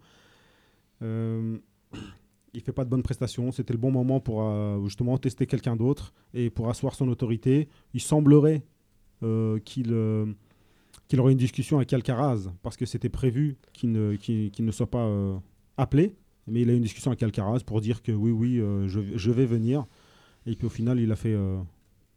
Il 1.03 2.61
fait 2.63 2.73
pas 2.73 2.85
de 2.85 2.91
bonnes 2.91 3.03
prestations. 3.03 3.53
C'était 3.53 3.75
le 3.75 3.79
bon 3.79 3.91
moment 3.91 4.21
pour 4.21 4.43
justement 4.85 5.19
tester 5.19 5.47
quelqu'un 5.47 5.77
d'autre 5.77 6.15
et 6.33 6.49
pour 6.49 6.71
asseoir 6.71 6.95
son 6.95 7.09
autorité. 7.09 7.69
Il 7.93 8.01
semblerait 8.01 8.63
qu'il 9.65 9.93
euh, 9.93 10.27
qu'il 11.11 11.19
aurait 11.19 11.33
une 11.33 11.39
discussion 11.39 11.79
avec 11.79 11.93
Alcaraz 11.93 12.51
parce 12.63 12.77
que 12.77 12.87
c'était 12.87 13.09
prévu 13.09 13.57
qu'il 13.73 13.91
ne, 13.91 14.17
ne 14.61 14.71
soit 14.71 14.91
pas 14.91 15.05
euh, 15.05 15.37
appelé. 15.77 16.15
Mais 16.47 16.63
il 16.63 16.71
a 16.71 16.73
eu 16.73 16.77
une 16.77 16.83
discussion 16.83 17.11
avec 17.11 17.23
Alcaraz 17.23 17.61
pour 17.67 17.81
dire 17.81 18.01
que 18.01 18.13
oui, 18.13 18.31
oui, 18.31 18.61
euh, 18.61 18.87
je, 18.87 19.01
je 19.17 19.31
vais 19.33 19.45
venir. 19.45 19.87
Et 20.47 20.55
puis 20.55 20.67
au 20.67 20.71
final, 20.71 21.01
il 21.01 21.11
a 21.11 21.17
fait 21.17 21.35
euh, 21.35 21.59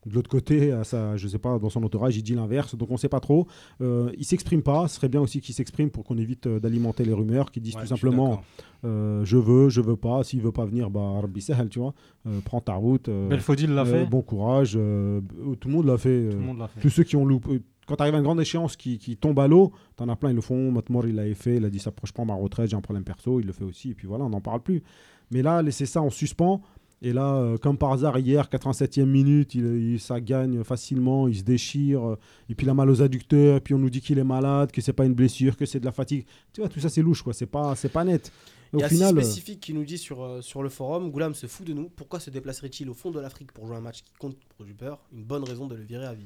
de 0.06 0.14
l'autre 0.14 0.30
côté, 0.30 0.72
à 0.72 0.84
sa, 0.84 1.16
je 1.16 1.28
sais 1.28 1.40
pas, 1.40 1.58
dans 1.60 1.70
son 1.70 1.84
entourage, 1.84 2.18
il 2.18 2.24
dit 2.24 2.36
l'inverse. 2.36 2.76
Donc 2.76 2.90
on 2.90 2.94
ne 2.94 2.98
sait 3.00 3.10
pas 3.10 3.20
trop. 3.20 3.48
Euh, 3.82 4.12
il 4.18 4.26
s'exprime 4.26 4.62
pas. 4.62 4.88
Ce 4.88 4.96
serait 4.96 5.10
bien 5.10 5.22
aussi 5.22 5.40
qu'il 5.42 5.56
s'exprime 5.56 5.90
pour 5.90 6.04
qu'on 6.04 6.18
évite 6.18 6.48
euh, 6.48 6.60
d'alimenter 6.60 7.06
les 7.06 7.14
rumeurs, 7.14 7.52
qu'il 7.52 7.64
disent 7.64 7.76
Ouais, 7.76 7.82
tout 7.82 7.88
simplement 7.88 8.42
euh, 8.86 9.24
je 9.24 9.38
veux, 9.38 9.70
je 9.70 9.80
veux 9.82 9.96
pas. 9.96 10.24
S'il 10.24 10.42
veut 10.42 10.52
pas 10.52 10.66
venir, 10.66 10.90
bah, 10.90 11.20
Rabbi 11.22 11.42
Sahel, 11.42 11.70
tu 11.70 11.80
vois. 11.80 11.94
Euh, 12.28 12.40
prends 12.44 12.60
ta 12.62 12.74
route. 12.74 13.08
euh, 13.08 13.30
Belfodil 13.30 13.74
l'a 13.74 13.82
euh, 13.84 13.86
fait. 13.86 14.06
Bon 14.06 14.22
courage. 14.22 14.74
euh, 14.76 15.22
tout 15.60 15.70
le 15.70 15.74
monde 15.74 15.86
l'a 15.86 15.98
fait. 15.98 16.30
Tout 16.30 16.36
euh, 16.36 16.40
le 16.40 16.46
monde 16.46 16.60
l'a 16.60 16.68
fait. 16.68 16.82
tous 16.82 16.90
ceux 16.90 17.04
qui 17.04 17.16
ont 17.16 17.26
loupé. 17.26 17.62
Quand 17.86 17.98
tu 17.98 18.02
arrives 18.02 18.16
à 18.16 18.18
une 18.18 18.24
grande 18.24 18.40
échéance 18.40 18.78
qui, 18.78 18.98
qui 18.98 19.18
tombe 19.18 19.38
à 19.40 19.48
l'eau, 19.48 19.74
t'en 19.98 20.08
as 20.08 20.16
plein, 20.16 20.30
ils 20.30 20.36
le 20.36 20.42
font. 20.42 20.72
Matmore, 20.72 21.06
il 21.08 21.16
l'avait 21.16 21.34
fait. 21.34 21.58
Il 21.58 21.66
a 21.66 21.70
dit 21.70 21.80
ça, 21.80 21.92
je 22.04 22.12
prends 22.14 22.26
ma 22.26 22.34
retraite, 22.36 22.70
j'ai 22.70 22.78
un 22.78 22.82
problème 22.82 23.04
perso. 23.04 23.40
Il 23.42 23.46
le 23.46 23.52
fait 23.54 23.66
aussi. 23.66 23.92
Et 23.92 23.94
puis 23.94 24.08
voilà, 24.08 24.24
on 24.26 24.30
n'en 24.30 24.42
parle 24.42 24.62
plus. 24.62 24.84
Mais 25.32 25.42
là, 25.42 25.62
laisser 25.62 25.86
ça 25.86 26.02
en 26.02 26.10
suspens. 26.10 26.62
Et 27.06 27.12
là, 27.14 27.36
euh, 27.36 27.58
comme 27.58 27.78
par 27.78 27.92
hasard, 27.92 28.18
hier, 28.18 28.48
87e 28.50 29.06
minute, 29.06 29.56
il, 29.56 29.66
il- 29.94 30.00
ça 30.00 30.22
gagne 30.22 30.64
facilement, 30.64 31.28
il 31.28 31.36
se 31.38 31.44
déchire. 31.44 32.02
euh, 32.12 32.18
et 32.50 32.56
puis 32.56 32.66
il 32.66 32.70
a 32.70 32.74
mal 32.74 32.90
aux 32.90 33.02
adducteurs. 33.02 33.58
Et 33.58 33.60
puis 33.60 33.74
on 33.74 33.78
nous 33.80 33.90
dit 33.90 34.00
qu'il 34.02 34.18
est 34.18 34.24
malade, 34.24 34.72
que 34.72 34.80
c'est 34.82 34.94
pas 34.94 35.06
une 35.06 35.14
blessure, 35.14 35.58
que 35.58 35.66
c'est 35.66 35.80
de 35.82 35.86
la 35.86 35.92
fatigue. 35.92 36.26
Tu 36.54 36.62
vois, 36.62 36.70
tout 36.70 36.80
ça, 36.80 36.88
c'est 36.90 37.02
louche, 37.02 37.22
quoi. 37.22 37.34
C'est 37.34 37.46
pas, 37.46 37.76
c'est 37.76 37.90
pas 37.90 38.04
net. 38.06 38.32
Il 38.76 38.80
y 38.80 38.84
a 38.84 38.90
final, 38.90 39.16
euh, 39.18 39.22
spécifique 39.22 39.60
qui 39.60 39.74
nous 39.74 39.84
dit 39.84 39.98
sur, 40.00 40.24
euh, 40.24 40.42
sur 40.42 40.64
le 40.64 40.70
forum 40.70 41.12
Goulam 41.12 41.36
se 41.36 41.46
fout 41.46 41.68
de 41.68 41.74
nous. 41.74 41.90
Pourquoi 41.90 42.20
se 42.20 42.30
déplacerait-il 42.32 42.90
au 42.90 42.94
fond 42.96 43.12
de 43.12 43.20
l'Afrique 43.20 43.52
pour 43.52 43.68
jouer 43.68 43.76
un 43.76 43.82
match 43.82 44.02
qui 44.02 44.14
compte 44.18 44.36
pour 44.58 44.66
du 44.66 44.74
peur 44.74 45.00
Une 45.14 45.24
bonne 45.26 45.44
raison 45.44 45.68
de 45.68 45.76
le 45.76 45.84
virer 45.84 46.06
à 46.08 46.14
vie. 46.14 46.26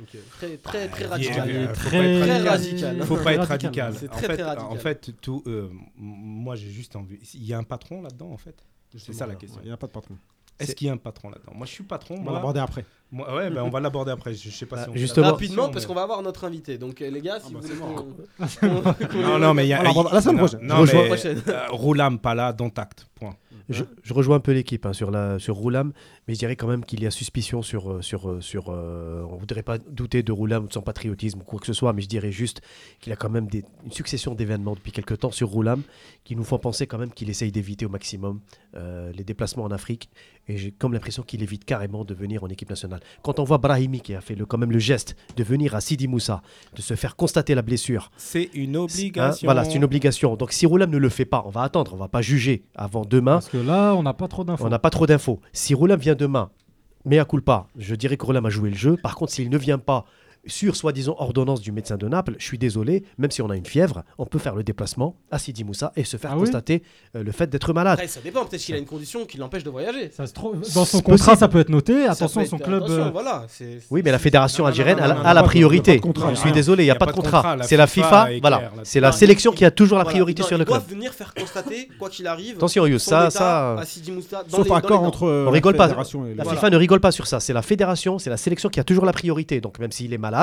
Donc, 0.00 0.08
très, 0.30 0.56
très, 0.56 0.88
très 0.88 1.04
il 1.04 1.04
est- 1.04 1.06
radical. 1.06 1.50
il 1.50 1.68
très- 1.72 1.90
pas 1.98 2.04
être 2.04 2.20
très 2.24 2.48
radical. 2.48 3.02
Faut 3.04 3.16
pas 3.18 3.34
être 3.34 3.46
radical. 3.46 3.94
C'est 3.96 4.08
En 4.10 4.12
très, 4.16 4.26
fait, 4.26 4.32
très 4.34 4.42
radical. 4.42 4.72
En 4.72 4.76
fait, 4.80 5.10
tout, 5.20 5.42
euh, 5.46 5.68
moi 5.96 6.56
j'ai 6.56 6.70
juste 6.70 6.96
envie. 6.96 7.18
Il 7.34 7.44
y 7.44 7.52
a 7.52 7.58
un 7.58 7.62
patron 7.62 8.02
là-dedans 8.02 8.30
en 8.32 8.36
fait? 8.38 8.56
C'est 8.96 9.12
ça 9.12 9.26
la 9.26 9.34
question. 9.34 9.60
Il 9.62 9.66
n'y 9.66 9.72
a 9.72 9.76
pas 9.76 9.86
de 9.86 9.92
patron. 9.92 10.16
Est-ce 10.58 10.74
qu'il 10.74 10.86
y 10.86 10.90
a 10.90 10.92
un 10.92 10.98
patron 10.98 11.30
là-dedans? 11.30 11.52
Moi 11.54 11.66
je 11.66 11.72
suis 11.72 11.84
patron. 11.84 12.16
On 12.18 12.22
va 12.24 12.32
l'aborder 12.32 12.60
après. 12.60 12.84
Moi, 13.14 13.32
ouais, 13.36 13.48
ben, 13.50 13.62
on 13.62 13.70
va 13.70 13.78
l'aborder 13.80 14.10
après. 14.10 14.34
Je, 14.34 14.50
je 14.50 14.54
sais 14.54 14.66
pas 14.66 14.76
Ah, 14.80 14.84
si 14.84 14.90
on 14.90 14.96
justement- 14.96 15.30
Rapidement, 15.30 15.68
parce 15.70 15.86
qu'on 15.86 15.94
va 15.94 16.02
avoir 16.02 16.20
notre 16.20 16.44
invité. 16.44 16.78
Donc, 16.78 17.00
euh, 17.00 17.10
les 17.10 17.20
gars, 17.20 17.38
si 17.40 17.52
bah, 17.52 17.60
vous 17.62 17.66
voulez 17.68 17.78
qu'on- 17.78 17.94
qu'on- 18.82 19.22
Non, 19.22 19.38
non, 19.38 19.54
mais 19.54 19.66
il 19.66 19.68
y 19.68 19.72
a. 19.72 19.82
La 19.84 20.20
semaine 20.20 20.38
prochaine. 20.38 20.60
Non, 20.62 20.76
Je 20.76 20.80
rejoins 20.80 21.02
mais, 21.02 21.06
prochaine. 21.08 21.42
euh, 21.48 21.66
Roulam, 21.70 22.18
pas 22.18 22.34
là, 22.34 22.52
dans 22.52 22.70
tact. 22.70 23.06
Point. 23.14 23.36
Je, 23.70 23.82
je 24.02 24.12
rejoins 24.12 24.36
un 24.36 24.40
peu 24.40 24.52
l'équipe 24.52 24.84
hein, 24.84 24.92
sur, 24.92 25.10
la, 25.10 25.38
sur 25.38 25.54
Roulam, 25.54 25.92
mais 26.28 26.34
je 26.34 26.38
dirais 26.40 26.54
quand 26.54 26.66
même 26.66 26.84
qu'il 26.84 27.02
y 27.02 27.06
a 27.06 27.10
suspicion 27.10 27.62
sur. 27.62 27.90
euh, 27.92 28.02
sur, 28.02 28.36
sur 28.42 28.66
euh, 28.68 29.24
on 29.30 29.34
ne 29.36 29.38
voudrait 29.38 29.62
pas 29.62 29.78
douter 29.78 30.22
de 30.22 30.32
Roulam 30.32 30.64
ou 30.64 30.68
de 30.68 30.72
son 30.72 30.82
patriotisme 30.82 31.40
ou 31.40 31.44
quoi 31.44 31.58
que 31.60 31.66
ce 31.66 31.72
soit, 31.72 31.94
mais 31.94 32.02
je 32.02 32.08
dirais 32.08 32.30
juste 32.32 32.60
qu'il 33.00 33.08
y 33.10 33.12
a 33.14 33.16
quand 33.16 33.30
même 33.30 33.46
des- 33.46 33.64
une 33.86 33.92
succession 33.92 34.34
d'événements 34.34 34.74
depuis 34.74 34.92
quelques 34.92 35.18
temps 35.20 35.30
sur 35.30 35.48
Roulam 35.48 35.82
qui 36.24 36.36
nous 36.36 36.44
font 36.44 36.58
penser 36.58 36.86
quand 36.86 36.98
même 36.98 37.10
qu'il 37.12 37.30
essaye 37.30 37.52
d'éviter 37.52 37.86
au 37.86 37.88
maximum 37.88 38.40
euh, 38.76 39.10
les 39.14 39.24
déplacements 39.24 39.64
en 39.64 39.70
Afrique. 39.70 40.10
Et 40.46 40.58
j'ai 40.58 40.70
comme 40.72 40.92
l'impression 40.92 41.22
qu'il 41.22 41.42
évite 41.42 41.64
carrément 41.64 42.04
de 42.04 42.12
venir 42.12 42.44
en 42.44 42.48
équipe 42.48 42.68
nationale. 42.68 43.00
Quand 43.22 43.38
on 43.38 43.44
voit 43.44 43.58
Brahimi 43.58 44.00
qui 44.00 44.14
a 44.14 44.20
fait 44.20 44.34
le, 44.34 44.46
quand 44.46 44.58
même 44.58 44.72
le 44.72 44.78
geste 44.78 45.16
de 45.36 45.44
venir 45.44 45.74
à 45.74 45.80
Sidi 45.80 46.08
Moussa, 46.08 46.42
de 46.76 46.82
se 46.82 46.94
faire 46.94 47.16
constater 47.16 47.54
la 47.54 47.62
blessure, 47.62 48.10
C'est 48.16 48.50
une 48.54 48.76
Hein, 48.76 48.80
obligation. 48.80 49.46
voilà, 49.46 49.64
c'est 49.64 49.74
une 49.74 49.84
obligation. 49.84 50.36
Donc 50.36 50.52
si 50.52 50.66
Roulam 50.66 50.90
ne 50.90 50.98
le 50.98 51.08
fait 51.08 51.24
pas, 51.24 51.42
on 51.46 51.50
va 51.50 51.62
attendre, 51.62 51.92
on 51.94 51.96
va 51.96 52.08
pas 52.08 52.22
juger 52.22 52.64
avant 52.74 53.04
demain. 53.04 53.34
Parce 53.34 53.48
que 53.48 53.58
là, 53.58 53.94
on 53.94 54.02
n'a 54.02 54.14
pas 54.14 54.28
trop 54.28 54.44
d'infos. 54.44 54.64
On 54.64 54.68
n'a 54.68 54.78
pas 54.78 54.90
trop 54.90 55.06
d'infos. 55.06 55.40
Si 55.52 55.74
Roulam 55.74 55.98
vient 56.00 56.14
demain, 56.14 56.50
mais 57.04 57.18
à 57.18 57.24
culpa, 57.24 57.68
je 57.76 57.94
dirais 57.94 58.16
que 58.16 58.24
Roulam 58.24 58.46
a 58.46 58.50
joué 58.50 58.70
le 58.70 58.76
jeu. 58.76 58.96
Par 59.02 59.14
contre, 59.14 59.32
s'il 59.32 59.50
ne 59.50 59.58
vient 59.58 59.78
pas 59.78 60.04
sur 60.46 60.76
soi-disant 60.76 61.16
ordonnance 61.18 61.60
du 61.60 61.72
médecin 61.72 61.96
de 61.96 62.06
Naples, 62.08 62.34
je 62.38 62.44
suis 62.44 62.58
désolé, 62.58 63.04
même 63.18 63.30
si 63.30 63.42
on 63.42 63.50
a 63.50 63.56
une 63.56 63.64
fièvre, 63.66 64.02
on 64.18 64.26
peut 64.26 64.38
faire 64.38 64.54
le 64.54 64.62
déplacement 64.62 65.16
à 65.30 65.38
Sidi 65.38 65.64
Moussa 65.64 65.92
et 65.96 66.04
se 66.04 66.16
faire 66.16 66.30
Ah 66.32 66.36
oui 66.36 66.40
constater 66.42 66.82
euh, 67.16 67.22
le 67.22 67.32
fait 67.32 67.48
d'être 67.48 67.72
malade. 67.72 67.94
Après, 67.94 68.08
ça 68.08 68.20
dépend. 68.20 68.44
Peut-être 68.44 68.60
qu'il 68.62 68.74
a 68.74 68.78
une 68.78 68.84
condition 68.86 69.24
qui 69.24 69.38
l'empêche 69.38 69.64
de 69.64 69.70
voyager. 69.70 70.10
Ça 70.10 70.26
se 70.26 70.32
trouve, 70.34 70.62
C'est 70.62 70.74
dans 70.74 70.84
son 70.84 70.98
possible. 70.98 71.18
contrat, 71.18 71.36
ça 71.36 71.48
peut 71.48 71.60
être 71.60 71.68
noté. 71.70 72.04
Attention, 72.06 72.40
peut 72.42 72.46
son 72.46 72.56
être- 72.56 72.64
club. 72.64 72.82
attention, 72.82 73.04
euh, 73.06 73.10
voilà, 73.10 73.44
c'est- 73.48 73.78
Oui, 73.90 74.02
mais 74.04 74.10
la 74.10 74.18
fédération 74.18 74.64
Non, 74.64 74.68
algérienne 74.68 74.98
non, 74.98 75.04
a, 75.04 75.08
non, 75.14 75.22
la- 75.22 75.30
a 75.30 75.42
priorité. 75.44 76.00
Je 76.30 76.34
suis 76.36 76.52
désolé, 76.52 76.82
il 76.84 76.86
n'y 76.86 76.90
a, 76.90 76.94
pas 76.96 77.06
de 77.06 77.12
contrat. 77.12 77.56
C'est 77.62 77.76
la 77.76 77.86
FIFA 77.86 78.28
voilà. 78.40 78.70
C'est 78.82 79.00
la 79.00 79.12
sélection 79.12 79.52
qui 79.52 79.64
a 79.64 79.70
toujours 79.70 79.98
la 79.98 80.04
priorité 80.04 80.42
sur 80.42 80.58
le 80.58 80.64
ils 80.64 80.66
doivent 80.66 80.84
club. 80.86 80.96
venir 80.98 81.12
faire 81.12 81.32
constater, 81.34 81.88
quoi 81.98 82.10
qu'il 82.10 82.26
arrive. 82.26 82.56
Attention, 82.56 82.86
Yous, 82.86 82.98
ça, 82.98 83.30
ça. 83.30 83.76
Sauf 84.48 84.70
accord 84.70 85.02
entre. 85.02 85.28
On 85.46 85.50
rigole 85.50 85.74
pas. 85.76 85.88
fédération 85.88 86.26
et 86.26 86.34
La 86.34 86.44
FIFA 86.44 86.70
ne 86.70 86.76
rigole 86.76 87.00
pas 87.00 87.12
sur 87.12 87.26
ça. 87.26 87.40
C'est 87.40 87.52
la 87.52 87.62
fédération, 87.62 88.18
c'est 88.18 88.30
la 88.30 88.36
sélection 88.36 88.68
qui 88.68 88.80
a 88.80 88.84
toujours 88.84 89.04
la 89.04 89.12
priorité. 89.12 89.60
Donc 89.60 89.78
même 89.78 89.92
s'il 89.92 90.12
est 90.12 90.18
malade, 90.18 90.33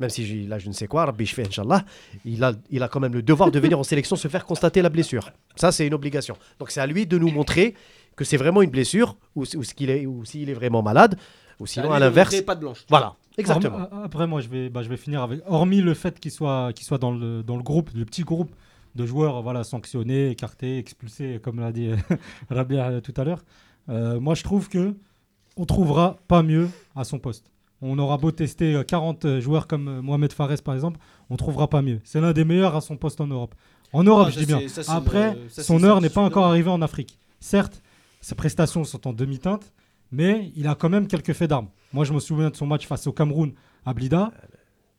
même 0.00 0.10
si 0.10 0.24
j'ai- 0.26 0.46
là 0.46 0.58
je 0.58 0.68
ne 0.68 0.72
sais 0.72 0.86
quoi, 0.86 1.06
Rabbi 1.06 1.24
Inch'Allah, 1.38 1.84
il 2.24 2.42
a, 2.44 2.52
il 2.70 2.82
a 2.82 2.88
quand 2.88 3.00
même 3.00 3.14
le 3.14 3.22
devoir 3.22 3.50
de 3.50 3.58
venir 3.58 3.78
en 3.78 3.82
sélection 3.82 4.16
se 4.16 4.28
faire 4.28 4.44
constater 4.44 4.82
la 4.82 4.88
blessure. 4.88 5.30
Ça, 5.56 5.72
c'est 5.72 5.86
une 5.86 5.94
obligation. 5.94 6.36
Donc 6.58 6.70
c'est 6.70 6.80
à 6.80 6.86
lui 6.86 7.06
de 7.06 7.18
nous 7.18 7.30
montrer 7.30 7.74
que 8.16 8.24
c'est 8.24 8.36
vraiment 8.36 8.62
une 8.62 8.70
blessure 8.70 9.16
ou, 9.36 9.44
qu'il 9.44 9.90
est, 9.90 10.06
ou 10.06 10.24
s'il 10.24 10.50
est 10.50 10.54
vraiment 10.54 10.82
malade, 10.82 11.16
ou 11.60 11.66
sinon 11.66 11.92
à 11.92 11.98
l'inverse. 11.98 12.40
pas 12.42 12.54
de 12.54 12.60
blanche. 12.60 12.84
Voilà, 12.88 13.14
exactement. 13.36 13.78
Hormis- 13.78 13.88
a- 14.02 14.04
Après, 14.04 14.26
moi, 14.26 14.40
je 14.40 14.48
vais, 14.48 14.68
bah, 14.68 14.82
je 14.82 14.88
vais 14.88 14.96
finir 14.96 15.22
avec. 15.22 15.40
Hormis 15.46 15.80
le 15.80 15.94
fait 15.94 16.18
qu'il 16.20 16.30
soit, 16.32 16.72
qu'il 16.74 16.84
soit 16.86 16.98
dans, 16.98 17.12
le, 17.12 17.42
dans 17.42 17.56
le 17.56 17.62
groupe, 17.62 17.90
le 17.94 18.04
petit 18.04 18.22
groupe 18.22 18.50
de 18.96 19.06
joueurs 19.06 19.42
voilà, 19.42 19.62
sanctionnés, 19.64 20.30
écartés, 20.30 20.78
expulsés, 20.78 21.38
comme 21.42 21.60
l'a 21.60 21.70
dit 21.72 21.90
Rabia 22.50 22.88
euh, 22.88 23.00
tout 23.00 23.14
à 23.16 23.22
l'heure, 23.24 23.42
euh, 23.88 24.18
moi, 24.18 24.34
je 24.34 24.42
trouve 24.42 24.68
que 24.68 24.94
on 25.56 25.64
trouvera 25.64 26.16
pas 26.28 26.42
mieux 26.42 26.68
à 26.96 27.04
son 27.04 27.18
poste. 27.18 27.50
On 27.80 27.98
aura 27.98 28.18
beau 28.18 28.30
tester 28.32 28.74
euh, 28.74 28.82
40 28.82 29.38
joueurs 29.40 29.66
comme 29.66 29.88
euh, 29.88 30.02
Mohamed 30.02 30.32
Fares, 30.32 30.60
par 30.64 30.74
exemple, 30.74 30.98
on 31.30 31.36
trouvera 31.36 31.68
pas 31.68 31.82
mieux. 31.82 32.00
C'est 32.04 32.20
l'un 32.20 32.32
des 32.32 32.44
meilleurs 32.44 32.74
à 32.74 32.80
son 32.80 32.96
poste 32.96 33.20
en 33.20 33.26
Europe. 33.26 33.54
En 33.92 34.02
Europe, 34.04 34.26
Ah, 34.28 34.30
je 34.32 34.38
dis 34.40 34.46
bien. 34.46 34.66
ça, 34.68 34.82
Après, 34.94 35.36
euh, 35.36 35.48
ça, 35.48 35.62
son 35.62 35.82
heure 35.84 36.00
n'est 36.00 36.10
pas 36.10 36.20
encore 36.20 36.44
arrivée 36.46 36.70
en 36.70 36.82
Afrique. 36.82 37.18
Certes, 37.40 37.82
ses 38.20 38.34
prestations 38.34 38.84
sont 38.84 39.06
en 39.06 39.12
demi-teinte, 39.12 39.72
mais 40.10 40.50
il 40.56 40.66
a 40.66 40.74
quand 40.74 40.88
même 40.88 41.06
quelques 41.06 41.32
faits 41.32 41.50
d'armes. 41.50 41.68
Moi, 41.92 42.04
je 42.04 42.12
me 42.12 42.20
souviens 42.20 42.50
de 42.50 42.56
son 42.56 42.66
match 42.66 42.86
face 42.86 43.06
au 43.06 43.12
Cameroun 43.12 43.52
à 43.86 43.94
Blida. 43.94 44.32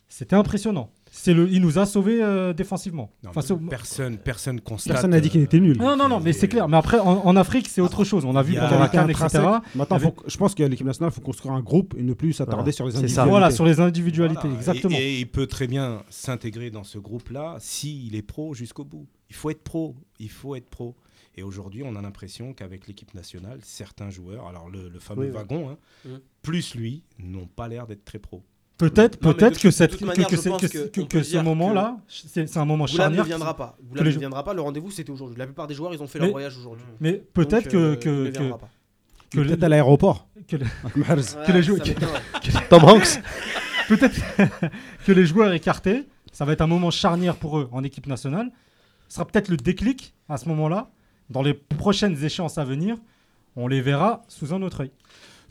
C'était 0.07 0.35
impressionnant. 0.35 0.89
C'est 1.11 1.33
le, 1.33 1.49
il 1.49 1.61
nous 1.61 1.79
a 1.79 1.85
sauvés 1.85 2.21
euh, 2.21 2.53
défensivement. 2.53 3.11
Non, 3.23 3.31
Face 3.33 3.51
au- 3.51 3.57
Personne, 3.57 4.17
personne 4.17 4.61
constate. 4.61 4.93
Personne 4.93 5.11
n'a 5.11 5.19
dit 5.19 5.29
qu'il 5.29 5.41
était 5.41 5.59
nul. 5.59 5.77
Non, 5.77 5.97
non, 5.97 6.07
non, 6.07 6.19
mais 6.19 6.33
c'est 6.33 6.47
clair. 6.47 6.67
Mais 6.69 6.77
après, 6.77 6.99
en, 6.99 7.25
en 7.25 7.35
Afrique, 7.35 7.67
c'est 7.67 7.81
autre 7.81 8.03
chose. 8.03 8.25
On 8.25 8.35
a 8.35 8.43
vu 8.43 8.53
il 8.53 8.55
y 8.55 8.59
a- 8.59 8.85
etc. 8.85 8.97
intrinsèque. 9.03 9.41
Maintenant, 9.75 9.97
je 10.27 10.37
pense 10.37 10.55
que 10.55 10.63
l'équipe 10.63 10.85
nationale, 10.85 11.11
il 11.11 11.15
faut 11.15 11.21
construire 11.21 11.53
un 11.55 11.61
groupe 11.61 11.95
et 11.97 12.03
ne 12.03 12.13
plus 12.13 12.33
s'attarder 12.33 12.71
Voilà. 12.71 12.71
sur 12.71 12.85
les 12.85 12.91
C'est 12.91 12.97
ça. 12.97 13.23
individualités. 13.23 13.29
Voilà, 13.31 13.51
sur 13.51 13.65
les 13.65 13.79
individualités, 13.79 14.39
Voilà. 14.43 14.55
exactement. 14.57 14.97
Et, 14.97 15.01
et 15.01 15.19
il 15.19 15.27
peut 15.27 15.47
très 15.47 15.67
bien 15.67 16.03
s'intégrer 16.09 16.69
dans 16.69 16.83
ce 16.83 16.99
groupe-là 16.99 17.57
s'il 17.59 18.15
est 18.15 18.21
pro 18.21 18.53
jusqu'au 18.53 18.85
bout. 18.85 19.07
Il 19.29 19.35
faut 19.35 19.49
être 19.49 19.63
pro. 19.63 19.95
Il 20.19 20.29
faut 20.29 20.55
être 20.55 20.69
pro. 20.69 20.95
Et 21.35 21.43
aujourd'hui, 21.43 21.83
on 21.85 21.95
a 21.95 22.01
l'impression 22.01 22.53
qu'avec 22.53 22.87
l'équipe 22.87 23.13
nationale, 23.13 23.59
certains 23.63 24.09
joueurs, 24.09 24.47
alors 24.47 24.69
le, 24.69 24.89
le 24.89 24.99
fameux 24.99 25.21
Oui, 25.21 25.27
oui. 25.27 25.33
wagon, 25.33 25.69
hein, 25.69 25.77
Mm. 26.05 26.09
plus 26.41 26.75
lui, 26.75 27.03
n'ont 27.19 27.47
pas 27.47 27.67
l'air 27.67 27.87
d'être 27.87 28.03
très 28.05 28.19
pro. 28.19 28.43
Peut-être, 28.79 29.19
peut-être 29.19 29.59
que, 29.59 29.69
cette, 29.71 29.97
que, 29.97 30.05
manière, 30.05 30.25
que 30.27 30.35
je 30.37 30.41
c'est- 30.41 30.49
pense 30.49 30.61
que- 30.61 30.67
que 30.67 30.87
que- 30.87 31.01
on 31.01 31.05
que 31.05 31.17
peut 31.17 31.23
ce 31.23 31.37
moment-là, 31.37 31.97
c'est 32.07 32.57
un 32.57 32.65
moment 32.65 32.85
Goulam 32.85 32.97
charnière. 32.97 33.23
ne 33.23 33.27
viendra 33.27 33.55
pas. 33.55 33.77
les- 33.93 34.03
ne 34.03 34.09
viendra 34.17 34.43
pas. 34.43 34.53
Le 34.53 34.61
rendez-vous, 34.61 34.89
c'était 34.89 35.11
aujourd'hui. 35.11 35.37
La 35.37 35.45
plupart 35.45 35.67
des 35.67 35.73
joueurs, 35.75 35.93
ils 35.93 36.01
ont 36.01 36.07
fait 36.07 36.17
Mais- 36.19 36.25
leur 36.25 36.31
voyage 36.31 36.57
aujourd'hui. 36.57 36.85
Mais 37.01 37.13
peut-être 37.33 37.75
euh, 37.75 37.95
que, 37.97 38.29
que, 38.31 38.53
que, 39.29 39.37
Peut-être 39.37 39.63
à 39.63 39.69
l'aéroport. 39.69 40.27
que 40.47 40.55
les- 40.55 40.65
Mahrez. 40.95 41.21
que 41.45 41.51
les 41.51 41.57
Ouais, 41.57 41.61
jou- 41.61 41.77
ça 41.77 41.83
m'étonnerait. 41.83 42.21
Tom 42.69 42.83
Hanks 42.85 43.21
peut-être 43.89 44.15
que 45.05 45.11
les 45.11 45.25
joueurs 45.25 45.51
écartés, 45.53 46.07
ça 46.31 46.45
va 46.45 46.53
être 46.53 46.61
un 46.61 46.67
moment 46.67 46.89
charnière 46.89 47.35
pour 47.35 47.59
eux 47.59 47.67
en 47.73 47.83
équipe 47.83 48.07
nationale. 48.07 48.49
Ce 49.09 49.15
sera 49.15 49.25
peut-être 49.25 49.49
le 49.49 49.57
déclic 49.57 50.13
à 50.29 50.37
ce 50.37 50.47
moment-là. 50.47 50.89
Dans 51.29 51.41
les 51.41 51.53
prochaines 51.53 52.23
échéances 52.23 52.57
à 52.57 52.63
venir, 52.63 52.95
on 53.57 53.67
les 53.67 53.81
verra 53.81 54.23
sous 54.29 54.53
un 54.53 54.61
autre 54.61 54.81
œil. 54.81 54.91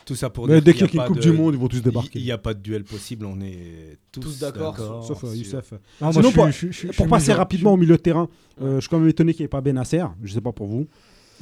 Tout 0.09 0.15
ça 0.15 0.31
pour 0.31 0.47
Mais 0.47 0.55
dire 0.55 0.63
dès 0.63 0.73
qu'il 0.73 0.81
y 0.81 0.83
a 0.85 1.03
y 1.03 1.05
une 1.05 1.07
Coupe 1.07 1.17
de- 1.17 1.21
du 1.21 1.31
Monde, 1.31 1.53
ils 1.53 1.59
vont 1.59 1.67
tous 1.67 1.77
Il 1.77 1.81
débarquer. 1.83 2.19
n'y 2.19 2.31
a 2.31 2.39
pas 2.39 2.55
de 2.55 2.59
duel 2.61 2.83
possible, 2.83 3.25
on 3.27 3.39
est 3.41 3.99
tous, 4.11 4.21
Tous 4.21 4.39
d'accord, 4.39 4.75
Sauf 5.05 5.23
euh, 5.23 5.27
sur- 5.27 5.35
Youssef. 5.35 5.71
Non, 5.71 5.77
moi, 6.01 6.11
Sinon, 6.13 6.29
je 6.29 6.33
pour- 6.35 6.43
suis- 6.45 6.51
je 6.53 6.57
suis- 6.57 6.71
je 6.71 6.77
suis 6.77 6.87
Pour 6.97 7.07
passer 7.07 7.31
rapidement 7.31 7.73
au 7.73 7.77
milieu 7.77 7.95
de 7.95 8.01
terrain, 8.01 8.27
euh, 8.59 8.77
je 8.77 8.79
suis 8.81 8.89
quand 8.89 8.97
même 8.97 9.07
étonné 9.07 9.33
qu'il 9.33 9.43
n'y 9.43 9.45
ait 9.45 9.49
pas 9.49 9.61
Benasser. 9.61 10.03
Je 10.23 10.29
ne 10.29 10.33
sais 10.33 10.41
pas 10.41 10.51
pour 10.51 10.65
vous. 10.65 10.87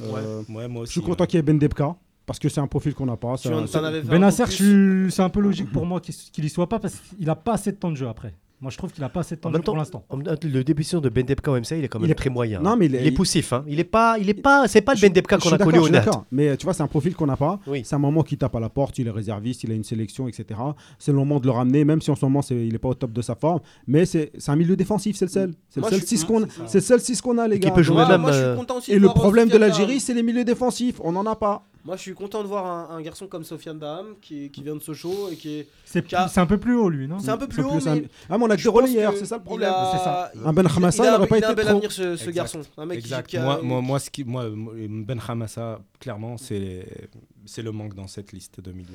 Euh, 0.02 0.42
Ouais, 0.50 0.68
moi 0.68 0.84
Je 0.84 0.90
suis 0.90 1.00
content 1.00 1.24
ouais. 1.24 1.26
qu'il 1.28 1.38
y 1.38 1.40
ait 1.40 1.42
Ben 1.42 1.58
Debka 1.58 1.96
parce 2.26 2.38
que 2.38 2.50
c'est 2.50 2.60
un 2.60 2.66
profil 2.66 2.92
qu'on 2.92 3.06
n'a 3.06 3.16
pas. 3.16 3.36
Tu 3.38 3.48
C'est 3.48 3.54
en- 3.54 3.62
un- 3.62 3.66
t'en 3.66 3.82
avais 3.84 4.02
fait 4.02 4.08
un 4.08 4.10
Benacer, 4.10 4.44
focus. 4.44 4.58
je 4.58 4.64
suis- 5.06 5.12
c'est 5.12 5.22
un 5.22 5.30
peu 5.30 5.40
logique 5.40 5.72
pour 5.72 5.86
moi 5.86 6.00
qu'il 6.02 6.14
qu'il 6.14 6.44
y 6.44 6.48
soit 6.50 6.68
pas 6.68 6.78
parce 6.78 6.94
qu'il 7.16 7.24
n'a 7.26 7.36
pas 7.36 7.54
assez 7.54 7.72
de 7.72 7.78
temps 7.78 7.90
de 7.90 7.96
jeu 7.96 8.06
après. 8.06 8.34
Moi, 8.60 8.72
je 8.72 8.76
trouve 8.76 8.90
qu'il 8.92 9.04
a 9.04 9.08
pas 9.08 9.20
assez 9.20 9.36
de 9.36 9.40
temps 9.40 9.50
En 9.50 9.52
de 9.52 9.56
jeu 9.56 9.58
même 9.58 9.64
temps, 9.64 9.72
pour 9.72 9.78
l'instant. 9.78 10.04
le 10.42 10.64
début 10.64 10.82
de 10.82 10.86
saison 10.88 11.00
de 11.00 11.08
Bendebka 11.08 11.52
au 11.52 11.56
MCA, 11.56 11.76
il 11.76 11.84
est 11.84 11.88
quand 11.88 12.00
même 12.00 12.08
Il 12.08 12.10
est- 12.10 12.14
très 12.16 12.28
moyen. 12.28 12.60
Non, 12.60 12.76
mais 12.76 12.86
il 12.86 12.94
est- 12.96 13.02
il 13.02 13.06
est 13.06 13.12
poussif. 13.12 13.52
Hein. 13.52 13.64
Il 13.68 13.78
est 13.78 13.84
pas, 13.84 14.16
il 14.18 14.28
est 14.28 14.34
pas, 14.34 14.66
c'est 14.66 14.80
pas 14.80 14.94
le 14.94 15.00
Bendebka 15.00 15.38
qu'on 15.38 15.50
a 15.52 15.58
connu 15.58 15.78
au 15.78 15.88
d'accord. 15.88 16.24
Mais 16.32 16.56
tu 16.56 16.64
vois, 16.64 16.74
c'est 16.74 16.82
un 16.82 16.88
profil 16.88 17.14
qu'on 17.14 17.26
n'a 17.26 17.36
pas. 17.36 17.60
Oui. 17.68 17.82
C'est 17.84 17.94
un 17.94 18.00
moment 18.00 18.24
qui 18.24 18.36
tape 18.36 18.56
à 18.56 18.60
la 18.60 18.68
porte, 18.68 18.98
il 18.98 19.06
est 19.06 19.10
réserviste, 19.12 19.62
il 19.62 19.70
a 19.70 19.74
une 19.74 19.84
sélection, 19.84 20.26
etc. 20.26 20.58
C'est 20.98 21.12
le 21.12 21.18
moment 21.18 21.38
de 21.38 21.46
le 21.46 21.52
ramener, 21.52 21.84
même 21.84 22.00
si 22.00 22.10
en 22.10 22.16
ce 22.16 22.24
moment 22.24 22.40
il 22.50 22.72
n'est 22.72 22.78
pas 22.78 22.88
au 22.88 22.94
top 22.94 23.12
de 23.12 23.22
sa 23.22 23.36
forme. 23.36 23.60
Mais 23.86 24.04
c'est 24.06 24.32
c'est 24.38 24.50
un 24.50 24.56
milieu 24.56 24.74
défensif, 24.76 25.16
c'est 25.16 25.26
le 25.26 25.30
seul. 25.30 25.54
C'est 25.68 25.80
le 25.80 25.84
seul 25.86 26.00
je 26.00 26.06
suis- 26.06 26.16
6 26.18 26.24
qu'on 26.24 26.40
c'est 26.40 26.48
ça. 26.48 26.62
c'est 26.66 26.78
le 26.78 26.82
seul 26.84 27.00
6 27.00 27.20
qu'on 27.20 27.38
a, 27.38 27.46
les 27.46 27.56
Et 27.56 27.60
qui 27.60 27.68
gars. 27.68 27.74
peut 27.74 27.82
jouer 27.82 28.04
même, 28.08 28.20
moi, 28.22 28.32
je 28.32 28.38
euh, 28.38 28.52
suis 28.54 28.60
content 28.60 28.78
aussi 28.78 28.90
Et 28.92 28.98
le 28.98 29.08
problème 29.08 29.48
de 29.48 29.56
l'Algérie, 29.56 30.00
c'est 30.00 30.14
les 30.14 30.22
milieux 30.24 30.44
défensifs. 30.44 31.00
On 31.04 31.12
n'en 31.12 31.24
a 31.26 31.36
pas. 31.36 31.62
Moi, 31.84 31.96
je 31.96 32.02
suis 32.02 32.14
content 32.14 32.42
de 32.42 32.48
voir 32.48 32.66
un, 32.66 32.96
un 32.96 33.00
garçon 33.00 33.26
comme 33.28 33.44
Sofiane 33.44 33.78
Daham 33.78 34.08
qui, 34.20 34.50
qui 34.50 34.62
vient 34.62 34.74
de 34.74 34.80
Sochaux 34.80 35.28
et 35.30 35.36
qui 35.36 35.60
est. 35.60 35.68
C'est 35.84 36.12
a- 36.14 36.28
un 36.40 36.46
peu 36.46 36.58
plus 36.58 36.74
haut, 36.74 36.88
lui, 36.90 37.06
non 37.08 37.18
C'est 37.18 37.30
un 37.30 37.38
peu 37.38 37.46
plus 37.46 37.62
haut, 37.62 37.70
plus 37.70 37.86
mais. 37.86 38.04
Ah, 38.28 38.36
mais 38.36 38.44
on 38.44 38.50
a 38.50 38.56
que 38.56 38.62
que 39.12 39.18
c'est 39.18 39.26
ça 39.26 39.36
le 39.38 39.42
problème. 39.44 39.72
a- 39.72 39.92
C'est 39.92 40.04
ça. 40.04 40.32
Un 40.44 40.52
Ben 40.52 40.66
Hamassa, 40.66 41.04
il 41.04 41.06
il 41.22 41.28
pas 41.28 41.38
il 41.38 41.44
a 41.44 41.48
un 41.48 41.52
été 41.52 41.56
bel 41.62 41.68
avenir, 41.68 41.92
ce, 41.92 42.16
ce 42.16 42.30
garçon. 42.30 42.60
Un 42.76 42.84
mec 42.86 42.98
qui- 42.98 43.04
Exact. 43.06 43.26
qui 43.26 43.36
a- 43.38 43.42
Moi, 43.44 43.60
moi, 43.62 43.80
moi, 43.80 43.98
ce 44.00 44.10
qui, 44.10 44.24
moi, 44.24 44.46
Ben 44.50 45.18
Hamassa, 45.26 45.80
clairement, 46.00 46.36
c'est 47.46 47.62
le 47.62 47.72
manque 47.72 47.94
dans 47.94 48.06
cette 48.06 48.32
liste 48.32 48.60
de 48.60 48.72
milieu. 48.72 48.88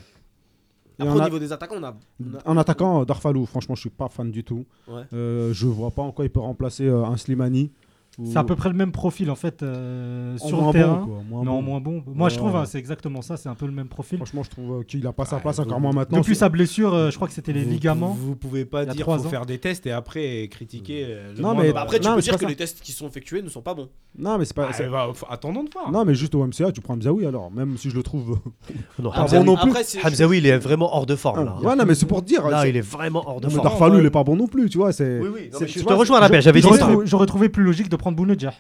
Et 1.00 1.02
Après, 1.02 1.16
au 1.16 1.22
a- 1.22 1.26
niveau 1.26 1.40
des 1.40 1.52
attaquants, 1.52 1.78
on 1.80 1.84
a. 1.84 1.96
on 2.22 2.36
a- 2.38 2.52
En 2.52 2.58
attaquant, 2.58 3.04
Darfalou, 3.06 3.48
franchement, 3.48 3.74
je 3.74 3.82
suis 3.82 3.90
pas 3.90 4.10
fan 4.10 4.30
du 4.30 4.44
tout. 4.44 4.66
Ouais. 4.88 5.02
Euh, 5.14 5.52
je 5.52 5.66
vois 5.66 5.90
pas 5.90 6.04
en 6.04 6.12
quoi 6.12 6.26
il 6.26 6.30
peut 6.30 6.40
remplacer 6.42 6.86
euh, 6.86 7.04
un 7.04 7.18
Slimani. 7.18 7.72
Ou- 8.20 8.26
C'est 8.32 8.38
à 8.38 8.44
peu 8.44 8.56
près 8.56 8.70
le 8.70 8.76
même 8.76 8.92
profil, 8.92 9.30
en 9.32 9.36
fait, 9.36 9.64
euh, 9.64 10.36
en 10.42 10.48
sur 10.48 10.66
le 10.68 10.72
terrain. 10.72 10.98
bon, 11.00 11.06
quoi, 11.06 11.24
moins 11.30 11.44
mais 11.44 11.50
en 11.50 11.56
bon. 11.56 11.62
moins 11.62 11.80
bon. 11.82 12.04
Moi, 12.14 12.30
je 12.30 12.36
Ouais. 12.36 12.40
trouve, 12.42 12.56
hein, 12.56 12.66
c'est 12.66 12.78
exactement 12.78 13.22
ça. 13.22 13.38
C'est 13.38 13.50
un 13.50 13.56
peu 13.56 13.66
le 13.66 13.72
même 13.72 13.88
profil. 13.88 14.18
Franchement, 14.18 14.44
je 14.44 14.50
trouve 14.50 14.80
euh, 14.80 14.84
qu'il 14.84 15.06
a 15.08 15.14
pas 15.14 15.26
sa 15.26 15.38
Ouais, 15.38 15.42
place 15.42 15.58
vous- 15.58 15.64
encore 15.64 15.80
moins 15.80 15.94
maintenant. 15.94 16.20
Depuis 16.20 16.36
sa 16.36 16.50
blessure, 16.50 16.94
euh, 16.94 17.10
je 17.10 17.16
crois 17.16 17.28
que 17.28 17.34
c'était 17.34 17.54
les 17.54 17.64
Vous- 17.64 17.72
ligaments. 17.72 18.16
Vous, 18.20 18.36
pouvez 18.36 18.66
pas 18.66 18.86
dire 18.86 19.06
faut 19.06 19.14
ans. 19.14 19.20
faire 19.20 19.46
des 19.46 19.58
tests 19.58 19.86
et 19.88 19.92
après 19.92 20.48
critiquer. 20.50 21.06
euh, 21.08 21.34
le 21.36 21.42
Non, 21.42 21.56
mais 21.56 21.72
Bah, 21.74 21.82
après, 21.82 22.00
tu 22.00 22.08
Non, 22.08 22.16
peux 22.16 22.22
dire 22.22 22.34
que 22.36 22.42
ça. 22.42 22.48
les 22.48 22.56
tests 22.56 22.82
qui 22.82 22.92
sont 22.92 23.08
effectués 23.08 23.42
ne 23.42 23.50
sont 23.50 23.62
pas 23.62 23.74
bons. 23.74 23.90
Non, 24.18 24.38
mais 24.38 24.46
c'est 24.46 24.56
pas. 24.56 24.68
Ah, 24.70 24.74
c'est- 24.74 24.88
bah, 24.90 25.08
faut- 25.14 25.26
attendons 25.30 25.64
de 25.64 25.70
voir. 25.74 25.92
Non, 25.92 26.06
mais 26.06 26.14
juste 26.14 26.36
au 26.36 26.44
MCA, 26.44 26.72
tu 26.72 26.82
prends 26.82 26.96
Mzaoui 26.96 27.26
alors, 27.26 27.50
même 27.52 27.78
si 27.78 27.90
je 27.90 27.96
le 27.96 28.04
trouve. 28.04 28.38
Non, 29.02 29.10
Ah, 29.14 29.24
Hamzaoui, 29.24 29.44
bon 29.46 29.56
non 29.56 29.72
plus. 29.72 29.98
Hamzaoui, 30.04 30.38
il 30.38 30.46
est 30.46 30.58
vraiment 30.60 30.96
hors 30.96 31.06
de 31.08 31.16
forme. 31.16 31.44
Là, 31.46 31.56
ouais, 31.64 31.76
non, 31.76 31.84
mais 31.86 31.96
c'est 31.96 32.06
pour 32.06 32.22
te 32.22 32.28
dire. 32.28 32.48
Là, 32.48 32.68
il 32.68 32.78
est 32.78 32.82
vraiment 32.82 33.24
hors 33.28 33.42
de 33.42 33.50
forme. 33.50 33.64
Darfalou, 33.64 34.00
il 34.00 34.06
est 34.06 34.10
pas 34.12 34.24
bon 34.24 34.36
non 34.36 34.48
plus, 34.48 34.70
tu 34.70 34.78
vois. 34.78 34.92
C'est. 34.94 35.20
Je 35.22 35.84
te 35.84 35.94
rejoins, 35.94 36.20
Rabia, 36.20 36.40
j'avais 36.42 36.62
dit 36.62 36.68
J'aurais 37.06 37.26
trouvé 37.26 37.50
plus 37.50 37.64
logique 37.64 37.90
de 37.90 37.96
prendre 38.04 38.18
Bounedjah. 38.18 38.54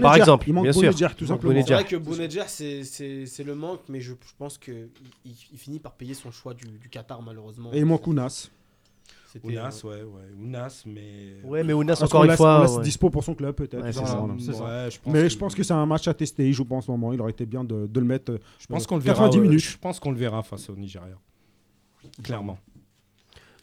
Par 0.00 0.16
exemple, 0.16 0.48
il 0.48 0.54
manque 0.54 0.64
bien 0.64 0.72
sûr. 0.72 1.14
Tout 1.16 1.26
simplement. 1.26 1.62
C'est 1.66 1.74
vrai 1.74 1.84
que 1.84 1.96
Bounedjah, 1.96 2.48
c'est 2.48 2.82
c'est- 2.84 3.26
c'est 3.26 3.44
le 3.44 3.54
manque, 3.54 3.80
mais 3.88 4.00
je, 4.00 4.12
je 4.12 4.32
pense 4.38 4.56
qu'il 4.56 4.88
il, 5.26 5.58
finit 5.58 5.78
par 5.80 5.92
payer 5.92 6.14
son 6.14 6.30
choix 6.30 6.54
du, 6.54 6.66
du 6.66 6.88
Qatar, 6.88 7.20
malheureusement. 7.22 7.70
Et 7.74 7.78
il 7.80 7.84
manque 7.86 8.06
Ounas. 8.06 8.48
C'était, 9.32 9.48
Ounas, 9.48 9.82
euh, 9.84 9.88
ouais, 9.88 10.02
ouais. 10.02 10.22
Ounas, 10.42 10.82
mais. 10.86 11.34
Ouais, 11.44 11.62
mais 11.62 11.74
Ounas, 11.74 12.00
encore 12.02 12.24
une 12.24 12.30
fois. 12.36 12.76
ouais. 12.78 12.82
dispo 12.84 13.10
pour 13.10 13.22
son 13.22 13.34
club, 13.34 13.54
peut-être. 13.54 13.82
Ouais, 13.82 13.92
c'est 13.92 14.00
Voilà, 14.00 14.14
ça. 14.14 14.18
voilà. 14.18 14.34
C'est 14.38 14.52
ça. 14.54 14.64
Ouais, 14.64 14.90
je 14.90 14.98
pense 14.98 15.12
Mais 15.12 15.22
que- 15.24 15.28
je 15.28 15.36
pense 15.36 15.54
que 15.54 15.62
c'est 15.62 15.74
un 15.74 15.84
match 15.84 16.08
à 16.08 16.14
tester, 16.14 16.46
il 16.48 16.54
joue 16.54 16.64
pas 16.64 16.76
en 16.76 16.80
ce 16.80 16.90
moment. 16.90 17.12
Il 17.12 17.20
aurait 17.20 17.32
été 17.32 17.44
bien 17.44 17.62
de, 17.62 17.86
de 17.86 18.00
le 18.00 18.06
mettre. 18.06 18.32
euh, 18.32 18.38
Je 18.58 18.66
pense 18.66 18.84
euh, 18.84 18.86
qu'on 18.86 18.96
le 18.96 19.02
verra. 19.02 19.24
90 19.24 19.38
euh, 19.38 19.42
minutes. 19.42 19.60
Je 19.60 19.76
pense 19.76 20.00
qu'on 20.00 20.10
le 20.12 20.16
verra 20.16 20.42
face 20.42 20.70
au 20.70 20.76
Nigeria. 20.76 21.18
Clairement. 22.22 22.58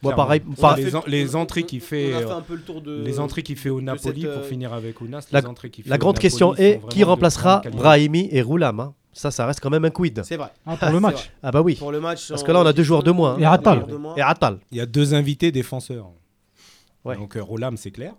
Moi, 0.04 0.14
pareil. 0.16 0.42
par- 0.60 0.76
les 1.08 1.36
en- 1.36 1.42
entrées 1.42 1.64
qu'il 1.64 1.82
fait, 1.82 2.14
On 2.14 2.18
a 2.18 2.22
fait 2.22 2.32
un 2.32 2.42
peu 2.42 2.56
le 2.56 2.62
tour 2.62 2.82
de. 2.82 3.04
Les 3.04 3.20
entrées 3.20 3.44
qu'il 3.44 3.56
fait 3.58 3.70
au 3.70 3.82
Napoli, 3.82 4.22
cette, 4.22 4.30
euh, 4.30 4.36
pour 4.38 4.46
finir 4.46 4.74
avec 4.74 5.00
Ounas, 5.02 5.28
la- 5.32 5.42
les 5.42 5.48
entrées 5.48 5.70
qu'il 5.70 5.84
fait 5.84 5.90
La 5.90 5.98
grande 5.98 6.16
Napoli 6.16 6.22
question 6.30 6.56
est 6.56 6.80
qui 6.90 7.04
remplacera. 7.04 7.62
Brahimi 7.72 8.28
et 8.32 8.42
Roulam 8.42 8.80
hein? 8.80 8.94
Ça, 9.16 9.30
ça 9.30 9.46
reste 9.46 9.60
quand 9.60 9.70
même 9.70 9.86
un 9.86 9.92
quid. 9.92 10.22
C'est 10.24 10.38
vrai. 10.38 10.50
Ah, 10.66 10.76
pour 10.76 10.90
le 10.90 11.00
match. 11.00 11.14
vrai. 11.16 11.24
Ah 11.44 11.52
bah 11.52 11.62
oui. 11.62 11.76
Pour 11.76 11.92
le 11.92 12.00
match. 12.02 12.30
Parce 12.30 12.42
que 12.44 12.52
là, 12.52 12.60
on 12.62 12.66
a 12.66 12.74
deux 12.74 12.82
joueurs 12.84 13.04
de 13.04 13.12
moins, 13.12 13.34
hein. 13.34 13.38
Et 13.38 13.42
joueurs 13.64 13.88
de 13.88 13.96
moins. 13.96 14.16
Et 14.16 14.22
Atal. 14.22 14.58
Il 14.72 14.78
y 14.78 14.82
a 14.82 14.86
deux 14.88 15.14
invités 15.14 15.52
défenseurs. 15.52 16.10
Ouais. 17.06 17.16
Donc 17.16 17.36
euh, 17.36 17.44
Rolam, 17.44 17.78
c'est 17.78 17.92
clair. 17.92 18.14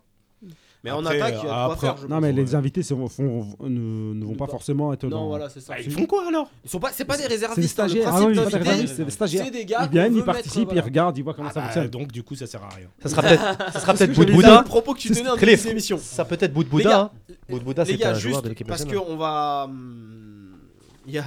Mais 0.84 0.90
en 0.90 1.04
Après, 1.04 1.16
attaque, 1.18 1.34
il 1.34 1.36
y 1.36 1.38
a 1.38 1.42
de 1.42 1.46
quoi 1.48 1.72
après- 1.72 1.86
faire. 1.86 2.08
Non, 2.10 2.20
mais 2.20 2.30
les 2.32 2.42
ouais. 2.50 2.54
invités 2.56 2.82
sont- 2.82 3.08
font- 3.08 3.56
ne, 3.62 4.12
ne 4.14 4.24
vont 4.26 4.34
pas 4.34 4.44
Pas- 4.44 4.50
forcément 4.52 4.92
être 4.92 5.08
dans. 5.08 5.22
Non, 5.22 5.28
voilà, 5.28 5.48
c'est 5.48 5.60
ça. 5.60 5.72
Bah, 5.72 5.80
ils 5.82 5.90
font 5.90 6.04
quoi 6.04 6.28
alors? 6.28 6.50
Ils 6.62 6.70
sont 6.70 6.78
pas, 6.78 6.90
c'est 6.92 7.06
pas 7.06 7.16
des 7.16 7.26
réservistes. 7.26 7.54
C'est 7.54 7.60
des 7.62 7.62
le 7.62 7.68
stagiaires. 7.68 8.10
Ah 8.12 8.18
c'est 8.20 8.32
des 8.32 8.40
réservistes, 8.58 8.94
c'est 8.96 9.04
des 9.06 9.10
stagiaires. 9.10 9.44
C'est 9.46 9.50
des 9.50 9.64
gars 9.64 9.78
Ils 9.84 9.88
viennent, 9.90 10.14
ils 10.14 10.22
participent, 10.22 10.56
mettre, 10.58 10.60
ils 10.60 10.64
voilà. 10.74 10.82
regardent, 10.82 11.16
ils 11.18 11.24
voient 11.24 11.32
comment 11.34 11.48
Ah 11.50 11.54
ça 11.54 11.60
bah, 11.60 11.66
fonctionne. 11.68 11.88
Donc 11.88 12.12
du 12.12 12.22
coup, 12.22 12.34
ça 12.34 12.46
sert 12.46 12.62
à 12.62 12.68
rien. 12.68 12.88
Ça 13.02 13.08
sera 13.08 13.22
peut-être 13.22 13.96
C'est 13.96 14.12
Boudbouda. 14.14 14.58
le 14.58 14.64
propos 14.64 14.92
que 14.92 14.98
tu 14.98 15.10
tenais 15.10 15.28
en 15.30 15.36
début 15.36 15.56
d'émission. 15.56 15.96
Ça 15.98 16.26
peut 16.26 16.36
être 16.38 16.52
Boudbouda. 16.52 16.90
gars, 16.90 17.00
hein. 17.00 17.34
Boudbouda, 17.48 17.84
Les 17.84 17.96
c'est 17.96 18.04
un 18.04 18.12
joueur 18.14 18.42
de 18.42 18.50
l'équipe 18.50 18.66
parce 18.68 18.84
qu'on 18.84 19.16
va. 19.16 19.64
hum, 19.64 20.58
Il 21.06 21.14
y 21.14 21.18
a, 21.18 21.24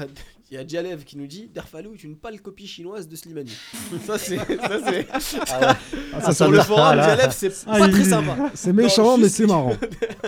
il 0.49 0.55
y 0.55 0.57
a 0.57 0.63
Dialev 0.63 1.03
qui 1.03 1.17
nous 1.17 1.27
dit 1.27 1.47
Darfalou 1.53 1.93
est 1.93 2.03
une 2.03 2.17
pâle 2.17 2.41
copie 2.41 2.67
chinoise 2.67 3.07
de 3.07 3.15
Slimani. 3.15 3.51
ça, 4.05 4.17
c'est. 4.17 4.37
Ça, 4.37 4.45
c'est. 4.89 5.07
Ah 5.11 5.19
ouais. 5.19 5.27
Ah, 5.49 5.77
Ah, 6.13 6.21
ça, 6.21 6.33
Sur 6.33 6.51
le 6.51 6.61
forum, 6.61 6.95
là. 6.95 7.15
Dialev, 7.15 7.31
c'est 7.35 7.51
Ah, 7.67 7.79
pas 7.79 7.87
il- 7.87 7.93
très 7.93 8.03
sympa. 8.05 8.51
C'est 8.53 8.73
méchant, 8.73 9.03
Non, 9.03 9.17
mais 9.17 9.29
c'est 9.29 9.45
marrant. 9.45 9.75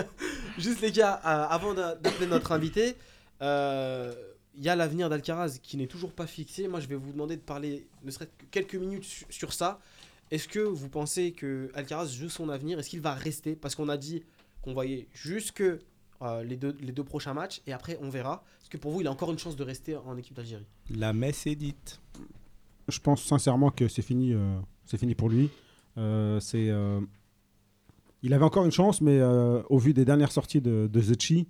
Juste 0.58 0.80
les 0.82 0.92
gars, 0.92 1.20
euh, 1.24 1.46
avant 1.48 1.74
d'a- 1.74 1.94
d'appeler 1.94 2.26
notre 2.26 2.52
invité, 2.52 2.96
euh, 3.42 4.12
il 4.56 4.62
y 4.64 4.68
a 4.68 4.76
l'avenir 4.76 5.08
d'Alcaraz 5.08 5.58
qui 5.62 5.76
n'est 5.76 5.86
toujours 5.86 6.12
pas 6.12 6.26
fixé. 6.26 6.68
Moi, 6.68 6.80
je 6.80 6.86
vais 6.88 6.96
vous 6.96 7.12
demander 7.12 7.36
de 7.36 7.40
parler 7.42 7.86
ne 8.04 8.10
serait-ce 8.10 8.28
que 8.30 8.44
quelques 8.50 8.74
minutes 8.74 9.04
su- 9.04 9.24
sur 9.30 9.52
ça. 9.52 9.80
Est-ce 10.30 10.46
que 10.48 10.60
vous 10.60 10.88
pensez 10.88 11.32
que 11.32 11.70
Alcaraz 11.74 12.06
joue 12.08 12.28
son 12.28 12.48
avenir? 12.50 12.78
Est-ce 12.78 12.90
qu'il 12.90 13.00
va 13.00 13.14
rester? 13.14 13.56
Parce 13.56 13.74
qu'on 13.74 13.88
a 13.88 13.96
dit 13.96 14.22
qu'on 14.62 14.74
voyait 14.74 15.08
jusque 15.14 15.62
euh, 16.22 16.42
les, 16.42 16.56
deux, 16.56 16.76
les 16.80 16.92
deux 16.92 17.04
prochains 17.04 17.34
matchs 17.34 17.62
et 17.66 17.72
après 17.72 17.98
on 18.02 18.10
verra. 18.10 18.44
Est-ce 18.60 18.70
que 18.70 18.76
pour 18.76 18.92
vous, 18.92 19.00
il 19.00 19.06
a 19.06 19.10
encore 19.10 19.30
une 19.30 19.38
chance 19.38 19.56
de 19.56 19.64
rester 19.64 19.96
en 19.96 20.16
équipe 20.16 20.36
d'Algérie 20.36 20.66
La 20.90 21.12
messe 21.12 21.46
est 21.46 21.56
dite. 21.56 22.00
Je 22.88 22.98
pense 22.98 23.22
sincèrement 23.22 23.70
que 23.70 23.88
c'est 23.88 24.02
fini, 24.02 24.32
euh, 24.34 24.58
c'est 24.84 24.98
fini 24.98 25.14
pour 25.14 25.28
lui. 25.28 25.50
Euh, 25.98 26.40
c'est, 26.40 26.68
euh, 26.70 27.00
il 28.22 28.34
avait 28.34 28.44
encore 28.44 28.64
une 28.64 28.72
chance, 28.72 29.00
mais 29.00 29.18
euh, 29.18 29.62
au 29.70 29.78
vu 29.78 29.94
des 29.94 30.04
dernières 30.04 30.32
sorties 30.32 30.60
de, 30.60 30.88
de 30.92 31.00
Zetchi, 31.00 31.48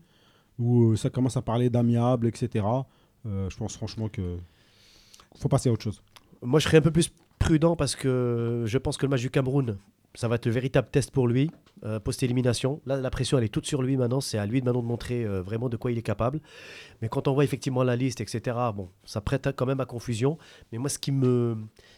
où 0.59 0.95
ça 0.97 1.11
commence 1.11 1.37
à 1.37 1.43
parler 1.43 1.71
d'amiable, 1.71 2.27
etc., 2.27 2.65
euh, 3.27 3.51
je 3.51 3.57
pense 3.57 3.77
franchement 3.77 4.09
que 4.09 4.39
faut 5.37 5.49
passer 5.49 5.69
à 5.69 5.73
autre 5.73 5.83
chose. 5.83 6.03
Moi, 6.43 6.59
je 6.61 6.65
serais 6.65 6.79
un 6.79 6.83
peu 6.83 6.91
plus 6.91 7.11
prudent 7.39 7.77
parce 7.77 7.97
que 7.97 8.65
je 8.67 8.79
pense 8.79 8.97
que 8.97 9.07
le 9.07 9.11
match 9.11 9.21
du 9.21 9.31
Cameroun, 9.31 9.79
ça 10.15 10.29
va 10.29 10.37
être 10.37 10.47
le 10.47 10.53
véritable 10.53 10.89
test 10.91 11.11
pour 11.11 11.29
lui, 11.29 11.51
euh, 11.85 12.01
post-élimination. 12.01 12.81
Là, 12.85 12.97
la 12.97 13.11
pression, 13.11 13.39
elle 13.39 13.45
est 13.45 13.49
toute 13.49 13.67
sur 13.67 13.83
lui 13.83 13.97
maintenant. 13.97 14.21
C'est 14.21 14.39
à 14.39 14.47
lui 14.47 14.61
maintenant 14.61 14.83
de 14.83 14.87
montrer 14.87 15.25
euh, 15.25 15.41
vraiment 15.41 15.69
de 15.69 15.77
quoi 15.77 15.93
il 15.93 15.99
est 15.99 16.03
capable. 16.03 16.41
Mais 17.01 17.09
quand 17.09 17.29
on 17.29 17.33
voit 17.33 17.45
effectivement 17.45 17.85
la 17.85 17.97
liste, 17.97 18.21
etc., 18.21 18.57
bon, 18.75 18.89
ça 19.05 19.21
prête 19.21 19.49
quand 19.57 19.67
même 19.67 19.81
à 19.81 19.87
confusion. 19.87 20.37
Mais 20.73 20.79
moi, 20.79 20.89
ce 20.89 20.99
qui 20.99 21.13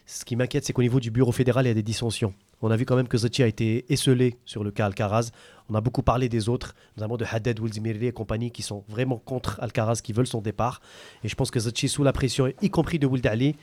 ce 0.07 0.25
qui 0.25 0.37
m'inquiète, 0.37 0.65
c'est 0.65 0.73
qu'au 0.73 0.83
niveau 0.83 1.01
du 1.01 1.11
bureau 1.11 1.33
fédéral, 1.33 1.65
il 1.65 1.69
y 1.69 1.73
a 1.73 1.75
des 1.75 1.83
dissensions. 1.83 2.35
On 2.61 2.71
a 2.71 2.77
vu 2.77 2.85
quand 2.85 2.95
même 2.95 3.09
que 3.09 3.19
Zachi 3.19 3.43
a 3.43 3.49
été 3.49 3.93
esselé 3.93 4.39
sur 4.45 4.63
le 4.63 4.71
cas 4.71 4.87
Alcaraz. 4.87 5.31
On 5.69 5.75
a 5.75 5.81
beaucoup 5.81 6.03
parlé 6.03 6.29
des 6.29 6.49
autres, 6.49 6.77
notamment 6.97 7.17
de 7.17 7.25
Haddad, 7.29 7.59
Wilzmirri 7.59 8.07
et 8.07 8.13
compagnie, 8.13 8.53
qui 8.53 8.63
sont 8.63 8.85
vraiment 8.89 9.17
contre 9.17 9.59
Alcaraz, 9.61 10.01
qui 10.03 10.13
veulent 10.13 10.29
son 10.29 10.41
départ. 10.41 10.81
Et 11.25 11.29
je 11.29 11.35
pense 11.35 11.51
que 11.51 11.59
Zachi, 11.59 11.89
sous 11.89 12.05
la 12.05 12.13
pression, 12.13 12.53
y 12.63 12.71
compris 12.71 13.01
de 13.01 13.07
Wild 13.07 13.27
Ali, 13.27 13.57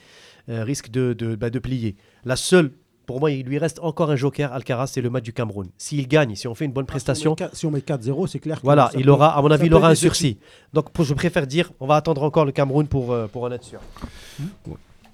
euh, 0.49 0.65
risque 0.65 0.89
de, 0.89 1.13
de, 1.13 1.35
bah, 1.35 1.49
de 1.49 1.59
plier. 1.59 1.95
La 2.25 2.35
seule, 2.35 2.73
pour 3.09 3.19
moi, 3.19 3.31
il 3.31 3.43
lui 3.43 3.57
reste 3.57 3.79
encore 3.79 4.11
un 4.11 4.15
joker, 4.15 4.53
Alcaraz, 4.53 4.85
c'est 4.85 5.01
le 5.01 5.09
match 5.09 5.23
du 5.23 5.33
Cameroun. 5.33 5.67
S'il 5.79 6.07
gagne, 6.07 6.35
si 6.35 6.47
on 6.47 6.53
fait 6.53 6.65
une 6.65 6.71
bonne 6.73 6.85
prestation, 6.85 7.35
Si 7.53 7.65
on 7.65 7.71
met 7.71 7.79
4-0, 7.81 8.27
c'est 8.27 8.37
clair. 8.37 8.57
que 8.61 8.63
voilà, 8.63 8.91
il 8.95 9.03
peut- 9.05 9.09
aura, 9.09 9.35
à 9.35 9.41
mon 9.41 9.49
avis, 9.49 9.65
il 9.65 9.73
aura 9.73 9.89
un 9.89 9.95
sursis. 9.95 10.37
Donc 10.73 10.91
pour- 10.91 11.05
je 11.05 11.15
préfère 11.15 11.47
dire, 11.47 11.71
on 11.79 11.87
va 11.87 11.95
attendre 11.95 12.21
encore 12.21 12.45
le 12.45 12.51
Cameroun 12.51 12.87
pour, 12.87 13.11
euh, 13.11 13.25
pour 13.25 13.41
en 13.45 13.51
être 13.51 13.63
sûr. 13.63 13.79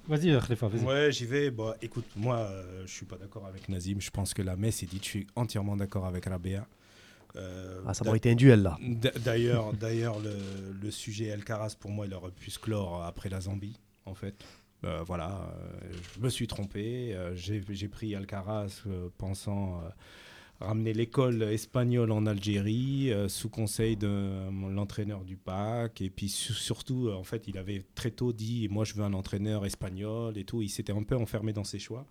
Vas-y, 0.10 0.30
euh, 0.32 0.42
Khalifa, 0.42 0.68
vas-y. 0.68 0.84
Ouais, 0.84 1.12
j'y 1.12 1.26
vais. 1.26 1.50
Bah, 1.52 1.76
écoute, 1.82 2.06
moi, 2.18 2.36
euh, 2.38 2.84
je 2.86 2.92
suis 2.92 3.06
pas 3.06 3.16
d'accord 3.16 3.46
avec 3.48 3.70
Nazim. 3.70 3.96
Je 4.00 4.12
pense 4.12 4.34
que 4.34 4.42
la 4.42 4.58
messe 4.58 4.84
est 4.84 4.88
dite. 4.88 5.04
Je 5.06 5.10
suis 5.10 5.28
entièrement 5.38 5.78
d'accord 5.78 6.06
avec 6.06 6.26
Rabea. 6.26 6.68
Euh, 7.38 7.82
Ah, 7.88 7.94
ça 7.94 8.06
aurait 8.08 8.18
été 8.18 8.30
un 8.32 8.36
duel 8.36 8.62
là. 8.62 8.78
d'a- 8.82 9.12
D'ailleurs, 9.24 9.72
d'ailleurs, 9.74 10.20
le, 10.20 10.34
le 10.82 10.92
sujet 10.92 11.32
Alcaraz, 11.32 11.76
pour 11.80 11.92
moi, 11.92 12.06
il 12.06 12.14
aurait 12.14 12.32
pu 12.32 12.52
se 12.52 12.60
clore 12.60 13.04
après 13.04 13.30
la 13.30 13.40
Zambie, 13.42 13.78
en 14.06 14.14
fait. 14.14 14.36
Euh, 14.86 15.02
voilà, 15.06 15.52
euh, 15.84 15.92
je 16.16 16.22
me 16.22 16.30
suis 16.30 16.48
trompé. 16.48 17.14
euh, 17.14 17.36
J'ai 17.36 17.88
pris 17.88 18.16
Alcaraz 18.16 18.84
pensant 19.18 19.82
ramener 20.62 20.94
l'école 20.94 21.44
espagnole 21.44 22.12
en 22.12 22.26
Algérie 22.26 23.12
euh, 23.12 23.28
sous 23.28 23.50
conseil 23.50 23.98
de 23.98 24.08
euh, 24.08 24.50
l'entraîneur 24.72 25.24
du 25.24 25.36
PAC. 25.38 26.02
Et 26.02 26.10
puis 26.10 26.30
su- 26.30 26.54
surtout, 26.54 27.08
euh, 27.08 27.14
en 27.16 27.24
fait, 27.24 27.48
il 27.48 27.58
avait 27.58 27.84
très 27.96 28.12
tôt 28.12 28.32
dit 28.32 28.68
Moi, 28.70 28.86
je 28.86 28.94
veux 28.94 29.04
un 29.04 29.14
entraîneur 29.14 29.66
espagnol 29.66 30.38
et 30.38 30.44
tout. 30.46 30.62
Il 30.62 30.70
s'était 30.70 30.94
un 30.94 31.04
peu 31.04 31.16
enfermé 31.16 31.52
dans 31.52 31.64
ses 31.66 31.80
choix. 31.80 32.06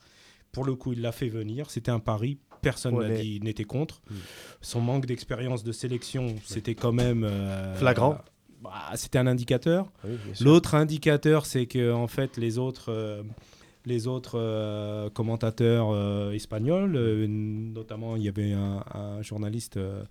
Pour 0.53 0.65
le 0.65 0.75
coup, 0.75 0.93
il 0.93 1.01
l'a 1.01 1.13
fait 1.13 1.29
venir. 1.29 1.71
C'était 1.71 1.91
un 1.91 2.01
pari. 2.01 2.39
Personne 2.61 2.95
Ouais, 2.95 3.09
n'a 3.09 3.15
mais- 3.15 3.23
dit 3.23 3.41
n'était 3.41 3.65
contre. 3.65 4.01
Mm. 4.11 4.15
Son 4.63 4.81
manque 4.81 5.07
d'expérience 5.07 5.65
de 5.65 5.73
sélection, 5.73 6.35
c'était 6.45 6.75
quand 6.75 6.93
même. 6.93 7.29
Flagrant. 7.77 8.19
Bah, 8.65 8.91
c'était 8.95 9.19
un 9.19 9.27
indicateur. 9.27 9.93
Oui, 10.05 10.17
L'autre 10.41 10.75
indicateur, 10.75 11.45
c'est 11.45 11.67
que 11.67 11.93
en 11.93 12.09
fait, 12.09 12.39
les 12.39 12.59
autres, 12.59 12.91
euh, 12.91 13.23
les 13.87 14.07
autres 14.07 14.39
euh, 14.39 15.11
commentateurs 15.11 15.91
euh, 15.93 16.33
espagnols, 16.33 16.97
euh, 16.97 17.27
notamment 17.29 18.17
il 18.17 18.23
y 18.23 18.29
avait 18.29 18.53
un, 18.53 18.83
un 18.95 19.23
journaliste. 19.23 19.77
euh, 19.77 20.03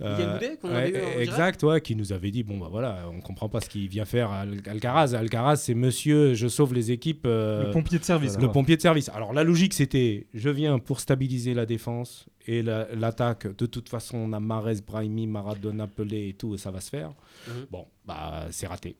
euh, 0.00 0.32
Boudet, 0.34 0.56
qu'on 0.60 0.70
ouais, 0.70 0.74
avait 0.74 0.88
eu 0.88 0.92
direct 0.92 1.20
exact, 1.20 1.62
ouais, 1.62 1.80
qui 1.80 1.94
nous 1.94 2.12
avait 2.12 2.32
dit 2.32 2.42
bon 2.42 2.58
bah 2.58 2.66
voilà, 2.68 3.04
on 3.12 3.20
comprend 3.20 3.48
pas 3.48 3.60
ce 3.60 3.68
qu'il 3.68 3.88
vient 3.88 4.04
faire 4.04 4.30
à 4.32 4.40
Al- 4.40 4.60
Alcaraz. 4.66 5.14
Alcaraz, 5.14 5.56
c'est 5.56 5.74
Monsieur, 5.74 6.34
je 6.34 6.48
sauve 6.48 6.74
les 6.74 6.90
équipes. 6.90 7.24
euh, 7.26 7.66
Le 7.66 7.70
pompier 7.70 8.00
de 8.00 8.04
service. 8.04 8.36
le 8.38 8.50
pompier 8.50 8.76
de 8.76 8.82
service. 8.82 9.08
Alors 9.10 9.32
la 9.32 9.44
logique 9.44 9.72
c'était, 9.74 10.26
je 10.34 10.48
viens 10.50 10.80
pour 10.80 10.98
stabiliser 10.98 11.54
la 11.54 11.64
défense 11.66 12.26
et 12.48 12.62
la- 12.62 12.88
l'attaque. 12.94 13.46
de 13.56 13.66
toute 13.66 13.88
façon, 13.88 14.16
on 14.18 14.32
a 14.32 14.40
Mares, 14.40 14.82
Brahimi, 14.84 15.28
Maradona, 15.28 15.86
Pelé 15.86 16.28
et 16.30 16.32
tout, 16.34 16.54
et 16.56 16.58
ça 16.58 16.72
va 16.72 16.80
se 16.80 16.90
faire. 16.90 17.10
Mhm. 17.46 17.66
Bon, 17.70 17.86
bah 18.04 18.46
c'est 18.50 18.66
raté. 18.66 18.96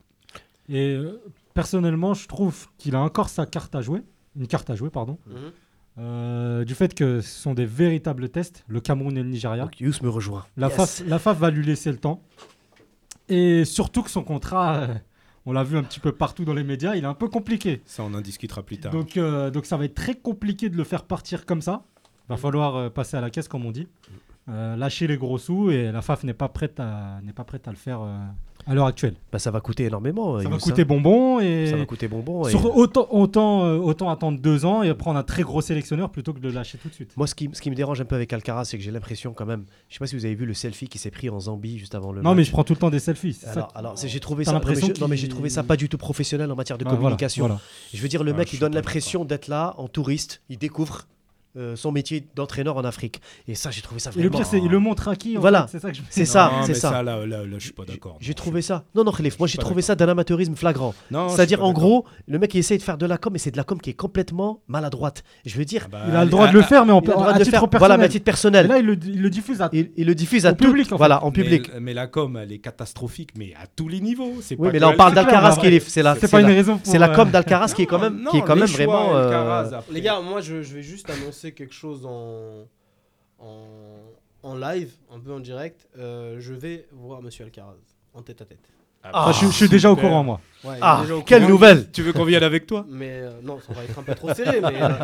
Et 0.69 0.95
euh, 0.95 1.21
personnellement, 1.55 2.15
je 2.15 2.27
trouve 2.27 2.69
qu'il 2.79 2.95
a 2.97 3.01
encore 3.01 3.29
sa 3.29 3.47
carte 3.47 3.75
à 3.75 3.81
jouer. 3.83 4.03
Une 4.37 4.47
carte 4.47 4.71
à 4.71 4.75
jouer, 4.75 4.91
pardon. 4.91 5.19
Mhm. 5.27 5.35
Euh, 5.97 6.65
du 6.65 6.75
fait 6.75 6.93
que 6.95 7.21
ce 7.21 7.41
sont 7.43 7.55
des 7.55 7.67
véritables 7.67 8.29
tests, 8.29 8.65
le 8.67 8.81
Cameroun 8.81 9.17
et 9.17 9.23
le 9.23 9.29
Nigeria. 9.29 9.63
Donc 9.65 9.79
Yous 9.81 9.95
me 10.03 10.09
rejoint. 10.09 10.45
La, 10.57 10.67
Yes. 10.69 10.77
FAF, 10.77 11.03
la 11.07 11.19
FAF 11.21 11.39
va 11.39 11.51
lui 11.51 11.65
laisser 11.65 11.93
le 11.93 11.99
temps. 11.99 12.21
Et 13.29 13.65
surtout 13.65 14.03
que 14.03 14.11
son 14.11 14.23
contrat, 14.25 14.75
euh, 14.77 14.95
on 15.47 15.53
l'a 15.53 15.63
vu 15.63 15.77
un 15.77 15.83
petit 15.85 16.01
peu 16.01 16.11
partout 16.13 16.45
dans 16.45 16.53
les 16.55 16.65
médias, 16.65 16.95
il 16.97 17.05
est 17.05 17.07
un 17.07 17.15
peu 17.15 17.29
compliqué. 17.29 17.81
Ça, 17.87 18.03
on 18.03 18.13
en 18.13 18.21
discutera 18.21 18.63
plus 18.63 18.79
tard. 18.79 18.93
Donc, 18.93 19.17
euh, 19.17 19.51
donc 19.51 19.67
ça 19.67 19.77
va 19.77 19.85
être 19.85 19.95
très 19.95 20.15
compliqué 20.17 20.69
de 20.69 20.77
le 20.77 20.85
faire 20.85 21.05
partir 21.05 21.47
comme 21.47 21.63
ça. 21.63 21.85
Va 22.29 22.37
falloir 22.37 22.77
euh, 22.77 22.91
passer 22.91 23.17
à 23.17 23.21
la 23.21 23.31
caisse, 23.31 23.47
comme 23.49 23.65
on 23.65 23.71
dit. 23.71 23.87
Euh, 24.49 24.77
lâcher 24.77 25.07
les 25.07 25.17
gros 25.17 25.39
sous 25.39 25.71
et 25.71 25.91
la 25.93 26.03
FAF 26.03 26.25
n'est 26.25 26.35
pas 26.35 26.49
prête 26.49 26.79
à, 26.81 27.21
n'est 27.23 27.33
pas 27.33 27.45
prête 27.45 27.67
à 27.67 27.71
le 27.71 27.79
faire 27.79 28.03
euh, 28.03 28.19
à 28.67 28.75
l'heure 28.75 28.87
actuelle. 28.87 29.15
Bah, 29.33 29.39
ça 29.39 29.51
va 29.51 29.61
coûter 29.61 29.85
énormément. 29.85 30.39
Ça 30.39 30.45
Yous, 30.45 30.51
va 30.51 30.57
hein. 30.57 30.59
coûter 30.59 30.85
bonbon 30.85 31.41
et 31.41 31.67
Ça 31.71 31.77
va 31.77 31.85
coûter 31.87 32.09
bonbon. 32.09 32.47
et- 32.49 32.55
autant, 32.55 33.07
autant, 33.11 33.65
euh, 33.65 33.77
autant 33.77 34.11
attendre 34.11 34.39
deux 34.39 34.65
ans 34.65 34.83
et 34.83 34.93
prendre 34.95 35.19
un 35.19 35.23
très 35.23 35.43
gros 35.43 35.61
sélectionneur 35.61 36.11
plutôt 36.11 36.33
que 36.33 36.39
de 36.41 36.49
le 36.49 36.55
lâcher 36.55 36.79
tout 36.79 36.89
de 36.89 36.95
suite. 36.95 37.17
Moi, 37.17 37.27
ce 37.27 37.35
qui, 37.35 37.51
ce 37.53 37.61
qui 37.61 37.71
me 37.71 37.75
dérange 37.75 38.01
un 38.01 38.05
peu 38.05 38.15
avec 38.15 38.33
Alcaraz, 38.33 38.65
c'est 38.67 38.79
que 38.79 38.83
j'ai 38.85 38.91
l'impression 38.91 39.33
quand 39.33 39.47
même. 39.47 39.65
Je 39.89 39.95
sais 39.95 39.99
pas 39.99 40.07
si 40.07 40.17
vous 40.17 40.25
avez 40.25 40.35
vu 40.35 40.47
le 40.47 40.55
selfie 40.55 40.89
qui 40.89 40.99
s'est 40.99 41.11
pris 41.11 41.29
en 41.31 41.41
Zambie 41.41 41.79
juste 41.79 41.95
avant 41.95 42.13
le 42.13 42.23
non, 42.23 42.31
match. 42.31 42.37
mais 42.39 42.45
je 42.45 42.51
prends 42.51 42.65
tout 42.65 42.73
le 42.75 42.79
temps 42.79 42.91
des 42.91 42.99
selfies. 43.01 43.35
ça 43.35 43.51
Alors, 43.53 43.73
alors 43.75 43.97
j'ai 43.97 44.21
trouvé 44.21 44.45
ça. 44.45 44.53
non, 44.53 44.59
mais 44.59 44.65
l'impression 44.65 44.93
je- 44.95 45.01
non, 45.01 45.09
mais 45.09 45.17
j'ai 45.17 45.29
trouvé 45.29 45.49
ça 45.51 45.63
pas 45.63 45.77
du 45.77 45.89
tout 45.89 45.99
professionnel 45.99 46.51
en 46.51 46.57
matière 46.57 46.79
de 46.79 46.85
Ah, 46.85 46.89
voilà, 46.91 47.01
communication. 47.01 47.47
voilà. 47.47 47.61
Je 47.93 48.01
veux 48.01 48.09
dire, 48.09 48.25
le 48.25 48.33
Ah, 48.33 48.37
mec, 48.39 48.53
il 48.53 48.59
donne 48.59 48.75
l'impression 48.75 49.25
d'être 49.25 49.49
là 49.49 49.75
en 49.79 49.89
touriste. 49.89 50.43
Il 50.49 50.59
découvre 50.59 51.07
euh, 51.57 51.77
son 51.77 51.93
métier 51.93 52.27
d'entraîneur 52.35 52.77
en 52.77 52.85
Afrique. 52.85 53.21
Et 53.49 53.55
ça, 53.55 53.71
j'ai 53.71 53.81
trouvé 53.83 54.01
ça 54.01 54.11
Et 54.11 54.17
le 54.17 54.23
vraiment. 54.29 54.39
pire, 54.39 54.47
c'est 54.47 54.59
il 54.59 54.69
le 54.69 54.79
montre 54.79 55.09
à 55.09 55.17
qui 55.17 55.37
en 55.37 55.41
Voilà. 55.41 55.67
C'est 55.71 55.79
ça 55.81 55.91
que 55.91 55.97
je 55.97 56.03
C'est 56.11 56.25
ça, 56.25 56.51
c'est 56.65 56.83
là, 56.83 57.03
là, 57.03 57.25
là, 57.27 57.39
je 57.59 57.65
suis 57.65 57.73
pas 57.73 57.85
d'accord. 57.85 58.17
J'ai 58.21 58.35
trouvé 58.35 58.61
je- 58.61 58.67
ça. 58.67 58.85
Non, 58.95 59.05
non, 59.05 59.13
Khalif, 59.13 59.39
moi 59.39 59.47
j'ai 59.49 59.59
trouvé 59.59 59.83
ça 59.83 59.95
d'un 59.95 60.09
amateurisme 60.09 60.55
flagrant. 60.57 60.95
C'est-à-dire, 61.29 61.65
en 61.65 61.73
gros, 61.73 62.05
le 62.27 62.39
mec 62.39 62.55
il 62.55 62.59
essaye 62.59 62.79
de 62.79 62.83
faire 62.83 62.99
de 62.99 63.07
la 63.07 63.19
com, 63.19 63.33
mais 63.33 63.39
c'est 63.39 63.51
de 63.51 63.57
la 63.57 63.65
com 63.65 63.81
qui 63.81 63.91
est 63.91 63.95
complètement 63.95 64.61
maladroite. 64.69 65.23
Je 65.45 65.57
veux 65.57 65.65
dire, 65.65 65.83
Ah 65.87 65.89
bah, 65.93 66.05
Il 66.09 66.17
a 66.17 66.25
le 66.25 66.31
droit 66.31 66.49
de 66.49 66.53
le 66.53 66.63
faire, 66.63 66.85
mais 66.87 66.93
en 66.93 67.01
il 67.01 67.11
a 67.11 67.13
le 67.13 67.13
droit 67.15 67.27
à 67.29 67.33
de 67.35 67.39
le 67.39 67.45
faire. 67.45 67.61
personnel. 67.69 67.79
Voilà, 67.79 67.97
mais 67.99 68.05
à 68.05 68.09
titre 68.09 68.23
Et 68.23 68.25
personnel. 68.25 68.67
là, 68.67 68.79
il 68.79 68.87
le, 68.87 68.99
il 69.05 69.23
le 69.23 69.31
diffuse 69.31 69.61
à. 69.63 69.69
Il, 69.73 69.91
il 69.97 70.07
le 70.07 70.15
diffuse 70.15 70.47
à 70.47 70.51
Au 70.51 70.55
tout- 70.55 70.65
public, 70.65 70.87
en 70.87 70.91
fait. 70.91 70.97
Voilà, 70.97 71.25
en 71.25 71.31
public. 71.31 71.71
Mais, 71.81 71.95
la 71.95 72.07
com, 72.07 72.37
elle 72.43 72.53
est 72.53 72.59
catastrophique, 72.59 73.31
mais 73.37 73.53
à 73.63 73.67
tous 73.67 73.89
les 73.89 74.01
niveaux. 74.01 74.33
C'est 74.41 74.57
Oui, 74.59 74.69
mais 74.73 74.79
que 74.79 74.83
là 74.83 74.89
on 74.91 74.97
parle 74.97 75.15
d'Alcaraz, 75.15 75.57
mais 75.57 75.63
Khalif. 75.63 75.89
C'est 75.89 76.03
la, 76.03 76.15
C'est 76.15 76.23
c'est 76.23 76.31
pas 76.31 76.41
une 76.41 76.47
raison 76.47 76.81
c'est 76.83 76.99
la 76.99 77.11
euh, 77.11 77.15
com 77.15 77.31
d'Alcaraz 77.31 77.73
qui 77.75 77.83
est 77.83 77.87
quand 77.87 77.99
même, 77.99 78.21
Non, 78.23 78.31
qui 78.31 78.39
est 78.39 78.43
quand 78.43 78.55
les 78.55 78.61
même 78.61 78.69
choix, 78.69 78.87
vraiment. 78.87 79.17
euh. 79.17 79.81
Les 79.93 80.01
gars, 80.01 80.21
moi 80.21 80.41
je, 80.41 80.63
je 80.63 80.75
vais 80.75 80.83
juste 80.83 81.09
annoncer 81.11 81.44
quelque 81.53 81.75
chose 81.75 82.05
en, 82.07 82.67
en, 83.39 83.67
en 84.43 84.57
live, 84.57 84.93
un 85.13 85.19
peu 85.21 85.33
en 85.33 85.41
direct. 85.41 85.89
Euh, 85.99 86.37
je 86.41 86.53
vais 86.55 86.87
voir 86.93 87.23
Monsieur 87.23 87.45
Alcaraz 87.45 87.75
en 88.13 88.23
tête 88.23 88.41
à 88.43 88.45
tête. 88.45 88.59
Ah, 89.13 89.33
je, 89.39 89.45
je 89.49 89.53
suis 89.53 89.69
déjà 89.69 89.91
au 89.91 89.97
courant, 89.97 90.25
moi. 90.25 90.41
Ouais, 90.65 90.79
Ah, 90.81 91.01
déjà 91.03 91.17
au 91.17 91.21
quelle 91.21 91.41
courant. 91.43 91.51
nouvelle 91.53 91.91
Tu 91.93 92.01
veux 92.01 92.15
qu'on 92.15 92.25
vienne 92.25 92.43
avec 92.43 92.67
toi? 92.67 92.87
Mais 92.89 93.11
euh, 93.21 93.33
non, 93.43 93.61
ça 93.61 93.75
va 93.75 93.85
être 93.85 93.99
un 93.99 94.03
peu 94.03 94.15
trop 94.15 94.33
serré. 94.33 94.63
mais 94.63 94.83
euh, 94.83 94.99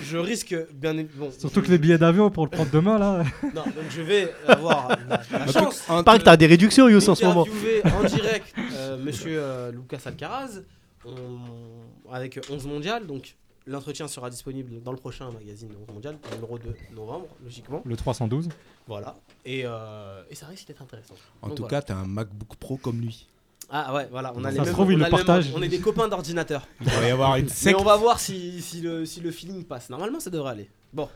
je, 0.00 0.02
je 0.12 0.16
risque 0.16 0.56
bien. 0.72 0.94
Bon, 1.16 1.30
Surtout 1.30 1.60
je- 1.60 1.66
que 1.66 1.70
les 1.72 1.76
billets 1.76 1.98
d'avion 1.98 2.30
pour 2.30 2.44
le 2.46 2.50
prendre 2.50 2.70
demain, 2.70 2.98
là. 2.98 3.22
Non, 3.54 3.64
donc 3.64 3.84
je 3.90 4.00
vais 4.00 4.32
avoir 4.48 4.88
la, 5.10 5.20
la 5.40 5.46
chance. 5.52 5.82
Paraît 6.06 6.20
que 6.20 6.24
t'as 6.24 6.38
des 6.38 6.46
réductions, 6.46 6.88
Yous, 6.88 7.06
en 7.10 7.14
ce 7.14 7.22
moment. 7.26 7.44
d'interviewer 7.44 7.82
en 7.84 8.04
direct 8.04 8.54
euh, 8.76 8.96
Monsieur 9.04 9.38
euh, 9.42 9.72
Lucas 9.72 10.00
Alcaraz 10.06 10.62
on- 11.04 12.10
avec 12.14 12.40
11 12.50 12.66
mondial. 12.66 13.06
Donc 13.06 13.36
l'entretien 13.66 14.08
sera 14.08 14.30
disponible 14.30 14.82
dans 14.82 14.92
le 14.92 14.98
prochain 14.98 15.30
magazine 15.30 15.70
11 15.88 15.94
mondial, 15.94 16.18
numéro 16.34 16.58
2 16.58 16.74
novembre, 16.94 17.28
logiquement. 17.44 17.82
Le 17.84 17.96
312. 17.96 18.48
Voilà. 18.86 19.16
Et, 19.44 19.62
euh, 19.64 20.22
et 20.30 20.34
ça 20.34 20.46
risque 20.46 20.66
d'être 20.68 20.82
intéressant. 20.82 21.14
En 21.42 21.48
Donc 21.48 21.56
tout 21.56 21.62
voilà. 21.62 21.80
cas, 21.80 21.86
t'as 21.86 21.96
un 21.96 22.06
MacBook 22.06 22.56
Pro 22.56 22.76
comme 22.76 23.00
lui. 23.00 23.28
Ah 23.70 23.94
ouais, 23.94 24.08
voilà. 24.10 24.32
On 24.36 24.40
a 24.44 24.48
Ça 24.48 24.50
les 24.50 24.56
se 24.58 24.62
mêmes- 24.64 24.72
trouve, 24.74 24.92
il 24.92 24.96
on 24.96 24.98
le 24.98 25.04
a 25.04 25.08
le 25.08 25.16
même- 25.16 25.24
partage. 25.24 25.52
On 25.54 25.62
est 25.62 25.68
des 25.68 25.80
copains 25.80 26.08
d'ordinateur. 26.08 26.66
Il 26.80 26.88
va 26.90 27.06
y 27.06 27.10
avoir 27.10 27.36
une 27.36 27.44
Mais 27.46 27.50
secte. 27.50 27.80
on 27.80 27.84
va 27.84 27.96
voir 27.96 28.18
si, 28.20 28.60
si 28.60 28.80
le, 28.82 29.06
si 29.06 29.20
le 29.20 29.30
feeling 29.30 29.64
passe. 29.64 29.88
Normalement, 29.88 30.20
ça 30.20 30.30
devrait 30.30 30.50
aller. 30.50 30.70
Bon, 30.92 31.08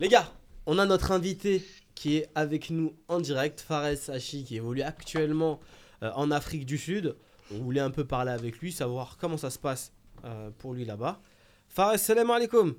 les 0.00 0.08
gars, 0.08 0.32
on 0.66 0.78
a 0.78 0.86
notre 0.86 1.12
invité 1.12 1.64
qui 1.94 2.16
est 2.16 2.28
avec 2.34 2.70
nous 2.70 2.94
en 3.08 3.20
direct, 3.20 3.60
Fares 3.60 4.08
Hachi, 4.08 4.42
qui 4.44 4.56
évolue 4.56 4.82
actuellement 4.82 5.60
euh, 6.02 6.10
en 6.16 6.30
Afrique 6.32 6.66
du 6.66 6.78
Sud. 6.78 7.14
On 7.54 7.58
voulait 7.58 7.80
un 7.80 7.90
peu 7.90 8.04
parler 8.04 8.32
avec 8.32 8.58
lui, 8.58 8.72
savoir 8.72 9.16
comment 9.20 9.36
ça 9.36 9.50
se 9.50 9.58
passe 9.58 9.92
euh, 10.24 10.50
pour 10.58 10.72
lui 10.74 10.84
là-bas. 10.84 11.20
Fares, 11.74 11.98
salam 11.98 12.30
alaikum. 12.30 12.74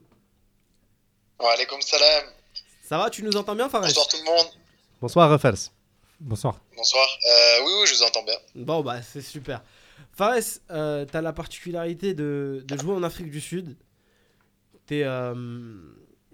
Wa 1.40 1.52
alaikum 1.54 1.82
salam. 1.82 2.26
Ça 2.84 2.98
va, 2.98 3.10
tu 3.10 3.24
nous 3.24 3.36
entends 3.36 3.56
bien, 3.56 3.70
Fares? 3.70 3.82
Bonsoir 3.82 4.08
tout 4.08 4.18
le 4.18 4.24
monde. 4.24 4.48
Bonsoir, 5.02 5.30
Rafals. 5.30 5.70
Bonsoir. 6.20 6.60
Bonsoir. 6.76 7.08
Euh, 7.28 7.66
oui, 7.66 7.72
oui, 7.82 7.88
je 7.88 7.96
vous 7.96 8.04
entends 8.04 8.24
bien. 8.24 8.36
Bon, 8.56 8.82
bah, 8.82 9.02
c'est 9.02 9.22
super. 9.22 9.62
Fares, 10.12 10.38
euh, 10.72 11.06
t'as 11.06 11.22
la 11.22 11.34
particularité 11.34 12.14
de, 12.14 12.64
de 12.68 12.78
jouer 12.78 12.94
en 12.94 13.04
Afrique 13.04 13.32
du 13.32 13.42
Sud. 13.42 13.76
T'es 14.86 15.04
euh, 15.04 15.34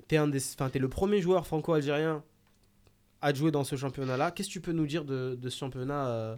t'es 0.07 0.17
un 0.17 0.27
des- 0.27 0.43
enfin, 0.53 0.69
t'es 0.69 0.79
le 0.79 0.89
premier 0.89 1.21
joueur 1.21 1.45
franco-algérien 1.47 2.23
à 3.21 3.33
jouer 3.33 3.51
dans 3.51 3.63
ce 3.63 3.75
championnat-là. 3.75 4.31
Qu'est-ce 4.31 4.47
que 4.49 4.53
tu 4.53 4.61
peux 4.61 4.71
nous 4.71 4.87
dire 4.87 5.05
de, 5.05 5.37
de 5.39 5.49
ce 5.49 5.57
championnat 5.57 6.07
euh, 6.07 6.35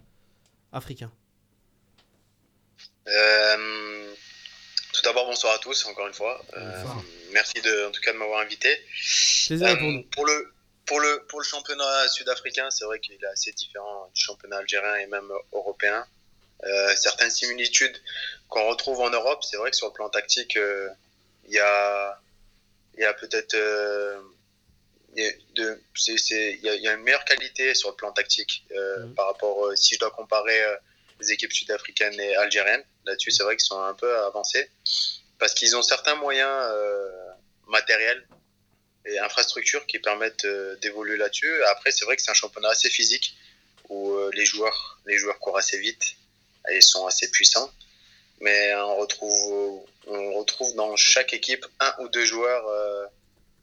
africain? 0.71 1.11
Euh, 3.07 4.10
tout 5.01 5.07
d'abord, 5.09 5.25
bonsoir 5.25 5.53
à 5.55 5.57
tous, 5.59 5.85
encore 5.85 6.07
une 6.07 6.13
fois. 6.13 6.43
Euh, 6.57 6.83
merci 7.31 7.59
de, 7.61 7.85
en 7.87 7.91
tout 7.91 8.01
cas 8.01 8.13
de 8.13 8.17
m'avoir 8.17 8.39
invité. 8.41 8.69
Euh, 9.51 10.01
pour 10.11 10.25
le 10.25 10.53
pour 10.85 10.99
le 10.99 11.25
pour 11.27 11.39
le 11.39 11.45
championnat 11.45 12.07
sud-africain, 12.09 12.69
c'est 12.69 12.85
vrai 12.85 12.99
qu'il 12.99 13.15
est 13.15 13.25
assez 13.27 13.51
différent 13.53 14.09
du 14.13 14.21
championnat 14.21 14.57
algérien 14.57 14.95
et 14.95 15.07
même 15.07 15.29
européen. 15.53 16.05
Euh, 16.63 16.95
certaines 16.95 17.31
similitudes 17.31 17.97
qu'on 18.47 18.67
retrouve 18.67 18.99
en 19.01 19.09
Europe, 19.09 19.43
c'est 19.43 19.57
vrai 19.57 19.71
que 19.71 19.77
sur 19.77 19.87
le 19.87 19.93
plan 19.93 20.09
tactique, 20.09 20.57
euh, 20.57 20.89
il 21.47 21.53
y 21.53 21.59
a 21.59 22.19
y 22.97 23.03
a 23.05 23.13
peut-être 23.13 23.55
euh, 23.55 24.19
y 25.15 25.25
a 25.25 25.31
de 25.55 25.81
c'est 25.95 26.17
c'est 26.17 26.53
il 26.53 26.61
y, 26.63 26.69
a- 26.69 26.75
il 26.75 26.81
y 26.83 26.87
a 26.87 26.93
une 26.93 27.01
meilleure 27.01 27.25
qualité 27.25 27.73
sur 27.73 27.89
le 27.89 27.95
plan 27.95 28.11
tactique 28.11 28.65
Mhm. 28.69 29.15
par 29.15 29.27
rapport 29.27 29.71
si 29.75 29.95
je 29.95 29.99
dois 29.99 30.11
comparer 30.11 30.61
les 31.21 31.31
équipes 31.31 31.53
sud-africaines 31.53 32.19
et 32.19 32.35
algériennes. 32.35 32.83
Là-dessus, 33.05 33.31
c'est 33.31 33.43
vrai 33.43 33.55
qu'ils 33.55 33.65
sont 33.65 33.81
un 33.81 33.93
peu 33.93 34.17
avancés 34.25 34.69
parce 35.41 35.55
qu'ils 35.55 35.75
ont 35.75 35.81
certains 35.81 36.15
moyens 36.15 36.51
euh, 36.51 37.09
matériels 37.67 38.27
et 39.05 39.17
infrastructures 39.17 39.85
qui 39.87 39.97
permettent 39.97 40.45
euh, 40.45 40.75
d'évoluer 40.77 41.17
là-dessus. 41.17 41.63
Après, 41.63 41.91
c'est 41.91 42.05
vrai 42.05 42.15
que 42.15 42.21
c'est 42.21 42.29
un 42.29 42.35
championnat 42.35 42.69
assez 42.69 42.91
physique 42.91 43.35
où 43.89 44.13
euh, 44.13 44.29
les 44.35 44.45
joueurs, 44.45 44.99
les 45.07 45.17
joueurs 45.17 45.39
courent 45.39 45.57
assez 45.57 45.79
vite 45.79 46.15
et 46.69 46.79
sont 46.79 47.07
assez 47.07 47.29
puissants. 47.31 47.71
Mais 48.39 48.73
on 48.75 48.97
retrouve, 48.97 49.83
on 50.07 50.33
retrouve 50.33 50.75
dans 50.75 50.95
chaque 50.95 51.33
équipe 51.33 51.65
un 51.79 51.93
ou 51.99 52.07
deux 52.07 52.25
joueurs 52.25 52.63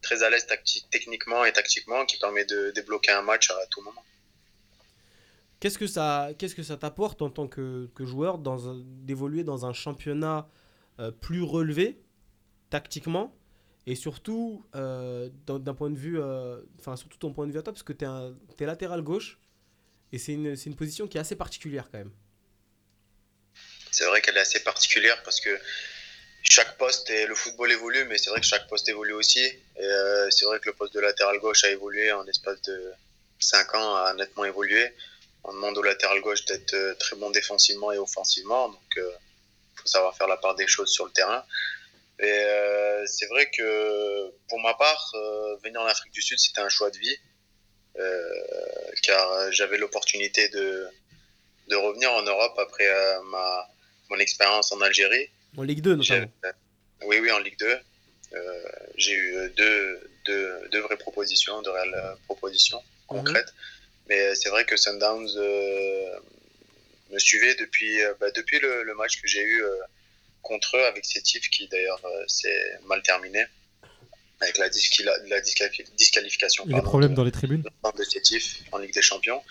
très 0.01 0.23
à 0.23 0.29
l'aise 0.29 0.47
techniquement 0.89 1.43
et 1.43 1.51
tactiquement 1.51 2.05
qui 2.05 2.17
permet 2.17 2.45
de 2.45 2.71
débloquer 2.71 3.11
un 3.11 3.21
match 3.21 3.51
à 3.51 3.65
tout 3.69 3.81
moment. 3.81 4.03
Qu'est-ce 5.59 5.77
que 5.77 5.87
ça 5.87 6.29
qu'est-ce 6.37 6.55
que 6.55 6.63
ça 6.63 6.77
t'apporte 6.77 7.21
en 7.21 7.29
tant 7.29 7.47
que, 7.47 7.89
joueur 7.99 8.37
dans 8.37 8.75
d'évoluer 8.75 9.43
dans 9.43 9.65
un 9.65 9.73
championnat 9.73 10.47
euh, 10.99 11.11
plus 11.11 11.41
relevé 11.41 11.99
tactiquement? 12.69 13.35
Et 13.85 13.95
surtout 13.95 14.65
euh, 14.75 15.29
d'un 15.47 15.73
point 15.73 15.89
de 15.89 15.97
vue 15.97 16.19
euh, 16.19 16.61
enfin 16.79 16.95
surtout 16.95 17.17
ton 17.17 17.33
point 17.33 17.47
de 17.47 17.51
vue 17.51 17.57
à 17.57 17.61
toi 17.61 17.73
parce 17.73 17.83
que 17.83 17.93
tu 17.93 18.05
es, 18.05 18.65
latéral 18.65 19.01
gauche 19.01 19.39
et 20.11 20.17
c'est 20.17 20.33
une, 20.33 20.55
une 20.65 20.75
position 20.75 21.07
qui 21.07 21.17
est 21.17 21.21
assez 21.21 21.35
particulière 21.35 21.89
quand 21.91 21.97
même. 21.97 22.11
C'est 23.91 24.05
vrai 24.05 24.21
qu'elle 24.21 24.37
est 24.37 24.41
assez 24.41 24.61
particulière 24.61 25.21
parce 25.23 25.41
que 25.41 25.49
chaque 26.43 26.77
poste 26.77 27.09
et 27.09 27.25
le 27.25 27.35
football 27.35 27.71
évolue, 27.71 28.05
mais 28.05 28.17
c'est 28.17 28.29
vrai 28.29 28.39
que 28.39 28.45
chaque 28.45 28.67
poste 28.67 28.87
évolue 28.87 29.13
aussi. 29.13 29.41
Et 29.41 30.29
c'est 30.29 30.45
vrai 30.45 30.59
que 30.59 30.69
le 30.69 30.73
poste 30.73 30.93
de 30.93 30.99
latéral 30.99 31.37
gauche 31.39 31.63
a 31.63 31.69
évolué 31.69 32.11
en 32.11 32.23
l'espace 32.23 32.61
de 32.61 32.93
5 33.39 33.75
ans, 33.75 33.95
a 33.95 34.13
nettement 34.13 34.45
évolué. 34.45 34.93
On 35.43 35.53
demande 35.53 35.77
au 35.77 35.81
latéral 35.81 36.19
gauche 36.21 36.45
d'être 36.45 36.73
euh, 36.73 36.93
très 36.95 37.15
bon 37.15 37.29
défensivement 37.31 37.91
et 37.91 37.97
offensivement, 37.97 38.69
donc 38.69 38.81
il 38.97 39.01
faut 39.81 39.87
savoir 39.87 40.15
faire 40.15 40.27
la 40.27 40.37
part 40.37 40.55
des 40.55 40.67
choses 40.67 40.91
sur 40.91 41.05
le 41.05 41.11
terrain. 41.11 41.43
Et 42.19 42.25
euh, 42.29 43.05
c'est 43.07 43.27
vrai 43.27 43.49
que 43.49 44.29
pour 44.49 44.59
ma 44.59 44.73
part, 44.73 45.11
euh, 45.15 45.55
venir 45.63 45.79
en 45.81 45.85
Afrique 45.85 46.11
du 46.13 46.21
Sud, 46.21 46.37
c'était 46.37 46.59
un 46.61 46.67
choix 46.69 46.91
de 46.91 46.97
vie, 46.97 47.17
euh, 47.97 48.29
car 49.03 49.51
j'avais 49.51 49.77
l'opportunité 49.77 50.49
de, 50.49 50.87
de 51.69 51.75
revenir 51.75 52.11
en 52.11 52.21
Europe 52.23 52.57
après 52.59 52.87
euh, 52.89 53.21
ma, 53.23 53.69
mon 54.09 54.17
expérience 54.19 54.71
en 54.73 54.81
Algérie. 54.81 55.29
En 55.57 55.63
Ligue 55.63 55.81
2 55.81 56.01
J'ai- 56.01 56.19
notamment. 56.19 56.53
oui, 57.05 57.19
oui, 57.21 57.31
en 57.31 57.39
Ligue 57.39 57.57
2. 57.57 57.79
Euh, 58.33 58.63
j'ai 58.95 59.13
eu 59.13 59.35
euh, 59.37 59.49
deux, 59.55 60.09
deux, 60.25 60.67
deux 60.71 60.81
vraies 60.81 60.97
propositions, 60.97 61.61
deux 61.61 61.71
réelles 61.71 61.95
euh, 61.95 62.13
propositions 62.25 62.83
concrètes. 63.07 63.53
Mais 64.09 64.35
c'est 64.35 64.49
vrai 64.49 64.65
que 64.65 64.75
Sundowns 64.75 65.29
euh, 65.37 66.19
me 67.11 67.19
suivait 67.19 67.55
depuis, 67.55 68.01
euh, 68.01 68.13
bah, 68.19 68.31
depuis 68.31 68.59
le, 68.59 68.83
le 68.83 68.93
match 68.95 69.21
que 69.21 69.27
j'ai 69.27 69.41
eu 69.43 69.63
euh, 69.63 69.75
contre 70.41 70.77
eux 70.77 70.85
avec 70.85 71.05
Sétif, 71.05 71.49
qui 71.49 71.67
d'ailleurs 71.67 72.03
euh, 72.03 72.23
s'est 72.27 72.79
mal 72.85 73.01
terminé, 73.03 73.45
avec 74.41 74.57
la, 74.57 74.65
la 74.65 75.41
disqualifi- 75.41 75.85
disqualification. 75.95 76.65
Les 76.67 76.81
problèmes 76.81 77.13
dans 77.13 77.23
les 77.23 77.31
tribunes 77.31 77.63
de 77.97 78.03
Sétif 78.03 78.61
en 78.71 78.79
Ligue 78.79 78.93
des 78.93 79.01
Champions. 79.01 79.43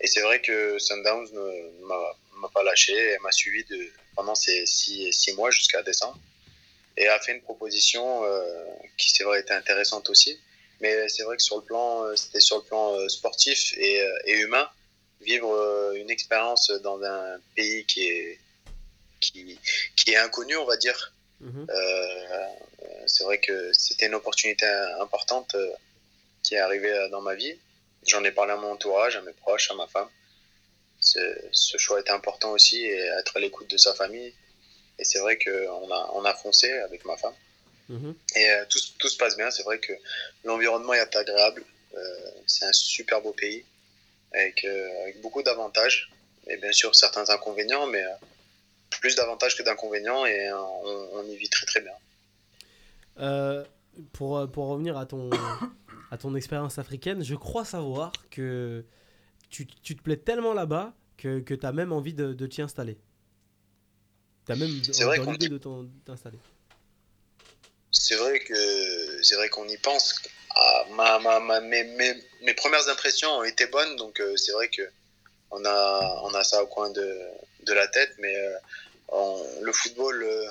Et 0.00 0.06
c'est 0.06 0.20
vrai 0.20 0.40
que 0.40 0.78
Sundowns 0.78 1.28
ne 1.32 1.86
m'a 1.86 2.16
m'a 2.38 2.48
pas 2.48 2.62
lâché 2.62 2.92
et 2.92 3.18
m'a 3.20 3.32
suivi 3.32 3.64
de, 3.64 3.88
pendant 4.14 4.34
ces 4.34 4.66
six, 4.66 5.10
six 5.12 5.32
mois 5.32 5.50
jusqu'à 5.50 5.82
décembre. 5.82 6.18
Et 6.98 7.08
a 7.08 7.18
fait 7.18 7.32
une 7.32 7.40
proposition 7.40 8.24
euh, 8.24 8.64
qui, 8.98 9.10
c'est 9.10 9.24
vrai, 9.24 9.40
était 9.40 9.54
intéressante 9.54 10.10
aussi. 10.10 10.38
Mais 10.80 11.08
c'est 11.08 11.22
vrai 11.22 11.36
que 11.36 11.42
sur 11.42 11.56
le 11.56 11.62
plan, 11.62 12.04
euh, 12.04 12.16
c'était 12.16 12.40
sur 12.40 12.58
le 12.58 12.62
plan 12.64 12.94
euh, 12.94 13.08
sportif 13.08 13.72
et, 13.78 14.00
euh, 14.02 14.18
et 14.26 14.32
humain, 14.40 14.68
vivre 15.22 15.92
une 15.94 16.10
expérience 16.10 16.70
dans 16.82 17.02
un 17.02 17.38
pays 17.54 17.84
qui 17.86 18.06
est, 18.06 18.38
qui, 19.20 19.58
qui 19.96 20.10
est 20.10 20.16
inconnu, 20.16 20.56
on 20.56 20.66
va 20.66 20.76
dire. 20.76 21.14
Mhm. 21.40 21.66
Euh, 21.68 22.46
c'est 23.06 23.24
vrai 23.24 23.38
que 23.38 23.72
c'était 23.72 24.06
une 24.06 24.14
opportunité 24.14 24.66
importante 25.00 25.56
qui 26.42 26.54
est 26.54 26.58
arrivée 26.58 27.08
dans 27.10 27.22
ma 27.22 27.34
vie. 27.34 27.58
J'en 28.06 28.22
ai 28.24 28.30
parlé 28.30 28.52
à 28.52 28.56
mon 28.56 28.72
entourage, 28.72 29.16
à 29.16 29.22
mes 29.22 29.32
proches, 29.32 29.70
à 29.70 29.74
ma 29.74 29.86
femme. 29.86 30.08
Ce, 31.00 31.18
ce 31.50 31.78
choix 31.78 31.98
était 32.00 32.10
important 32.10 32.52
aussi 32.52 32.84
et 32.84 32.98
être 33.18 33.36
à 33.36 33.40
l'écoute 33.40 33.70
de 33.70 33.76
sa 33.78 33.94
famille. 33.94 34.34
Et 34.98 35.04
c'est 35.04 35.18
vrai 35.18 35.38
qu'on 35.38 35.90
a, 35.90 36.10
on 36.14 36.24
a 36.24 36.34
foncé 36.34 36.70
avec 36.70 37.04
ma 37.04 37.16
femme. 37.16 37.34
Mhm. 37.88 38.14
Et 38.34 38.50
euh, 38.50 38.64
tout, 38.68 38.78
tout 38.98 39.08
se 39.08 39.16
passe 39.16 39.36
bien. 39.36 39.50
C'est 39.50 39.62
vrai 39.62 39.78
que 39.78 39.92
l'environnement 40.44 40.92
est 40.94 41.14
agréable. 41.16 41.64
Euh, 41.96 42.30
c'est 42.46 42.64
un 42.66 42.72
super 42.72 43.22
beau 43.22 43.32
pays 43.32 43.64
avec, 44.32 44.64
euh, 44.64 45.02
avec 45.02 45.20
beaucoup 45.20 45.42
d'avantages. 45.42 46.10
Et 46.48 46.56
bien 46.56 46.72
sûr, 46.72 46.94
certains 46.94 47.28
inconvénients, 47.30 47.86
mais 47.86 48.04
plus 49.00 49.14
d'avantages 49.16 49.56
que 49.56 49.62
d'inconvénients. 49.62 50.26
Et 50.26 50.52
on, 50.52 51.14
on 51.14 51.24
y 51.28 51.36
vit 51.36 51.48
très 51.48 51.66
très 51.66 51.80
bien. 51.80 51.92
Pour, 54.12 54.50
pour 54.50 54.66
revenir 54.66 54.98
à 54.98 55.06
ton, 55.06 55.30
à 56.10 56.18
ton 56.18 56.34
expérience 56.34 56.78
africaine, 56.78 57.24
je 57.24 57.34
crois 57.34 57.64
savoir 57.64 58.12
que 58.30 58.84
tu, 59.48 59.66
tu 59.66 59.96
te 59.96 60.02
plais 60.02 60.16
tellement 60.18 60.52
là-bas 60.52 60.92
que, 61.16 61.40
que 61.40 61.54
tu 61.54 61.64
as 61.64 61.72
même 61.72 61.92
envie 61.92 62.12
de, 62.12 62.34
de 62.34 62.46
t'y 62.46 62.60
installer. 62.60 62.98
Tu 64.44 64.52
as 64.52 64.56
même 64.56 64.68
dit- 64.68 65.48
de 65.48 65.58
t'installer. 66.04 66.38
C'est 68.06 68.14
vrai 68.16 68.38
que 68.38 69.22
c'est 69.24 69.34
vrai 69.34 69.48
qu'on 69.48 69.68
y 69.68 69.76
pense. 69.78 70.14
Ah, 70.54 70.84
ma, 70.90 71.18
ma, 71.18 71.40
ma- 71.40 71.60
mes, 71.60 71.82
mes, 71.82 72.14
mes 72.42 72.54
premières 72.54 72.88
impressions 72.88 73.30
ont 73.38 73.42
été 73.44 73.66
bonnes, 73.66 73.96
donc 73.96 74.20
euh, 74.20 74.36
c'est 74.36 74.52
vrai 74.52 74.68
que 74.68 74.82
on 75.50 75.64
a, 75.64 76.20
on 76.22 76.32
a 76.34 76.44
ça 76.44 76.62
au 76.62 76.68
coin 76.68 76.88
de, 76.90 77.18
de 77.64 77.72
la 77.72 77.88
tête, 77.88 78.12
mais 78.18 78.36
euh, 78.36 78.56
on- 79.08 79.60
le 79.60 79.72
football, 79.72 80.22
euh, 80.22 80.48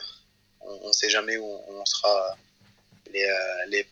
on 0.62 0.88
ne 0.89 0.91
sait 0.91 1.10
jamais 1.10 1.38
où 1.38 1.45
on, 1.45 1.76
on 1.82 1.86
sera. 1.86 2.38
Les, 3.14 3.26
les, 3.68 3.88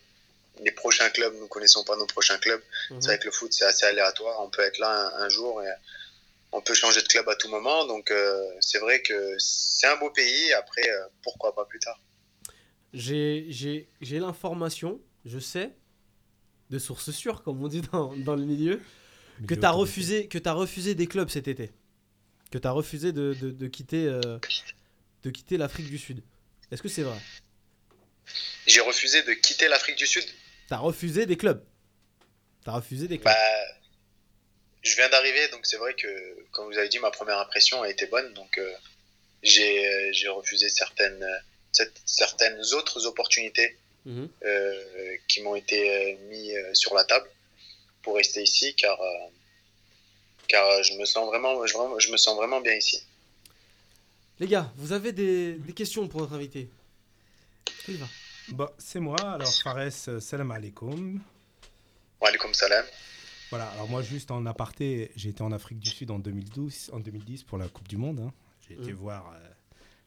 les 0.59 0.72
prochains 0.72 1.09
clubs, 1.09 1.34
nous 1.36 1.43
ne 1.43 1.47
connaissons 1.47 1.86
pas 1.86 1.95
nos 1.95 2.05
prochains 2.07 2.38
clubs. 2.39 2.61
Mhm. 2.89 3.01
C'est 3.01 3.07
vrai 3.07 3.20
que 3.20 3.26
le 3.26 3.32
foot, 3.32 3.53
c'est 3.53 3.64
assez 3.66 3.86
aléatoire. 3.86 4.41
On 4.41 4.49
peut 4.49 4.64
être 4.64 4.80
là 4.80 4.89
un, 4.89 5.22
un 5.26 5.30
jour 5.30 5.64
et 5.64 5.72
on 6.51 6.59
peut 6.61 6.74
changer 6.74 7.01
de 7.01 7.07
club 7.07 7.30
à 7.30 7.36
tout 7.36 7.47
moment. 7.47 7.86
Donc 7.86 8.11
c'est 8.59 8.80
vrai 8.80 9.01
que 9.01 9.36
c'est 9.39 9.88
un 9.88 9.95
beau 9.95 10.09
pays. 10.09 10.51
Après, 10.53 10.84
pourquoi 11.22 11.55
pas 11.55 11.64
plus 11.66 11.80
tard 11.80 11.97
J'ai 12.93 13.47
j'ai- 13.49 13.87
j'ai 14.01 14.19
l'information, 14.19 15.01
je 15.25 15.39
sais, 15.39 15.71
de 16.69 16.79
sources 16.79 17.11
sûres, 17.11 17.41
comme 17.43 17.63
on 17.63 17.67
dit 17.67 17.81
dans, 17.91 18.15
dans 18.17 18.35
le 18.35 18.45
milieu, 18.45 18.81
que 19.47 19.55
tu 19.55 19.65
as, 19.65 19.71
refusé, 19.71 20.27
que 20.27 20.37
as 20.47 20.53
refusé 20.53 20.93
des 20.95 21.07
clubs 21.07 21.29
cet 21.29 21.47
été. 21.47 21.71
Que 22.51 22.57
tu 22.59 22.67
as 22.67 22.71
refusé 22.71 23.11
de, 23.11 23.33
de, 23.33 23.49
de 23.51 23.67
quitter, 23.67 24.05
euh, 24.05 24.37
de 25.23 25.29
quitter 25.31 25.57
l'Afrique 25.57 25.89
du 25.89 25.97
Sud. 25.97 26.21
Est-ce 26.71 26.81
que 26.83 26.87
c'est 26.89 27.01
vrai? 27.01 27.17
J'ai 28.67 28.81
refusé 28.81 29.23
de 29.23 29.33
quitter 29.33 29.67
l'Afrique 29.67 29.97
du 29.97 30.05
Sud. 30.05 30.23
Tu 30.67 30.73
as 30.73 30.77
refusé 30.77 31.25
des 31.25 31.35
clubs. 31.35 31.63
Tu 32.63 32.69
as 32.69 32.73
refusé 32.73 33.07
des 33.07 33.17
clubs. 33.17 33.33
Bah, 33.33 33.79
je 34.83 34.95
viens 34.95 35.09
d'arriver, 35.09 35.47
donc 35.49 35.65
c'est 35.65 35.77
vrai 35.77 35.93
que, 35.95 36.07
comme 36.51 36.71
vous 36.71 36.77
avez 36.77 36.89
dit, 36.89 36.99
ma 36.99 37.09
première 37.11 37.39
impression 37.39 37.81
a 37.81 37.89
été 37.89 38.05
bonne. 38.05 38.33
Donc, 38.33 38.57
euh, 38.57 38.71
j'ai 39.41 39.85
euh, 39.87 40.09
j'ai 40.13 40.27
refusé 40.29 40.69
certaines, 40.69 41.23
euh, 41.23 41.37
cette- 41.74 42.01
certaines 42.05 42.61
autres 42.74 43.05
opportunités 43.05 43.78
Mhm. 44.05 44.30
euh, 44.45 45.15
qui 45.28 45.41
m'ont 45.41 45.55
été 45.55 45.80
euh, 45.89 46.17
mis 46.30 46.55
euh, 46.55 46.74
sur 46.74 46.93
la 46.93 47.03
table 47.05 47.28
pour 48.01 48.15
rester 48.15 48.41
ici, 48.43 48.76
car, 48.76 48.99
euh, 49.01 49.07
car 50.47 50.84
je, 50.84 50.93
me 50.97 51.05
sens 51.05 51.26
vraiment, 51.28 51.65
je, 51.65 51.74
vraiment- 51.74 51.99
je 51.99 52.11
me 52.11 52.17
sens 52.17 52.36
vraiment 52.36 52.59
bien 52.61 52.74
ici. 52.76 53.01
Les 54.39 54.47
gars, 54.47 54.71
vous 54.76 54.91
avez 54.91 55.11
des, 55.13 55.53
des 55.53 55.74
questions 55.74 56.07
pour 56.07 56.21
notre 56.21 56.34
invité? 56.34 56.69
Va? 57.88 58.07
Bah, 58.49 58.74
c'est 58.78 58.99
moi, 58.99 59.15
alors 59.21 59.53
Fares, 59.53 59.91
salam 60.19 60.51
alaikum. 60.51 61.21
Wa 62.19 62.28
alaikum 62.30 62.53
salam. 62.53 62.86
Voilà, 63.49 63.69
alors 63.69 63.88
moi 63.88 64.01
juste 64.01 64.32
en 64.32 64.45
aparté, 64.45 65.11
j'ai 65.15 65.30
été 65.30 65.43
en 65.43 65.51
Afrique 65.51 65.80
du 65.80 65.89
Sud 65.89 66.09
en 66.11 66.19
2012, 66.19 66.89
en 66.91 66.99
2010 66.99 67.43
pour 67.43 67.57
la 67.57 67.67
Coupe 67.69 67.88
du 67.88 67.97
Monde. 67.97 68.19
hein. 68.19 68.34
J'ai 68.67 68.74
été 68.76 68.91
Mhm. 68.91 68.97
voir 68.97 69.32
euh, 69.34 69.49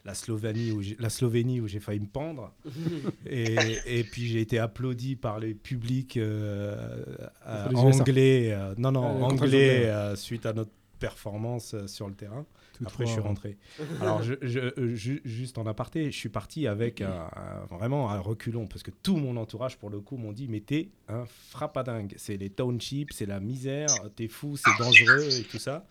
la 0.07 0.15
Slovénie 0.15 0.71
où 0.73 0.81
j'ai- 0.83 0.97
la 0.99 1.11
Slovénie 1.11 1.61
où 1.61 1.67
j'ai 1.69 1.81
failli 1.81 2.01
me 2.01 2.07
pendre. 2.07 2.55
et, 3.27 3.57
et 3.87 4.05
puis 4.05 4.27
j'ai 4.27 4.41
été 4.41 4.59
applaudi 4.59 5.17
par 5.17 5.39
les 5.41 5.53
publics 5.55 6.17
euh, 6.17 7.05
euh, 7.47 7.67
anglais, 7.75 8.53
euh, 8.53 8.75
non 8.79 8.93
non 8.93 9.25
anglais 9.25 9.87
euh, 9.87 10.17
suite 10.17 10.47
à 10.47 10.53
notre 10.53 10.71
performance 10.99 11.75
sur 11.87 12.09
le 12.09 12.15
terrain. 12.15 12.47
Tout 12.79 12.85
Après 12.87 13.07
je 13.07 13.11
suis 13.13 13.21
rentré. 13.21 13.57
Alors 14.01 14.23
je, 14.23 14.35
je- 14.43 14.95
ju- 14.95 15.23
juste 15.25 15.57
en 15.59 15.67
aparté, 15.67 16.11
je 16.13 16.17
suis 16.17 16.29
parti 16.29 16.67
avec 16.67 17.01
un, 17.01 17.29
un- 17.35 17.75
vraiment 17.77 18.11
un 18.11 18.19
reculon 18.19 18.67
parce 18.67 18.83
que 18.83 18.91
tout 19.03 19.17
mon 19.17 19.37
entourage 19.39 19.77
pour 19.79 19.89
le 19.91 20.01
coup 20.01 20.17
m'ont 20.19 20.33
dit 20.33 20.47
mais 20.49 20.61
t'es 20.61 20.89
un 21.09 21.25
frappadingue. 21.51 22.15
C'est 22.17 22.37
les 22.37 22.51
townships, 22.51 23.13
c'est 23.13 23.27
la 23.27 23.41
misère, 23.41 23.89
t'es 24.15 24.29
fou, 24.29 24.57
c'est 24.57 24.71
dangereux 24.83 25.29
et 25.41 25.43
tout 25.45 25.59
ça. 25.59 25.87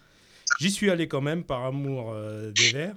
J'y 0.59 0.69
suis 0.71 0.89
allé 0.91 1.07
quand 1.07 1.21
même 1.21 1.43
par 1.43 1.65
amour 1.65 2.11
euh, 2.13 2.51
des 2.51 2.69
Verts. 2.71 2.95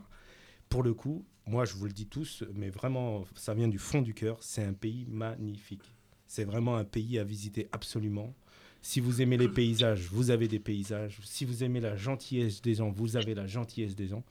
Pour 0.68 0.82
le 0.82 0.94
coup, 0.94 1.24
moi 1.46 1.64
je 1.64 1.74
vous 1.74 1.86
le 1.86 1.92
dis 1.92 2.06
tous, 2.06 2.44
mais 2.54 2.70
vraiment 2.70 3.24
ça 3.34 3.54
vient 3.54 3.68
du 3.68 3.78
fond 3.78 4.02
du 4.02 4.14
cœur, 4.14 4.38
c'est 4.40 4.64
un 4.64 4.72
pays 4.72 5.06
magnifique. 5.08 5.94
C'est 6.26 6.44
vraiment 6.44 6.76
un 6.76 6.84
pays 6.84 7.18
à 7.18 7.24
visiter 7.24 7.68
absolument. 7.72 8.34
Si 8.82 9.00
vous 9.00 9.22
aimez 9.22 9.36
les 9.36 9.48
paysages, 9.48 10.08
vous 10.10 10.30
avez 10.30 10.46
des 10.46 10.58
paysages. 10.58 11.18
Si 11.24 11.44
vous 11.44 11.64
aimez 11.64 11.80
la 11.80 11.96
gentillesse 11.96 12.62
des 12.62 12.74
gens, 12.74 12.90
vous 12.90 13.16
avez 13.16 13.34
la 13.34 13.46
gentillesse 13.46 13.96
des 13.96 14.06
gens. 14.06 14.22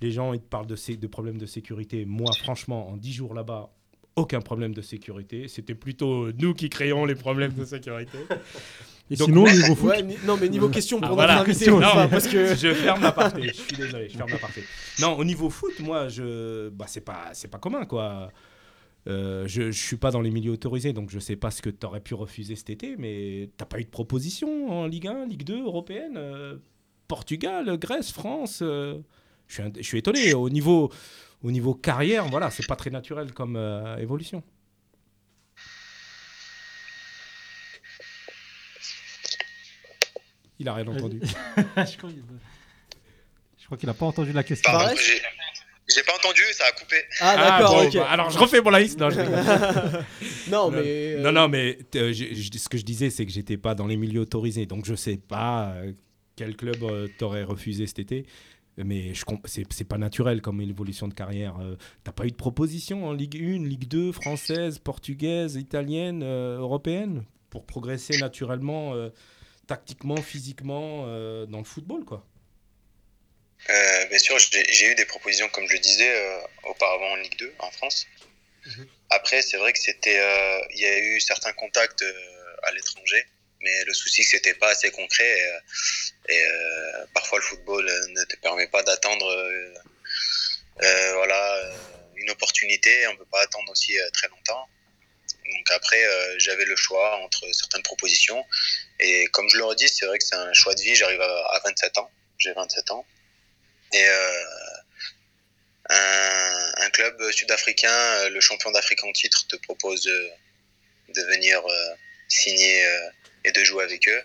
Les 0.00 0.10
gens, 0.12 0.32
ils 0.32 0.40
parlent 0.40 0.66
de, 0.66 0.94
de 0.94 1.06
problèmes 1.06 1.38
de 1.38 1.46
sécurité. 1.46 2.04
Moi, 2.04 2.30
franchement, 2.38 2.88
en 2.88 2.96
10 2.96 3.12
jours 3.12 3.34
là-bas, 3.34 3.72
aucun 4.20 4.40
problème 4.40 4.72
de 4.74 4.82
sécurité. 4.82 5.48
C'était 5.48 5.74
plutôt 5.74 6.30
nous 6.32 6.54
qui 6.54 6.68
créons 6.70 7.04
les 7.04 7.14
problèmes 7.14 7.52
de 7.52 7.64
sécurité. 7.64 8.18
Et 9.12 9.16
Donc, 9.16 9.26
sinon, 9.30 9.42
niveau 9.44 9.74
foot, 9.74 9.88
Ouais, 9.90 10.04
non, 10.24 10.36
mais 10.40 10.48
niveau 10.48 10.68
question 10.78 11.00
pour 11.00 11.20
Ah, 11.20 11.26
notre 11.26 11.26
voilà. 11.26 11.40
invité, 11.40 11.68
Non, 11.70 12.08
parce 12.08 12.28
que... 12.28 12.54
je 12.54 12.72
ferme 12.74 13.02
la 13.02 13.10
partie. 13.10 13.42
Je 13.48 13.52
suis 13.54 13.76
désolé, 13.76 14.08
je 14.08 14.16
ferme 14.16 14.30
la 14.30 14.38
partie. 14.38 14.60
Non, 15.00 15.16
au 15.18 15.24
niveau 15.24 15.50
foot, 15.50 15.72
moi, 15.80 16.06
je, 16.08 16.68
bah, 16.68 16.84
c'est 16.88 17.00
pas, 17.04 17.30
c'est 17.32 17.48
pas 17.48 17.58
commun, 17.58 17.86
quoi. 17.86 18.30
Euh, 19.08 19.48
je, 19.48 19.72
je 19.72 19.82
suis 19.84 19.96
pas 19.96 20.10
dans 20.12 20.20
les 20.20 20.30
milieux 20.30 20.52
autorisés, 20.52 20.92
donc 20.92 21.10
je 21.10 21.18
sais 21.18 21.34
pas 21.34 21.50
ce 21.50 21.60
que 21.62 21.70
tu 21.70 21.84
aurais 21.86 22.00
pu 22.00 22.14
refuser 22.14 22.54
cet 22.54 22.70
été, 22.70 22.94
mais 22.98 23.48
t'as 23.56 23.64
pas 23.64 23.80
eu 23.80 23.84
de 23.84 23.88
proposition 23.90 24.70
en 24.70 24.86
Ligue 24.86 25.08
1, 25.08 25.26
Ligue 25.26 25.42
2, 25.42 25.62
européenne, 25.64 26.14
euh, 26.16 26.56
Portugal, 27.08 27.78
Grèce, 27.78 28.12
France. 28.12 28.60
euh, 28.62 28.98
je 29.48 29.54
suis, 29.54 29.62
un- 29.64 29.72
je 29.76 29.82
suis 29.82 29.98
étonné. 29.98 30.34
Au 30.34 30.48
niveau, 30.50 30.92
au 31.42 31.50
niveau 31.50 31.74
carrière, 31.74 32.26
voilà, 32.26 32.50
c'est 32.50 32.66
pas 32.66 32.76
très 32.76 32.90
naturel 32.90 33.32
comme 33.32 33.56
euh, 33.56 33.96
évolution. 33.98 34.42
Il 40.58 40.68
a 40.68 40.74
rien 40.74 40.86
entendu. 40.86 41.20
je 41.56 41.96
crois 41.96 42.10
qu'il- 43.78 43.86
n'a 43.88 43.94
pas 43.94 44.06
entendu 44.06 44.32
la 44.32 44.42
question. 44.42 44.70
Pardon, 44.70 44.94
j'ai 45.92 46.02
pas 46.02 46.14
entendu, 46.14 46.42
ça 46.52 46.64
a 46.68 46.72
coupé. 46.72 46.96
Ah, 47.20 47.36
d'accord, 47.36 47.74
bon, 47.82 47.86
ok. 47.88 47.94
bah, 47.94 48.10
alors 48.10 48.30
je 48.30 48.38
refais 48.38 48.60
mon 48.60 48.70
laïs. 48.70 48.96
Non, 48.96 49.10
je 49.10 49.20
rigole. 49.20 49.34
non, 50.50 50.70
mais... 50.70 50.78
euh, 50.84 51.20
Non, 51.22 51.32
non, 51.32 51.48
mais 51.48 51.78
euh, 51.96 52.12
ce 52.14 52.68
que 52.68 52.78
je 52.78 52.84
disais, 52.84 53.10
c'est 53.10 53.26
que 53.26 53.32
j'étais 53.32 53.56
pas 53.56 53.74
dans 53.74 53.86
les 53.86 53.96
milieux 53.96 54.20
autorisés, 54.20 54.66
donc 54.66 54.84
je 54.86 54.94
sais 54.94 55.16
pas 55.16 55.72
euh, 55.76 55.92
quel 56.36 56.56
club 56.56 56.82
euh, 56.84 57.08
t'aurait 57.18 57.42
refusé 57.42 57.86
cet 57.86 57.98
été. 57.98 58.26
Mais 58.76 59.12
je 59.14 59.24
c'est 59.48 59.84
pas 59.84 59.98
naturel 59.98 60.40
comme 60.40 60.60
évolution 60.60 61.08
de 61.08 61.14
carrière. 61.14 61.58
Euh, 61.60 61.76
T'as 62.04 62.12
pas 62.12 62.24
eu 62.24 62.30
de 62.30 62.36
proposition 62.36 63.04
en 63.06 63.12
Ligue 63.12 63.36
1, 63.36 63.66
Ligue 63.66 63.88
2, 63.88 64.12
française, 64.12 64.78
portugaise, 64.78 65.56
italienne, 65.56 66.22
euh, 66.22 66.58
européenne 66.58 67.24
pour 67.50 67.66
progresser 67.66 68.16
naturellement, 68.18 68.94
euh, 68.94 69.10
tactiquement, 69.66 70.16
physiquement 70.16 71.04
euh, 71.06 71.46
dans 71.46 71.58
le 71.58 71.64
football, 71.64 72.04
quoi? 72.04 72.24
Euh, 73.68 74.06
bien 74.06 74.18
sûr, 74.18 74.38
j'ai 74.38 74.90
eu 74.90 74.94
des 74.94 75.04
propositions, 75.04 75.48
comme 75.50 75.66
je 75.68 75.74
le 75.74 75.80
disais, 75.80 76.10
euh, 76.10 76.38
auparavant 76.70 77.12
en 77.12 77.16
Ligue 77.16 77.38
2, 77.38 77.52
en 77.58 77.70
France. 77.72 78.06
Après, 79.10 79.42
c'est 79.42 79.56
vrai 79.56 79.72
que 79.72 79.78
c'était, 79.78 80.18
euh, 80.18 80.60
il 80.74 80.80
y 80.80 80.86
a 80.86 80.98
eu 80.98 81.20
certains 81.20 81.52
contacts 81.52 82.02
euh, 82.02 82.12
à 82.62 82.72
l'étranger, 82.72 83.24
mais 83.62 83.84
le 83.84 83.94
souci 83.94 84.24
c'était 84.24 84.54
pas 84.54 84.70
assez 84.70 84.90
concret. 84.90 85.38
Et, 85.38 85.44
euh, 85.44 85.60
et, 86.28 86.44
euh, 86.46 87.06
parfois, 87.14 87.38
le 87.38 87.44
football 87.44 87.88
euh, 87.88 88.06
ne 88.08 88.24
te 88.24 88.36
permet 88.36 88.66
pas 88.68 88.82
d'attendre, 88.82 89.26
voilà, 91.14 91.72
une 92.16 92.30
opportunité. 92.30 93.06
On 93.08 93.16
peut 93.16 93.26
pas 93.30 93.42
attendre 93.42 93.70
aussi 93.70 93.96
très 94.14 94.28
longtemps. 94.28 94.68
Donc 95.28 95.70
après, 95.72 96.02
j'avais 96.38 96.64
le 96.64 96.76
choix 96.76 97.18
entre 97.18 97.44
certaines 97.52 97.82
propositions. 97.82 98.44
Et 98.98 99.26
comme 99.32 99.48
je 99.50 99.58
le 99.58 99.64
redis, 99.64 99.88
c'est 99.88 100.06
vrai 100.06 100.18
que 100.18 100.24
c'est 100.24 100.36
un 100.36 100.52
choix 100.54 100.74
de 100.74 100.80
vie. 100.80 100.94
J'arrive 100.94 101.20
à, 101.20 101.46
à 101.54 101.60
27 101.64 101.98
ans. 101.98 102.10
J'ai 102.38 102.52
27 102.52 102.90
ans. 102.92 103.04
Et 103.92 104.06
un, 105.90 106.90
club 106.92 107.30
sud-africain, 107.30 108.28
le 108.30 108.40
champion 108.40 108.70
d'Afrique 108.70 109.04
en 109.04 109.12
titre, 109.12 109.46
te 109.48 109.56
propose 109.56 110.02
de, 110.02 111.22
venir 111.28 111.60
signer 112.28 112.86
et 113.44 113.52
de 113.52 113.64
jouer 113.64 113.84
avec 113.84 114.08
eux. 114.08 114.22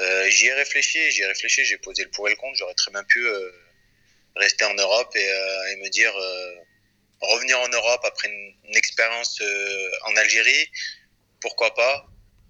Euh, 0.00 0.28
j'y 0.28 0.46
ai 0.46 0.54
réfléchi, 0.54 1.10
j'y 1.10 1.22
ai 1.22 1.26
réfléchi, 1.26 1.64
j'ai 1.64 1.78
posé 1.78 2.02
le 2.02 2.10
pour 2.10 2.26
et 2.28 2.30
le 2.30 2.36
contre. 2.36 2.56
J'aurais 2.56 2.74
très 2.74 2.90
bien 2.90 3.04
pu 3.04 3.24
euh, 3.26 3.50
rester 4.36 4.64
en 4.64 4.74
Europe 4.74 5.14
et, 5.14 5.28
euh, 5.28 5.76
me 5.82 5.88
dire 5.88 6.12
revenir 7.20 7.58
en 7.60 7.68
Europe 7.68 8.00
après 8.04 8.28
une, 8.28 8.54
expérience 8.76 9.40
en 10.02 10.16
Algérie, 10.16 10.68
pourquoi 11.40 11.74
pas? 11.74 12.06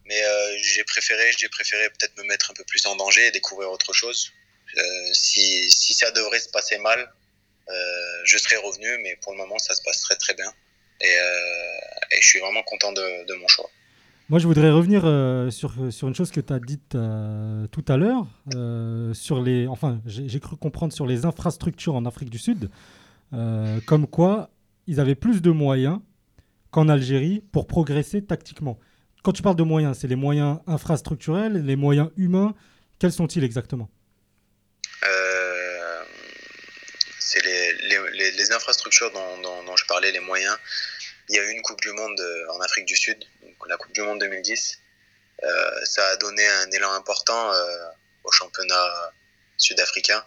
Mais 0.07 0.23
j'ai 0.63 0.85
préféré, 0.85 1.33
j'ai 1.39 1.49
préféré 1.49 1.89
peut-être 1.91 2.17
me 2.17 2.25
mettre 2.25 2.51
un 2.51 2.55
peu 2.55 2.65
plus 2.65 2.85
en 2.87 2.97
danger 2.97 3.27
et 3.27 3.31
découvrir 3.31 3.71
autre 3.71 3.93
chose. 3.93 4.33
Si, 5.13 5.71
ça 5.71 6.11
devrait 6.13 6.41
se 6.41 6.49
passer 6.49 6.79
mal, 6.79 7.13
je 8.25 8.39
serais 8.39 8.57
revenu, 8.57 8.99
mais 8.99 9.17
pour 9.17 9.33
le 9.33 9.39
moment, 9.39 9.59
ça 9.59 9.75
se 9.75 9.83
passe 9.83 10.01
très 10.01 10.17
très 10.17 10.35
bien. 10.35 10.53
Et, 11.01 11.17
je 12.21 12.27
suis 12.27 12.41
vraiment 12.41 12.63
content 12.63 12.93
de 12.93 13.35
mon 13.35 13.49
choix. 13.49 13.71
Moi, 14.31 14.39
je 14.39 14.47
voudrais 14.47 14.71
revenir 14.71 15.03
euh, 15.05 15.51
sur, 15.51 15.75
sur 15.91 16.09
une 16.09 16.15
chose 16.15 16.31
que 16.31 16.41
tu 16.41 16.51
as 16.53 16.59
dite 16.59 16.95
euh, 16.95 17.67
tout 17.67 17.85
à 17.89 17.99
l'heure. 17.99 18.27
euh, 18.55 19.13
sur 19.13 19.43
les, 19.43 19.67
enfin, 19.67 20.01
j'ai 20.07 20.41
cru 20.41 20.57
comprendre 20.57 20.95
sur 20.95 21.07
les 21.07 21.27
infrastructures 21.27 21.95
en 21.95 22.07
Afrique 22.07 22.31
du 22.31 22.39
Sud, 22.39 22.71
euh, 23.35 23.81
comme 23.87 24.07
quoi 24.07 24.49
ils 24.87 24.99
avaient 24.99 25.15
plus 25.15 25.43
de 25.43 25.51
moyens 25.51 25.99
qu'en 26.71 26.89
Algérie 26.89 27.43
pour 27.53 27.67
progresser 27.67 28.23
tactiquement. 28.25 28.79
Quand 29.23 29.33
tu 29.33 29.43
parles 29.43 29.57
de 29.57 29.63
moyens, 29.63 29.99
c'est 30.01 30.09
les 30.09 30.17
moyens 30.17 30.59
infrastructurels, 30.67 31.63
les 31.65 31.77
moyens 31.77 32.09
humains. 32.17 32.55
Quels 32.99 33.13
sont-ils 33.13 33.45
exactement? 33.45 33.91
Euh, 35.07 36.03
c'est 37.19 37.45
les, 37.45 37.73
les, 37.89 38.31
les, 38.33 38.53
infrastructures 38.53 39.11
dont, 39.13 39.63
dont 39.67 39.77
je 39.77 39.85
parlais, 39.87 40.13
les 40.13 40.21
moyens. 40.21 40.57
Il 41.29 41.37
y 41.37 41.39
a 41.39 41.43
eu 41.43 41.51
une 41.51 41.63
Coupe 41.63 41.81
du 41.81 41.93
Monde 41.93 42.19
euh, 42.21 42.47
en 42.53 42.61
Afrique 42.61 42.87
du 42.87 42.97
Sud, 42.97 43.19
donc 43.43 43.55
la 43.69 43.77
Coupe 43.77 43.93
du 43.93 44.03
Monde 44.03 44.21
2010. 44.21 44.79
Euh, 45.43 45.85
ça 45.85 46.07
a 46.09 46.17
donné 46.17 46.47
un 46.47 46.71
élan 46.71 46.93
important 46.93 47.53
euh, 47.53 47.89
au 48.25 48.31
championnat 48.33 49.13
sud-africain. 49.57 50.25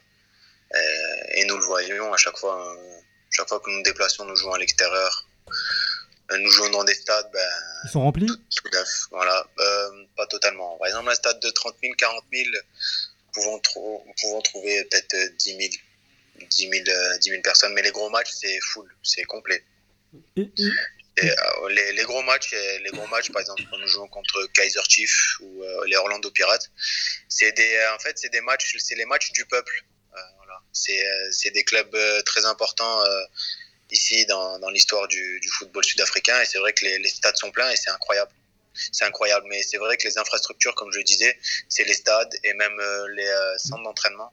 Et 1.36 1.46
nous 1.46 1.58
le 1.58 1.64
voyons 1.64 2.14
à 2.14 2.18
chaque 2.18 2.38
fois, 2.38 2.76
euh, 2.76 3.00
chaque 3.32 3.48
fois 3.48 3.60
que 3.60 3.70
nous 3.70 3.78
nous 3.78 3.84
déplaçons, 3.84 4.26
nous 4.26 4.36
jouons 4.36 4.54
à 4.54 4.58
l'extérieur. 4.60 5.28
Nous 6.30 6.50
jouons 6.52 6.70
dans 6.72 6.84
des 6.84 6.94
stades, 6.94 7.30
ben, 7.32 7.50
Ils 7.86 7.90
sont 7.90 8.02
remplis? 8.02 8.28
tout 8.28 8.70
neuf, 8.74 8.90
voilà. 9.12 9.48
Pas 10.18 10.28
totalement. 10.28 10.78
Par 10.78 10.88
exemple, 10.88 11.10
un 11.10 11.16
stade 11.16 11.40
de 11.40 11.50
30 11.52 11.76
000, 11.82 11.94
40 11.98 12.24
000, 12.34 12.50
nous 12.52 13.32
pouvons, 13.32 13.60
trou- 13.60 14.04
nous 14.06 14.14
pouvons 14.20 14.42
trouver 14.42 14.84
peut-être 14.86 15.14
euh, 15.14 15.30
10 15.38 15.58
000, 15.58 16.48
10 16.50 16.70
000, 16.70 16.74
euh, 16.90 17.18
10 17.20 17.30
000 17.30 17.42
personnes, 17.42 17.74
mais 17.74 17.82
les 17.82 17.92
gros 17.92 18.10
matchs, 18.10 18.32
c'est 18.32 18.60
full, 18.60 18.94
c'est 19.04 19.24
complet. 19.24 19.64
Et- 20.36 20.52
Et, 21.20 21.32
euh, 21.32 21.70
les, 21.70 22.04
gros 22.04 22.22
matchs, 22.22 22.54
euh, 22.54 22.80
les 22.80 22.92
gros 22.92 23.08
matchs, 23.08 23.32
par 23.32 23.42
exemple, 23.42 23.64
quand 23.72 23.78
nous 23.80 23.88
jouons 23.88 24.08
contre 24.08 24.46
Kaiser 24.54 24.80
Chiefs 24.88 25.40
ou 25.40 25.64
euh, 25.64 25.86
les 25.88 25.96
Orlando 25.96 26.30
Pirates, 26.30 26.70
c'est 27.28 27.52
des, 27.54 27.88
en 27.96 27.98
fait, 27.98 28.20
c'est 28.20 28.30
des 28.30 28.42
matchs, 28.42 28.76
c'est 28.78 28.96
les 28.96 29.06
matchs 29.06 29.32
du 29.32 29.46
peuple. 29.46 29.84
Voilà. 30.38 30.62
C'est, 30.72 31.52
des 31.52 31.64
clubs 31.64 31.96
très 32.26 32.46
importants 32.46 33.04
ici 33.92 34.26
dans, 34.26 34.60
dans 34.60 34.70
l'histoire 34.70 35.08
du, 35.08 35.42
football 35.58 35.84
sud-africain, 35.84 36.40
et 36.42 36.46
c'est 36.46 36.60
vrai 36.60 36.74
que 36.74 36.86
les, 36.86 37.10
stades 37.10 37.36
sont 37.36 37.52
pleins 37.52 37.70
et 37.70 37.76
c'est 37.76 37.90
incroyable. 37.90 38.32
C'est 38.92 39.06
incroyable, 39.06 39.46
mais 39.50 39.62
c'est 39.64 39.78
vrai 39.78 39.98
que 39.98 40.08
les 40.08 40.18
infrastructures, 40.18 40.76
comme 40.76 40.92
je 40.92 41.00
le 41.00 41.04
disais, 41.04 41.38
c'est 41.68 41.84
les 41.84 41.94
stades 41.94 42.34
et 42.44 42.54
même 42.54 42.80
les 43.16 43.32
centres 43.58 43.84
d'entraînement. 43.84 44.32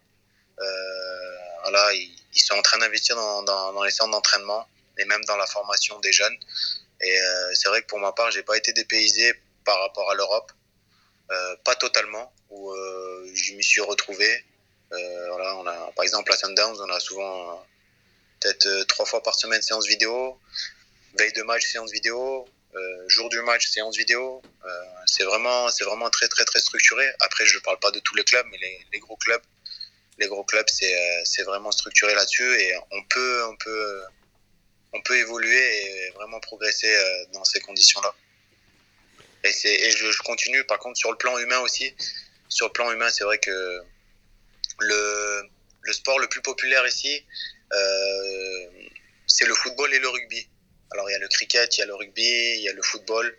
Voilà, 1.62 1.92
ils, 1.94 2.40
sont 2.40 2.54
en 2.54 2.62
train 2.62 2.78
d'investir 2.78 3.16
dans, 3.16 3.42
dans 3.42 3.82
les 3.82 3.90
centres 3.90 4.10
d'entraînement 4.10 4.66
et 4.98 5.04
même 5.04 5.24
dans 5.24 5.36
la 5.36 5.46
formation 5.46 5.98
des 6.00 6.12
jeunes. 6.12 6.36
Et 7.00 7.20
euh, 7.20 7.54
c'est 7.54 7.68
vrai 7.68 7.82
que 7.82 7.86
pour 7.86 7.98
ma 7.98 8.12
part, 8.12 8.30
j'ai 8.30 8.42
pas 8.42 8.56
été 8.56 8.72
dépaysé 8.72 9.34
par 9.64 9.80
rapport 9.80 10.10
à 10.10 10.14
l'Europe, 10.14 10.52
euh, 11.30 11.56
pas 11.64 11.74
totalement, 11.74 12.32
où 12.50 12.70
euh, 12.72 13.30
je 13.34 13.54
m'y 13.54 13.64
suis 13.64 13.80
retrouvé. 13.80 14.44
Euh, 14.92 15.28
voilà, 15.30 15.56
on 15.56 15.66
a, 15.66 15.92
par 15.92 16.04
exemple, 16.04 16.32
à 16.32 16.36
Sundowns, 16.36 16.80
on 16.80 16.90
a 16.90 17.00
souvent 17.00 17.66
peut-être 18.40 18.84
trois 18.84 19.06
fois 19.06 19.22
par 19.22 19.34
semaine 19.34 19.62
séance 19.62 19.86
vidéo, 19.86 20.38
veille 21.18 21.32
de 21.32 21.42
match 21.42 21.66
séance 21.66 21.90
vidéo, 21.90 22.46
jour 23.06 23.28
du 23.28 23.40
match 23.40 23.68
séance 23.68 23.96
vidéo. 23.96 24.42
C'est 25.06 25.24
vraiment, 25.24 25.70
c'est 25.70 25.84
vraiment 25.84 26.10
très 26.10 26.28
très 26.28 26.44
très 26.44 26.60
structuré. 26.60 27.06
Après, 27.20 27.46
je 27.46 27.58
parle 27.60 27.78
pas 27.78 27.90
de 27.90 28.00
tous 28.00 28.14
les 28.14 28.24
clubs, 28.24 28.46
mais 28.50 28.58
les, 28.92 28.98
gros 28.98 29.16
clubs, 29.16 29.42
les 30.18 30.28
gros 30.28 30.44
clubs, 30.44 30.68
c'est 30.68 30.94
c'est 31.24 31.42
vraiment 31.44 31.72
structuré 31.72 32.14
là-dessus 32.14 32.60
et 32.60 32.74
on 32.90 33.02
peut 33.04 33.44
on 33.46 33.56
peut 33.56 34.02
on 34.94 35.02
peut 35.02 35.18
évoluer 35.18 36.06
et 36.06 36.10
vraiment 36.10 36.40
progresser 36.40 36.94
euh, 36.94 37.24
dans 37.32 37.44
ces 37.44 37.60
conditions-là. 37.60 38.14
Et, 39.42 39.48
et 39.48 39.90
je, 39.90 40.22
continue, 40.22 40.64
par 40.64 40.78
contre, 40.78 40.96
sur 40.96 41.10
le 41.10 41.18
plan 41.18 41.36
humain 41.38 41.58
aussi. 41.58 41.94
Sur 42.48 42.68
le 42.68 42.72
plan 42.72 42.90
humain, 42.92 43.10
c'est 43.10 43.24
vrai 43.24 43.38
que 43.38 43.82
le, 44.78 45.42
le 45.82 45.92
sport 45.92 46.18
le 46.18 46.28
plus 46.28 46.40
populaire 46.40 46.86
ici, 46.86 47.24
euh, 47.72 48.66
c'est 49.26 49.46
le 49.46 49.54
football 49.54 49.92
et 49.92 49.98
le 49.98 50.08
rugby. 50.08 50.48
Alors, 50.92 51.10
il 51.10 51.12
y 51.12 51.16
a 51.16 51.18
le 51.18 51.28
cricket, 51.28 51.76
il 51.76 51.80
y 51.80 51.82
a 51.82 51.86
le 51.86 51.94
rugby, 51.94 52.22
il 52.22 52.62
y 52.62 52.68
a 52.68 52.72
le 52.72 52.82
football. 52.82 53.36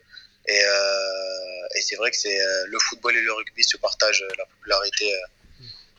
Et, 0.48 0.61
euh, 0.61 1.76
et 1.76 1.82
c'est 1.82 1.95
vrai 1.95 2.11
que 2.11 2.68
le 2.68 2.80
football 2.80 3.15
et 3.15 3.22
le 3.22 3.34
rugby 3.34 3.64
se 3.64 3.77
partagent 3.77 4.26
la 4.38 4.45
popularité 4.45 5.11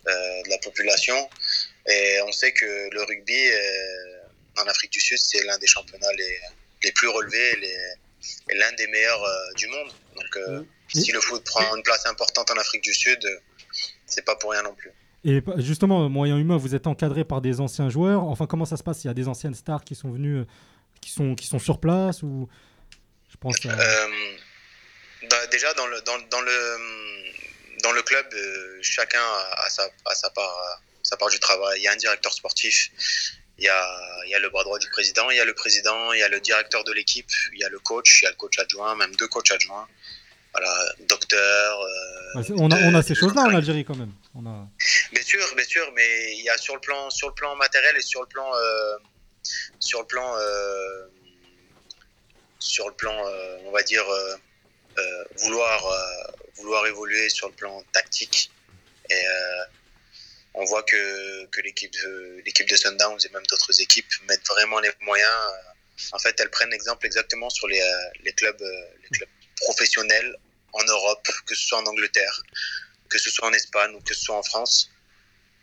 de 0.05 0.51
la 0.51 0.59
population. 0.59 1.31
Et 1.89 2.21
on 2.21 2.33
sait 2.33 2.53
que 2.53 2.91
le 2.93 3.03
rugby, 3.03 3.41
en 4.59 4.67
Afrique 4.67 4.93
du 4.93 5.01
Sud, 5.01 5.19
c'est 5.19 5.43
l'un 5.45 5.59
des 5.59 5.67
championnats 5.67 6.13
les, 6.17 6.39
les 6.85 6.93
plus 6.93 7.09
relevés 7.09 7.53
et, 7.53 7.57
les- 7.57 7.93
et 8.51 8.55
l'un 8.57 8.73
des 8.73 8.87
meilleurs 8.89 9.23
euh, 9.23 9.53
du 9.57 9.67
monde. 9.69 9.91
Donc, 10.17 10.37
euh, 10.37 10.63
si 10.89 11.13
le 11.13 11.21
foot 11.21 11.45
prend 11.45 11.77
une 11.77 11.83
place 11.83 12.07
importante 12.07 12.51
en 12.51 12.57
Afrique 12.57 12.83
du 12.83 12.95
Sud, 12.95 13.25
euh, 13.25 13.39
c'est 14.07 14.25
pas 14.25 14.37
pour 14.37 14.53
rien 14.53 14.63
non 14.63 14.75
plus. 14.75 14.91
Et 15.25 15.43
justement, 15.59 16.09
moyen 16.09 16.39
humain, 16.39 16.57
vous 16.57 16.75
êtes 16.75 16.87
encadré 16.87 17.25
par 17.25 17.41
des 17.41 17.61
anciens 17.61 17.89
joueurs. 17.91 18.23
Enfin, 18.25 18.47
comment 18.47 18.65
ça 18.65 18.77
se 18.77 18.83
passe? 18.85 19.03
Il 19.05 19.09
y 19.09 19.11
a 19.11 19.15
des 19.15 19.27
anciennes 19.29 19.55
stars 19.55 19.85
qui 19.85 19.95
sont 19.97 20.11
venues, 20.11 20.39
euh, 20.39 20.45
qui 21.01 21.11
sont, 21.11 21.35
qui 21.35 21.47
sont 21.47 21.59
sur 21.59 21.81
place 21.81 22.23
ou 22.23 22.49
je 23.31 23.37
pense. 23.37 23.57
à- 23.67 24.07
bah, 25.29 25.47
déjà, 25.49 25.73
dans 25.75 25.87
le, 25.89 26.01
dans, 26.03 26.19
dans 26.31 26.41
le, 26.41 26.79
dans 27.83 27.93
le 27.93 28.03
club, 28.03 28.27
euh, 28.33 28.79
chacun 28.83 29.19
a, 29.21 29.65
a 29.65 29.71
sa, 29.71 29.89
a 30.05 30.15
sa, 30.15 30.31
part, 30.31 30.45
a 30.45 30.81
sa 31.03 31.17
part 31.17 31.29
du 31.31 31.41
travail. 31.41 31.81
Il 31.81 31.83
y 31.83 31.89
a 31.89 31.93
un 31.93 31.97
directeur 31.97 32.33
sportif, 32.33 32.91
il 33.59 33.65
y 33.65 33.69
a, 33.69 34.21
il 34.27 34.31
y 34.31 34.35
a 34.35 34.39
le 34.39 34.51
bras 34.51 34.65
droit 34.65 34.79
du 34.79 34.89
président, 34.91 35.31
il 35.31 35.37
y 35.37 35.41
a 35.41 35.45
le 35.45 35.55
président, 35.55 36.13
il 36.13 36.21
y 36.21 36.23
a 36.23 36.29
le 36.29 36.41
directeur 36.41 36.85
de 36.85 36.93
l'équipe, 36.93 37.31
il 37.53 37.61
y 37.61 37.65
a 37.65 37.69
le 37.69 37.79
coach, 37.79 38.23
il 38.23 38.25
y 38.25 38.29
a 38.29 38.31
le 38.31 38.37
coach 38.37 38.59
adjoint, 38.59 38.95
même 38.97 39.15
deux 39.17 39.29
coachs 39.29 39.51
adjoints. 39.51 39.89
Voilà, 40.53 40.75
docteur. 41.01 41.81
euh, 41.81 42.43
on, 42.57 42.71
a, 42.71 42.79
on 42.85 42.95
a 42.95 43.03
ces 43.03 43.15
choses-là 43.15 43.43
en 43.43 43.55
Algérie 43.55 43.85
quand 43.85 43.97
même. 43.97 44.13
On 44.35 44.47
a... 44.47 44.67
Bien 45.13 45.23
sûr, 45.23 45.55
bien 45.55 45.65
sûr, 45.65 45.93
mais 45.95 46.35
il 46.35 46.45
y 46.45 46.49
a 46.49 46.57
sur 46.57 46.75
le 46.75 46.81
plan, 46.81 47.11
sur 47.11 47.29
le 47.29 47.35
plan 47.35 47.55
matériel 47.57 47.95
et 47.97 48.01
sur 48.01 48.23
le 48.23 48.27
plan, 48.27 48.51
euh, 48.55 48.97
sur 49.81 50.01
le 50.01 50.07
plan, 50.07 50.35
euh, 50.39 51.07
sur 52.59 52.89
le 52.89 52.95
plan, 52.95 53.15
on 53.67 53.71
va 53.71 53.83
dire, 53.83 54.05
vouloir, 55.43 55.85
vouloir 56.55 56.87
évoluer 56.87 57.29
sur 57.29 57.49
le 57.49 57.55
plan 57.55 57.83
tactique. 57.93 58.51
Et 59.11 59.23
on 60.57 60.65
voit 60.65 60.83
que, 60.83 61.47
que 61.47 61.61
l'équipe, 61.61 61.93
de, 61.93 62.43
l'équipe 62.45 62.69
de 62.69 62.77
Sundowns 62.77 63.19
et 63.25 63.29
même 63.29 63.47
d'autres 63.47 63.81
équipes 63.81 64.11
mettent 64.27 64.47
vraiment 64.49 64.81
les 64.81 64.91
moyens. 65.03 65.31
en 66.13 66.19
fait, 66.19 66.35
elles 66.41 66.51
prennent 66.51 66.73
exemple 66.73 67.05
exactement 67.05 67.51
sur 67.51 67.69
les, 67.69 67.81
euh, 67.81 68.09
les 68.25 68.33
clubs, 68.33 68.61
euh, 68.61 68.87
les 69.03 69.19
clubs 69.19 69.29
professionnels 69.61 70.35
en 70.73 70.83
Europe, 70.85 71.29
que 71.47 71.55
ce 71.55 71.67
soit 71.67 71.79
en 71.79 71.87
Angleterre, 71.87 72.43
que 73.11 73.19
ce 73.19 73.31
soit 73.31 73.49
en 73.49 73.53
Espagne 73.53 73.95
ou 73.95 74.01
que 74.01 74.15
ce 74.15 74.25
soit 74.25 74.37
en 74.37 74.43
France. 74.43 74.91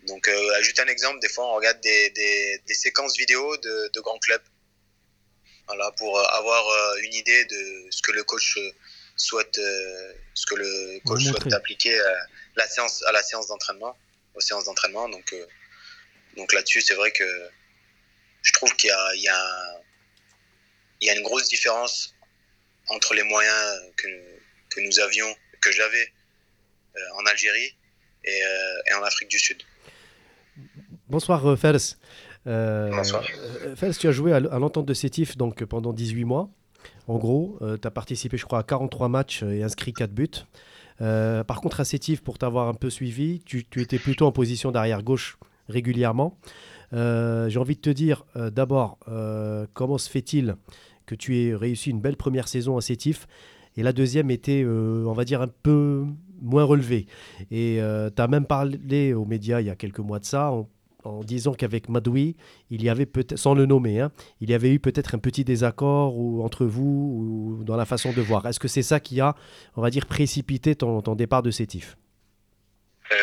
Donc, 0.08 0.28
euh, 0.28 0.62
juste 0.62 0.80
un 0.80 0.86
exemple, 0.86 1.20
des 1.22 1.30
fois, 1.30 1.46
on 1.52 1.56
regarde 1.56 1.82
des, 1.82 2.12
des, 2.12 2.62
des 2.68 2.74
séquences 2.76 3.18
vidéo 3.18 3.58
de, 3.58 3.90
de 3.94 4.00
grands 4.00 4.20
clubs. 4.20 4.44
Voilà, 5.66 5.92
pour 5.94 6.20
euh, 6.20 6.24
avoir 6.24 6.96
une 6.98 7.14
idée 7.14 7.46
de 7.46 7.88
ce 7.90 8.02
que 8.04 8.12
le 8.12 8.24
coach 8.24 8.60
souhaite, 9.16 9.56
ce 9.56 10.46
que 10.46 10.56
le 10.56 11.00
coach 11.06 11.24
souhaite 11.24 11.54
appliquer 11.54 12.00
à 12.00 12.28
la 12.58 12.68
séance, 12.68 13.02
à 13.04 13.12
la 13.12 13.24
séance 13.24 13.48
d'entraînement, 13.48 13.96
aux 14.36 14.42
séances 14.42 14.66
d'entraînement. 14.66 15.08
Donc, 15.10 15.32
euh, 15.34 15.46
donc 16.38 16.52
là-dessus, 16.54 16.82
c'est 16.82 16.96
vrai 16.96 17.12
que 17.12 17.24
je 18.42 18.52
trouve 18.54 18.76
qu'il 18.76 18.90
y 18.90 18.92
a, 18.92 19.16
il 19.16 19.22
y 19.22 19.28
a 19.28 19.38
un- 19.38 19.80
il 21.02 21.08
y 21.08 21.10
a 21.10 21.16
une 21.16 21.24
grosse 21.24 21.50
différence 21.50 22.16
entre 22.90 23.14
les 23.14 23.24
moyens 23.24 23.82
que, 23.98 24.08
que 24.70 24.80
nous 24.82 25.00
avions, 25.00 25.28
que 25.62 25.72
j'avais 25.72 26.12
euh, 26.96 27.00
en 27.20 27.26
Algérie 27.26 27.76
et, 28.24 28.42
euh, 28.46 28.82
et 28.90 28.94
en 28.94 29.04
Afrique 29.04 29.28
du 29.30 29.40
Sud. 29.40 29.62
Bonsoir 31.10 31.58
Fels. 31.58 31.98
Bonsoir. 32.46 33.24
Fels, 33.76 33.98
tu 33.98 34.08
as 34.08 34.12
joué 34.12 34.34
à 34.34 34.40
l'entente 34.40 34.86
de 34.86 34.94
Sétif 34.94 35.38
donc, 35.38 35.64
pendant 35.66 35.94
18 35.94 36.24
mois. 36.26 36.50
En 37.08 37.18
gros, 37.18 37.58
tu 37.82 37.88
as 37.88 37.92
participé, 37.92 38.38
je 38.38 38.46
crois, 38.46 38.60
à 38.60 38.64
43 38.64 39.08
matchs 39.10 39.44
et 39.44 39.64
inscrit 39.64 39.94
4 39.94 40.12
buts. 40.12 40.30
Euh, 41.02 41.44
par 41.44 41.62
contre, 41.62 41.80
à 41.80 41.86
Sétif, 41.86 42.22
pour 42.22 42.38
t'avoir 42.38 42.68
un 42.68 42.74
peu 42.74 42.90
suivi, 42.90 43.42
tu, 43.46 43.66
étais 43.78 44.00
plutôt 44.00 44.26
en 44.26 44.32
position 44.32 44.72
d'arrière-gauche 44.72 45.38
régulièrement. 45.68 46.38
Euh, 46.94 47.50
J'ai 47.50 47.60
envie 47.60 47.76
de 47.76 47.82
te 47.82 47.90
dire, 47.90 48.26
euh, 48.36 48.50
d'abord, 48.50 49.00
comment 49.74 49.98
se 49.98 50.10
fait-il 50.10 50.56
que 51.06 51.16
tu 51.16 51.38
aies 51.38 51.56
réussi 51.56 51.90
une 51.90 52.00
belle 52.00 52.18
première 52.18 52.48
saison 52.48 52.78
à 52.78 52.82
Sétif 52.82 53.28
et 53.76 53.84
la 53.84 53.92
deuxième 53.92 54.30
était, 54.30 54.64
on 54.66 55.14
va 55.14 55.26
dire, 55.26 55.42
un 55.42 55.48
peu 55.48 56.06
moins 56.42 56.64
relevée. 56.64 57.08
Et 57.50 57.80
tu 58.16 58.22
as 58.22 58.28
même 58.28 58.46
parlé 58.46 59.14
aux 59.14 59.26
médias 59.26 59.62
il 59.62 59.68
y 59.68 59.70
a 59.70 59.76
quelques 59.76 60.00
mois 60.00 60.20
de 60.20 60.26
ça, 60.26 60.54
en 61.04 61.24
disant 61.24 61.54
qu'avec 61.54 61.90
Madoui, 61.90 62.36
il 62.70 62.84
y 62.84 62.90
avait 62.90 63.06
peut-être, 63.06 63.38
sans 63.38 63.54
le 63.54 63.66
nommer, 63.66 64.00
hein, 64.00 64.12
il 64.42 64.50
y 64.50 64.54
avait 64.54 64.70
eu 64.72 64.80
peut-être 64.80 65.16
un 65.16 65.20
petit 65.20 65.44
désaccord 65.44 66.18
ou, 66.18 66.44
entre 66.44 66.66
vous 66.66 67.58
ou 67.60 67.64
dans 67.64 67.76
la 67.76 67.86
façon 67.86 68.12
de 68.14 68.22
voir. 68.22 68.46
Est-ce 68.48 68.60
que 68.60 68.68
c'est 68.68 68.84
ça 68.84 69.00
qui 69.00 69.20
a, 69.22 69.36
on 69.76 69.82
va 69.82 69.90
dire, 69.90 70.06
précipité 70.06 70.76
ton, 70.76 71.02
ton 71.02 71.16
départ 71.16 71.42
de 71.44 71.52
Sétif? 71.52 71.98
Euh, 73.12 73.16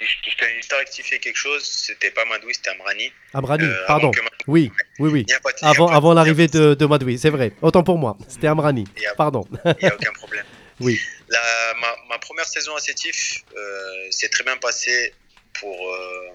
je 0.00 0.36
tenais 0.36 0.56
juste 0.56 0.72
à 0.72 0.78
rectifier 0.78 1.18
quelque 1.18 1.36
chose, 1.36 1.62
c'était 1.62 2.10
pas 2.10 2.24
Madoui, 2.26 2.52
c'était 2.54 2.70
Amrani. 2.70 3.10
Amrani, 3.32 3.64
Euh, 3.64 3.86
pardon. 3.86 4.10
Madoui- 4.10 4.20
Oui, 4.48 4.70
oui, 4.98 5.10
oui. 5.10 5.24
De- 5.24 5.64
Avant, 5.94 6.12
l'arrivée 6.12 6.48
de, 6.48 6.74
de 6.74 6.86
Madoui, 6.86 7.16
c'est 7.18 7.30
vrai. 7.30 7.52
Autant 7.62 7.82
pour 7.82 7.96
moi. 7.96 8.18
C'était 8.28 8.48
Amrani. 8.48 8.84
A- 9.10 9.14
Pardon. 9.14 9.46
Il 9.64 9.74
n'y 9.82 9.88
a 9.88 9.94
aucun 9.94 10.12
problème. 10.12 10.44
Oui. 10.80 10.98
La- 11.28 11.38
ma, 11.80 11.86
ma 12.10 12.18
première 12.18 12.46
saison 12.46 12.74
à 12.74 12.80
Sétif 12.80 13.44
euh, 13.56 14.10
s'est 14.10 14.28
très 14.28 14.42
bien 14.42 14.56
passée 14.56 15.14
pour, 15.60 15.70
euh, 15.72 16.28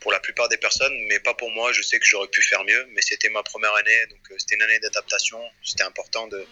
pour 0.00 0.12
la 0.12 0.20
plupart 0.20 0.48
des 0.48 0.56
personnes, 0.56 0.94
mais 1.08 1.18
pas 1.18 1.34
pour 1.34 1.50
moi. 1.50 1.72
Je 1.72 1.82
sais 1.82 1.98
que 1.98 2.06
j'aurais 2.06 2.28
pu 2.28 2.42
faire 2.42 2.64
mieux, 2.64 2.86
mais 2.92 3.02
c'était 3.02 3.28
ma 3.30 3.42
première 3.42 3.74
année, 3.74 4.06
donc 4.10 4.20
euh, 4.30 4.36
c'était 4.38 4.54
une 4.54 4.62
année 4.62 4.78
d'adaptation. 4.80 5.40
C'était 5.62 5.84
important 5.84 6.26
de. 6.28 6.46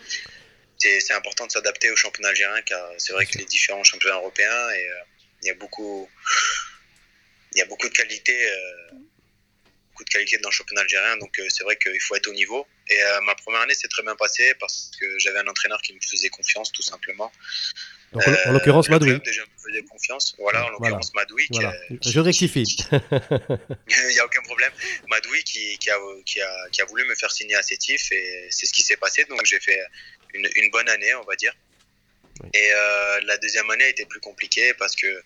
C'est 0.78 1.14
important 1.14 1.46
de 1.46 1.52
s'adapter 1.52 1.90
au 1.90 1.96
championnat 1.96 2.28
algérien 2.28 2.60
car 2.62 2.92
c'est 2.98 3.12
vrai 3.12 3.24
que 3.24 3.38
les 3.38 3.46
différents 3.46 3.82
championnats 3.82 4.16
européens 4.16 4.70
et 4.70 4.88
euh, 4.88 4.94
il 5.42 5.48
y 5.48 5.50
a 5.50 5.54
beaucoup 5.54 6.08
il 7.54 7.58
y 7.58 7.62
a 7.62 7.64
beaucoup 7.64 7.88
de 7.88 7.94
qualité 7.94 8.50
euh, 8.50 8.90
beaucoup 9.88 10.04
de 10.04 10.42
dans 10.42 10.50
le 10.50 10.54
championnat 10.54 10.82
algérien 10.82 11.16
donc 11.16 11.40
c'est 11.48 11.64
vrai 11.64 11.76
qu'il 11.78 12.00
faut 12.00 12.14
être 12.14 12.28
au 12.28 12.34
niveau 12.34 12.66
et 12.88 13.02
euh, 13.02 13.20
ma 13.22 13.34
première 13.34 13.60
année 13.62 13.74
s'est 13.74 13.88
très 13.88 14.02
bien 14.02 14.14
passée 14.16 14.54
parce 14.60 14.90
que 15.00 15.18
j'avais 15.18 15.38
un 15.38 15.46
entraîneur 15.48 15.80
qui 15.82 15.92
me 15.94 16.00
faisait 16.00 16.28
confiance 16.28 16.70
tout 16.72 16.82
simplement 16.82 17.32
Donc, 18.12 18.26
en- 18.28 18.30
Euh, 18.30 18.52
l'occurrence, 18.52 18.88
le 18.88 18.92
Madoui. 18.98 19.18
déjà 19.24 19.42
me 19.42 19.58
faisait 19.70 19.82
confiance 19.84 20.34
voilà 20.38 20.60
en 20.60 20.62
Voilà. 20.62 20.78
l'occurrence 20.78 21.12
Madoui 21.14 21.46
qui 21.48 21.54
Voilà. 21.60 21.70
a- 21.70 21.74
Je 22.14 22.20
rectifie. 22.20 22.76
il 23.88 24.08
n'y 24.14 24.18
a 24.20 24.24
aucun 24.24 24.42
problème. 24.42 24.72
Madoui 25.08 25.42
qui, 25.44 25.76
qui, 25.78 25.90
a, 25.90 25.98
qui, 26.24 26.40
a, 26.40 26.68
qui 26.70 26.80
a 26.82 26.84
voulu 26.84 27.04
me 27.06 27.14
faire 27.16 27.30
signer 27.32 27.56
à 27.56 27.62
Sétif 27.62 28.12
et 28.12 28.46
c'est 28.50 28.66
ce 28.66 28.72
qui 28.72 28.82
s'est 28.82 28.96
passé. 28.96 29.24
Donc 29.24 29.44
j'ai 29.44 29.58
fait 29.60 29.78
une, 30.34 30.48
une 30.56 30.70
bonne 30.70 30.88
année, 30.88 31.14
on 31.16 31.24
va 31.24 31.34
dire. 31.36 31.52
Et 32.54 32.68
euh, 32.72 33.20
la 33.22 33.36
deuxième 33.38 33.68
année 33.70 33.88
était 33.88 34.04
plus 34.06 34.20
compliquée 34.20 34.74
parce 34.74 34.94
qu'il 34.94 35.20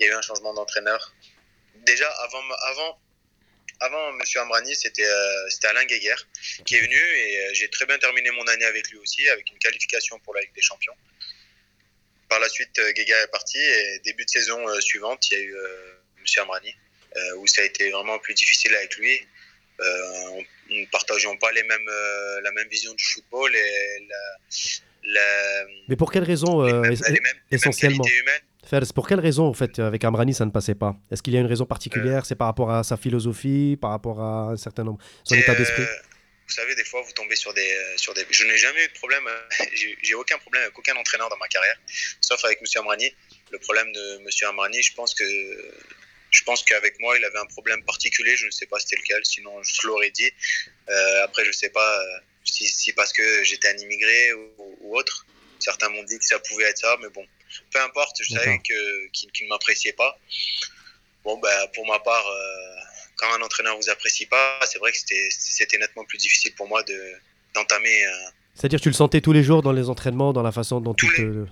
y 0.00 0.04
a 0.04 0.08
eu 0.08 0.12
un 0.12 0.22
changement 0.22 0.52
d'entraîneur. 0.52 1.14
Déjà, 1.86 2.08
avant, 2.24 2.42
avant, 2.72 2.98
avant 3.80 4.08
M. 4.10 4.20
Amrani, 4.36 4.74
c'était 4.74 5.04
euh, 5.04 5.48
c'était 5.50 5.68
Alain 5.68 5.84
Guéguer 5.84 6.14
qui 6.64 6.76
est 6.76 6.80
venu 6.80 6.96
et 6.96 7.38
euh, 7.40 7.50
j'ai 7.54 7.68
très 7.68 7.86
bien 7.86 7.98
terminé 7.98 8.30
mon 8.30 8.46
année 8.46 8.64
avec 8.64 8.88
lui 8.90 8.98
aussi, 8.98 9.28
avec 9.28 9.50
une 9.50 9.58
qualification 9.58 10.18
pour 10.20 10.34
la 10.34 10.40
Ligue 10.42 10.54
des 10.54 10.62
Champions. 10.62 10.94
Par 12.28 12.40
la 12.40 12.48
suite, 12.48 12.78
euh, 12.78 12.92
Guéguer 12.92 13.12
est 13.22 13.30
parti 13.30 13.58
et 13.58 13.98
début 14.04 14.24
de 14.24 14.30
saison 14.30 14.58
suivante, 14.80 15.30
il 15.30 15.34
y 15.34 15.40
a 15.40 15.44
eu 15.44 15.54
euh, 15.56 15.94
M. 16.18 16.42
Amrani 16.42 16.74
où 17.38 17.46
ça 17.46 17.62
a 17.62 17.64
été 17.64 17.90
vraiment 17.90 18.18
plus 18.18 18.34
difficile 18.34 18.74
avec 18.74 18.94
lui. 18.96 19.26
On- 19.78 20.42
nous 20.68 20.80
ne 20.80 20.86
partageons 20.86 21.36
pas 21.38 21.50
les 21.52 21.62
mêmes, 21.62 21.88
la 22.42 22.50
même 22.52 22.68
vision 22.68 22.92
du 22.92 23.04
football 23.04 23.54
et 23.56 24.06
la, 24.08 25.12
la- 25.12 25.64
Mais 25.88 25.96
pour 25.96 26.12
quelle 26.12 26.24
raison 26.24 26.62
euh, 26.62 26.66
les 26.66 26.72
mêmes- 26.74 26.92
es- 26.92 26.96
les 26.96 27.00
mêmes- 27.12 27.12
les 27.12 27.20
mêmes 27.20 27.38
essentiellement? 27.52 28.04
Fers, 28.68 28.92
pour 28.92 29.06
quelle 29.06 29.20
raison, 29.20 29.46
en 29.46 29.54
fait, 29.54 29.78
avec 29.78 30.02
Amrani, 30.02 30.34
ça 30.34 30.44
ne 30.44 30.50
passait 30.50 30.74
pas? 30.74 30.96
Est-ce 31.12 31.22
qu'il 31.22 31.32
y 31.32 31.36
a 31.36 31.40
une 31.40 31.46
raison 31.46 31.66
particulière? 31.66 32.26
C'est 32.26 32.34
par 32.34 32.48
rapport 32.48 32.70
à 32.72 32.82
sa 32.82 32.96
philosophie, 32.96 33.78
par 33.80 33.90
rapport 33.90 34.20
à 34.20 34.50
un 34.52 34.56
certain 34.56 34.82
nombre, 34.82 34.98
son 35.22 35.36
état 35.36 35.52
euh, 35.52 35.54
d'esprit? 35.56 35.84
Vous 36.48 36.54
savez, 36.54 36.74
des 36.74 36.84
fois, 36.84 37.02
vous 37.02 37.12
tombez 37.12 37.36
sur 37.36 37.54
des, 37.54 37.60
euh, 37.60 37.96
sur 37.96 38.12
des. 38.14 38.26
Je 38.28 38.44
n'ai 38.44 38.56
jamais 38.56 38.84
eu 38.84 38.88
de 38.88 38.92
problème. 38.94 39.24
euh, 39.26 39.64
J'ai 40.02 40.14
aucun 40.14 40.38
problème 40.38 40.64
avec 40.64 40.78
aucun 40.78 40.96
entraîneur 40.96 41.28
dans 41.28 41.36
ma 41.36 41.48
carrière, 41.48 41.76
sauf 42.20 42.44
avec 42.44 42.58
M. 42.60 42.66
Amrani. 42.80 43.12
Le 43.52 43.58
problème 43.58 43.92
de 43.92 44.18
M. 44.18 44.28
Amrani, 44.48 44.82
je 44.82 44.94
pense 44.94 45.14
que. 45.14 45.24
Je 46.30 46.42
pense 46.42 46.64
qu'avec 46.64 46.98
moi, 47.00 47.16
il 47.16 47.24
avait 47.24 47.38
un 47.38 47.46
problème 47.46 47.84
particulier. 47.84 48.36
Je 48.36 48.46
ne 48.46 48.50
sais 48.50 48.66
pas 48.66 48.78
c'était 48.80 48.96
lequel, 48.96 49.24
sinon 49.24 49.62
je 49.62 49.86
l'aurais 49.86 50.10
dit. 50.10 50.30
Euh, 50.88 51.24
après, 51.24 51.44
je 51.44 51.50
ne 51.50 51.54
sais 51.54 51.70
pas 51.70 52.00
euh, 52.00 52.18
si, 52.44 52.66
si 52.66 52.92
parce 52.92 53.12
que 53.12 53.44
j'étais 53.44 53.68
un 53.68 53.78
immigré 53.78 54.34
ou, 54.34 54.76
ou 54.80 54.96
autre. 54.98 55.24
Certains 55.60 55.88
m'ont 55.88 56.02
dit 56.02 56.18
que 56.18 56.24
ça 56.24 56.38
pouvait 56.40 56.64
être 56.64 56.78
ça, 56.78 56.96
mais 57.00 57.08
bon, 57.08 57.24
peu 57.70 57.80
importe. 57.80 58.16
Je 58.22 58.34
savais 58.34 58.58
que- 58.58 59.06
qu'il 59.08 59.44
ne 59.44 59.48
m'appréciait 59.48 59.92
pas. 59.92 60.18
Bon, 61.24 61.38
bah, 61.38 61.66
pour 61.74 61.86
ma 61.86 61.98
part, 61.98 62.26
euh, 62.26 62.76
quand 63.16 63.32
un 63.34 63.42
entraîneur 63.42 63.76
vous 63.76 63.90
apprécie 63.90 64.26
pas, 64.26 64.60
c'est 64.66 64.78
vrai 64.78 64.92
que 64.92 64.98
c'était- 64.98 65.78
nettement 65.78 66.04
plus 66.04 66.18
difficile 66.18 66.54
pour 66.54 66.68
moi 66.68 66.82
de 66.82 67.12
d'entamer 67.54 68.04
euh, 68.06 68.10
C'est-à-dire 68.54 68.78
que 68.78 68.84
tu 68.84 68.88
le 68.90 68.94
sentais 68.94 69.20
tous 69.22 69.32
les 69.32 69.42
jours 69.42 69.62
dans 69.62 69.72
les 69.72 69.88
entraînements, 69.88 70.32
dans 70.32 70.42
la 70.42 70.52
façon 70.52 70.80
dont 70.80 70.94
tu 70.94 71.06
Tous 71.06 71.16
te... 71.16 71.46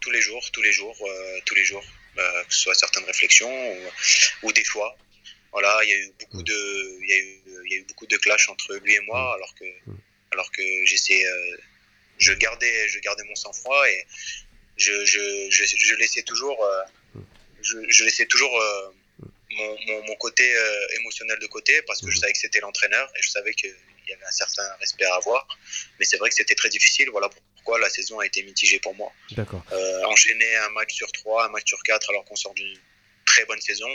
tous 0.00 0.10
les 0.10 0.20
jours, 0.20 0.50
tous 0.52 0.62
les 0.62 0.72
jours, 0.72 0.96
euh, 1.00 1.38
tous 1.46 1.54
les 1.54 1.64
jours, 1.64 1.84
euh, 2.18 2.44
que 2.44 2.52
ce 2.54 2.60
soit 2.60 2.74
certaines 2.74 3.04
réflexions 3.04 3.72
ou, 3.72 3.78
ou 4.46 4.52
des 4.52 4.64
choix. 4.64 4.96
Voilà, 5.52 5.78
il 5.84 5.88
y 5.88 5.92
a 5.92 5.96
eu 5.96 6.12
beaucoup 6.20 6.42
de, 6.42 6.98
il 7.02 7.08
y 7.08 7.12
a 7.12 7.18
eu, 7.18 7.40
il 7.66 7.72
y 7.72 7.74
a 7.76 7.78
eu 7.78 7.84
beaucoup 7.84 8.06
de 8.06 8.16
clash 8.18 8.48
entre 8.48 8.74
lui 8.84 8.94
et 8.94 9.00
moi, 9.00 9.34
alors 9.34 9.54
que, 9.54 9.64
alors 10.32 10.50
que 10.52 10.62
j'essayais, 10.84 11.24
euh, 11.24 11.56
je 12.18 12.32
gardais, 12.34 12.88
je 12.88 12.98
gardais 12.98 13.24
mon 13.24 13.34
sang-froid 13.36 13.88
et 13.88 14.04
je, 14.78 15.04
je, 15.04 15.50
je, 15.50 15.64
je 15.66 15.94
laissais 15.96 16.22
toujours, 16.22 16.58
euh, 16.64 17.20
je, 17.62 17.76
je 17.88 18.04
laissais 18.04 18.26
toujours 18.26 18.54
euh, 18.60 18.88
mon, 19.50 19.76
mon, 19.86 20.06
mon 20.06 20.16
côté 20.16 20.44
euh, 20.56 20.98
émotionnel 21.00 21.38
de 21.38 21.46
côté 21.46 21.82
parce 21.82 22.00
que 22.00 22.10
je 22.10 22.18
savais 22.18 22.32
que 22.32 22.38
c'était 22.38 22.60
l'entraîneur 22.60 23.10
et 23.16 23.22
je 23.22 23.30
savais 23.30 23.52
qu'il 23.52 23.74
y 24.08 24.12
avait 24.12 24.24
un 24.24 24.30
certain 24.30 24.66
respect 24.80 25.04
à 25.04 25.14
avoir. 25.16 25.46
Mais 25.98 26.04
c'est 26.04 26.16
vrai 26.16 26.28
que 26.30 26.34
c'était 26.34 26.54
très 26.54 26.68
difficile. 26.68 27.08
Voilà 27.10 27.28
pourquoi 27.56 27.78
la 27.78 27.90
saison 27.90 28.18
a 28.20 28.26
été 28.26 28.42
mitigée 28.42 28.78
pour 28.78 28.94
moi. 28.94 29.12
D'accord. 29.32 29.64
Euh, 29.72 30.04
enchaîner 30.04 30.56
un 30.56 30.70
match 30.70 30.94
sur 30.94 31.10
trois, 31.12 31.46
un 31.46 31.50
match 31.50 31.66
sur 31.66 31.82
quatre, 31.82 32.08
alors 32.10 32.24
qu'on 32.24 32.36
sort 32.36 32.54
d'une 32.54 32.78
très 33.26 33.44
bonne 33.44 33.60
saison, 33.60 33.90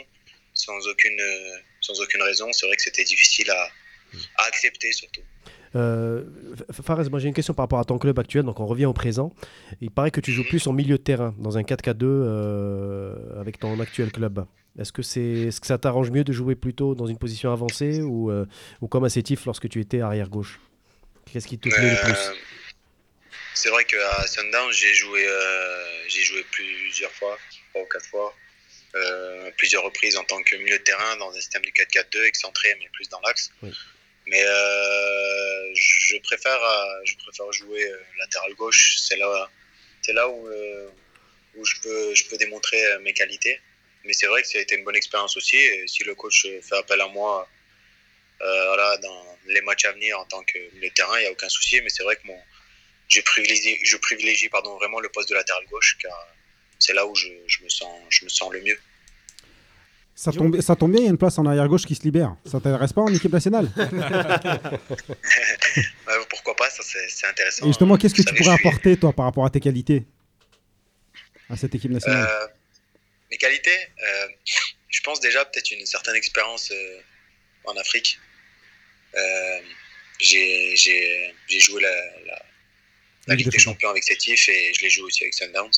sans 0.54 0.88
aucune, 0.88 1.22
sans 1.82 2.00
aucune 2.02 2.22
raison, 2.22 2.52
c'est 2.54 2.68
vrai 2.68 2.76
que 2.76 2.84
c'était 2.84 3.04
difficile 3.04 3.50
à, 3.50 3.72
à 4.38 4.44
accepter 4.46 4.92
surtout. 4.92 5.24
Euh, 5.76 6.24
Fares, 6.72 7.10
moi 7.10 7.20
j'ai 7.20 7.28
une 7.28 7.34
question 7.34 7.54
par 7.54 7.64
rapport 7.64 7.80
à 7.80 7.86
ton 7.86 7.98
club 7.98 8.20
actuel, 8.20 8.44
donc 8.44 8.60
on 8.60 8.66
revient 8.66 8.86
au 8.86 8.94
présent. 8.94 9.34
Il 9.82 9.92
paraît 9.92 10.12
que 10.12 10.22
tu 10.22 10.32
joues 10.32 10.44
plus 10.44 10.66
en 10.68 10.74
milieu 10.74 10.98
de 10.98 11.04
terrain, 11.04 11.34
dans 11.40 11.58
un 11.58 11.64
4-4-2 11.64 11.98
euh, 12.04 13.40
avec 13.40 13.60
ton 13.60 13.80
actuel 13.80 14.12
club. 14.12 14.46
Est-ce 14.80 14.92
que, 14.92 15.02
c'est, 15.02 15.22
est-ce 15.22 15.62
que 15.62 15.68
ça 15.68 15.78
t'arrange 15.78 16.10
mieux 16.10 16.24
de 16.24 16.34
jouer 16.34 16.56
plutôt 16.56 16.96
dans 16.96 17.06
une 17.06 17.18
position 17.18 17.52
avancée 17.52 18.02
ou, 18.02 18.32
euh, 18.32 18.46
ou 18.82 18.88
comme 18.88 19.04
à 19.04 19.10
Sétif 19.10 19.46
lorsque 19.46 19.70
tu 19.70 19.80
étais 19.80 20.02
arrière-gauche 20.02 20.60
Qu'est-ce 21.32 21.48
qui 21.48 21.60
te 21.60 21.70
plaît 21.70 21.92
le 21.92 22.04
plus? 22.04 22.40
C'est 23.54 23.70
vrai 23.70 23.86
qu'à 23.86 24.28
Sundown, 24.28 24.72
j'ai 24.72 24.94
joué, 24.94 25.26
j'ai 26.08 26.22
joué 26.22 26.44
plusieurs 26.52 27.12
fois, 27.12 27.38
trois 27.72 27.84
ou 27.84 27.86
quatre 27.86 28.06
fois, 28.06 28.34
euh, 28.96 29.50
plusieurs 29.58 29.84
reprises 29.84 30.18
en 30.18 30.24
tant 30.24 30.42
que 30.44 30.56
milieu 30.56 30.78
de 30.78 30.84
terrain 30.84 31.18
dans 31.18 31.32
un 31.32 31.34
système 31.34 31.64
du 31.64 31.72
4-4-2, 31.72 32.26
excentré, 32.26 32.76
mais 32.80 32.88
plus 32.94 33.10
dans 33.10 33.20
l'axe. 33.22 33.52
Oui. 33.64 33.72
Mais 34.28 34.44
euh, 34.44 35.74
je, 35.76 36.18
préfère, 36.20 36.64
euh, 36.64 37.02
je 37.04 37.16
préfère 37.18 37.52
jouer 37.52 37.84
euh, 37.84 37.98
latéral 38.20 38.54
gauche. 38.56 38.98
C'est 39.00 39.18
là, 39.18 39.50
c'est 40.02 40.14
là 40.14 40.28
où, 40.30 40.48
euh, 40.48 40.90
où 41.56 41.66
je, 41.66 41.76
peux, 41.82 42.16
je 42.16 42.26
peux 42.26 42.38
démontrer 42.38 42.82
mes 43.02 43.14
qualités. 43.14 43.60
Mais 44.06 44.14
c'est 44.14 44.28
vrai 44.28 44.42
que 44.42 44.48
ça 44.48 44.58
a 44.58 44.62
été 44.62 44.76
une 44.76 44.84
bonne 44.84 44.96
expérience 44.96 45.38
aussi. 45.38 45.58
Et 45.58 45.88
si 45.88 46.04
le 46.04 46.16
coach 46.16 46.48
fait 46.62 46.76
appel 46.76 47.00
à 47.02 47.08
moi 47.08 47.48
euh, 48.42 48.66
voilà, 48.68 48.98
dans 48.98 49.38
les 49.48 49.62
matchs 49.62 49.86
à 49.86 49.92
venir 49.94 50.20
en 50.20 50.26
tant 50.26 50.44
que 50.44 50.58
milieu 50.74 50.90
de 50.90 50.94
terrain, 50.94 51.18
il 51.18 51.22
n'y 51.22 51.28
a 51.28 51.32
aucun 51.32 51.50
souci. 51.50 51.82
Mais 51.82 51.90
c'est 51.90 52.04
vrai 52.04 52.16
que 52.16 52.28
mon, 52.28 52.40
je 53.08 53.22
privilégie, 53.22 53.80
je 53.84 53.98
privilégie 53.98 54.50
pardon, 54.50 54.76
vraiment 54.78 55.00
le 55.00 55.10
poste 55.10 55.30
de 55.30 55.36
latéral 55.36 55.66
gauche 55.68 55.98
car 56.02 56.28
c'est 56.80 56.94
là 56.94 57.06
où 57.06 57.16
je, 57.16 57.30
je 57.48 57.64
me 57.64 57.70
sens, 57.70 58.02
je 58.10 58.26
me 58.26 58.30
sens 58.30 58.52
le 58.52 58.62
mieux. 58.62 58.80
Ça 60.16 60.32
tombe, 60.32 60.62
ça 60.62 60.76
tombe 60.76 60.92
bien, 60.92 61.02
il 61.02 61.06
y 61.06 61.08
a 61.08 61.10
une 61.10 61.18
place 61.18 61.38
en 61.40 61.46
arrière-gauche 61.46 61.86
qui 61.86 61.96
se 61.96 62.04
libère. 62.04 62.36
Ça 62.46 62.60
t'intéresse 62.60 62.94
pas 62.94 63.02
en 63.02 63.14
équipe 63.14 63.32
nationale? 63.34 63.68
Ouais, 63.76 63.88
pourquoi 66.30 66.56
pas, 66.56 66.70
ça 66.70 66.84
c'est 66.84 67.28
intéressant. 67.28 67.66
Et 67.66 67.70
justement, 67.70 67.98
qu'est-ce 67.98 68.14
que 68.14 68.22
tu 68.22 68.34
pourrais 68.36 68.56
suis- 68.56 68.68
apporter, 68.68 68.98
toi, 68.98 69.14
par 69.14 69.26
rapport 69.26 69.46
à 69.46 69.50
tes 69.50 69.60
qualités 69.60 70.04
à 71.50 71.58
cette 71.58 71.74
équipe 71.76 71.92
nationale? 71.92 72.28
Euh, 72.30 72.48
mes 73.32 73.38
qualités, 73.38 73.78
euh, 74.06 74.28
je 74.90 75.02
pense 75.02 75.20
déjà 75.20 75.44
peut-être 75.46 75.72
une 75.72 75.86
certaine 75.86 76.16
expérience 76.16 76.72
euh, 76.72 77.00
en 77.66 77.76
Afrique. 77.78 78.20
Euh, 79.16 79.60
j'ai 80.20 80.76
joué 81.60 81.82
la, 81.82 81.96
la, 82.28 82.42
la 83.28 83.36
Ligue 83.36 83.50
des 83.50 83.60
Champions 83.60 83.90
avec 83.90 84.04
Sétif 84.04 84.48
et 84.50 84.74
je 84.76 84.82
l'ai 84.82 84.90
joué 84.90 85.04
aussi 85.06 85.24
avec 85.24 85.34
Sundowns. 85.34 85.72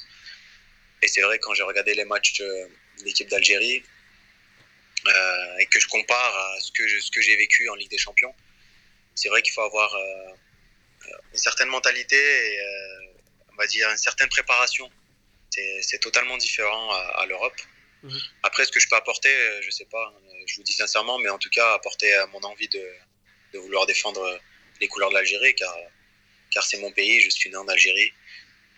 Et 1.01 1.07
c'est 1.07 1.21
vrai, 1.21 1.39
quand 1.39 1.53
j'ai 1.53 1.63
regardé 1.63 1.93
les 1.93 2.05
matchs 2.05 2.37
de 2.39 2.67
l'équipe 3.05 3.29
d'Algérie 3.29 3.83
euh, 5.07 5.57
et 5.59 5.65
que 5.67 5.79
je 5.79 5.87
compare 5.87 6.35
à 6.37 6.59
ce 6.59 6.71
que 6.71 6.87
je- 6.87 6.99
ce 6.99 7.11
que 7.11 7.21
j'ai 7.21 7.35
vécu 7.35 7.69
en 7.69 7.75
Ligue 7.75 7.89
des 7.89 7.97
Champions, 7.97 8.33
c'est 9.15 9.29
vrai 9.29 9.41
qu'il 9.41 9.53
faut 9.53 9.61
avoir 9.61 9.93
euh, 9.95 10.33
une 11.33 11.37
certaine 11.39 11.69
mentalité 11.69 12.15
et 12.17 12.59
euh, 12.59 13.13
on 13.53 13.55
va 13.55 13.67
dire 13.67 13.89
une 13.89 13.97
certaine 13.97 14.29
préparation. 14.29 14.89
C'est 15.51 15.81
c'est 15.81 15.99
totalement 15.99 16.37
différent 16.37 16.91
à, 16.91 17.21
à 17.21 17.25
l'Europe. 17.27 17.59
Mhm. 18.03 18.19
Après, 18.43 18.65
ce 18.65 18.71
que 18.71 18.79
je 18.79 18.87
peux 18.89 18.95
apporter, 18.95 19.33
je 19.61 19.69
sais 19.71 19.85
pas, 19.85 20.13
je 20.47 20.55
vous 20.57 20.63
dis 20.63 20.73
sincèrement, 20.73 21.17
mais 21.19 21.29
en 21.29 21.37
tout 21.39 21.49
cas, 21.49 21.73
apporter 21.73 22.13
euh, 22.15 22.27
mon 22.27 22.41
envie 22.43 22.67
de, 22.67 22.85
de 23.53 23.59
vouloir 23.59 23.85
défendre 23.85 24.39
les 24.81 24.87
couleurs 24.87 25.09
de 25.09 25.15
l'Algérie, 25.15 25.55
car, 25.55 25.73
car 26.51 26.63
c'est 26.63 26.77
mon 26.77 26.91
pays, 26.91 27.21
je 27.21 27.29
suis 27.29 27.49
né 27.49 27.55
en 27.57 27.67
Algérie. 27.67 28.11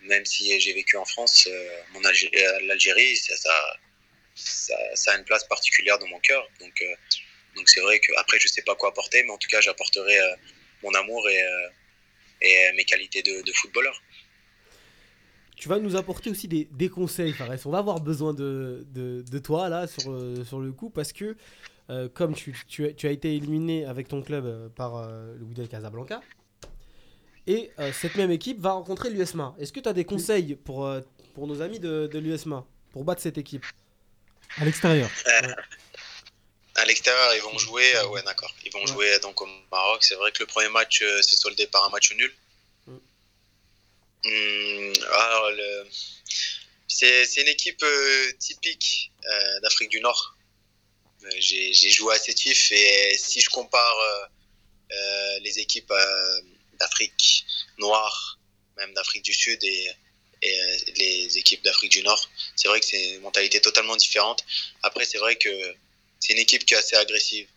Même 0.03 0.25
si 0.25 0.59
j'ai 0.59 0.73
vécu 0.73 0.95
en 0.97 1.05
France, 1.05 1.47
euh, 1.51 1.81
mon 1.93 2.01
Algé- 2.03 2.29
l'Algérie, 2.67 3.17
ça, 3.17 3.35
ça, 3.35 3.77
ça, 4.37 4.75
ça 4.95 5.11
a 5.13 5.17
une 5.17 5.25
place 5.25 5.43
particulière 5.45 5.97
dans 5.99 6.07
mon 6.07 6.19
cœur. 6.19 6.47
Donc, 6.59 6.73
euh, 6.81 6.95
donc 7.55 7.67
c'est 7.69 7.81
vrai 7.81 7.99
que 7.99 8.11
après, 8.17 8.39
je 8.39 8.47
sais 8.47 8.61
pas 8.61 8.75
quoi 8.75 8.89
apporter, 8.89 9.23
mais 9.23 9.31
en 9.31 9.37
tout 9.37 9.49
cas, 9.49 9.61
j'apporterai 9.61 10.19
euh, 10.19 10.35
mon 10.83 10.93
amour 10.93 11.27
et, 11.29 11.41
euh, 11.43 11.69
et 12.41 12.71
mes 12.75 12.85
qualités 12.85 13.21
de, 13.23 13.41
de 13.41 13.51
footballeur. 13.53 14.01
Tu 15.55 15.67
vas 15.69 15.79
nous 15.79 15.95
apporter 15.95 16.29
aussi 16.29 16.47
des, 16.47 16.67
des 16.71 16.87
conseils, 16.89 17.33
Fares. 17.33 17.57
On 17.65 17.71
va 17.71 17.79
avoir 17.79 17.99
besoin 17.99 18.33
de, 18.33 18.85
de, 18.93 19.23
de 19.23 19.39
toi 19.39 19.69
là 19.69 19.87
sur, 19.87 20.03
sur 20.45 20.59
le 20.59 20.71
coup 20.71 20.91
parce 20.91 21.11
que 21.11 21.35
euh, 21.89 22.07
comme 22.09 22.35
tu, 22.35 22.55
tu, 22.67 22.85
as- 22.85 22.93
tu 22.93 23.07
as 23.07 23.11
été 23.11 23.35
éliminé 23.35 23.85
avec 23.85 24.07
ton 24.07 24.21
club 24.21 24.45
euh, 24.45 24.69
par 24.69 24.97
euh, 24.97 25.33
le 25.35 25.43
Wydad 25.45 25.67
Casablanca 25.67 26.21
et 27.47 27.71
euh, 27.79 27.91
cette 27.91 28.15
même 28.17 28.29
équipe 28.29 28.59
va 28.59 28.73
rencontrer 28.73 29.09
l'USMA. 29.09 29.55
Est-ce 29.59 29.71
que 29.73 29.79
tu 29.79 29.89
as 29.89 29.93
des 29.93 30.05
conseils 30.05 30.55
pour, 30.55 30.85
euh, 30.85 31.01
pour 31.33 31.47
nos 31.47 31.61
amis 31.61 31.79
de, 31.79 32.07
de 32.11 32.19
l'USMA 32.19 32.63
pour 32.91 33.03
battre 33.03 33.21
cette 33.21 33.37
équipe? 33.39 33.65
À 34.59 34.65
l'extérieur. 34.65 35.09
Euh, 35.27 35.53
À 36.75 36.85
l'extérieur, 36.85 37.33
ils 37.35 37.41
vont 37.41 37.57
jouer. 37.57 37.95
euh, 37.95 38.07
ouais, 38.07 38.21
d'accord. 38.23 38.53
Ils 38.65 38.71
vont 38.71 38.85
jouer 38.85 39.13
euh, 39.13 39.19
donc 39.19 39.41
au 39.41 39.47
Maroc. 39.71 40.03
C'est 40.03 40.15
vrai 40.15 40.31
que 40.31 40.39
le 40.39 40.45
premier 40.47 40.69
match 40.69 41.01
euh, 41.01 41.21
s'est 41.21 41.35
soldé 41.35 41.65
par 41.67 41.83
un 41.85 41.89
match 41.89 42.11
nul. 42.13 42.33
Mm. 42.87 42.97
Hum, 44.25 44.93
alors, 45.11 45.51
le- 45.51 45.87
c'est 46.87 47.25
c'est 47.25 47.41
une 47.41 47.47
équipe 47.49 47.81
euh, 47.83 48.31
typique 48.39 49.11
d'Afrique 49.61 49.89
du 49.89 49.99
Nord. 50.01 50.35
J'ai 51.39 51.73
j'ai 51.73 51.89
joué 51.89 52.15
à 52.15 52.19
Sétif 52.19 52.71
et 52.71 53.17
si 53.17 53.41
je 53.41 53.49
compare 53.49 53.97
les 55.41 55.59
équipes 55.59 55.91
d'Afrique 56.79 57.45
noire, 57.77 58.39
même 58.77 58.93
d'Afrique 58.93 59.23
du 59.23 59.33
Sud 59.33 59.61
et, 59.63 59.91
euh, 60.53 60.77
les 60.97 61.37
équipes 61.37 61.63
d'Afrique 61.63 61.91
du 61.91 62.03
Nord, 62.03 62.29
c'est 62.55 62.67
vrai 62.67 62.79
que 62.79 62.85
c'est 62.85 63.15
une 63.15 63.21
mentalité 63.21 63.61
totalement 63.61 63.95
différente. 63.95 64.43
Après, 64.83 65.05
c'est 65.05 65.17
vrai 65.17 65.35
que 65.35 65.49
c'est 66.19 66.33
une 66.33 66.39
équipe 66.39 66.65
qui 66.65 66.73
est 66.73 66.77
assez 66.77 66.95
agressive. 66.95 67.47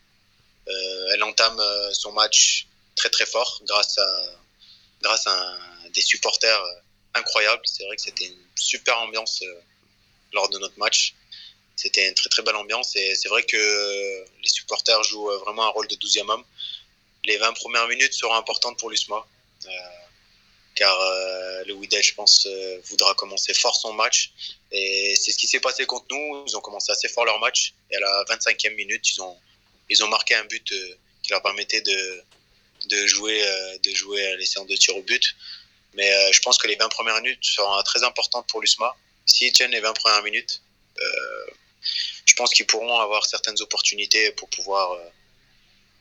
Euh, 0.68 1.10
elle 1.12 1.22
entame 1.22 1.58
euh, 1.58 1.92
son 1.92 2.12
match 2.12 2.66
très 2.96 3.08
très 3.10 3.26
fort 3.26 3.62
grâce 3.66 3.98
à, 3.98 5.58
des 5.92 6.02
supporters 6.02 6.62
incroyables. 7.14 7.62
C'est 7.64 7.84
vrai 7.84 7.96
que 7.96 8.02
c'était 8.02 8.26
une 8.26 8.46
super 8.54 8.98
ambiance 8.98 9.42
lors 10.32 10.48
de 10.50 10.58
notre 10.58 10.78
match. 10.78 11.14
C'était 11.74 12.06
une 12.06 12.14
très 12.14 12.28
très 12.28 12.42
belle 12.42 12.56
ambiance 12.56 12.94
et 12.94 13.14
c'est 13.16 13.28
vrai 13.28 13.42
que 13.42 14.24
les 14.42 14.48
supporters 14.48 15.02
jouent 15.02 15.30
vraiment 15.40 15.64
un 15.64 15.70
rôle 15.70 15.88
de 15.88 15.96
12e 15.96 16.28
homme. 16.30 16.44
Les 17.24 17.38
20 17.38 17.54
premières 17.54 17.88
minutes 17.88 18.12
seront 18.12 18.34
importantes 18.34 18.78
pour 18.78 18.90
l'USMA. 18.90 19.26
Car 20.80 20.98
euh, 20.98 21.62
le 21.66 21.74
Wydad, 21.74 22.02
je 22.02 22.14
pense, 22.14 22.46
euh, 22.46 22.80
voudra 22.86 23.12
commencer 23.14 23.52
fort 23.52 23.76
son 23.76 23.92
match. 23.92 24.32
Et 24.72 25.14
c'est 25.14 25.30
ce 25.30 25.36
qui 25.36 25.46
s'est 25.46 25.60
passé 25.60 25.84
contre 25.84 26.06
nous. 26.10 26.44
Ils 26.46 26.56
ont 26.56 26.62
commencé 26.62 26.90
assez 26.90 27.06
fort 27.06 27.26
leur 27.26 27.38
match. 27.38 27.74
Et 27.90 27.96
à 27.96 28.00
la 28.00 28.24
25e 28.30 28.74
minute, 28.76 29.06
ils 29.10 29.20
ont, 29.20 29.36
ils 29.90 30.02
ont 30.02 30.08
marqué 30.08 30.34
un 30.34 30.44
but 30.44 30.72
euh, 30.72 30.94
qui 31.22 31.32
leur 31.32 31.42
permettait 31.42 31.82
de, 31.82 32.24
de 32.86 33.06
jouer, 33.06 33.44
de 33.84 33.94
jouer 33.94 34.36
les 34.38 34.46
séances 34.46 34.68
de 34.68 34.76
tir 34.76 34.96
au 34.96 35.02
but. 35.02 35.36
Mais 35.92 36.10
je 36.32 36.40
pense 36.40 36.56
que 36.56 36.66
les 36.66 36.76
20 36.76 36.88
premières 36.88 37.20
minutes 37.20 37.44
seront 37.44 37.82
très 37.82 38.02
importantes 38.02 38.46
pour 38.46 38.62
l'USMA. 38.62 38.96
S'ils 39.26 39.52
tiennent 39.52 39.72
les 39.72 39.80
20 39.80 39.92
premières 39.92 40.22
minutes, 40.22 40.62
je 42.24 42.34
pense 42.36 42.54
qu'ils 42.54 42.66
pourront 42.66 43.00
avoir 43.00 43.26
certaines 43.26 43.60
opportunités 43.60 44.30
pour 44.32 44.48
pouvoir, 44.48 44.96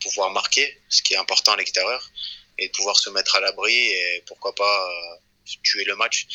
pouvoir 0.01 0.30
marquer, 0.30 0.80
ce 0.88 1.01
qui 1.01 1.15
est 1.15 1.18
important 1.18 1.51
à 1.51 1.57
l'extérieur, 1.57 2.10
et 2.60 2.68
de 2.68 2.72
pouvoir 2.73 2.99
se 2.99 3.10
mettre 3.10 3.36
à 3.36 3.40
l'abri 3.40 3.73
et 3.73 4.23
pourquoi 4.27 4.53
pas 4.53 4.90
euh, 4.90 5.15
tuer 5.64 5.86
le 5.86 5.95
match. 5.95 6.27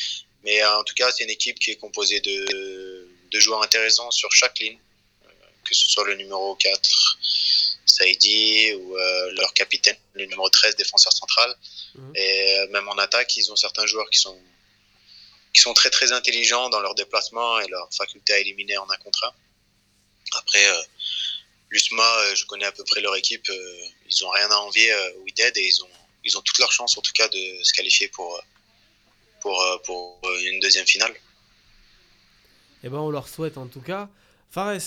Mais 0.43 0.61
euh, 0.61 0.77
en 0.77 0.83
tout 0.83 0.93
cas, 0.95 1.11
c'est 1.11 1.23
une 1.23 1.29
équipe 1.29 1.59
qui 1.59 1.71
est 1.71 1.75
composée 1.77 2.19
de, 2.19 3.07
de 3.31 3.39
joueurs 3.39 3.61
intéressants 3.61 4.11
sur 4.11 4.31
chaque 4.31 4.59
ligne, 4.59 4.79
euh, 5.25 5.29
que 5.63 5.73
ce 5.75 5.87
soit 5.87 6.05
le 6.05 6.15
numéro 6.15 6.55
4, 6.55 7.17
Saïdi, 7.85 8.73
ou 8.73 8.97
euh, 8.97 9.31
leur 9.33 9.53
capitaine, 9.53 9.97
le 10.13 10.23
numéro 10.25 10.49
13, 10.49 10.75
défenseur 10.75 11.13
central. 11.13 11.55
Mhm. 11.95 12.11
Et 12.15 12.59
euh, 12.59 12.67
même 12.69 12.87
en 12.89 12.97
attaque, 12.97 13.35
ils 13.37 13.51
ont 13.51 13.55
certains 13.55 13.85
joueurs 13.85 14.09
qui 14.09 14.19
sont, 14.19 14.39
qui 15.53 15.61
sont 15.61 15.73
très 15.73 15.89
très 15.89 16.11
intelligents 16.11 16.69
dans 16.69 16.81
leur 16.81 16.95
déplacement 16.95 17.59
et 17.59 17.67
leur 17.67 17.87
faculté 17.93 18.33
à 18.33 18.39
éliminer 18.39 18.77
en 18.77 18.89
un 18.89 18.97
contre 18.97 19.23
un. 19.25 19.33
Après, 20.39 20.67
euh, 20.67 20.81
l'USMA, 21.69 22.35
je 22.35 22.45
connais 22.45 22.65
à 22.65 22.71
peu 22.71 22.83
près 22.83 23.01
leur 23.01 23.15
équipe, 23.15 23.49
ils 24.09 24.25
ont 24.25 24.29
rien 24.29 24.49
à 24.51 24.57
envier 24.57 24.93
au 25.17 25.25
et 25.27 25.51
ils 25.55 25.83
ont, 25.83 25.89
ils 26.25 26.37
ont 26.37 26.41
toute 26.41 26.57
leur 26.59 26.71
chance 26.71 26.97
en 26.97 27.01
tout 27.01 27.11
cas 27.13 27.27
de 27.29 27.63
se 27.63 27.73
qualifier 27.73 28.07
pour, 28.09 28.41
pour, 29.41 29.61
euh, 29.61 29.77
pour 29.85 30.19
euh, 30.25 30.39
une 30.51 30.59
deuxième 30.59 30.85
finale. 30.87 31.13
Eh 32.83 32.89
ben, 32.89 32.97
on 32.97 33.09
leur 33.09 33.27
souhaite 33.27 33.57
en 33.57 33.67
tout 33.67 33.81
cas. 33.81 34.09
Fares, 34.51 34.77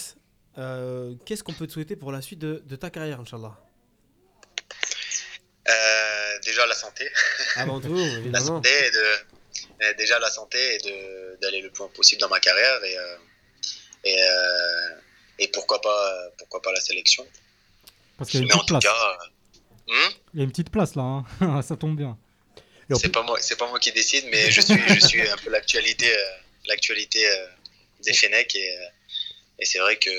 euh, 0.59 1.15
qu'est-ce 1.24 1.43
qu'on 1.43 1.52
peut 1.55 1.66
te 1.66 1.73
souhaiter 1.73 1.97
pour 1.97 2.12
la 2.12 2.23
suite 2.23 2.39
de, 2.40 2.62
de 2.65 2.77
ta 2.77 2.90
carrière, 2.90 3.20
Inch'Allah? 3.20 3.56
Euh, 5.69 6.39
déjà 6.44 6.66
la 6.66 6.74
santé. 6.74 7.09
Avant 7.56 7.81
tout, 7.81 7.94
la 7.97 8.02
évidemment. 8.19 8.47
santé 8.47 8.70
et 8.86 8.90
de, 8.90 8.98
euh, 9.82 9.94
déjà 9.98 10.19
la 10.19 10.31
santé 10.31 10.59
et 10.74 10.78
de- 10.78 11.36
d'aller 11.43 11.60
le 11.60 11.70
plus 11.70 11.81
loin 11.81 11.89
possible 11.89 12.20
dans 12.20 12.28
ma 12.28 12.40
carrière 12.40 12.82
et, 12.85 12.97
euh, 12.98 13.16
et, 14.05 14.16
euh, 14.23 15.01
et 15.40 15.48
pourquoi 15.48 15.81
pas 15.81 16.28
pourquoi 16.39 16.62
pas 16.62 16.73
la 16.73 16.81
sélection. 16.81 17.27
Parce 18.16 18.31
qu'il 18.31 18.40
y 18.40 18.43
a 18.43 18.47
une 18.47 18.48
Mais 18.48 18.55
en 18.60 18.65
tout 18.65 18.78
cas, 18.78 19.19
hmm, 19.89 20.10
Il 20.35 20.39
y 20.39 20.40
a 20.40 20.44
une 20.44 20.51
petite 20.51 20.70
place 20.70 20.94
là, 20.94 21.24
hein. 21.40 21.62
ça 21.62 21.77
tombe 21.77 21.97
bien. 21.97 22.16
c'est 22.94 23.09
pas 23.10 23.23
moi 23.23 23.39
c'est 23.40 23.56
pas 23.56 23.69
moi 23.69 23.78
qui 23.78 23.93
décide, 23.93 24.24
mais 24.31 24.51
je 24.51 24.60
suis 24.60 24.78
je 24.89 25.06
suis 25.06 25.23
un 25.28 25.36
peu 25.36 25.51
l'actualité 25.51 26.10
euh, 26.10 26.23
l'actualité 26.66 27.27
euh, 27.28 27.47
des 28.05 28.12
Fenech 28.12 28.55
et, 28.55 28.70
euh, 28.70 28.85
et 29.60 29.65
c'est 29.65 29.81
vrai 29.81 29.97
que 29.97 30.10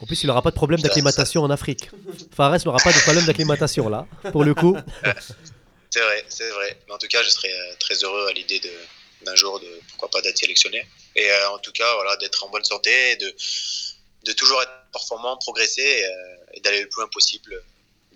En 0.00 0.06
plus, 0.06 0.22
il 0.22 0.28
n'aura 0.28 0.42
pas 0.42 0.50
de 0.50 0.54
problème 0.54 0.80
d'acclimatation 0.80 1.42
en 1.42 1.50
Afrique. 1.50 1.90
Fares 2.34 2.64
n'aura 2.64 2.78
pas 2.78 2.92
de 2.92 3.00
problème 3.00 3.24
d'acclimatation 3.24 3.88
là, 3.88 4.06
pour 4.30 4.44
le 4.44 4.54
coup. 4.54 4.76
C'est 5.90 6.00
vrai, 6.00 6.24
c'est 6.28 6.50
vrai. 6.50 6.76
Mais 6.88 6.94
en 6.94 6.98
tout 6.98 7.06
cas, 7.06 7.22
je 7.22 7.30
serais 7.30 7.52
très 7.78 7.94
heureux 8.02 8.26
à 8.26 8.32
l'idée 8.32 8.58
de 8.58 8.70
d'un 9.24 9.36
jour 9.36 9.60
de 9.60 9.68
pourquoi 9.90 10.10
pas 10.10 10.20
d'être 10.22 10.36
sélectionné. 10.38 10.84
Et 11.14 11.30
euh, 11.30 11.50
en 11.50 11.58
tout 11.58 11.70
cas, 11.70 11.94
voilà, 11.94 12.16
d'être 12.16 12.44
en 12.44 12.50
bonne 12.50 12.64
santé, 12.64 13.12
et 13.12 13.16
de 13.16 13.32
de 14.26 14.32
toujours 14.32 14.60
être 14.62 14.72
performant, 14.92 15.36
progresser 15.36 15.82
et, 15.82 16.04
euh, 16.04 16.54
et 16.54 16.60
d'aller 16.60 16.80
le 16.80 16.88
plus 16.88 17.00
loin 17.00 17.08
possible 17.12 17.62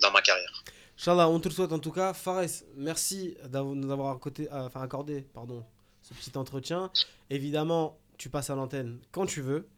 dans 0.01 0.10
ma 0.10 0.22
carrière. 0.22 0.64
Inch'Allah, 0.98 1.28
on 1.28 1.38
te 1.38 1.48
le 1.48 1.54
souhaite 1.54 1.72
en 1.72 1.78
tout 1.78 1.92
cas. 1.92 2.12
Fares, 2.12 2.44
merci 2.76 3.36
d'av- 3.44 3.68
de 3.70 3.74
nous 3.74 3.90
avoir 3.92 4.14
accordé, 4.16 4.48
euh, 4.52 4.66
enfin, 4.66 4.82
accordé 4.82 5.22
pardon, 5.32 5.64
ce 6.02 6.12
petit 6.14 6.36
entretien. 6.36 6.90
Évidemment, 7.30 7.98
tu 8.16 8.28
passes 8.30 8.50
à 8.50 8.54
l'antenne 8.56 8.98
quand 9.12 9.26
tu 9.26 9.40
veux. 9.40 9.68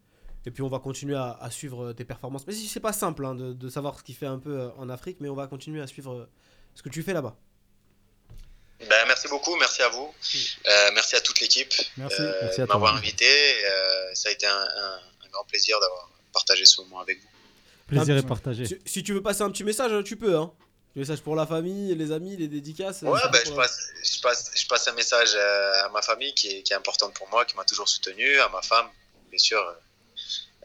Et 0.47 0.51
puis 0.51 0.63
on 0.63 0.69
va 0.69 0.79
continuer 0.79 1.17
à, 1.17 1.33
à 1.39 1.51
suivre 1.51 1.93
tes 1.93 2.05
performances. 2.07 2.47
Mais 2.47 2.55
si 2.55 2.67
c'est 2.67 2.81
pas 2.81 2.95
simple 2.95 3.27
hein, 3.27 3.35
de, 3.35 3.53
de 3.53 3.69
savoir 3.69 3.99
ce 3.99 4.03
qu'il 4.03 4.15
fait 4.15 4.25
un 4.27 4.39
peu 4.39 4.59
euh, 4.59 4.69
en 4.79 4.89
Afrique, 4.89 5.19
mais 5.21 5.29
on 5.29 5.35
va 5.35 5.47
continuer 5.47 5.83
à 5.83 5.87
suivre 5.87 6.13
euh, 6.15 6.27
ce 6.75 6.83
que 6.83 6.89
tu 6.89 7.03
fais 7.03 7.13
là-bas. 7.13 7.37
Ben, 8.89 9.05
merci 9.07 9.29
beaucoup, 9.29 9.55
merci 9.57 9.83
à 9.83 9.91
vous, 9.91 10.09
Euh, 10.67 10.91
merci 10.95 11.15
à 11.17 11.21
toute 11.21 11.39
l'équipe 11.41 11.71
Merci. 11.99 12.17
euh, 12.23 12.33
Merci 12.45 12.61
à 12.63 12.65
de 12.65 12.67
toi. 12.69 12.77
m'avoir 12.77 12.97
invité. 12.97 13.27
Euh, 13.27 14.15
ça 14.15 14.31
a 14.31 14.33
été 14.33 14.47
un, 14.47 14.53
un- 14.53 15.27
un 15.27 15.29
grand 15.31 15.45
plaisir 15.45 15.79
d'avoir 15.79 16.11
partagé 16.33 16.65
ce 16.65 16.81
moment 16.81 17.01
avec 17.01 17.21
vous. 17.21 17.29
Plaisir 17.89 18.15
Ah, 18.15 18.19
est 18.21 18.27
partagé. 18.27 18.65
Si, 18.65 18.79
si 18.87 19.03
tu 19.03 19.13
veux 19.13 19.23
passer 19.23 19.43
un 19.43 19.51
petit 19.51 19.65
message, 19.65 19.93
tu 20.05 20.17
peux. 20.17 20.39
Hein. 20.39 20.51
Message 20.97 21.21
pour 21.21 21.37
la 21.37 21.47
famille, 21.47 21.95
les 21.95 22.11
amis, 22.11 22.37
les 22.37 22.49
dédicaces. 22.49 23.03
Ouais, 23.03 23.11
euh, 23.25 23.29
ben, 23.29 23.41
pour 23.45 23.53
je, 23.53 23.57
passe, 23.57 23.79
je, 24.03 24.21
passe, 24.21 24.51
je 24.57 24.67
passe 24.67 24.89
un 24.89 24.93
message 24.95 25.31
euh, 25.35 25.85
à 25.85 25.89
ma 25.91 26.03
famille 26.03 26.35
qui 26.35 26.49
est, 26.49 26.63
qui 26.63 26.73
est 26.73 26.77
importante 26.77 27.15
pour 27.15 27.29
moi, 27.31 27.45
qui 27.45 27.57
m'a 27.57 27.65
toujours 27.65 27.89
soutenu, 27.89 28.39
à 28.41 28.49
ma 28.49 28.61
femme, 28.61 28.87
bien 29.31 29.39
sûr, 29.39 29.59
euh, 29.61 29.73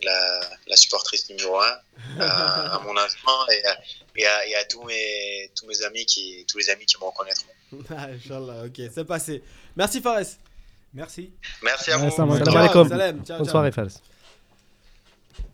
la, 0.01 0.39
la 0.67 0.75
supportrice 0.75 1.29
numéro 1.29 1.59
un, 1.59 1.77
à, 2.19 2.75
à 2.75 2.79
mon 2.79 2.97
enfant 2.97 3.47
et 3.51 3.65
à, 3.67 3.79
et 4.17 4.25
à- 4.25 4.47
et 4.47 4.55
à 4.55 4.65
tous, 4.65 4.83
mes, 4.83 5.51
tous 5.55 5.67
mes 5.67 5.81
amis 5.83 6.05
qui, 6.05 6.43
tous 6.47 6.57
les 6.57 6.69
amis 6.71 6.85
qui 6.85 6.97
me 6.97 7.03
reconnaîtront. 7.05 7.47
Ah, 7.89 8.05
Inch'Allah, 8.07 8.65
ok, 8.65 8.81
c'est 8.93 9.05
passé. 9.05 9.43
Merci 9.75 10.01
Fares. 10.01 10.25
Merci. 10.93 11.31
Merci 11.61 11.91
à 11.91 11.97
Ouais, 11.99 12.05
vous. 12.09 12.15
Salam 12.15 12.29
Bonne 13.17 13.25
ciao. 13.25 13.45
soirée, 13.45 13.71
Fares. 13.71 13.87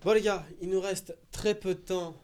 Bon 0.04 0.14
les 0.14 0.22
gars, 0.22 0.44
il 0.62 0.70
nous 0.70 0.82
reste 0.82 1.16
très 1.32 1.56
peu 1.56 1.74
de 1.76 1.80
temps 1.80 2.16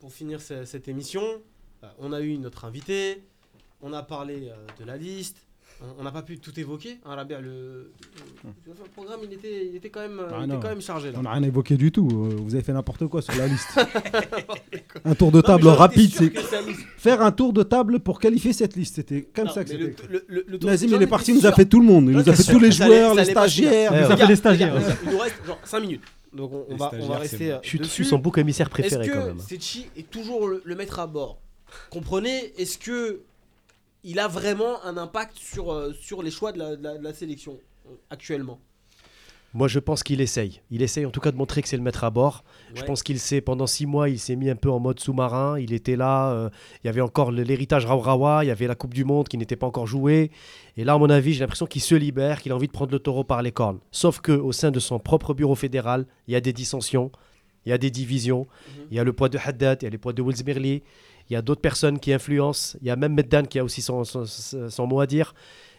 pour 0.00 0.12
finir 0.12 0.40
ce- 0.40 0.64
cette 0.64 0.88
émission. 0.88 1.42
Euh, 1.82 1.86
on 1.98 2.12
a 2.12 2.20
eu 2.20 2.36
notre 2.38 2.64
invité. 2.64 3.22
on 3.82 3.92
a 3.92 4.02
parlé 4.02 4.48
euh, 4.50 4.54
de 4.78 4.84
la 4.84 4.96
liste. 4.96 5.38
On- 5.98 6.02
n'a 6.04 6.10
pas 6.12 6.20
pu 6.20 6.36
tout 6.38 6.58
évoquer. 6.60 6.98
Hein, 7.06 7.14
Rabia, 7.14 7.40
le, 7.40 7.90
le- 8.44 8.50
le 8.66 8.74
programme, 8.94 9.20
il 9.24 9.32
était, 9.32 9.66
il 9.66 9.76
était 9.76 9.88
quand 9.88 10.00
même, 10.02 10.20
Ah 10.30 10.40
il 10.42 10.44
était 10.44 10.60
quand 10.60 10.68
même 10.68 10.82
chargé. 10.82 11.10
Là. 11.10 11.16
On 11.18 11.22
n'a 11.22 11.32
rien 11.32 11.42
évoqué 11.42 11.78
du 11.78 11.90
tout. 11.90 12.06
euh, 12.06 12.36
Vous 12.36 12.54
avez 12.54 12.62
fait 12.62 12.74
n'importe 12.74 13.06
quoi 13.06 13.22
sur 13.22 13.34
la 13.34 13.46
liste. 13.46 13.80
un 15.06 15.14
tour 15.14 15.30
de 15.30 15.36
Non, 15.38 15.42
table 15.42 15.68
rapide, 15.68 16.12
c'est 16.14 16.32
faire 16.98 17.22
un 17.22 17.32
tour 17.32 17.54
de 17.54 17.62
table 17.62 18.00
pour 18.00 18.20
qualifier 18.20 18.52
cette 18.52 18.76
liste. 18.76 18.96
C'était 18.96 19.22
comme 19.22 19.46
Non, 19.46 19.52
ça 19.52 19.64
que 19.64 19.72
mais 19.72 19.78
c'était. 19.96 20.06
le, 20.08 20.24
le, 20.28 20.44
le, 20.46 20.58
Nazim, 20.58 20.88
il 20.88 20.92
est 20.92 20.96
étais 20.96 21.06
parti, 21.06 21.30
il 21.32 21.36
nous 21.38 21.46
a 21.46 21.52
fait 21.52 21.64
tout 21.64 21.80
le 21.80 21.86
monde. 21.86 22.04
Il 22.08 22.10
nous 22.16 22.28
a 22.28 22.34
fait 22.34 22.52
tous 22.52 22.58
les 22.58 22.72
Ça 22.72 22.84
joueurs, 22.86 23.14
les 23.14 23.24
stagiaires. 23.24 23.92
Il 23.94 24.00
nous 24.00 24.06
a 24.06 24.08
Les 24.10 24.16
fait 24.20 24.26
les 24.26 24.36
stagiaires. 24.36 24.74
Il 25.06 25.12
nous 25.12 25.18
reste 25.18 25.46
genre 25.46 25.58
5 25.64 25.80
minutes. 25.80 26.02
Donc 26.34 26.52
on, 26.68 26.76
va, 26.76 26.90
on 27.00 27.06
va 27.06 27.14
c'est 27.24 27.52
rester. 27.52 27.56
Je 27.62 27.82
suis, 27.84 28.04
son 28.04 28.18
bouc 28.18 28.36
émissaire 28.36 28.68
préféré 28.68 29.08
quand 29.08 29.14
que 29.14 29.26
même. 29.28 29.38
Setchi 29.40 29.86
est 29.96 30.08
toujours 30.10 30.46
le, 30.46 30.60
le 30.64 30.74
maître 30.76 30.98
à 31.00 31.06
bord 31.06 31.40
Comprenez, 31.90 32.52
est-ce 32.58 32.78
que 32.78 33.22
il 34.02 34.18
a 34.18 34.28
vraiment 34.28 34.82
un 34.84 34.96
impact 34.96 35.36
sur, 35.36 35.72
euh, 35.72 35.92
sur 35.92 36.22
les 36.22 36.30
choix 36.30 36.52
de 36.52 36.58
la, 36.58 36.76
de 36.76 36.82
la- 36.82 36.96
de 36.98 37.04
la 37.04 37.12
sélection 37.14 37.58
euh, 37.86 37.90
actuellement? 38.10 38.58
Moi, 39.52 39.66
je 39.66 39.80
pense 39.80 40.04
qu'il 40.04 40.20
essaye. 40.20 40.60
Il 40.70 40.80
essaye 40.80 41.04
en 41.04 41.10
tout 41.10 41.18
cas 41.18 41.32
de 41.32 41.36
montrer 41.36 41.60
que 41.60 41.66
c'est 41.68 41.76
le 41.76 41.82
maître 41.82 42.04
à 42.04 42.10
bord. 42.10 42.44
Je 42.72 42.84
pense 42.84 43.02
qu'il 43.02 43.18
s'est, 43.18 43.40
pendant 43.40 43.66
six 43.66 43.84
mois, 43.84 44.08
il 44.08 44.20
s'est 44.20 44.36
mis 44.36 44.48
un 44.48 44.54
peu 44.54 44.70
en 44.70 44.78
mode 44.78 45.00
sous-marin. 45.00 45.58
Il 45.58 45.72
était 45.72 45.96
là. 45.96 46.30
euh, 46.30 46.50
il 46.84 46.86
y 46.86 46.88
avait 46.88 47.00
encore 47.00 47.32
l'héritage 47.32 47.84
Raurawa. 47.84 48.44
Il 48.44 48.46
y 48.46 48.52
avait 48.52 48.68
la 48.68 48.76
Coupe 48.76 48.94
du 48.94 49.04
Monde 49.04 49.26
qui 49.26 49.36
n'était 49.38 49.56
pas 49.56 49.66
encore 49.66 49.88
jouée. 49.88 50.30
Et 50.76 50.84
là, 50.84 50.92
à 50.94 50.98
mon 50.98 51.10
avis, 51.10 51.32
j'ai 51.34 51.40
l'impression 51.40 51.66
qu'il 51.66 51.82
se 51.82 51.96
libère, 51.96 52.40
qu'il 52.40 52.52
a 52.52 52.54
envie 52.54 52.68
de 52.68 52.72
prendre 52.72 52.92
le 52.92 53.00
taureau 53.00 53.24
par 53.24 53.42
les 53.42 53.50
cornes. 53.50 53.80
Sauf 53.90 54.20
que 54.20 54.30
au 54.30 54.52
sein 54.52 54.70
de 54.70 54.78
son 54.78 55.00
propre 55.00 55.34
bureau 55.34 55.56
fédéral, 55.56 56.06
il 56.28 56.32
y 56.32 56.36
a 56.36 56.40
des 56.40 56.52
dissensions, 56.52 57.10
il 57.66 57.70
y 57.70 57.72
a 57.72 57.78
des 57.78 57.90
divisions. 57.90 58.46
Mhm. 58.78 58.84
Il 58.92 58.96
y 58.98 59.00
a 59.00 59.04
le 59.04 59.12
poids 59.12 59.28
de 59.28 59.38
Haddad, 59.44 59.82
il 59.82 59.86
y 59.86 59.88
a 59.88 59.90
le 59.90 59.98
poids 59.98 60.12
de 60.12 60.22
Wills 60.22 60.44
Merli. 60.46 60.84
Il 61.30 61.34
y 61.34 61.36
a 61.36 61.42
d'autres 61.42 61.60
personnes 61.60 61.98
qui 62.00 62.12
influencent. 62.12 62.76
Il 62.82 62.88
y 62.88 62.90
a 62.90 62.96
même 62.96 63.14
Meddan 63.14 63.44
qui 63.44 63.58
a 63.60 63.64
aussi 63.64 63.82
son, 63.82 64.02
son- 64.04 64.86
mot 64.86 65.00
à 65.00 65.06
dire. 65.06 65.32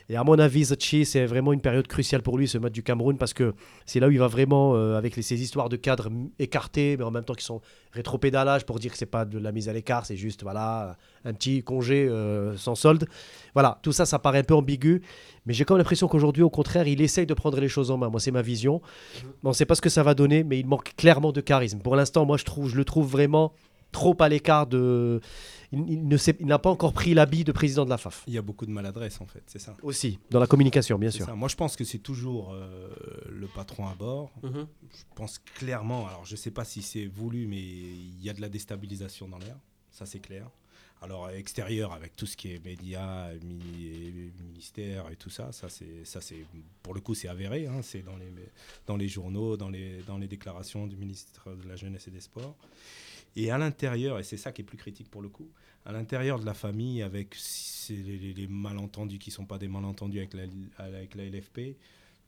Et 0.09 0.15
à 0.17 0.23
mon 0.25 0.37
avis, 0.39 0.65
Zachi, 0.65 1.05
c'est 1.05 1.25
vraiment 1.25 1.53
une 1.53 1.61
période 1.61 1.87
cruciale 1.87 2.21
pour 2.21 2.37
lui, 2.37 2.45
ce 2.47 2.57
match 2.57 2.73
du 2.73 2.83
Cameroun, 2.83 3.17
parce 3.17 3.33
que 3.33 3.53
c'est 3.85 3.99
là 4.01 4.07
où 4.07 4.11
il 4.11 4.19
va 4.19 4.27
vraiment, 4.27 4.75
euh, 4.75 4.97
avec 4.97 5.13
ces 5.15 5.41
histoires 5.41 5.69
de 5.69 5.77
cadres 5.77 6.09
écartés, 6.37 6.97
mais 6.97 7.03
en 7.05 7.11
même 7.11 7.23
temps 7.23 7.33
qui 7.33 7.45
sont 7.45 7.61
rétro-pédalage 7.93 8.65
pour 8.65 8.79
dire 8.79 8.91
que 8.91 8.97
c'est 8.97 9.05
pas 9.05 9.23
de 9.23 9.37
la 9.39 9.51
mise 9.53 9.69
à 9.69 9.73
l'écart, 9.73 10.05
c'est 10.05 10.17
juste 10.17 10.41
voilà 10.43 10.97
un 11.23 11.33
petit 11.33 11.63
congé 11.63 12.07
euh, 12.09 12.57
sans 12.57 12.75
solde. 12.75 13.05
Voilà, 13.53 13.79
tout 13.83 13.93
ça, 13.93 14.05
ça 14.05 14.19
paraît 14.19 14.39
un 14.39 14.43
peu 14.43 14.55
ambigu, 14.55 15.01
mais 15.45 15.53
j'ai 15.53 15.63
comme 15.63 15.77
l'impression 15.77 16.07
qu'aujourd'hui, 16.09 16.43
au 16.43 16.49
contraire, 16.49 16.87
il 16.87 16.99
essaye 17.01 17.25
de 17.25 17.33
prendre 17.33 17.59
les 17.61 17.69
choses 17.69 17.89
en 17.89 17.97
main. 17.97 18.09
Moi, 18.09 18.19
c'est 18.19 18.31
ma 18.31 18.41
vision. 18.41 18.81
On 19.43 19.49
ne 19.49 19.53
sait 19.53 19.65
pas 19.65 19.75
ce 19.75 19.81
que 19.81 19.89
ça 19.89 20.03
va 20.03 20.13
donner, 20.13 20.43
mais 20.43 20.59
il 20.59 20.65
manque 20.67 20.93
clairement 20.97 21.31
de 21.31 21.39
charisme. 21.39 21.79
Pour 21.79 21.95
l'instant, 21.95 22.25
moi, 22.25 22.35
je 22.37 22.43
trouve, 22.43 22.67
je 22.69 22.75
le 22.75 22.83
trouve 22.83 23.07
vraiment 23.09 23.53
trop 23.91 24.15
à 24.19 24.29
l'écart 24.29 24.67
de. 24.67 25.19
Il, 25.73 25.79
il 25.89 26.07
ne 26.07 26.17
sait- 26.17 26.35
il 26.39 26.45
n'a 26.47 26.59
pas 26.59 26.69
encore 26.69 26.91
pris 26.93 27.13
l'habit 27.13 27.43
de 27.43 27.51
président 27.51 27.85
de 27.85 27.89
la 27.89 27.97
FAF. 27.97 28.23
Il 28.27 28.33
y 28.33 28.37
a 28.37 28.41
beaucoup 28.41 28.65
de 28.65 28.71
maladresse 28.71 29.21
en 29.21 29.25
fait, 29.25 29.43
c'est 29.47 29.59
ça. 29.59 29.75
Aussi, 29.83 30.19
dans 30.29 30.39
la 30.39 30.47
communication, 30.47 30.97
bien 30.99 31.11
sûr. 31.11 31.25
ça. 31.25 31.33
Moi, 31.35 31.47
je 31.47 31.55
pense 31.55 31.75
que 31.75 31.83
c'est 31.83 31.99
toujours 31.99 32.51
euh, 32.53 32.89
le 33.29 33.47
patron 33.47 33.87
à 33.87 33.95
bord. 33.95 34.31
Mhm. 34.43 34.67
Je 34.93 35.03
pense 35.15 35.39
clairement, 35.55 36.07
alors 36.07 36.25
je 36.25 36.33
ne 36.33 36.37
sais 36.37 36.51
pas 36.51 36.65
si 36.65 36.81
c'est 36.81 37.05
voulu, 37.05 37.47
mais 37.47 37.61
il 37.61 38.21
y 38.21 38.29
a 38.29 38.33
de 38.33 38.41
la 38.41 38.49
déstabilisation 38.49 39.27
dans 39.29 39.37
l'air, 39.39 39.55
ça 39.91 40.05
c'est 40.05 40.19
clair. 40.19 40.49
Alors 41.03 41.31
extérieur, 41.31 41.93
avec 41.93 42.15
tout 42.15 42.27
ce 42.27 42.37
qui 42.37 42.53
est 42.53 42.63
médias, 42.63 43.33
mi- 43.43 43.87
et 43.87 44.31
ministère 44.43 45.09
et 45.09 45.15
tout 45.15 45.31
ça, 45.31 45.51
ça 45.51 45.67
c'est, 45.67 46.05
ça 46.05 46.21
c'est, 46.21 46.45
pour 46.83 46.93
le 46.93 46.99
coup 47.01 47.15
c'est 47.15 47.27
avéré, 47.27 47.65
hein, 47.65 47.81
c'est 47.81 48.03
dans 48.03 48.17
les, 48.17 48.31
dans 48.85 48.97
les 48.97 49.07
journaux, 49.07 49.57
dans 49.57 49.69
les, 49.69 50.03
dans 50.05 50.19
les 50.19 50.27
déclarations 50.27 50.85
du 50.85 50.95
ministre 50.97 51.55
de 51.55 51.67
la 51.67 51.75
Jeunesse 51.75 52.07
et 52.07 52.11
des 52.11 52.19
Sports. 52.19 52.55
Et 53.35 53.51
à 53.51 53.57
l'intérieur, 53.57 54.19
et 54.19 54.23
c'est 54.23 54.37
ça 54.37 54.51
qui 54.51 54.61
est 54.61 54.65
plus 54.65 54.77
critique 54.77 55.09
pour 55.09 55.21
le 55.21 55.29
coup, 55.29 55.49
à 55.85 55.91
l'intérieur 55.91 56.39
de 56.39 56.45
la 56.45 56.53
famille, 56.53 57.01
avec 57.01 57.35
les, 57.89 58.47
malentendus 58.47 59.19
qui 59.19 59.29
ne 59.29 59.35
sont 59.35 59.45
pas 59.45 59.57
des 59.57 59.67
malentendus 59.67 60.19
avec 60.19 60.33
la, 60.33 60.43
avec 60.77 61.15
la 61.15 61.25
LFP, 61.25 61.77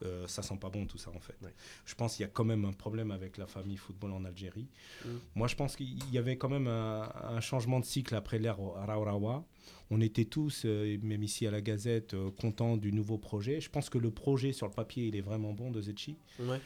euh, 0.04 0.28
ça 0.28 0.42
sent 0.42 0.58
pas 0.60 0.70
bon 0.70 0.86
tout 0.86 0.98
ça 0.98 1.12
en 1.16 1.20
fait. 1.20 1.38
Je 1.86 1.96
pense 1.96 2.16
qu'il 2.16 2.24
y 2.24 2.26
a 2.26 2.32
quand 2.32 2.44
même 2.44 2.66
un 2.66 2.74
problème 2.74 3.12
avec 3.12 3.38
la 3.38 3.48
famille 3.48 3.78
football 3.78 4.12
en 4.12 4.26
Algérie. 4.26 4.68
Mm. 5.06 5.10
Moi 5.36 5.48
je 5.48 5.56
pense 5.56 5.76
qu'il 5.76 6.12
y 6.12 6.18
avait 6.18 6.36
quand 6.36 6.50
même 6.50 6.68
un, 6.68 7.10
un 7.30 7.40
changement 7.40 7.80
de 7.80 7.86
cycle 7.86 8.16
après 8.16 8.40
l'ère 8.40 8.58
Raurawa. 8.58 9.46
On 9.92 10.02
était 10.02 10.26
tous, 10.26 10.64
euh, 10.66 10.98
même 11.04 11.24
ici 11.24 11.46
à 11.48 11.52
la 11.52 11.62
Gazette, 11.62 12.16
euh, 12.16 12.32
contents 12.32 12.76
du 12.76 12.92
nouveau 12.92 13.18
projet. 13.18 13.62
Je 13.62 13.70
pense 13.70 13.90
que 13.90 13.98
le 13.98 14.12
projet 14.12 14.52
sur 14.52 14.68
le 14.68 14.74
papier 14.74 15.08
il 15.08 15.16
est 15.16 15.22
vraiment 15.22 15.54
bon 15.54 15.72
de 15.72 15.82
Zetchi. 15.82 16.18
Ouais. 16.40 16.60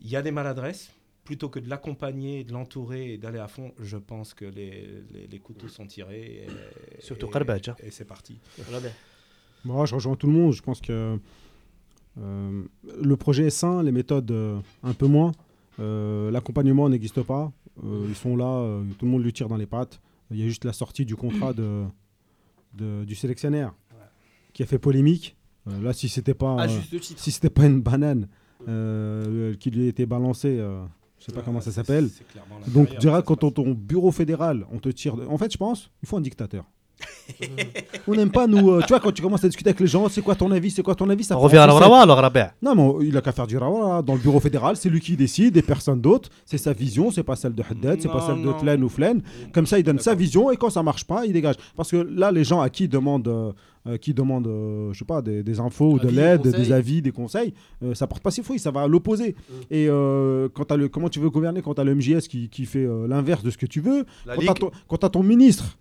Il 0.00 0.08
y 0.10 0.16
a 0.16 0.22
des 0.22 0.32
maladresses. 0.32 0.90
Plutôt 1.24 1.48
que 1.48 1.58
de 1.58 1.68
l'accompagner, 1.70 2.44
de 2.44 2.52
l'entourer 2.52 3.14
et 3.14 3.18
d'aller 3.18 3.38
à 3.38 3.48
fond, 3.48 3.72
je 3.80 3.96
pense 3.96 4.34
que 4.34 4.44
les, 4.44 4.88
les, 5.12 5.26
les 5.26 5.38
couteaux 5.38 5.68
sont 5.68 5.86
tirés. 5.86 6.46
Et, 6.46 7.00
Surtout 7.02 7.26
et- 7.28 7.30
Karbadj, 7.30 7.70
hein. 7.70 7.76
Et 7.82 7.90
c'est 7.90 8.04
parti. 8.04 8.38
Moi, 9.64 9.86
je 9.86 9.94
rejoins 9.94 10.16
tout 10.16 10.26
le 10.26 10.34
monde. 10.34 10.52
Je 10.52 10.60
pense 10.62 10.80
que 10.82 11.18
euh, 12.20 12.62
le 13.02 13.16
projet 13.16 13.44
est 13.46 13.50
sain, 13.50 13.82
les 13.82 13.92
méthodes 13.92 14.30
euh, 14.30 14.60
un 14.82 14.92
peu 14.92 15.06
moins. 15.06 15.32
Euh, 15.80 16.30
L'accompagnement 16.30 16.88
n'existe 16.88 17.22
pas. 17.22 17.50
Euh, 17.82 18.04
ils 18.08 18.14
sont 18.14 18.36
là, 18.36 18.46
euh, 18.46 18.84
tout 18.98 19.06
le 19.06 19.10
monde 19.10 19.24
lui 19.24 19.32
tire 19.32 19.48
dans 19.48 19.56
les 19.56 19.66
pattes. 19.66 20.00
Il 20.30 20.38
y 20.38 20.42
a 20.44 20.46
juste 20.46 20.64
la 20.64 20.72
sortie 20.72 21.04
du 21.06 21.16
contrat 21.16 21.52
de, 21.54 21.84
de- 22.74 23.04
du 23.04 23.14
sélectionnaire 23.14 23.74
qui 24.52 24.62
a 24.62 24.66
fait 24.66 24.78
polémique. 24.78 25.36
Euh, 25.68 25.80
là, 25.82 25.92
si 25.94 26.08
c'était 26.10 26.34
pas, 26.34 26.66
euh, 26.68 26.78
si 27.16 27.32
c'était 27.32 27.50
pas 27.50 27.64
une 27.66 27.80
banane 27.80 28.28
euh, 28.68 29.54
qui 29.56 29.70
lui 29.70 29.86
a 29.86 29.88
été 29.88 30.04
balancée, 30.06 30.58
euh, 30.60 30.84
je 31.24 31.30
sais 31.30 31.32
pas 31.32 31.42
comment 31.42 31.60
ça 31.62 31.72
s'appelle. 31.72 32.10
Donc, 32.70 32.88
dirais 33.00 33.14
ça 33.20 33.22
quand 33.24 33.44
on 33.44 33.50
ton 33.50 33.70
bureau 33.72 34.12
fédéral, 34.12 34.66
on 34.70 34.78
te 34.78 34.90
tire. 34.90 35.16
de- 35.16 35.24
En 35.26 35.38
fait, 35.38 35.50
je 35.50 35.56
pense, 35.56 35.90
il 36.02 36.08
faut 36.08 36.18
un 36.18 36.20
dictateur. 36.20 36.64
On 38.06 38.14
n'aime 38.14 38.30
pas 38.30 38.46
nous. 38.46 38.70
euh, 38.70 38.80
tu 38.82 38.88
vois, 38.88 39.00
quand 39.00 39.12
tu 39.12 39.22
commences 39.22 39.44
à 39.44 39.48
discuter 39.48 39.70
avec 39.70 39.80
les 39.80 39.86
gens, 39.86 40.08
c'est 40.08 40.22
quoi 40.22 40.34
ton 40.34 40.50
avis, 40.50 40.70
c'est 40.70 40.82
quoi 40.82 40.94
ton 40.94 41.08
avis, 41.10 41.24
ça 41.24 41.36
On 41.36 41.40
revient 41.40 41.58
à 41.58 41.66
la 41.66 41.72
sucette. 41.72 41.86
Rawa 41.88 42.02
alors, 42.02 42.18
Rabia. 42.18 42.52
Non, 42.62 42.74
mais 42.74 43.06
il 43.06 43.16
a 43.16 43.20
qu'à 43.20 43.32
faire 43.32 43.46
du 43.46 43.56
rawa 43.56 44.02
dans 44.02 44.14
le 44.14 44.20
bureau 44.20 44.40
fédéral, 44.40 44.76
c'est 44.76 44.88
lui 44.88 45.00
qui 45.00 45.16
décide 45.16 45.56
et 45.56 45.62
personne 45.62 46.00
d'autre. 46.00 46.28
C'est 46.44 46.58
sa 46.58 46.72
vision, 46.72 47.10
c'est 47.10 47.22
pas 47.22 47.36
celle 47.36 47.54
de 47.54 47.62
Haddad, 47.68 48.00
c'est 48.00 48.08
pas 48.08 48.20
Non, 48.20 48.26
celle 48.26 48.42
de. 48.42 48.52
Tlen 48.60 48.84
ou 48.84 48.88
Flen. 48.88 49.22
Comme 49.52 49.66
ça, 49.66 49.78
il 49.78 49.82
donne 49.84 49.98
sa 49.98 50.14
vision 50.14 50.50
et 50.50 50.56
quand 50.56 50.70
ça 50.70 50.82
marche 50.82 51.04
pas, 51.04 51.26
il 51.26 51.32
dégage. 51.32 51.56
Parce 51.76 51.90
que 51.90 51.96
là, 51.96 52.30
les 52.30 52.44
gens 52.44 52.60
à 52.60 52.68
qui 52.70 52.88
demandent, 52.88 53.26
euh, 53.28 53.52
euh, 53.86 53.96
qui 53.96 54.14
demandent, 54.14 54.46
euh, 54.46 54.92
je 54.92 54.98
sais 54.98 55.04
pas, 55.04 55.20
des, 55.22 55.42
des 55.42 55.60
infos 55.60 55.92
ou 55.92 55.98
de 55.98 56.08
l'aide, 56.08 56.42
des 56.42 56.72
avis, 56.72 57.02
des 57.02 57.10
conseils, 57.12 57.52
euh, 57.82 57.94
ça 57.94 58.06
porte 58.06 58.22
pas 58.22 58.30
ses 58.30 58.42
fruits, 58.42 58.58
ça 58.58 58.70
va 58.70 58.82
à 58.82 58.88
l'opposé. 58.88 59.34
Et 59.70 59.88
euh, 59.88 60.48
quand 60.54 60.64
t'as 60.66 60.76
le, 60.76 60.88
comment 60.88 61.08
tu 61.08 61.20
veux 61.20 61.30
gouverner 61.30 61.62
quand 61.62 61.74
tu 61.74 61.80
as 61.80 61.84
le 61.84 61.94
MJS 61.94 62.28
qui, 62.28 62.48
qui 62.48 62.64
fait 62.66 62.84
euh, 62.84 63.06
l'inverse 63.08 63.42
de 63.42 63.50
ce 63.50 63.58
que 63.58 63.66
tu 63.66 63.80
veux, 63.80 64.04
La 64.26 64.36
quand 64.36 64.70
quand 64.88 64.96
t'as 64.98 65.08
ton 65.08 65.22
ministre 65.22 65.76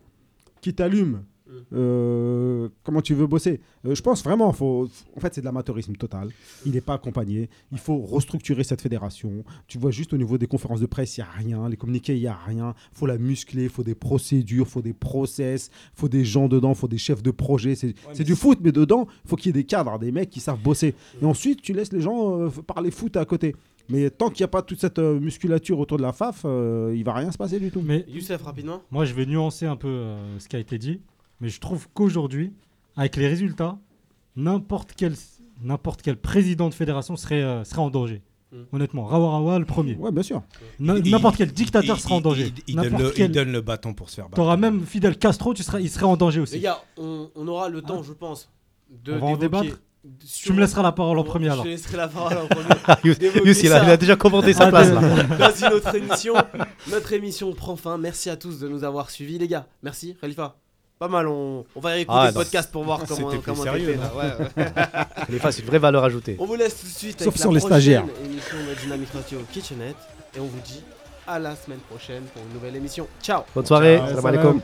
qui 0.63 0.73
t'allume, 0.73 1.23
euh, 1.73 2.69
comment 2.83 3.01
tu 3.01 3.13
veux 3.13 3.27
bosser 3.27 3.59
Euh, 3.85 3.93
Je 3.95 4.01
pense 4.01 4.23
vraiment, 4.23 4.51
faut, 4.53 4.89
en 5.15 5.19
fait, 5.19 5.33
c'est 5.35 5.41
de 5.41 5.45
l'amateurisme 5.45 5.93
total. 5.95 6.29
Il 6.65 6.71
n'est 6.71 6.81
pas 6.81 6.93
accompagné. 6.93 7.49
Il 7.71 7.77
faut 7.77 7.97
restructurer 7.99 8.63
cette 8.63 8.81
fédération. 8.81 9.43
Tu 9.67 9.77
vois 9.77 9.91
juste 9.91 10.13
au 10.13 10.17
niveau 10.17 10.37
des 10.37 10.47
conférences 10.47 10.79
de 10.79 10.85
presse, 10.85 11.17
il 11.17 11.21
n'y 11.21 11.27
a 11.27 11.31
rien. 11.31 11.69
Les 11.69 11.77
communiqués, 11.77 12.15
il 12.15 12.21
n'y 12.21 12.27
a 12.27 12.35
rien. 12.35 12.73
Il 12.93 12.97
faut 12.97 13.05
la 13.05 13.17
muscler, 13.17 13.63
il 13.63 13.69
faut 13.69 13.83
des 13.83 13.95
procédures, 13.95 14.65
il 14.67 14.71
faut 14.71 14.81
des 14.81 14.93
process, 14.93 15.69
il 15.95 15.99
faut 15.99 16.09
des 16.09 16.25
gens 16.25 16.47
dedans, 16.47 16.69
il 16.71 16.75
faut 16.77 16.87
des 16.87 16.97
chefs 16.97 17.21
de 17.21 17.31
projet. 17.31 17.75
C'est 17.75 18.23
du 18.23 18.35
foot, 18.35 18.59
mais 18.61 18.71
dedans, 18.71 19.07
il 19.25 19.29
faut 19.29 19.35
qu'il 19.35 19.47
y 19.47 19.59
ait 19.59 19.61
des 19.61 19.65
cadres, 19.65 19.99
des 19.99 20.11
mecs 20.11 20.29
qui 20.29 20.39
savent 20.39 20.61
bosser. 20.61 20.95
Et 21.21 21.25
ensuite, 21.25 21.61
tu 21.61 21.73
laisses 21.73 21.91
les 21.93 22.01
gens 22.01 22.39
euh, 22.41 22.49
parler 22.65 22.89
foot 22.89 23.17
à 23.17 23.25
côté. 23.25 23.55
Mais 23.89 24.09
tant 24.09 24.29
qu'il 24.29 24.41
n'y 24.43 24.45
a 24.45 24.49
pas 24.49 24.61
toute 24.61 24.79
cette 24.79 24.99
euh, 24.99 25.19
musculature 25.19 25.77
autour 25.79 25.97
de 25.97 26.03
la 26.03 26.13
FAF, 26.13 26.43
euh, 26.45 26.93
il 26.95 27.03
va 27.03 27.13
rien 27.13 27.31
se 27.31 27.37
passer 27.37 27.59
du 27.59 27.69
tout. 27.71 27.81
Mais 27.83 28.05
Youssef, 28.07 28.41
rapidement. 28.43 28.81
moi, 28.91 29.03
je 29.05 29.13
vais 29.13 29.25
nuancer 29.25 29.65
un 29.65 29.75
peu 29.75 29.87
euh, 29.87 30.39
ce 30.39 30.47
qui 30.47 30.55
a 30.55 30.59
été 30.59 30.77
dit. 30.77 31.01
Mais 31.41 31.49
je 31.49 31.59
trouve 31.59 31.87
qu'aujourd'hui, 31.93 32.53
avec 32.95 33.15
les 33.17 33.27
résultats, 33.27 33.77
n'importe 34.35 34.93
quel, 34.95 35.13
n'importe 35.61 36.01
quel 36.01 36.15
président 36.17 36.69
de 36.69 36.73
fédération 36.73 37.15
serait, 37.15 37.43
euh, 37.43 37.63
serait 37.63 37.81
en 37.81 37.89
danger. 37.89 38.21
Mm. 38.51 38.57
Honnêtement, 38.71 39.05
Rawa 39.05 39.31
Rawa, 39.31 39.59
le 39.59 39.65
premier. 39.65 39.95
Ouais, 39.95 40.11
bien 40.11 40.23
sûr. 40.23 40.43
N- 40.79 41.01
Il- 41.03 41.11
N'importe 41.11 41.35
quel 41.37 41.51
dictateur 41.51 41.97
il- 41.97 42.01
sera 42.01 42.15
en 42.15 42.19
il- 42.19 42.23
danger. 42.23 42.53
Il, 42.55 42.63
il 42.67 42.75
donne 42.75 42.97
le, 42.97 43.09
quel- 43.11 43.31
il 43.31 43.33
donne 43.33 43.51
le 43.51 43.61
bâton 43.61 43.93
pour 43.93 44.09
se 44.09 44.15
faire 44.15 44.25
battre. 44.25 44.35
T'auras 44.37 44.57
même 44.57 44.85
Fidel 44.85 45.17
Castro, 45.17 45.53
tu 45.53 45.63
seras, 45.63 45.79
il 45.79 45.89
serait 45.89 46.05
en 46.05 46.15
danger 46.17 46.39
aussi. 46.39 46.55
Les 46.55 46.61
gars, 46.61 46.81
on, 46.97 47.29
on 47.35 47.47
aura 47.47 47.67
le 47.69 47.81
temps, 47.81 48.01
je 48.03 48.13
pense, 48.13 48.49
de 49.03 49.13
On 49.13 49.19
va 49.19 49.25
en 49.25 49.37
débattre 49.37 49.81
Tu 50.43 50.51
me 50.51 50.59
laisseras 50.59 50.81
la 50.83 50.91
parole 50.91 51.17
en 51.17 51.23
premier 51.23 51.47
Je 51.47 51.51
alors. 51.51 51.63
te 51.63 51.69
laisserai 51.69 51.95
la 51.97 52.07
parole 52.09 52.37
en 52.37 52.47
premier. 52.47 52.69
Yous, 53.05 53.15
il, 53.63 53.71
a, 53.71 53.83
il 53.83 53.89
a 53.89 53.97
déjà 53.97 54.15
commandé 54.17 54.51
sa 54.53 54.67
place 54.67 54.89
là. 54.89 54.99
Dans 55.39 55.67
une 55.67 55.73
autre 55.73 55.95
émission. 55.95 56.33
Notre 56.91 57.13
émission 57.13 57.53
prend 57.53 57.75
fin. 57.77 57.97
Merci 57.97 58.29
à 58.29 58.35
tous 58.35 58.59
de 58.59 58.67
nous 58.67 58.83
avoir 58.83 59.09
suivis, 59.09 59.37
les 59.37 59.47
gars. 59.47 59.65
Merci, 59.81 60.17
Khalifa. 60.19 60.55
Pas 60.99 61.07
mal, 61.07 61.27
on, 61.27 61.65
on 61.75 61.79
va 61.79 61.89
réécouter 61.91 62.17
Ah, 62.21 62.27
le 62.27 62.33
podcast 62.33 62.71
pour 62.71 62.83
voir 62.83 62.99
comment 63.07 63.29
C'était 63.31 63.43
comment 63.43 63.63
sérieux. 63.63 63.97
Ouais, 63.97 64.63
ouais. 65.29 65.39
Faces, 65.39 65.59
une 65.59 65.65
vraie 65.65 65.79
valeur 65.79 66.03
ajoutée. 66.03 66.35
On 66.39 66.45
vous 66.45 66.55
laisse 66.55 66.79
tout 66.81 66.85
de 66.87 66.91
suite 66.91 67.19
Sauf 67.19 67.27
avec 67.29 67.39
sur 67.39 67.51
la 67.51 67.55
les 67.55 67.59
prochaine 67.61 67.77
stagiaires. 67.77 68.03
émission 68.25 68.57
de 68.69 68.79
Dynamic 68.81 69.09
Radio 69.13 69.39
Kitchenette 69.51 69.95
et 70.35 70.39
on 70.39 70.45
vous 70.45 70.59
dit 70.65 70.83
à 71.27 71.39
la 71.39 71.55
semaine 71.55 71.79
prochaine 71.89 72.23
pour 72.33 72.43
une 72.45 72.53
nouvelle 72.53 72.75
émission. 72.75 73.07
Ciao. 73.21 73.41
Bonne 73.55 73.65
soirée. 73.65 73.97
Ciao, 73.97 74.07
Salam 74.07 74.21
salam. 74.21 74.35
alaikum. 74.39 74.61